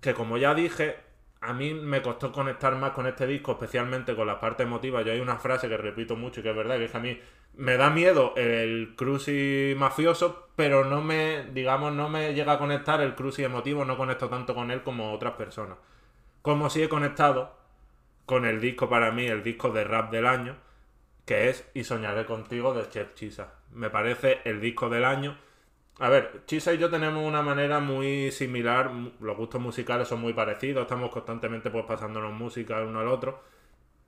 Que 0.00 0.14
como 0.14 0.38
ya 0.38 0.54
dije, 0.54 0.96
a 1.40 1.52
mí 1.52 1.74
me 1.74 2.00
costó 2.00 2.32
conectar 2.32 2.74
más 2.76 2.92
con 2.92 3.06
este 3.06 3.26
disco, 3.26 3.52
especialmente 3.52 4.16
con 4.16 4.26
la 4.26 4.40
parte 4.40 4.62
emotiva. 4.62 5.02
Yo 5.02 5.12
hay 5.12 5.20
una 5.20 5.36
frase 5.36 5.68
que 5.68 5.76
repito 5.76 6.16
mucho 6.16 6.40
y 6.40 6.42
que 6.42 6.50
es 6.50 6.56
verdad, 6.56 6.78
que 6.78 6.86
es 6.86 6.90
que 6.90 6.96
a 6.96 7.00
mí 7.00 7.20
me 7.56 7.76
da 7.76 7.90
miedo 7.90 8.32
el 8.36 8.94
cruci 8.96 9.74
mafioso, 9.76 10.48
pero 10.56 10.84
no 10.84 11.02
me, 11.02 11.44
digamos, 11.52 11.92
no 11.92 12.08
me 12.08 12.32
llega 12.32 12.54
a 12.54 12.58
conectar 12.58 13.00
el 13.02 13.14
cruci 13.14 13.44
emotivo, 13.44 13.84
no 13.84 13.98
conecto 13.98 14.28
tanto 14.28 14.54
con 14.54 14.70
él 14.70 14.82
como 14.82 15.12
otras 15.12 15.34
personas. 15.34 15.76
Como 16.40 16.70
si 16.70 16.82
he 16.82 16.88
conectado 16.88 17.57
con 18.28 18.44
el 18.44 18.60
disco 18.60 18.90
para 18.90 19.10
mí, 19.10 19.24
el 19.24 19.42
disco 19.42 19.70
de 19.70 19.84
rap 19.84 20.12
del 20.12 20.26
año, 20.26 20.54
que 21.24 21.48
es 21.48 21.66
Y 21.72 21.84
soñaré 21.84 22.26
contigo 22.26 22.74
de 22.74 22.86
Chef 22.90 23.14
Chisa. 23.14 23.54
Me 23.72 23.88
parece 23.88 24.42
el 24.44 24.60
disco 24.60 24.90
del 24.90 25.06
año. 25.06 25.38
A 25.98 26.10
ver, 26.10 26.42
Chisa 26.44 26.74
y 26.74 26.78
yo 26.78 26.90
tenemos 26.90 27.24
una 27.24 27.40
manera 27.40 27.80
muy 27.80 28.30
similar, 28.30 28.90
los 29.20 29.34
gustos 29.34 29.62
musicales 29.62 30.08
son 30.08 30.20
muy 30.20 30.34
parecidos, 30.34 30.82
estamos 30.82 31.10
constantemente 31.10 31.70
pues 31.70 31.86
pasándonos 31.86 32.34
música 32.34 32.78
el 32.78 32.88
uno 32.88 33.00
al 33.00 33.08
otro. 33.08 33.42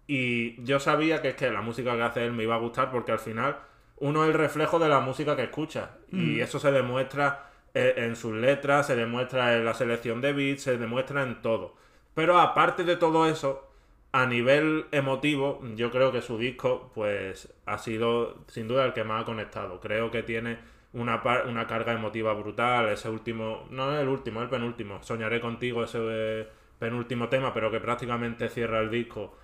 Y 0.07 0.63
yo 0.65 0.81
sabía 0.81 1.23
que 1.23 1.31
es 1.31 1.35
que 1.35 1.51
la 1.51 1.63
música 1.63 1.97
que 1.97 2.03
hace 2.03 2.27
él 2.27 2.33
me 2.33 2.43
iba 2.43 2.57
a 2.57 2.59
gustar 2.59 2.91
porque 2.91 3.13
al 3.13 3.21
final 3.21 3.57
uno 3.97 4.25
es 4.25 4.29
el 4.29 4.35
reflejo 4.35 4.79
de 4.79 4.91
la 4.91 5.01
música 5.01 5.35
que 5.35 5.45
escucha. 5.45 5.93
Y 6.13 6.41
eso 6.41 6.59
se 6.59 6.71
demuestra 6.71 7.51
eh, 7.73 7.95
en 7.97 8.17
sus 8.17 8.35
letras, 8.35 8.89
se 8.89 8.97
demuestra 8.97 9.57
en 9.57 9.65
la 9.65 9.73
selección 9.73 10.21
de 10.21 10.35
beats, 10.35 10.65
se 10.65 10.77
demuestra 10.77 11.23
en 11.23 11.41
todo. 11.41 11.75
Pero 12.13 12.39
aparte 12.39 12.85
de 12.85 12.97
todo 12.97 13.27
eso, 13.27 13.70
a 14.13 14.27
nivel 14.27 14.87
emotivo, 14.91 15.61
yo 15.77 15.91
creo 15.91 16.11
que 16.13 16.21
su 16.23 16.37
disco, 16.39 16.91
pues, 16.95 17.53
ha 17.67 17.79
sido 17.79 18.39
sin 18.49 18.67
duda 18.69 18.85
el 18.85 18.93
que 18.93 19.05
más 19.05 19.23
ha 19.23 19.25
conectado. 19.25 19.81
Creo 19.81 20.11
que 20.11 20.23
tiene 20.25 20.59
una, 20.93 21.23
par- 21.23 21.47
una 21.47 21.67
carga 21.67 21.93
emotiva 21.93 22.33
brutal. 22.35 22.89
Ese 22.89 23.09
último, 23.09 23.67
no 23.71 23.95
es 23.95 24.01
el 24.01 24.09
último, 24.09 24.41
es 24.41 24.45
el 24.45 24.51
penúltimo. 24.51 25.03
Soñaré 25.03 25.41
contigo, 25.41 25.85
ese 25.85 25.99
eh, 26.03 26.49
penúltimo 26.79 27.29
tema, 27.29 27.55
pero 27.55 27.71
que 27.71 27.79
prácticamente 27.81 28.49
cierra 28.49 28.81
el 28.81 28.91
disco. 28.91 29.37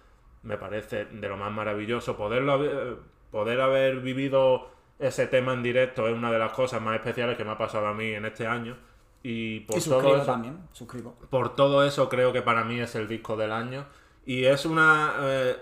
Me 0.43 0.59
parece 0.59 1.07
de 1.07 1.29
lo 1.29 1.37
más 1.37 1.53
maravilloso. 1.53 2.17
Poderlo 2.17 2.53
haber- 2.53 2.97
poder 3.31 3.61
haber 3.61 4.01
vivido 4.01 4.69
ese 4.99 5.27
tema 5.27 5.53
en 5.53 5.63
directo 5.63 6.09
es 6.09 6.15
una 6.15 6.31
de 6.33 6.39
las 6.39 6.53
cosas 6.53 6.81
más 6.83 6.97
especiales 6.97 7.37
que 7.37 7.45
me 7.45 7.51
ha 7.53 7.59
pasado 7.59 7.87
a 7.87 7.95
mí 7.95 8.07
en 8.13 8.25
este 8.25 8.47
año. 8.47 8.77
Y 9.23 9.61
por 9.61 9.77
y 9.79 9.81
todo 9.81 9.95
suscribo 10.01 10.17
eso, 10.17 10.27
también, 10.27 10.59
suscribo. 10.73 11.17
por 11.31 11.55
todo 11.57 11.85
eso 11.85 12.09
creo 12.09 12.33
que 12.33 12.43
para 12.43 12.65
mí 12.65 12.79
es 12.81 12.95
el 12.95 13.09
disco 13.09 13.37
del 13.37 13.51
año 13.53 13.87
y 14.27 14.45
es 14.45 14.67
una 14.67 15.15
eh, 15.21 15.57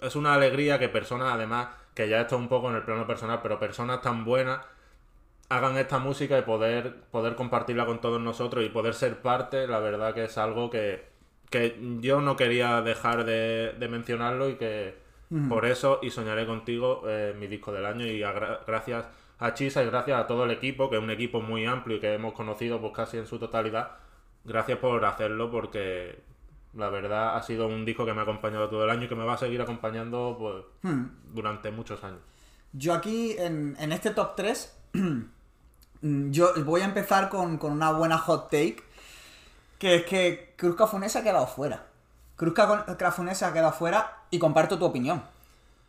es 0.00 0.14
una 0.16 0.34
alegría 0.34 0.78
que 0.78 0.88
personas 0.88 1.32
además 1.32 1.68
que 1.94 2.08
ya 2.08 2.20
esto 2.20 2.36
es 2.36 2.40
un 2.40 2.48
poco 2.48 2.70
en 2.70 2.76
el 2.76 2.82
plano 2.82 3.06
personal 3.06 3.40
pero 3.42 3.58
personas 3.58 4.00
tan 4.00 4.24
buenas 4.24 4.60
hagan 5.48 5.76
esta 5.76 5.98
música 5.98 6.38
y 6.38 6.42
poder 6.42 6.94
poder 7.10 7.34
compartirla 7.34 7.86
con 7.86 8.00
todos 8.00 8.20
nosotros 8.20 8.64
y 8.64 8.68
poder 8.68 8.94
ser 8.94 9.20
parte 9.20 9.66
la 9.66 9.80
verdad 9.80 10.14
que 10.14 10.24
es 10.24 10.38
algo 10.38 10.70
que, 10.70 11.08
que 11.50 11.76
yo 12.00 12.20
no 12.20 12.36
quería 12.36 12.82
dejar 12.82 13.24
de, 13.24 13.74
de 13.78 13.88
mencionarlo 13.88 14.48
y 14.48 14.54
que 14.54 15.02
por 15.48 15.64
eso 15.64 15.98
y 16.02 16.10
soñaré 16.10 16.46
contigo 16.46 17.04
eh, 17.06 17.34
mi 17.38 17.46
disco 17.46 17.72
del 17.72 17.86
año. 17.86 18.06
Y 18.06 18.22
a 18.22 18.32
gracias 18.66 19.06
a 19.38 19.54
Chisa 19.54 19.82
y 19.82 19.86
gracias 19.86 20.20
a 20.20 20.26
todo 20.26 20.44
el 20.44 20.50
equipo 20.50 20.90
que 20.90 20.96
es 20.96 21.02
un 21.02 21.10
equipo 21.10 21.40
muy 21.40 21.64
amplio 21.64 21.96
y 21.96 22.00
que 22.00 22.12
hemos 22.12 22.34
conocido 22.34 22.80
pues 22.80 22.92
casi 22.92 23.18
en 23.18 23.26
su 23.26 23.38
totalidad 23.38 23.92
gracias 24.44 24.78
por 24.78 25.04
hacerlo 25.04 25.50
porque 25.50 26.20
la 26.74 26.88
verdad 26.88 27.36
ha 27.36 27.42
sido 27.42 27.66
un 27.66 27.84
disco 27.84 28.04
que 28.06 28.12
me 28.14 28.20
ha 28.20 28.22
acompañado 28.22 28.68
todo 28.68 28.84
el 28.84 28.90
año 28.90 29.04
y 29.04 29.08
que 29.08 29.14
me 29.14 29.24
va 29.24 29.34
a 29.34 29.38
seguir 29.38 29.60
acompañando 29.60 30.36
pues 30.38 30.64
Hmm. 30.82 31.06
durante 31.34 31.70
muchos 31.70 32.02
años. 32.04 32.20
Yo 32.72 32.94
aquí, 32.94 33.36
en, 33.38 33.76
en 33.78 33.92
este 33.92 34.10
top 34.10 34.34
3, 34.36 34.74
yo 36.02 36.52
voy 36.64 36.80
a 36.80 36.84
empezar 36.86 37.28
con, 37.28 37.58
con 37.58 37.72
una 37.72 37.92
buena 37.92 38.18
hot 38.18 38.50
take, 38.50 38.82
que 39.78 39.96
es 39.96 40.04
que 40.06 40.54
Cruz 40.56 40.76
Cafuné 40.76 41.08
se 41.08 41.18
ha 41.18 41.22
quedado 41.22 41.46
fuera. 41.46 41.86
Cruz 42.36 42.54
Ca- 42.54 42.96
Cafuné 42.96 43.34
se 43.34 43.44
ha 43.44 43.52
quedado 43.52 43.72
fuera 43.72 44.22
y 44.30 44.38
comparto 44.38 44.78
tu 44.78 44.84
opinión. 44.84 45.22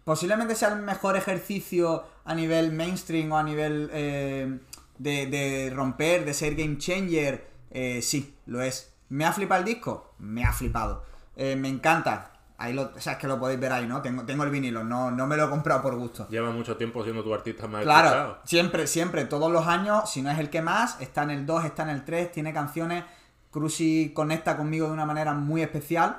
posiblemente 0.04 0.56
sea 0.56 0.70
el 0.74 0.82
mejor 0.82 1.16
ejercicio 1.16 2.04
a 2.26 2.36
nivel 2.36 2.72
mainstream 2.74 3.32
o 3.32 3.38
a 3.38 3.44
nivel 3.44 3.90
eh, 3.94 4.60
de, 4.98 5.26
de 5.28 5.72
romper, 5.74 6.26
de 6.26 6.34
ser 6.34 6.56
game 6.56 6.78
changer. 6.78 7.48
Eh, 7.72 8.02
sí, 8.02 8.36
lo 8.46 8.62
es. 8.62 8.93
¿Me 9.14 9.26
ha 9.26 9.32
flipado 9.32 9.60
el 9.60 9.66
disco? 9.66 10.16
Me 10.18 10.44
ha 10.44 10.52
flipado. 10.52 11.04
Eh, 11.36 11.56
me 11.56 11.70
encanta. 11.70 12.32
Ahí 12.58 12.74
lo, 12.74 12.92
o 12.96 13.00
sea, 13.00 13.14
es 13.14 13.20
que 13.20 13.28
lo 13.28 13.40
podéis 13.40 13.60
ver 13.60 13.72
ahí, 13.72 13.86
¿no? 13.86 14.02
Tengo, 14.02 14.24
tengo 14.24 14.44
el 14.44 14.50
vinilo, 14.50 14.84
no, 14.84 15.12
no 15.12 15.28
me 15.28 15.38
lo 15.38 15.46
he 15.46 15.50
comprado 15.52 15.84
por 15.84 15.96
gusto. 15.96 16.28
Lleva 16.30 16.50
mucho 16.50 16.78
tiempo 16.78 17.04
siendo 17.04 17.24
tu 17.24 17.32
artista 17.32 17.68
más 17.68 17.84
Claro, 17.84 18.08
escuchado. 18.08 18.38
siempre, 18.46 18.88
siempre, 18.88 19.26
todos 19.26 19.52
los 19.52 19.68
años, 19.68 20.10
si 20.10 20.24
no 20.24 20.32
es 20.32 20.40
el 20.40 20.50
que 20.50 20.64
más, 20.64 21.00
está 21.00 21.22
en 21.24 21.30
el 21.30 21.46
2, 21.46 21.66
está 21.66 21.84
en 21.84 21.90
el 21.90 22.04
3, 22.06 22.32
tiene 22.32 22.54
canciones, 22.54 23.04
Cruci 23.52 24.14
conecta 24.16 24.58
conmigo 24.58 24.88
de 24.88 24.94
una 24.94 25.06
manera 25.06 25.34
muy 25.36 25.62
especial, 25.62 26.18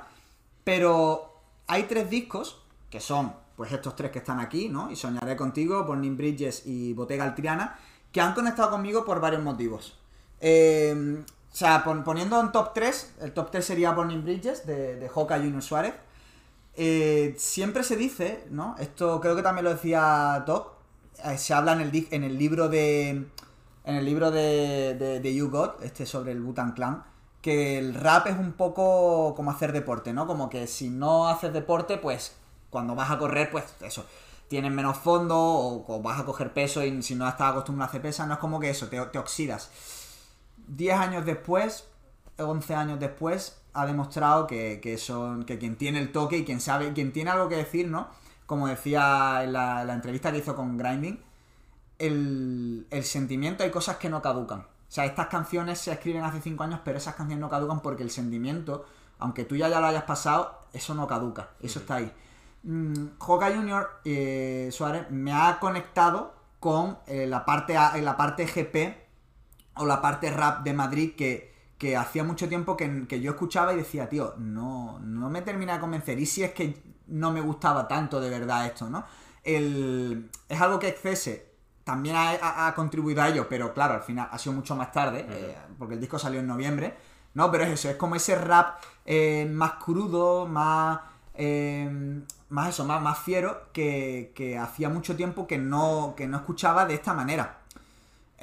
pero 0.63 1.41
hay 1.67 1.83
tres 1.83 2.09
discos, 2.09 2.61
que 2.89 3.01
son 3.01 3.33
pues 3.57 3.73
estos 3.73 3.93
tres 3.97 4.11
que 4.11 4.19
están 4.19 4.39
aquí, 4.39 4.69
¿no? 4.69 4.89
Y 4.89 4.95
Soñaré 4.95 5.35
Contigo, 5.35 5.83
Burning 5.83 6.15
Bridges 6.15 6.65
y 6.65 6.93
Bottega 6.93 7.25
Altriana, 7.25 7.77
que 8.13 8.21
han 8.21 8.33
conectado 8.33 8.69
conmigo 8.69 9.03
por 9.03 9.19
varios 9.19 9.43
motivos. 9.43 9.99
Eh, 10.39 11.23
o 11.55 11.57
sea, 11.57 11.83
pon- 11.85 12.03
poniendo 12.03 12.39
en 12.41 12.51
top 12.51 12.73
3, 12.75 13.13
el 13.21 13.33
top 13.33 13.51
3 13.51 13.65
sería 13.65 13.91
Burning 13.93 14.23
Bridges 14.23 14.67
de, 14.67 14.97
de 14.97 15.09
Junior 15.09 15.63
Suárez. 15.63 15.95
Eh, 16.75 17.35
siempre 17.37 17.83
se 17.83 17.95
dice, 17.97 18.45
¿no? 18.51 18.75
Esto 18.79 19.21
creo 19.21 19.35
que 19.35 19.43
también 19.43 19.65
lo 19.65 19.73
decía 19.73 20.43
Doc. 20.45 20.73
eh, 21.25 21.37
se 21.37 21.53
habla 21.53 21.73
en 21.73 21.81
el, 21.81 22.07
en 22.11 22.23
el 22.23 22.37
libro 22.37 22.69
de. 22.69 23.25
En 23.85 23.95
el 23.95 24.05
libro 24.05 24.31
de, 24.31 24.95
de, 24.95 25.19
de 25.19 25.35
You 25.35 25.51
este 25.83 26.05
sobre 26.07 26.31
el 26.31 26.41
Butan 26.41 26.73
Clan, 26.73 27.03
que 27.41 27.77
el 27.77 27.93
rap 27.93 28.27
es 28.27 28.37
un 28.37 28.53
poco 28.53 29.33
como 29.35 29.51
hacer 29.51 29.71
deporte, 29.73 30.11
¿no? 30.13 30.25
Como 30.27 30.49
que 30.49 30.67
si 30.67 30.89
no 30.89 31.27
haces 31.29 31.53
deporte, 31.53 31.97
pues 31.99 32.35
cuando 32.71 32.95
vas 32.95 33.11
a 33.11 33.19
correr, 33.19 33.51
pues 33.51 33.65
eso, 33.81 34.05
tienes 34.47 34.71
menos 34.71 34.97
fondo 34.97 35.37
o, 35.37 35.85
o 35.87 36.01
vas 36.01 36.19
a 36.19 36.25
coger 36.25 36.51
peso 36.53 36.83
y 36.83 37.01
si 37.03 37.15
no 37.15 37.27
estás 37.29 37.51
acostumbrado 37.51 37.87
a 37.87 37.89
hacer 37.91 38.01
pesa, 38.01 38.25
no 38.25 38.33
es 38.33 38.39
como 38.39 38.59
que 38.59 38.71
eso, 38.71 38.87
te, 38.87 38.99
te 39.07 39.19
oxidas. 39.19 39.69
10 40.67 40.97
años 40.97 41.25
después, 41.25 41.87
11 42.37 42.75
años 42.75 42.99
después, 42.99 43.61
ha 43.73 43.85
demostrado 43.85 44.47
que, 44.47 44.79
que 44.81 44.97
son 44.97 45.43
que 45.43 45.57
quien 45.59 45.75
tiene 45.75 45.99
el 45.99 46.11
toque 46.11 46.37
y 46.37 46.45
quien 46.45 46.61
sabe, 46.61 46.93
quien 46.93 47.11
tiene 47.11 47.31
algo 47.31 47.49
que 47.49 47.57
decir, 47.57 47.87
¿no? 47.89 48.07
Como 48.45 48.67
decía 48.67 49.43
en 49.43 49.53
la, 49.53 49.81
entrevista 49.93 50.31
que 50.31 50.39
hizo 50.39 50.55
con 50.55 50.77
Grinding, 50.77 51.19
el, 51.99 52.87
el 52.89 53.03
sentimiento 53.03 53.63
hay 53.63 53.71
cosas 53.71 53.97
que 53.97 54.09
no 54.09 54.21
caducan. 54.21 54.59
O 54.59 54.91
sea, 54.95 55.05
estas 55.05 55.27
canciones 55.27 55.79
se 55.79 55.91
escriben 55.91 56.23
hace 56.23 56.41
5 56.41 56.63
años, 56.63 56.79
pero 56.85 56.97
esas 56.97 57.15
canciones 57.15 57.41
no 57.41 57.49
caducan 57.49 57.81
porque 57.81 58.03
el 58.03 58.11
sentimiento, 58.11 58.85
aunque 59.19 59.43
tú 59.43 59.55
ya, 59.55 59.67
ya 59.67 59.79
lo 59.79 59.87
hayas 59.87 60.03
pasado, 60.03 60.61
eso 60.71 60.93
no 60.93 61.07
caduca, 61.07 61.49
eso 61.59 61.79
está 61.79 61.95
ahí. 61.95 62.11
Mm, 62.63 63.17
Junior 63.19 63.89
eh, 64.05 64.69
Suárez 64.71 65.09
me 65.11 65.33
ha 65.33 65.59
conectado 65.59 66.33
con 66.59 66.97
eh, 67.05 67.27
la 67.27 67.45
parte 67.45 67.73
la 67.73 68.17
parte 68.17 68.45
GP 68.45 69.04
o 69.75 69.85
la 69.85 70.01
parte 70.01 70.29
rap 70.31 70.63
de 70.63 70.73
Madrid 70.73 71.13
que, 71.15 71.53
que 71.77 71.95
hacía 71.97 72.23
mucho 72.23 72.47
tiempo 72.49 72.75
que, 72.77 73.07
que 73.07 73.21
yo 73.21 73.31
escuchaba 73.31 73.73
y 73.73 73.77
decía, 73.77 74.09
tío, 74.09 74.35
no, 74.37 74.99
no 74.99 75.29
me 75.29 75.41
termina 75.41 75.73
de 75.73 75.79
convencer. 75.79 76.19
Y 76.19 76.25
si 76.25 76.43
es 76.43 76.53
que 76.53 76.81
no 77.07 77.31
me 77.31 77.41
gustaba 77.41 77.87
tanto 77.87 78.19
de 78.19 78.29
verdad 78.29 78.65
esto, 78.65 78.89
¿no? 78.89 79.05
El, 79.43 80.29
es 80.49 80.59
algo 80.61 80.79
que 80.79 80.87
Excese 80.89 81.53
también 81.83 82.15
ha, 82.15 82.31
ha- 82.31 82.67
ha 82.67 82.73
contribuido 82.75 83.21
a 83.21 83.29
ello, 83.29 83.47
pero 83.47 83.73
claro, 83.73 83.93
al 83.93 84.01
final 84.01 84.27
ha 84.31 84.37
sido 84.39 84.53
mucho 84.55 84.75
más 84.75 84.91
tarde, 84.91 85.25
eh, 85.29 85.55
porque 85.77 85.93
el 85.95 85.99
disco 86.01 86.17
salió 86.17 86.39
en 86.39 86.47
noviembre. 86.47 86.95
No, 87.35 87.51
pero 87.51 87.65
es 87.65 87.71
eso, 87.71 87.89
es 87.89 87.95
como 87.97 88.15
ese 88.15 88.35
rap 88.35 88.77
eh, 89.05 89.47
más 89.51 89.73
crudo, 89.73 90.47
más. 90.47 90.99
eh, 91.35 92.21
más 92.49 92.69
eso, 92.69 92.85
más, 92.85 93.01
más 93.01 93.19
fiero, 93.19 93.71
que, 93.73 94.31
que 94.35 94.57
hacía 94.57 94.89
mucho 94.89 95.15
tiempo 95.15 95.45
que 95.47 95.57
no, 95.57 96.13
que 96.15 96.27
no 96.27 96.37
escuchaba 96.37 96.85
de 96.85 96.93
esta 96.93 97.13
manera. 97.13 97.59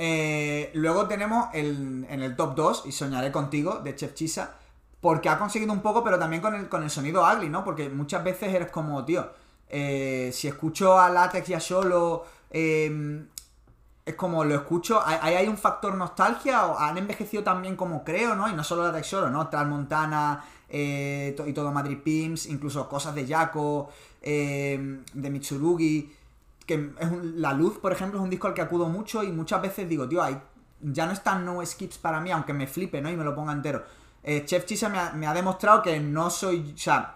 Eh, 0.05 0.71
luego 0.75 1.07
tenemos 1.07 1.47
el, 1.55 2.05
en 2.09 2.23
el 2.23 2.35
top 2.35 2.55
2, 2.57 2.83
y 2.87 2.93
soñaré 2.93 3.31
contigo, 3.31 3.81
de 3.85 3.95
Chef 3.95 4.15
Chisa, 4.15 4.57
porque 5.01 5.29
ha 5.29 5.39
conseguido 5.39 5.73
un 5.73 5.81
poco, 5.81 6.03
pero 6.03 6.19
también 6.19 6.43
con 6.43 6.55
el, 6.57 6.69
con 6.69 6.83
el 6.83 6.91
sonido 6.91 7.23
ugly, 7.23 7.49
¿no? 7.49 7.63
Porque 7.65 7.89
muchas 7.89 8.25
veces 8.25 8.53
eres 8.53 8.71
como, 8.71 9.05
tío, 9.05 9.31
eh, 9.69 10.31
si 10.33 10.49
escucho 10.49 10.99
a 10.99 11.09
Latex 11.09 11.49
y 11.51 11.55
a 11.55 11.61
Solo, 11.61 12.25
eh, 12.51 13.25
es 14.05 14.15
como 14.17 14.43
lo 14.45 14.57
escucho, 14.57 15.01
ahí 15.05 15.35
hay 15.35 15.47
un 15.47 15.57
factor 15.57 15.95
nostalgia, 15.95 16.67
o 16.67 16.79
han 16.79 16.99
envejecido 16.99 17.45
también 17.45 17.77
como 17.77 18.03
creo, 18.03 18.35
¿no? 18.35 18.49
Y 18.49 18.55
no 18.55 18.65
solo 18.65 18.83
Latex 18.85 19.07
Solo, 19.07 19.31
¿no? 19.31 19.49
Transmontana 19.49 20.45
eh, 20.69 21.35
to- 21.37 21.47
y 21.47 21.53
todo 21.53 21.71
Madrid 21.71 21.99
Pims, 22.03 22.47
incluso 22.47 22.89
cosas 22.89 23.15
de 23.15 23.27
Jaco, 23.27 23.91
eh, 24.21 25.01
de 25.13 25.31
Mitsurugi, 25.31 26.13
que 26.67 26.93
es 26.99 27.11
un- 27.11 27.41
La 27.41 27.53
Luz, 27.53 27.79
por 27.79 27.93
ejemplo, 27.93 28.19
es 28.19 28.25
un 28.25 28.31
disco 28.31 28.47
al 28.47 28.55
que 28.55 28.63
acudo 28.63 28.89
mucho 28.89 29.23
y 29.23 29.33
muchas 29.33 29.63
veces 29.63 29.89
digo, 29.89 30.09
tío, 30.09 30.23
hay, 30.23 30.41
ya 30.81 31.07
no 31.07 31.13
están 31.13 31.45
no 31.45 31.65
skips 31.65 31.99
para 31.99 32.21
mí, 32.21 32.31
aunque 32.31 32.53
me 32.53 32.67
flipe, 32.67 33.01
¿no? 33.01 33.11
Y 33.11 33.17
me 33.17 33.25
lo 33.25 33.35
ponga 33.35 33.53
entero. 33.53 33.85
Eh, 34.23 34.45
Chef 34.45 34.65
Chisa 34.67 34.89
me 34.89 35.27
ha, 35.27 35.35
demostrado 35.35 35.83
que 35.83 35.99
no 35.99 36.31
soy, 36.31 36.73
o 36.75 36.79
sea, 36.79 37.15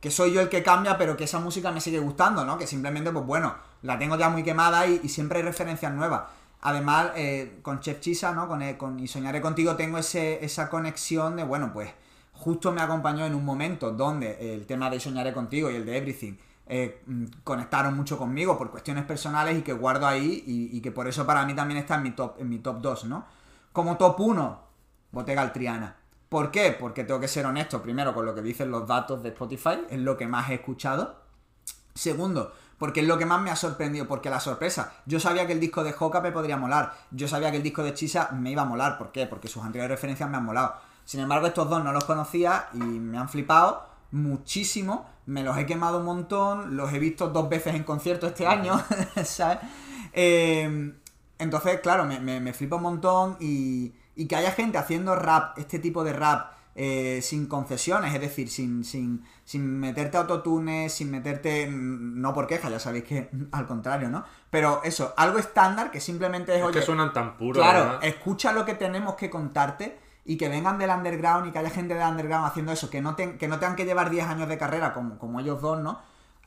que 0.00 0.10
soy 0.10 0.32
yo 0.32 0.40
el 0.40 0.48
que 0.48 0.62
cambia, 0.62 0.96
pero 0.98 1.16
que 1.16 1.24
esa 1.24 1.40
música 1.40 1.72
me 1.72 1.80
sigue 1.80 1.98
gustando, 1.98 2.44
¿no? 2.44 2.58
Que 2.58 2.66
simplemente, 2.66 3.10
pues 3.10 3.24
bueno, 3.26 3.54
la 3.82 3.98
tengo 3.98 4.16
ya 4.16 4.28
muy 4.28 4.42
quemada 4.42 4.86
y, 4.86 5.08
siempre 5.08 5.38
hay 5.38 5.44
referencias 5.44 5.92
nuevas. 5.92 6.22
Además, 6.62 7.10
eh, 7.16 7.58
con 7.62 7.80
Chef 7.80 8.00
Chisa, 8.00 8.32
¿no? 8.32 8.48
Con, 8.48 8.62
eh, 8.62 8.76
con 8.76 8.98
Y 8.98 9.08
Soñaré 9.08 9.40
Contigo 9.40 9.76
tengo 9.76 9.98
ese, 9.98 10.44
esa 10.44 10.70
conexión 10.70 11.36
de, 11.36 11.44
bueno, 11.44 11.72
pues 11.72 11.90
justo 12.32 12.72
me 12.72 12.80
acompañó 12.80 13.26
en 13.26 13.34
un 13.34 13.44
momento 13.44 13.92
donde 13.92 14.54
el 14.54 14.66
tema 14.66 14.90
de 14.90 15.00
Soñaré 15.00 15.32
Contigo 15.32 15.70
y 15.70 15.76
el 15.76 15.84
de 15.84 15.96
Everything 15.96 16.34
eh, 16.66 17.02
mm, 17.06 17.24
conectaron 17.44 17.94
mucho 17.94 18.16
conmigo 18.16 18.56
por 18.56 18.70
cuestiones 18.70 19.04
personales 19.04 19.58
y 19.58 19.62
que 19.62 19.72
guardo 19.72 20.06
ahí 20.06 20.42
y, 20.46 20.80
que 20.80 20.90
por 20.92 21.06
eso 21.06 21.26
para 21.26 21.44
mí 21.44 21.54
también 21.54 21.78
está 21.78 21.96
en 21.96 22.02
mi 22.02 22.10
top, 22.12 22.36
en 22.40 22.48
mi 22.48 22.58
top 22.58 22.80
2, 22.80 23.04
¿no? 23.04 23.26
Como 23.72 23.96
top 23.96 24.20
1, 24.20 24.60
Bottega 25.12 25.42
Altriana. 25.42 25.96
¿Por 26.28 26.50
qué? 26.50 26.76
Porque 26.78 27.04
tengo 27.04 27.20
que 27.20 27.28
ser 27.28 27.46
honesto, 27.46 27.82
primero, 27.82 28.14
con 28.14 28.24
lo 28.24 28.34
que 28.34 28.42
dicen 28.42 28.70
los 28.70 28.86
datos 28.86 29.22
de 29.22 29.28
Spotify, 29.30 29.84
es 29.90 30.00
lo 30.00 30.16
que 30.16 30.26
más 30.26 30.50
he 30.50 30.54
escuchado. 30.54 31.22
Segundo, 31.94 32.52
porque 32.78 33.00
es 33.00 33.06
lo 33.06 33.18
que 33.18 33.26
más 33.26 33.40
me 33.40 33.50
ha 33.50 33.56
sorprendido, 33.56 34.08
porque 34.08 34.30
la 34.30 34.40
sorpresa, 34.40 34.94
yo 35.06 35.20
sabía 35.20 35.46
que 35.46 35.52
el 35.52 35.60
disco 35.60 35.84
de 35.84 35.92
Joca 35.92 36.20
me 36.20 36.32
podría 36.32 36.56
molar, 36.56 36.94
yo 37.10 37.28
sabía 37.28 37.50
que 37.50 37.58
el 37.58 37.62
disco 37.62 37.84
de 37.84 37.94
Chisa 37.94 38.30
me 38.32 38.50
iba 38.50 38.62
a 38.62 38.64
molar, 38.64 38.98
¿por 38.98 39.12
qué? 39.12 39.26
Porque 39.26 39.48
sus 39.48 39.62
anteriores 39.62 39.96
referencias 39.96 40.28
me 40.28 40.36
han 40.38 40.44
molado. 40.44 40.74
Sin 41.04 41.20
embargo, 41.20 41.46
estos 41.46 41.68
dos 41.68 41.84
no 41.84 41.92
los 41.92 42.04
conocía 42.04 42.68
y 42.72 42.78
me 42.78 43.18
han 43.18 43.28
flipado 43.28 43.93
muchísimo, 44.12 45.06
me 45.26 45.42
los 45.42 45.56
he 45.58 45.66
quemado 45.66 45.98
un 45.98 46.04
montón, 46.04 46.76
los 46.76 46.92
he 46.92 46.98
visto 46.98 47.28
dos 47.28 47.48
veces 47.48 47.74
en 47.74 47.84
concierto 47.84 48.26
este 48.26 48.46
año, 48.46 48.80
¿sabes? 49.24 49.58
Eh, 50.12 50.94
entonces, 51.38 51.80
claro, 51.80 52.04
me, 52.04 52.20
me, 52.20 52.40
me 52.40 52.52
flipa 52.52 52.76
un 52.76 52.82
montón 52.82 53.36
y, 53.40 53.92
y 54.14 54.26
que 54.26 54.36
haya 54.36 54.52
gente 54.52 54.78
haciendo 54.78 55.16
rap, 55.16 55.58
este 55.58 55.78
tipo 55.78 56.04
de 56.04 56.12
rap, 56.12 56.52
eh, 56.76 57.20
sin 57.22 57.46
concesiones, 57.46 58.12
es 58.14 58.20
decir, 58.20 58.48
sin, 58.48 58.84
sin, 58.84 59.24
sin 59.44 59.78
meterte 59.78 60.16
autotunes, 60.16 60.92
sin 60.92 61.10
meterte. 61.10 61.66
mm, 61.68 62.20
No 62.20 62.32
por 62.34 62.46
queja, 62.46 62.68
ya 62.70 62.78
sabéis 62.78 63.04
que 63.04 63.30
al 63.52 63.66
contrario, 63.66 64.08
¿no? 64.08 64.24
Pero 64.50 64.80
eso, 64.84 65.14
algo 65.16 65.38
estándar 65.38 65.90
que 65.90 66.00
simplemente 66.00 66.52
es, 66.52 66.58
Es 66.58 66.64
oye, 66.64 66.80
que 66.80 66.86
suenan 66.86 67.12
tan 67.12 67.36
puros. 67.36 67.62
claro, 67.62 68.00
escucha 68.02 68.52
lo 68.52 68.64
que 68.64 68.74
tenemos 68.74 69.14
que 69.14 69.30
contarte 69.30 69.98
y 70.24 70.36
que 70.36 70.48
vengan 70.48 70.78
del 70.78 70.90
underground 70.90 71.46
y 71.48 71.50
que 71.52 71.58
haya 71.58 71.70
gente 71.70 71.94
del 71.94 72.06
underground 72.08 72.46
haciendo 72.46 72.72
eso, 72.72 72.88
que 72.90 73.00
no, 73.02 73.14
te- 73.14 73.36
que 73.36 73.48
no 73.48 73.58
tengan 73.58 73.76
que 73.76 73.84
llevar 73.84 74.10
10 74.10 74.26
años 74.26 74.48
de 74.48 74.56
carrera 74.58 74.92
como, 74.94 75.18
como 75.18 75.40
ellos 75.40 75.60
dos, 75.60 75.80
¿no? 75.80 75.98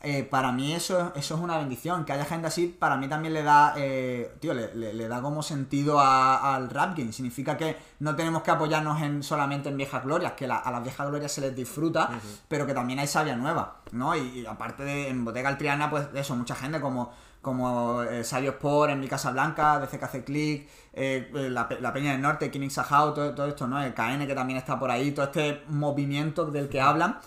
Eh, 0.01 0.23
para 0.23 0.51
mí 0.51 0.73
eso, 0.73 1.11
eso 1.15 1.35
es 1.35 1.41
una 1.41 1.57
bendición. 1.57 2.05
Que 2.05 2.13
haya 2.13 2.23
gente 2.23 2.45
así, 2.45 2.67
para 2.67 2.97
mí 2.97 3.07
también 3.07 3.33
le 3.33 3.41
da, 3.41 3.73
eh, 3.77 4.31
tío, 4.39 4.53
le, 4.53 4.73
le- 4.75 4.93
le 4.93 5.07
da 5.07 5.21
como 5.23 5.41
sentido 5.41 5.99
a- 5.99 6.55
al 6.55 6.69
rap 6.69 6.95
game. 6.95 7.11
Significa 7.11 7.57
que 7.57 7.75
no 7.99 8.15
tenemos 8.15 8.43
que 8.43 8.51
apoyarnos 8.51 9.01
en 9.01 9.23
solamente 9.23 9.69
en 9.69 9.77
viejas 9.77 10.03
glorias, 10.03 10.33
que 10.33 10.45
la- 10.45 10.57
a 10.57 10.69
las 10.71 10.83
viejas 10.83 11.07
glorias 11.07 11.31
se 11.31 11.41
les 11.41 11.55
disfruta, 11.55 12.09
pero 12.47 12.67
que 12.67 12.75
también 12.75 12.99
hay 12.99 13.07
sabia 13.07 13.35
nueva, 13.35 13.77
¿no? 13.91 14.15
Y, 14.15 14.19
y 14.41 14.45
aparte 14.45 14.83
de 14.83 15.09
en 15.09 15.25
Bottega 15.25 15.49
Altriana, 15.49 15.89
pues 15.89 16.07
eso, 16.13 16.35
mucha 16.35 16.53
gente 16.53 16.79
como, 16.79 17.11
como 17.41 18.03
eh, 18.03 18.21
Sport, 18.21 18.91
en 18.91 18.99
mi 18.99 19.07
Casa 19.07 19.31
Blanca, 19.31 19.79
de 19.79 19.87
CKC 19.87 20.23
Click, 20.25 20.67
eh, 20.93 21.31
eh, 21.33 21.49
la, 21.49 21.69
la 21.79 21.93
Peña 21.93 22.11
del 22.11 22.21
Norte, 22.21 22.51
King 22.51 22.69
Sahau, 22.69 23.13
todo, 23.13 23.33
todo 23.33 23.47
esto, 23.47 23.67
¿no? 23.67 23.81
El 23.81 23.93
KN 23.93 24.27
que 24.27 24.35
también 24.35 24.57
está 24.57 24.77
por 24.79 24.91
ahí, 24.91 25.11
todo 25.11 25.25
este 25.25 25.63
movimiento 25.67 26.45
del 26.45 26.69
que 26.69 26.81
hablan. 26.81 27.19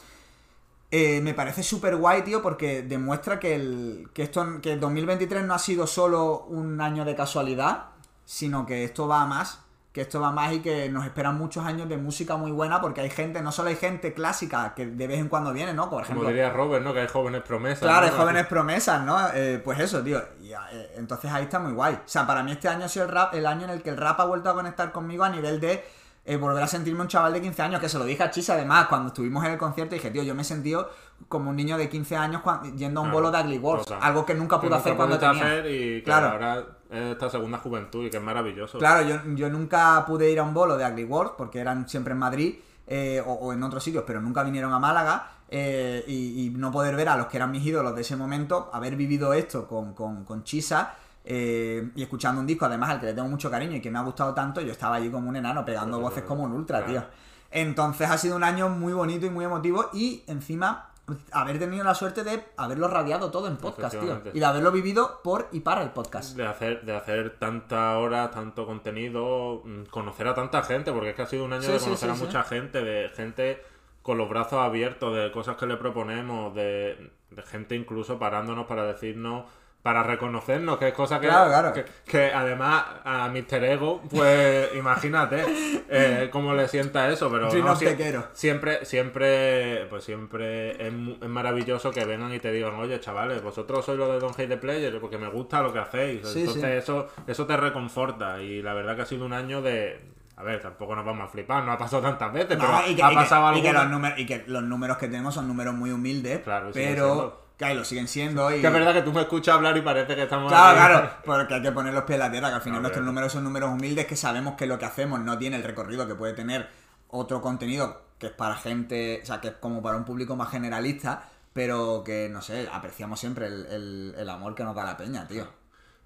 Eh, 0.92 1.20
me 1.20 1.34
parece 1.34 1.62
súper 1.62 1.96
guay, 1.96 2.22
tío, 2.22 2.42
porque 2.42 2.82
demuestra 2.82 3.38
que, 3.38 3.54
el, 3.54 4.10
que, 4.12 4.24
esto, 4.24 4.60
que 4.60 4.72
el 4.72 4.80
2023 4.80 5.44
no 5.44 5.54
ha 5.54 5.58
sido 5.58 5.86
solo 5.86 6.46
un 6.48 6.80
año 6.80 7.04
de 7.04 7.14
casualidad, 7.14 7.84
sino 8.24 8.66
que 8.66 8.82
esto 8.84 9.06
va 9.06 9.22
a 9.22 9.26
más, 9.26 9.60
que 9.92 10.02
esto 10.02 10.20
va 10.20 10.30
más 10.30 10.52
y 10.52 10.60
que 10.60 10.88
nos 10.88 11.04
esperan 11.04 11.36
muchos 11.36 11.64
años 11.66 11.88
de 11.88 11.96
música 11.96 12.36
muy 12.36 12.52
buena, 12.52 12.80
porque 12.80 13.00
hay 13.00 13.10
gente, 13.10 13.42
no 13.42 13.50
solo 13.50 13.70
hay 13.70 13.76
gente 13.76 14.12
clásica 14.14 14.72
que 14.74 14.86
de 14.86 15.06
vez 15.08 15.18
en 15.18 15.28
cuando 15.28 15.52
viene, 15.52 15.74
¿no? 15.74 15.90
Por 15.90 16.02
ejemplo, 16.02 16.22
Como 16.22 16.28
diría 16.30 16.50
Robert, 16.50 16.84
¿no? 16.84 16.94
Que 16.94 17.00
hay 17.00 17.08
jóvenes 17.08 17.42
promesas. 17.42 17.80
Claro, 17.80 18.06
¿no? 18.06 18.12
hay 18.12 18.18
jóvenes 18.18 18.46
promesas, 18.46 19.02
¿no? 19.02 19.18
Eh, 19.34 19.60
pues 19.64 19.80
eso, 19.80 20.00
tío. 20.02 20.22
Y, 20.40 20.52
eh, 20.52 20.92
entonces 20.96 21.32
ahí 21.32 21.42
está 21.44 21.58
muy 21.58 21.72
guay. 21.72 21.94
O 21.94 22.00
sea, 22.08 22.24
para 22.24 22.44
mí 22.44 22.52
este 22.52 22.68
año 22.68 22.84
ha 22.84 22.88
sido 22.88 23.06
el, 23.06 23.10
rap, 23.10 23.34
el 23.34 23.44
año 23.46 23.64
en 23.64 23.70
el 23.70 23.82
que 23.82 23.90
el 23.90 23.96
rap 23.96 24.20
ha 24.20 24.24
vuelto 24.26 24.48
a 24.50 24.54
conectar 24.54 24.92
conmigo 24.92 25.24
a 25.24 25.28
nivel 25.28 25.58
de 25.58 25.84
eh, 26.24 26.36
volver 26.36 26.62
a 26.62 26.68
sentirme 26.68 27.00
un 27.00 27.08
chaval 27.08 27.32
de 27.32 27.40
15 27.40 27.62
años, 27.62 27.80
que 27.80 27.88
se 27.88 27.98
lo 27.98 28.04
dije 28.04 28.22
a 28.22 28.30
Chisa 28.30 28.52
además 28.52 28.86
cuando 28.86 29.08
estuvimos 29.08 29.44
en 29.44 29.52
el 29.52 29.58
concierto, 29.58 29.94
dije, 29.96 30.10
tío, 30.12 30.22
yo 30.22 30.34
me 30.36 30.42
he 30.42 30.44
sentido 30.44 30.88
como 31.28 31.50
un 31.50 31.56
niño 31.56 31.76
de 31.76 31.88
15 31.88 32.16
años 32.16 32.42
cuan- 32.42 32.76
yendo 32.76 33.00
a 33.00 33.02
un 33.02 33.08
Claro, 33.10 33.30
bolo 33.30 33.36
de 33.36 33.42
Ugly 33.42 33.60
algo 34.00 34.24
que 34.24 34.34
nunca 34.34 34.60
Que 34.60 34.66
pude 34.68 34.76
hacer 34.76 34.92
nunca 34.92 34.96
cuando 34.98 35.18
tenía... 35.18 35.42
hacer 35.44 35.66
y 35.66 35.78
que 35.98 36.02
Claro. 36.04 36.28
ahora 36.28 36.66
esta 36.90 37.30
segunda 37.30 37.58
juventud 37.58 38.04
y 38.04 38.10
que 38.10 38.16
es 38.18 38.22
maravilloso. 38.22 38.78
Claro, 38.78 39.06
yo, 39.06 39.16
yo 39.34 39.48
nunca 39.50 40.04
pude 40.06 40.30
ir 40.30 40.38
a 40.40 40.42
un 40.42 40.54
bolo 40.54 40.76
de 40.76 40.84
Ugly 40.84 41.04
World 41.04 41.32
porque 41.36 41.60
eran 41.60 41.88
siempre 41.88 42.12
en 42.12 42.18
Madrid 42.18 42.54
eh, 42.86 43.22
o, 43.24 43.32
o 43.32 43.52
en 43.52 43.62
otros 43.62 43.82
sitios, 43.84 44.04
pero 44.06 44.20
nunca 44.20 44.42
vinieron 44.42 44.72
a 44.72 44.78
Málaga. 44.78 45.30
eh, 45.48 46.04
y, 46.06 46.46
y 46.46 46.50
no 46.50 46.70
poder 46.70 46.94
ver 46.96 47.08
a 47.08 47.16
los 47.16 47.26
que 47.26 47.36
eran 47.36 47.50
mis 47.50 47.64
ídolos 47.66 47.94
de 47.94 48.02
ese 48.02 48.16
momento, 48.16 48.70
haber 48.72 48.94
vivido 48.96 49.32
esto 49.34 49.66
con, 49.66 49.94
con, 49.94 50.24
con 50.24 50.44
Chisa 50.44 50.94
eh, 51.24 51.90
y 51.96 52.02
escuchando 52.02 52.40
un 52.40 52.46
disco, 52.46 52.66
además 52.66 52.90
al 52.90 53.00
que 53.00 53.06
le 53.06 53.14
tengo 53.14 53.28
mucho 53.28 53.50
cariño 53.50 53.76
y 53.76 53.80
que 53.80 53.90
me 53.90 53.98
ha 53.98 54.02
gustado 54.02 54.32
tanto, 54.32 54.60
yo 54.60 54.72
estaba 54.72 54.96
allí 54.96 55.10
como 55.10 55.28
un 55.28 55.36
enano 55.36 55.64
pegando 55.64 56.00
voces 56.00 56.22
como 56.24 56.44
un 56.44 56.52
ultra, 56.52 56.84
claro. 56.84 56.92
tío. 56.92 57.04
Entonces 57.50 58.08
ha 58.08 58.16
sido 58.16 58.36
un 58.36 58.44
año 58.44 58.68
muy 58.68 58.92
bonito 58.92 59.26
y 59.26 59.30
muy 59.30 59.44
emotivo 59.44 59.90
y 59.92 60.22
encima 60.28 60.89
haber 61.32 61.58
tenido 61.58 61.84
la 61.84 61.94
suerte 61.94 62.24
de 62.24 62.44
haberlo 62.56 62.88
radiado 62.88 63.30
todo 63.30 63.48
en 63.48 63.56
podcast, 63.56 63.98
tío. 63.98 64.22
Y 64.32 64.40
de 64.40 64.44
haberlo 64.44 64.72
vivido 64.72 65.20
por 65.22 65.48
y 65.52 65.60
para 65.60 65.82
el 65.82 65.90
podcast. 65.90 66.36
De 66.36 66.46
hacer, 66.46 66.82
de 66.84 66.94
hacer 66.96 67.38
tantas 67.38 67.96
horas, 67.96 68.30
tanto 68.30 68.66
contenido, 68.66 69.62
mm, 69.64 69.84
conocer 69.84 70.28
a 70.28 70.34
tanta 70.34 70.62
gente, 70.62 70.92
porque 70.92 71.10
es 71.10 71.16
que 71.16 71.22
ha 71.22 71.26
sido 71.26 71.44
un 71.44 71.52
año 71.52 71.62
Sí, 71.62 71.72
de 71.72 71.78
conocer 71.78 72.10
sí, 72.10 72.16
a 72.22 72.24
mucha 72.24 72.42
gente, 72.44 72.82
de 72.82 73.08
gente 73.10 73.62
con 74.02 74.18
los 74.18 74.28
brazos 74.28 74.60
abiertos, 74.60 75.14
de 75.14 75.30
cosas 75.30 75.56
que 75.56 75.66
le 75.66 75.76
proponemos, 75.76 76.54
de, 76.54 77.10
de 77.30 77.42
gente 77.42 77.76
incluso 77.76 78.18
parándonos 78.18 78.66
para 78.66 78.84
decirnos, 78.84 79.44
para 79.82 80.02
reconocernos, 80.02 80.76
que 80.78 80.88
es 80.88 80.94
cosa 80.94 81.18
que, 81.20 81.28
Claro, 81.28 81.48
claro. 81.48 81.72
que, 81.72 81.84
que 82.04 82.32
además 82.34 82.84
a 83.02 83.28
Mr. 83.30 83.64
Ego, 83.64 84.02
pues 84.10 84.68
imagínate 84.76 85.42
eh, 85.88 86.28
cómo 86.30 86.52
le 86.52 86.68
sienta 86.68 87.08
eso, 87.08 87.30
pero 87.30 87.50
Sí, 87.50 87.62
no, 87.62 87.74
quiero. 87.76 88.26
siempre, 88.34 88.84
siempre, 88.84 89.86
pues 89.88 90.04
siempre 90.04 90.72
es, 90.72 90.92
es 91.22 91.28
maravilloso 91.28 91.90
que 91.92 92.04
vengan 92.04 92.32
y 92.34 92.40
te 92.40 92.52
digan, 92.52 92.74
oye 92.74 93.00
chavales, 93.00 93.42
vosotros 93.42 93.84
sois 93.84 93.98
los 93.98 94.08
de 94.10 94.18
Don't 94.20 94.38
Hate 94.38 94.48
the 94.48 94.56
Player, 94.58 95.00
porque 95.00 95.16
me 95.16 95.28
gusta 95.28 95.62
lo 95.62 95.72
que 95.72 95.78
hacéis. 95.78 96.28
Sí, 96.28 96.40
Entonces 96.40 96.62
sí. 96.62 96.76
eso, 96.78 97.08
eso 97.26 97.46
te 97.46 97.56
reconforta. 97.56 98.42
Y 98.42 98.60
la 98.62 98.74
verdad 98.74 98.96
que 98.96 99.02
ha 99.02 99.06
sido 99.06 99.24
un 99.24 99.32
año 99.32 99.62
de. 99.62 99.98
A 100.36 100.42
ver, 100.42 100.60
tampoco 100.62 100.94
nos 100.96 101.04
vamos 101.04 101.24
a 101.24 101.28
flipar, 101.28 101.62
no 101.64 101.72
ha 101.72 101.76
pasado 101.78 102.00
tantas 102.02 102.32
veces, 102.32 102.56
pero 102.58 102.68
y, 102.88 102.94
que, 102.96 103.02
ha 103.02 103.06
y 103.06 103.10
que- 103.10 103.14
pasado 103.14 103.56
y 103.56 103.60
que 103.62 103.68
alguna- 103.68 103.82
los 103.84 103.92
números, 103.92 104.18
y 104.18 104.26
que 104.26 104.44
los 104.46 104.62
números 104.62 104.96
que 104.96 105.06
tenemos 105.08 105.34
son 105.34 105.46
números 105.46 105.74
muy 105.74 105.90
humildes, 105.90 106.40
Claro, 106.40 106.70
y 106.70 106.72
pero 106.72 107.39
que 107.68 107.74
lo 107.74 107.84
siguen 107.84 108.08
siendo 108.08 108.50
y... 108.54 108.60
Que 108.60 108.66
es 108.66 108.72
verdad 108.72 108.92
que 108.94 109.02
tú 109.02 109.12
me 109.12 109.20
escuchas 109.20 109.54
hablar 109.54 109.76
y 109.76 109.82
parece 109.82 110.14
que 110.14 110.22
estamos. 110.22 110.50
Claro, 110.50 110.76
claro, 110.76 111.10
porque 111.24 111.54
hay 111.54 111.62
que 111.62 111.72
poner 111.72 111.92
los 111.94 112.04
pies 112.04 112.14
en 112.16 112.20
la 112.20 112.30
tierra, 112.30 112.48
que 112.48 112.54
al 112.56 112.60
final 112.62 112.76
No, 112.78 112.82
nuestros 112.82 113.04
números 113.04 113.32
son 113.32 113.44
números 113.44 113.70
humildes, 113.70 114.06
que 114.06 114.16
sabemos 114.16 114.54
que 114.54 114.66
lo 114.66 114.78
que 114.78 114.86
hacemos 114.86 115.20
no 115.20 115.36
tiene 115.38 115.56
el 115.56 115.62
recorrido 115.62 116.06
que 116.06 116.14
puede 116.14 116.32
tener 116.32 116.68
otro 117.08 117.40
contenido 117.40 118.02
que 118.18 118.26
es 118.28 118.32
para 118.32 118.54
gente, 118.56 119.20
o 119.22 119.26
sea, 119.26 119.40
que 119.40 119.48
es 119.48 119.54
como 119.54 119.82
para 119.82 119.96
un 119.96 120.04
público 120.04 120.36
más 120.36 120.50
generalista, 120.50 121.22
pero 121.52 122.02
que, 122.04 122.28
no 122.30 122.42
sé, 122.42 122.68
apreciamos 122.72 123.18
siempre 123.18 123.46
el, 123.46 123.66
el- 123.66 124.14
el 124.18 124.28
amor 124.30 124.54
que 124.54 124.62
nos 124.64 124.74
da 124.76 124.84
la 124.84 124.96
peña, 124.96 125.26
tío. 125.26 125.46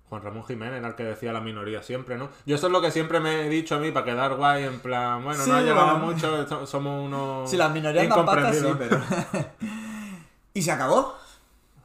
Juan 0.09 0.23
Ramón 0.23 0.45
Jiménez 0.45 0.79
era 0.79 0.89
el 0.89 0.95
que 0.95 1.03
decía 1.05 1.33
la 1.33 1.41
minoría 1.41 1.83
siempre, 1.83 2.17
¿no? 2.17 2.29
Yo 2.47 2.57
eso 2.57 2.67
es 2.67 2.73
lo 2.73 2.81
que 2.81 2.91
siempre 2.91 3.19
me 3.21 3.47
he 3.47 3.49
dicho 3.49 3.75
a 3.75 3.79
mí 3.79 3.91
para 3.91 4.05
quedar 4.05 4.35
guay, 4.37 4.65
en 4.65 4.79
plan, 4.81 5.25
bueno, 5.25 5.43
Sí, 5.43 5.51
no 5.51 5.57
ha 5.57 5.63
llevado 5.63 5.99
bueno. 5.99 6.07
mucho, 6.13 6.47
so- 6.49 6.67
somos 6.67 7.05
unos. 7.07 7.51
Si 7.51 7.57
las 7.57 7.73
minorías 7.73 8.05
sí, 8.05 8.11
incomprendidos. 8.11 8.77
pero... 8.79 9.01
y 10.55 10.63
se 10.63 10.71
acabó. 10.73 11.17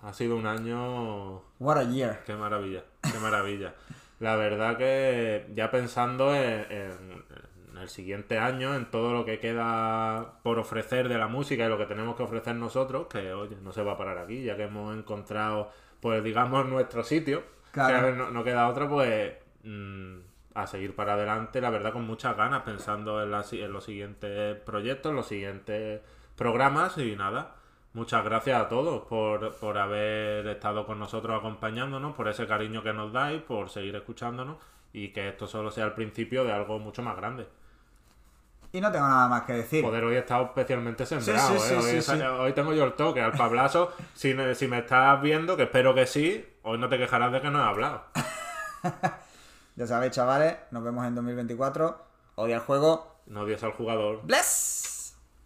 Ha 0.02 0.14
sido 0.14 0.36
un 0.38 0.48
año 0.48 1.42
What 1.60 1.78
a 1.78 1.84
year. 1.84 2.24
Qué 2.26 2.34
maravilla, 2.36 2.84
qué 3.02 3.20
maravilla. 3.20 3.74
La 4.20 4.36
verdad 4.36 4.78
que 4.78 5.48
ya 5.54 5.70
pensando 5.72 6.34
en, 6.36 6.66
en- 6.72 7.24
en 7.72 7.78
el 7.78 7.90
siguiente 7.90 8.38
año, 8.38 8.76
en 8.76 8.90
todo 8.92 9.14
lo 9.14 9.24
que 9.26 9.40
queda 9.40 10.40
por 10.44 10.60
ofrecer 10.60 11.08
de 11.08 11.18
la 11.18 11.28
música 11.28 11.66
y 11.66 11.70
lo 11.70 11.78
que 11.78 11.86
tenemos 11.86 12.16
que 12.16 12.24
ofrecer 12.24 12.56
nosotros, 12.56 13.08
que 13.08 13.32
oye, 13.34 13.56
no 13.62 13.72
se 13.72 13.84
va 13.84 13.94
a 13.94 13.98
parar 13.98 14.18
aquí, 14.18 14.44
ya 14.44 14.58
que 14.58 14.64
hemos 14.64 14.96
encontrado, 14.98 15.72
pues 16.02 16.22
digamos, 16.24 16.66
nuestro 16.66 17.04
sitio, 17.04 17.44
Claro. 17.72 17.90
que 17.94 18.00
a 18.00 18.02
ver, 18.04 18.16
no, 18.16 18.32
no 18.32 18.44
queda 18.44 18.68
otra, 18.68 18.90
pues 18.90 19.34
mm, 19.64 20.18
a 20.56 20.68
seguir 20.68 20.96
para 20.96 21.14
adelante, 21.14 21.62
la 21.62 21.70
verdad, 21.70 21.94
con 21.94 22.06
muchas 22.06 22.36
ganas, 22.36 22.64
pensando 22.64 23.22
en, 23.24 23.32
la 23.32 23.46
en 23.52 23.72
los 23.72 23.84
siguientes 23.86 24.58
proyectos, 24.62 25.12
en 25.12 25.16
los 25.16 25.28
siguientes 25.28 26.02
programas 26.36 26.98
y 26.98 27.16
nada. 27.16 27.56
Muchas 28.00 28.24
gracias 28.24 28.62
a 28.62 28.70
todos 28.70 29.04
por, 29.08 29.54
por 29.56 29.78
haber 29.78 30.48
estado 30.48 30.86
con 30.86 31.00
nosotros 31.00 31.38
acompañándonos, 31.38 32.16
por 32.16 32.30
ese 32.30 32.48
cariño 32.48 32.82
que 32.82 32.94
nos 32.94 33.12
dais, 33.12 33.42
por 33.42 33.70
seguir 33.70 33.94
escuchándonos 33.94 34.56
y 34.94 35.10
que 35.10 35.28
esto 35.28 35.48
solo 35.48 35.70
sea 35.70 35.84
el 35.84 35.92
principio 35.92 36.46
de 36.46 36.54
algo 36.54 36.80
mucho 36.80 37.04
más 37.04 37.18
grande. 37.18 37.50
Y 38.72 38.80
no 38.80 38.90
tengo 38.90 39.06
nada 39.06 39.28
más 39.28 39.42
que 39.42 39.52
decir. 39.52 39.84
Joder, 39.84 40.02
hoy 40.06 40.16
he 40.16 40.20
estado 40.20 40.46
especialmente 40.46 41.06
sembrado, 41.06 41.60
sí, 41.60 41.60
sí, 41.60 41.74
¿eh? 42.14 42.26
Hoy, 42.28 42.50
sí, 42.52 42.56
tengo 42.56 42.74
yo 42.74 42.86
el 42.86 42.94
toque, 42.94 43.20
al 43.20 43.34
Pablazo. 43.34 43.92
si, 44.14 44.34
me- 44.34 44.56
si 44.56 44.70
me 44.70 44.80
estás 44.80 45.22
viendo, 45.22 45.58
que 45.58 45.64
espero 45.64 45.94
que 45.94 46.08
sí, 46.08 46.48
hoy 46.62 46.78
no 46.78 46.88
te 46.88 46.98
quejarás 46.98 47.34
de 47.34 47.42
que 47.42 47.50
no 47.50 47.60
he 47.60 47.68
hablado. 47.68 48.04
Ya 49.76 49.88
sabéis, 49.88 50.14
chavales, 50.14 50.56
nos 50.72 50.84
vemos 50.84 51.06
en 51.06 51.16
2024. 51.16 51.98
Odia 52.36 52.56
el 52.56 52.62
juego. 52.62 53.16
No 53.28 53.42
odies 53.42 53.62
al 53.64 53.72
jugador. 53.72 54.22
¡Bless! 54.24 54.79